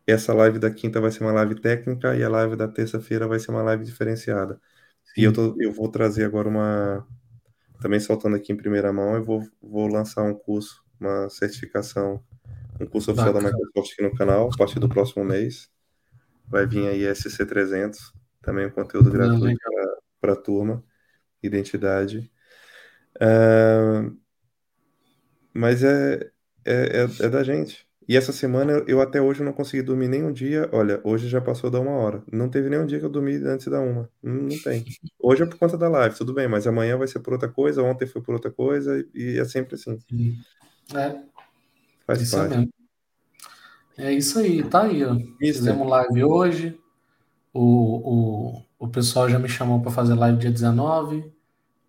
[0.07, 3.39] essa live da quinta vai ser uma live técnica e a live da terça-feira vai
[3.39, 4.59] ser uma live diferenciada.
[5.03, 5.21] Sim.
[5.21, 7.05] E eu, tô, eu vou trazer agora uma,
[7.79, 12.23] também soltando aqui em primeira mão, eu vou, vou lançar um curso, uma certificação,
[12.79, 13.51] um curso oficial Bacana.
[13.51, 15.69] da Microsoft aqui no canal, a partir do próximo mês.
[16.47, 17.97] Vai vir aí SC300,
[18.41, 19.59] também um conteúdo gratuito
[20.21, 20.83] para a turma,
[21.43, 22.31] identidade.
[23.15, 24.15] Uh,
[25.53, 26.31] Mas é,
[26.63, 27.86] é, é, é da gente.
[28.07, 30.69] E essa semana eu, até hoje não consegui dormir nem um dia.
[30.71, 32.23] Olha, hoje já passou da uma hora.
[32.31, 34.09] Não teve nenhum dia que eu dormi antes da uma.
[34.23, 34.85] Não, não tem.
[35.19, 37.83] Hoje é por conta da live, tudo bem, mas amanhã vai ser por outra coisa,
[37.83, 39.99] ontem foi por outra coisa, e, é sempre assim.
[40.95, 41.17] É.
[42.05, 42.55] Faz Isso parte.
[42.55, 42.73] mesmo.
[43.97, 45.17] É isso aí, tá aí, ó.
[45.37, 46.79] Fizemos live hoje.
[47.51, 51.33] O, o, o pessoal já me chamou para fazer live dia 19.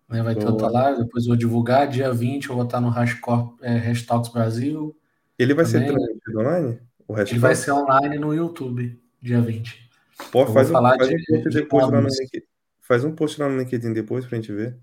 [0.09, 0.23] Né?
[0.23, 0.51] Vai ter Boa.
[0.51, 1.87] outra live, depois vou divulgar.
[1.87, 4.95] Dia 20 eu vou estar no Hashcore, é, Hashtalks Brasil.
[5.39, 5.95] Ele vai ser Também.
[5.95, 6.79] transmitido online?
[7.07, 9.89] O resto Ele vai ser online no YouTube, dia 20.
[10.31, 12.07] Pô, faz, um, falar faz de- um post de depois lá no.
[12.09, 12.45] LinkedIn.
[12.81, 14.77] Faz um post lá no LinkedIn depois pra gente ver.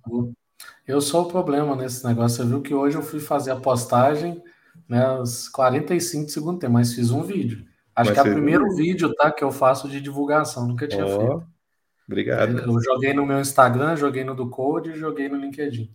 [0.86, 2.38] Eu sou o problema nesse negócio.
[2.42, 4.42] Você viu que hoje eu fui fazer a postagem,
[4.88, 7.64] né, aos 45 do segundo tempo, mas fiz um vídeo.
[7.94, 11.06] Acho Mas que é o primeiro vídeo, tá, que eu faço de divulgação, nunca tinha
[11.06, 11.22] feito.
[11.22, 11.42] Ó,
[12.06, 12.58] obrigado.
[12.58, 15.90] Eu joguei no meu Instagram, joguei no do Code e joguei no LinkedIn.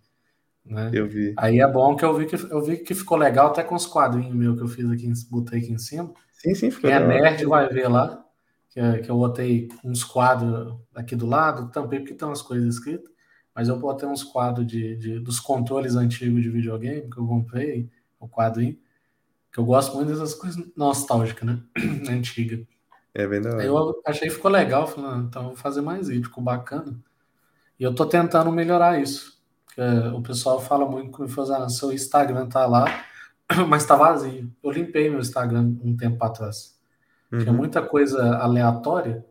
[0.66, 0.92] Né?
[0.94, 1.34] Eu vi.
[1.38, 3.86] Aí é bom que eu vi que eu vi que ficou legal até com os
[3.86, 6.14] quadrinhos meus que eu fiz aqui, botei aqui em cima.
[6.32, 7.22] Sim, sim, ficou Quem é da hora.
[7.22, 8.24] nerd vai ver lá,
[8.70, 12.76] que, é- que eu botei uns quadros aqui do lado, tampei porque tem umas coisas
[12.76, 13.10] escritas,
[13.56, 17.90] mas eu botei uns quadros de, de- dos controles antigos de videogame que eu comprei,
[18.20, 18.78] o quadrinho,
[19.52, 21.62] que eu gosto muito dessas coisas nostálgicas, né?
[22.10, 22.66] Antiga.
[23.14, 23.64] É hora.
[23.64, 26.98] eu achei que ficou legal, falei, ah, então vou fazer mais vídeo, ficou bacana.
[27.80, 29.41] E eu tô tentando melhorar isso.
[29.78, 32.86] É, o pessoal fala muito comigo, fala, ah, seu Instagram tá lá,
[33.70, 34.52] mas tá vazio.
[34.64, 36.78] Eu limpei meu Instagram um tempo atrás.
[37.30, 37.58] Tinha Uhum.
[37.58, 39.26] muita coisa aleatória.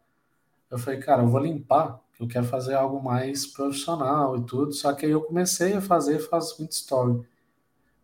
[0.71, 4.73] Eu falei, cara, eu vou limpar, eu quero fazer algo mais profissional e tudo.
[4.73, 7.23] Só que aí eu comecei a fazer, faço muito story.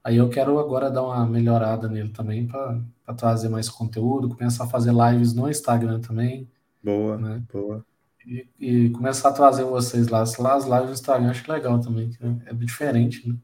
[0.05, 2.81] Aí eu quero agora dar uma melhorada nele também para
[3.16, 6.48] trazer mais conteúdo, começar a fazer lives no Instagram também
[6.82, 7.42] Boa, né?
[7.52, 7.84] boa.
[8.26, 10.24] E, e começar a trazer vocês lá.
[10.38, 13.36] Lá as lives no Instagram acho legal também, que é diferente, né?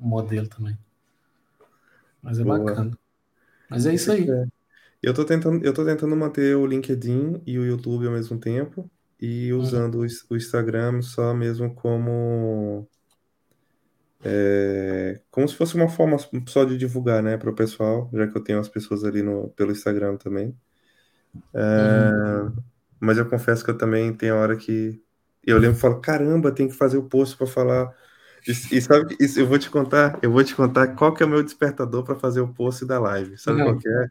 [0.00, 0.78] O modelo também.
[2.22, 2.44] Mas é Boa.
[2.44, 2.96] bacana.
[3.68, 4.36] Mas é isso aí.
[5.02, 8.90] Eu tô tentando, eu tô tentando manter o LinkedIn e o YouTube ao mesmo tempo
[9.20, 12.88] e usando o Ins- o Instagram só mesmo como
[14.24, 16.16] é, como se fosse uma forma
[16.48, 19.50] só de divulgar, né, para o pessoal, já que eu tenho as pessoas ali no,
[19.50, 20.56] pelo Instagram também.
[21.54, 22.52] É,
[23.02, 25.02] mas eu confesso que eu também tenho hora que
[25.44, 27.94] eu lembro e falo, caramba, tem que fazer o post para falar.
[28.46, 31.22] E, e sabe que isso eu vou te contar, eu vou te contar qual que
[31.22, 33.38] é o meu despertador para fazer o post da live.
[33.38, 33.62] Sabe Uhum.
[33.62, 34.08] qual que é?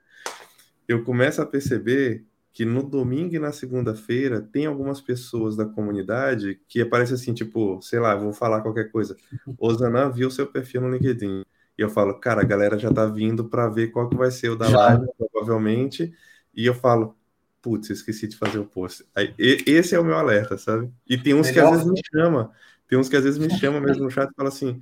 [0.88, 6.62] Eu começo a perceber que no domingo e na segunda-feira tem algumas pessoas da comunidade
[6.68, 9.18] que aparecem assim, tipo, sei lá, vou falar qualquer coisa.
[9.58, 11.42] Osanã viu seu perfil no LinkedIn.
[11.78, 14.50] E eu falo, cara, a galera já tá vindo para ver qual que vai ser
[14.50, 14.78] o da Já.
[14.78, 16.14] live, provavelmente.
[16.54, 17.16] E eu falo,
[17.62, 19.06] putz, esqueci de fazer o post.
[19.16, 20.92] Aí, esse é o meu alerta, sabe?
[21.08, 22.52] E tem uns que às vezes me chama,
[22.88, 24.82] tem uns que às vezes me chamam mesmo no chat e falam assim,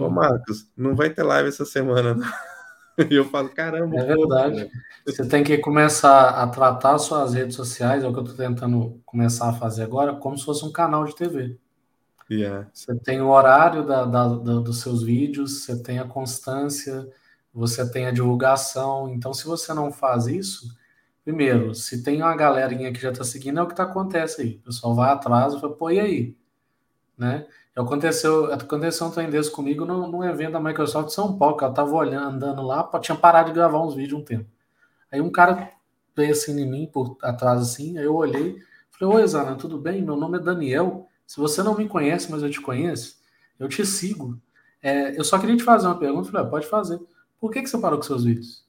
[0.00, 0.10] ô Chama.
[0.10, 2.26] Marcos, não vai ter live essa semana, não.
[3.10, 4.56] E eu falo, caramba, É pô, verdade.
[4.56, 4.70] cara.
[5.06, 9.00] Você tem que começar a tratar suas redes sociais, é o que eu estou tentando
[9.06, 11.56] começar a fazer agora, como se fosse um canal de TV.
[12.30, 12.68] Yeah.
[12.72, 17.08] Você tem o horário da, da- da- dos seus vídeos, você tem a constância,
[17.52, 19.08] você tem a divulgação.
[19.08, 20.66] Então, se você não faz isso,
[21.28, 24.56] primeiro, se tem uma galerinha que já está seguindo, é o que tá, acontece aí.
[24.62, 26.34] O pessoal vai atrás e fala, pô, e aí?
[27.18, 27.46] Né?
[27.76, 31.64] Aconteceu, aconteceu um trem desse comigo num, num evento da Microsoft de São Paulo, que
[31.64, 34.48] eu tava olhando, andando lá, tinha parado de gravar uns vídeos um tempo.
[35.12, 35.70] Aí um cara
[36.16, 38.58] veio assim em mim, por atrás assim, aí eu olhei,
[38.90, 40.00] falei, oi, Zana, tudo bem?
[40.00, 41.08] Meu nome é Daniel.
[41.26, 43.18] Se você não me conhece, mas eu te conheço,
[43.58, 44.40] eu te sigo.
[44.82, 46.98] É, eu só queria te fazer uma pergunta, falei, ah, pode fazer.
[47.38, 48.66] Por que, que você parou com seus vídeos?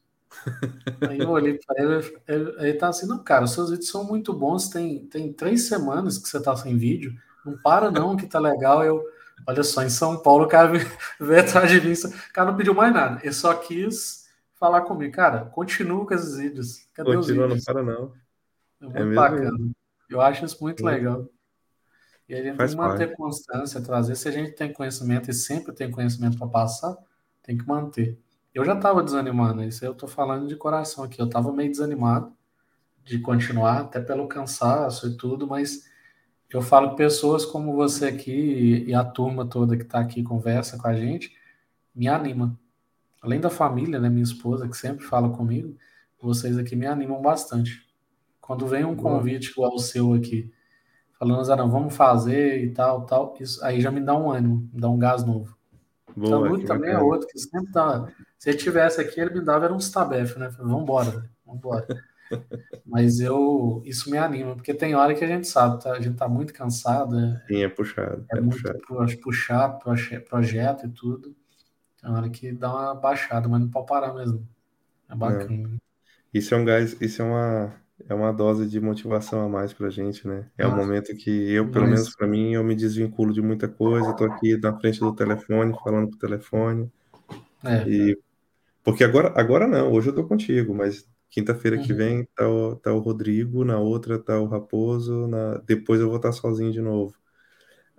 [1.01, 4.03] Aí eu olhei para ele, ele, ele tá assim, não, cara, os seus vídeos são
[4.03, 7.13] muito bons, tem, tem três semanas que você tá sem vídeo,
[7.45, 8.83] não para não, que tá legal.
[8.83, 9.03] Eu,
[9.47, 10.87] olha só, em São Paulo, o cara veio,
[11.41, 15.45] atrás de mim, o cara não pediu mais nada, ele só quis falar comigo, cara,
[15.45, 17.65] continua com esses vídeos, cadê Continua, os não vídeos?
[17.65, 18.13] para não.
[18.81, 19.57] É muito É mesmo bacana.
[19.57, 19.75] isso.
[20.09, 21.29] Eu acho isso muito Muito legal.
[22.27, 23.17] E a gente Faz que manter parte.
[23.17, 24.15] constância, trazer.
[24.15, 26.95] Se a gente tem conhecimento e sempre tem conhecimento para passar,
[27.43, 28.19] tem que manter.
[28.59, 31.21] Eu já estava desanimando, isso aí eu estou falando de coração aqui.
[31.21, 32.33] Eu estava meio desanimado
[33.05, 35.89] de continuar, até pelo cansaço e tudo, mas
[36.49, 40.77] eu falo que pessoas como você aqui e, a turma toda que está aqui conversa
[40.77, 41.33] com a gente,
[41.95, 42.59] me anima.
[43.21, 45.77] Além da família, né, minha esposa, que sempre fala comigo,
[46.21, 47.87] vocês aqui me animam bastante.
[48.41, 50.51] Quando vem um convite igual o seu aqui,
[51.17, 54.69] falando, Zé, não, vamos fazer e tal, tal, isso aí já me dá um ânimo,
[54.73, 55.57] me dá um gás novo.
[56.13, 58.05] Boa, Tanuri que também é outro, que sempre dá.
[58.39, 60.51] Se ele tivesse aqui, ele me dava era uns tabef, né?
[60.51, 61.87] Falei, Vambora, vambora.
[62.85, 65.93] Mas eu, isso me anima, porque tem hora que a gente sabe, tá?
[65.93, 68.79] a gente tá muito cansado, é, Sim, é puxado, é é muito puxado.
[68.87, 71.35] pu- puxado, proje- projeto e tudo.
[72.01, 74.47] Tem hora que dá uma baixada, mas não pode parar mesmo.
[75.09, 75.69] É bacana.
[75.75, 75.79] É.
[76.33, 79.89] Isso é um gás, isso é uma, é uma dose de motivação a mais pra
[79.89, 80.49] gente, né?
[80.57, 84.15] É um momento que eu, pelo menos para mim, eu me desvinculo de muita coisa,
[84.15, 86.91] tô aqui na frente do telefone, falando pro telefone.
[87.63, 87.83] É.
[87.85, 88.17] E
[88.83, 91.93] porque agora, agora não, hoje eu tô contigo, mas quinta-feira que Uhum.
[91.93, 96.17] vem tá o, tá o Rodrigo, na outra tá o Raposo, na, depois eu vou
[96.17, 97.15] estar sozinho de novo.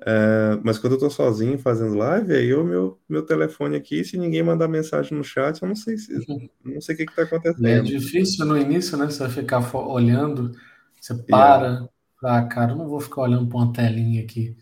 [0.07, 4.17] É, mas quando eu tô sozinho fazendo live, aí o meu, meu telefone aqui, se
[4.19, 6.13] ninguém mandar mensagem no chat, eu não sei se
[6.65, 7.23] não sei o que, que tá
[7.65, 7.81] É acontecendo.
[7.81, 9.07] difícil no início, né?
[9.07, 10.53] Você vai ficar olhando,
[11.01, 11.89] você para.
[12.25, 14.57] Ah, cara, eu não vou ficar olhando pra uma telinha aqui.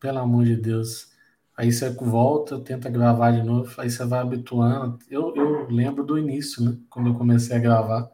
[0.00, 1.08] Pelo amor de Deus.
[1.56, 4.98] Aí você volta, tenta gravar de novo, aí você vai habituando.
[5.08, 6.76] Eu, eu lembro do início, né?
[6.90, 8.10] Quando eu comecei a gravar.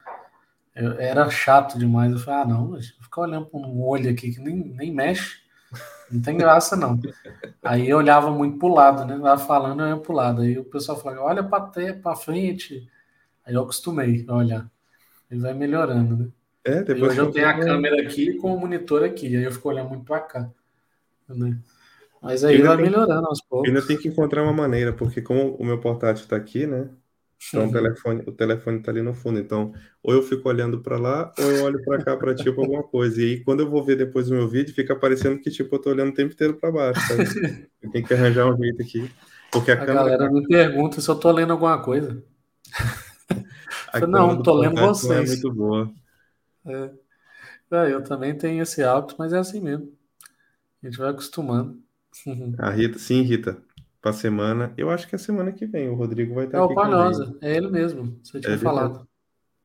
[0.76, 2.12] Eu, era chato demais.
[2.12, 5.38] Eu falei, ah, não, ficar olhando para um olho aqui que nem, nem mexe.
[6.10, 7.00] Não tem graça, não.
[7.62, 9.16] Aí eu olhava muito pro lado, né?
[9.16, 10.42] Lá falando, eu ia pro lado.
[10.42, 12.88] Aí o pessoal falava, olha para pra frente.
[13.46, 14.70] Aí eu acostumei a olhar.
[15.30, 16.28] Aí vai melhorando, né?
[16.64, 19.34] É, depois hoje eu tenho a câmera aqui com o monitor aqui.
[19.34, 20.50] Aí eu fico olhando muito pra cá.
[21.28, 21.56] Né?
[22.22, 23.86] Mas aí vai melhorando aos Eu ainda poucos.
[23.86, 26.90] tem que encontrar uma maneira, porque como o meu portátil tá aqui, né?
[27.48, 29.38] Então o telefone, o telefone tá ali no fundo.
[29.40, 32.82] Então, ou eu fico olhando para lá, ou eu olho para cá para tipo alguma
[32.84, 33.20] coisa.
[33.22, 35.80] E aí, quando eu vou ver depois o meu vídeo, fica parecendo que tipo eu
[35.80, 37.24] tô olhando o tempo inteiro para baixo, sabe?
[37.82, 39.10] Eu tenho que arranjar um jeito aqui,
[39.50, 42.22] porque a, A câmera, galera me pergunta se eu tô lendo alguma coisa.
[44.08, 45.30] Não, tô lendo é vocês.
[45.30, 45.92] muito boa.
[47.70, 49.96] É, eu também tenho esse hábito, mas é assim mesmo.
[50.82, 51.82] A gente vai acostumando.
[52.58, 53.62] A Rita, sim, Rita,
[54.00, 56.64] para semana, eu acho que é semana que vem o Rodrigo vai estar É o
[56.64, 56.92] aqui com a gente.
[56.94, 58.18] Panhosa, é ele mesmo.
[58.22, 59.06] Você tinha ele falado.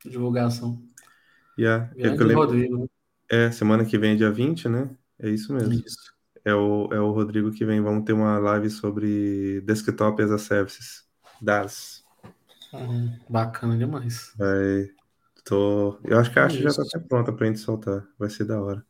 [0.04, 0.82] Divulgação.
[1.58, 2.78] Yeah, é que eu lembro, Rodrigo.
[2.78, 2.86] né?
[3.30, 4.90] é semana que vem, dia 20, né?
[5.18, 5.72] É isso mesmo.
[5.72, 6.14] Isso.
[6.44, 7.80] É o, é o Rodrigo que vem.
[7.80, 11.04] Vamos ter uma live sobre Desktop as a Services.
[11.40, 12.04] DAS.
[12.72, 14.32] Hum, bacana demais.
[14.36, 14.90] Vai.
[15.44, 15.98] Tô...
[16.04, 18.06] Eu acho que a arte já está pronta para a gente soltar.
[18.18, 18.84] Vai ser da hora.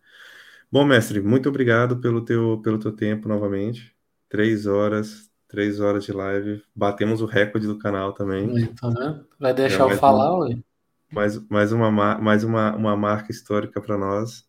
[0.71, 3.97] Bom, mestre, muito obrigado pelo teu, pelo teu tempo novamente.
[4.29, 6.63] Três horas, três horas de live.
[6.75, 8.53] Batemos o recorde do canal também.
[8.81, 9.27] Tá vendo?
[9.39, 10.59] Vai deixar É, eu falar, ué?
[11.11, 14.45] Mais, mais, uma, ma- mais uma, uma marca histórica para nós.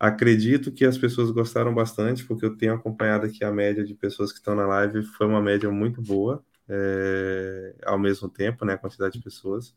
[0.00, 4.32] Acredito que as pessoas gostaram bastante, porque eu tenho acompanhado aqui a média de pessoas
[4.32, 5.02] que estão na live.
[5.04, 8.74] Foi uma média muito boa, é, ao mesmo tempo, né?
[8.74, 9.74] A quantidade de pessoas.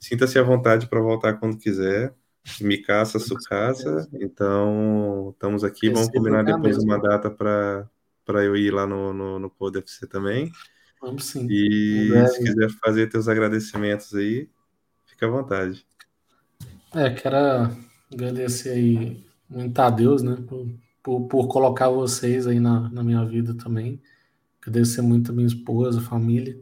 [0.00, 2.14] Sinta-se à vontade para voltar quando quiser.
[2.60, 4.08] Me caça, su caça.
[4.14, 5.90] Então, estamos aqui.
[5.90, 10.06] Vamos combinar a depois uma data para eu ir lá no, no, no Code FC
[10.06, 10.50] também.
[11.00, 11.46] Vamos sim.
[11.50, 14.48] E se quiser fazer teus agradecimentos aí,
[15.06, 15.84] fica à vontade.
[16.94, 17.36] É, quero
[18.12, 20.36] agradecer aí muito a Deus, né?
[20.46, 20.68] Por,
[21.02, 24.00] por, por colocar vocês aí na, na minha vida também.
[24.60, 26.58] Agradecer muito a minha esposa, família.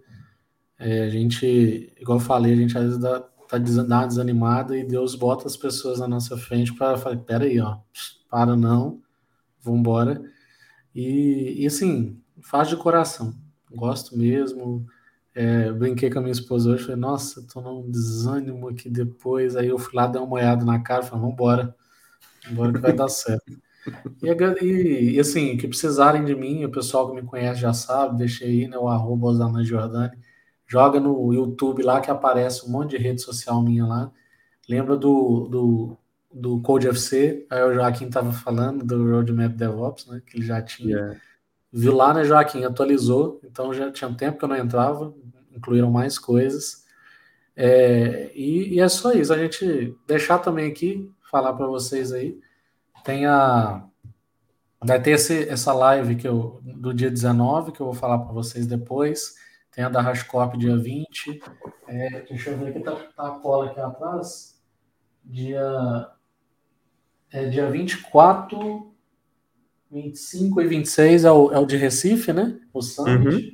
[0.78, 4.06] É, a gente, igual eu falei, a gente às vezes dá, tá des- dá uma
[4.06, 7.78] desanimada e Deus bota as pessoas na nossa frente para falar, peraí, ó,
[8.30, 9.00] para não,
[9.62, 10.22] vambora.
[10.94, 13.34] E, e assim, faz de coração.
[13.74, 14.86] Gosto mesmo.
[15.34, 19.56] É, brinquei com a minha esposa hoje, falei, nossa, tô num desânimo aqui depois.
[19.56, 21.74] Aí eu fui lá dar uma olhada na cara, falei, vambora,
[22.48, 23.44] vambora que vai dar certo.
[24.22, 28.48] E, e, assim, que precisarem de mim, o pessoal que me conhece já sabe, deixei
[28.64, 30.16] aí, né, o arroba Osana Jordani.
[30.68, 34.12] Joga no YouTube lá que aparece um monte de rede social minha lá.
[34.68, 35.96] Lembra do, do,
[36.32, 40.60] do Code FC, aí o Joaquim tava falando do Roadmap DevOps, né, que ele já
[40.60, 40.96] tinha.
[40.96, 41.20] Yeah.
[41.72, 42.64] Viu lá, né, Joaquim?
[42.64, 45.14] Atualizou, então já tinha um tempo que eu não entrava,
[45.50, 46.84] incluíram mais coisas.
[47.56, 52.38] É, e, e é só isso, a gente deixar também aqui, falar para vocês aí,
[53.04, 53.84] tem a.
[54.80, 58.32] Vai ter esse, essa live que eu, do dia 19, que eu vou falar para
[58.32, 59.34] vocês depois.
[59.70, 61.40] Tem a da Rascorp dia 20.
[61.86, 64.60] É, deixa eu ver aqui, tá, tá a cola aqui atrás.
[65.24, 66.08] Dia.
[67.30, 68.90] É dia 24,
[69.90, 72.58] 25 e 26 é o, é o de Recife, né?
[72.72, 73.28] O Summit.
[73.28, 73.52] Uhum.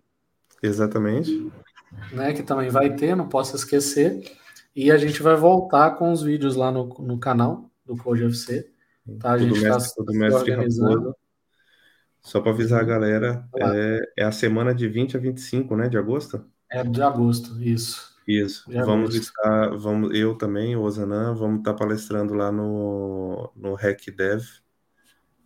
[0.62, 1.50] Exatamente.
[2.12, 4.22] Né, que também vai ter, não posso esquecer.
[4.74, 8.68] E a gente vai voltar com os vídeos lá no, no canal do Code FC.
[9.20, 9.32] Tá?
[9.32, 11.14] A gente está se mestre organizando.
[12.24, 15.98] Só para avisar a galera, é, é a semana de 20 a 25, né, de
[15.98, 16.42] agosto?
[16.70, 18.14] É de agosto, isso.
[18.26, 18.68] Isso.
[18.68, 19.20] De Vamos agosto.
[19.20, 24.42] estar, vamos, eu também, o Osanã, vamos estar palestrando lá no, no Hack Dev,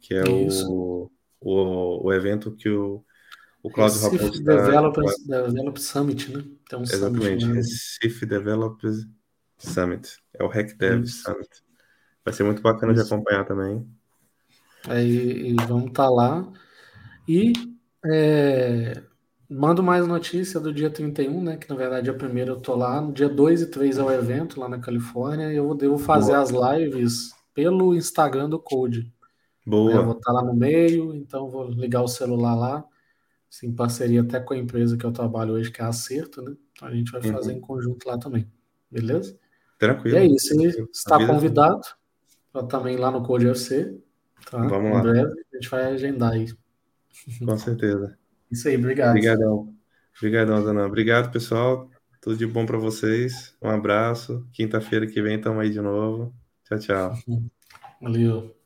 [0.00, 3.04] que é o, o, o evento que o,
[3.60, 4.56] o Cláudio Raposo Recife está.
[4.64, 6.44] Developers, Develop Summit, né?
[6.68, 7.54] Tem um Exatamente, summit lá.
[7.54, 9.06] Recife Developers
[9.58, 10.16] Summit.
[10.32, 11.24] É o Hack Dev Isso.
[11.24, 11.48] Summit.
[12.24, 13.12] Vai ser muito bacana de Isso.
[13.12, 13.84] acompanhar também.
[14.86, 16.48] Aí e vamos estar lá.
[17.28, 17.52] E
[18.06, 19.02] é,
[19.50, 21.56] mando mais notícia do dia 31, né?
[21.58, 23.00] Que na verdade é a primeira eu tô lá.
[23.00, 25.52] No dia 2 e 3 é o evento lá na Califórnia.
[25.52, 26.42] E eu devo fazer Boa.
[26.42, 29.12] as lives pelo Instagram do Code.
[29.66, 29.92] Boa.
[29.92, 32.84] Eu vou estar lá no meio, então vou ligar o celular lá.
[33.62, 36.54] Em parceria até com a empresa que eu trabalho hoje, que é a Acerto, né?
[36.72, 37.32] Então a gente vai uhum.
[37.32, 38.50] fazer em conjunto lá também.
[38.90, 39.38] Beleza?
[39.78, 40.16] Tranquilo.
[40.16, 40.54] E é isso.
[40.92, 41.80] Está convidado
[42.52, 43.98] para também lá no Code UFC.
[44.50, 44.58] Tá?
[44.66, 45.02] Vamos em lá.
[45.02, 46.46] breve a gente vai agendar aí.
[47.44, 48.16] Com certeza.
[48.50, 49.10] Isso aí, obrigado.
[49.10, 49.74] Obrigadão.
[50.16, 50.86] Obrigadão, Dana.
[50.86, 51.90] Obrigado, pessoal.
[52.20, 53.56] Tudo de bom para vocês.
[53.62, 54.46] Um abraço.
[54.52, 56.34] Quinta-feira que vem estamos aí de novo.
[56.64, 57.14] Tchau, tchau.
[58.00, 58.57] Valeu.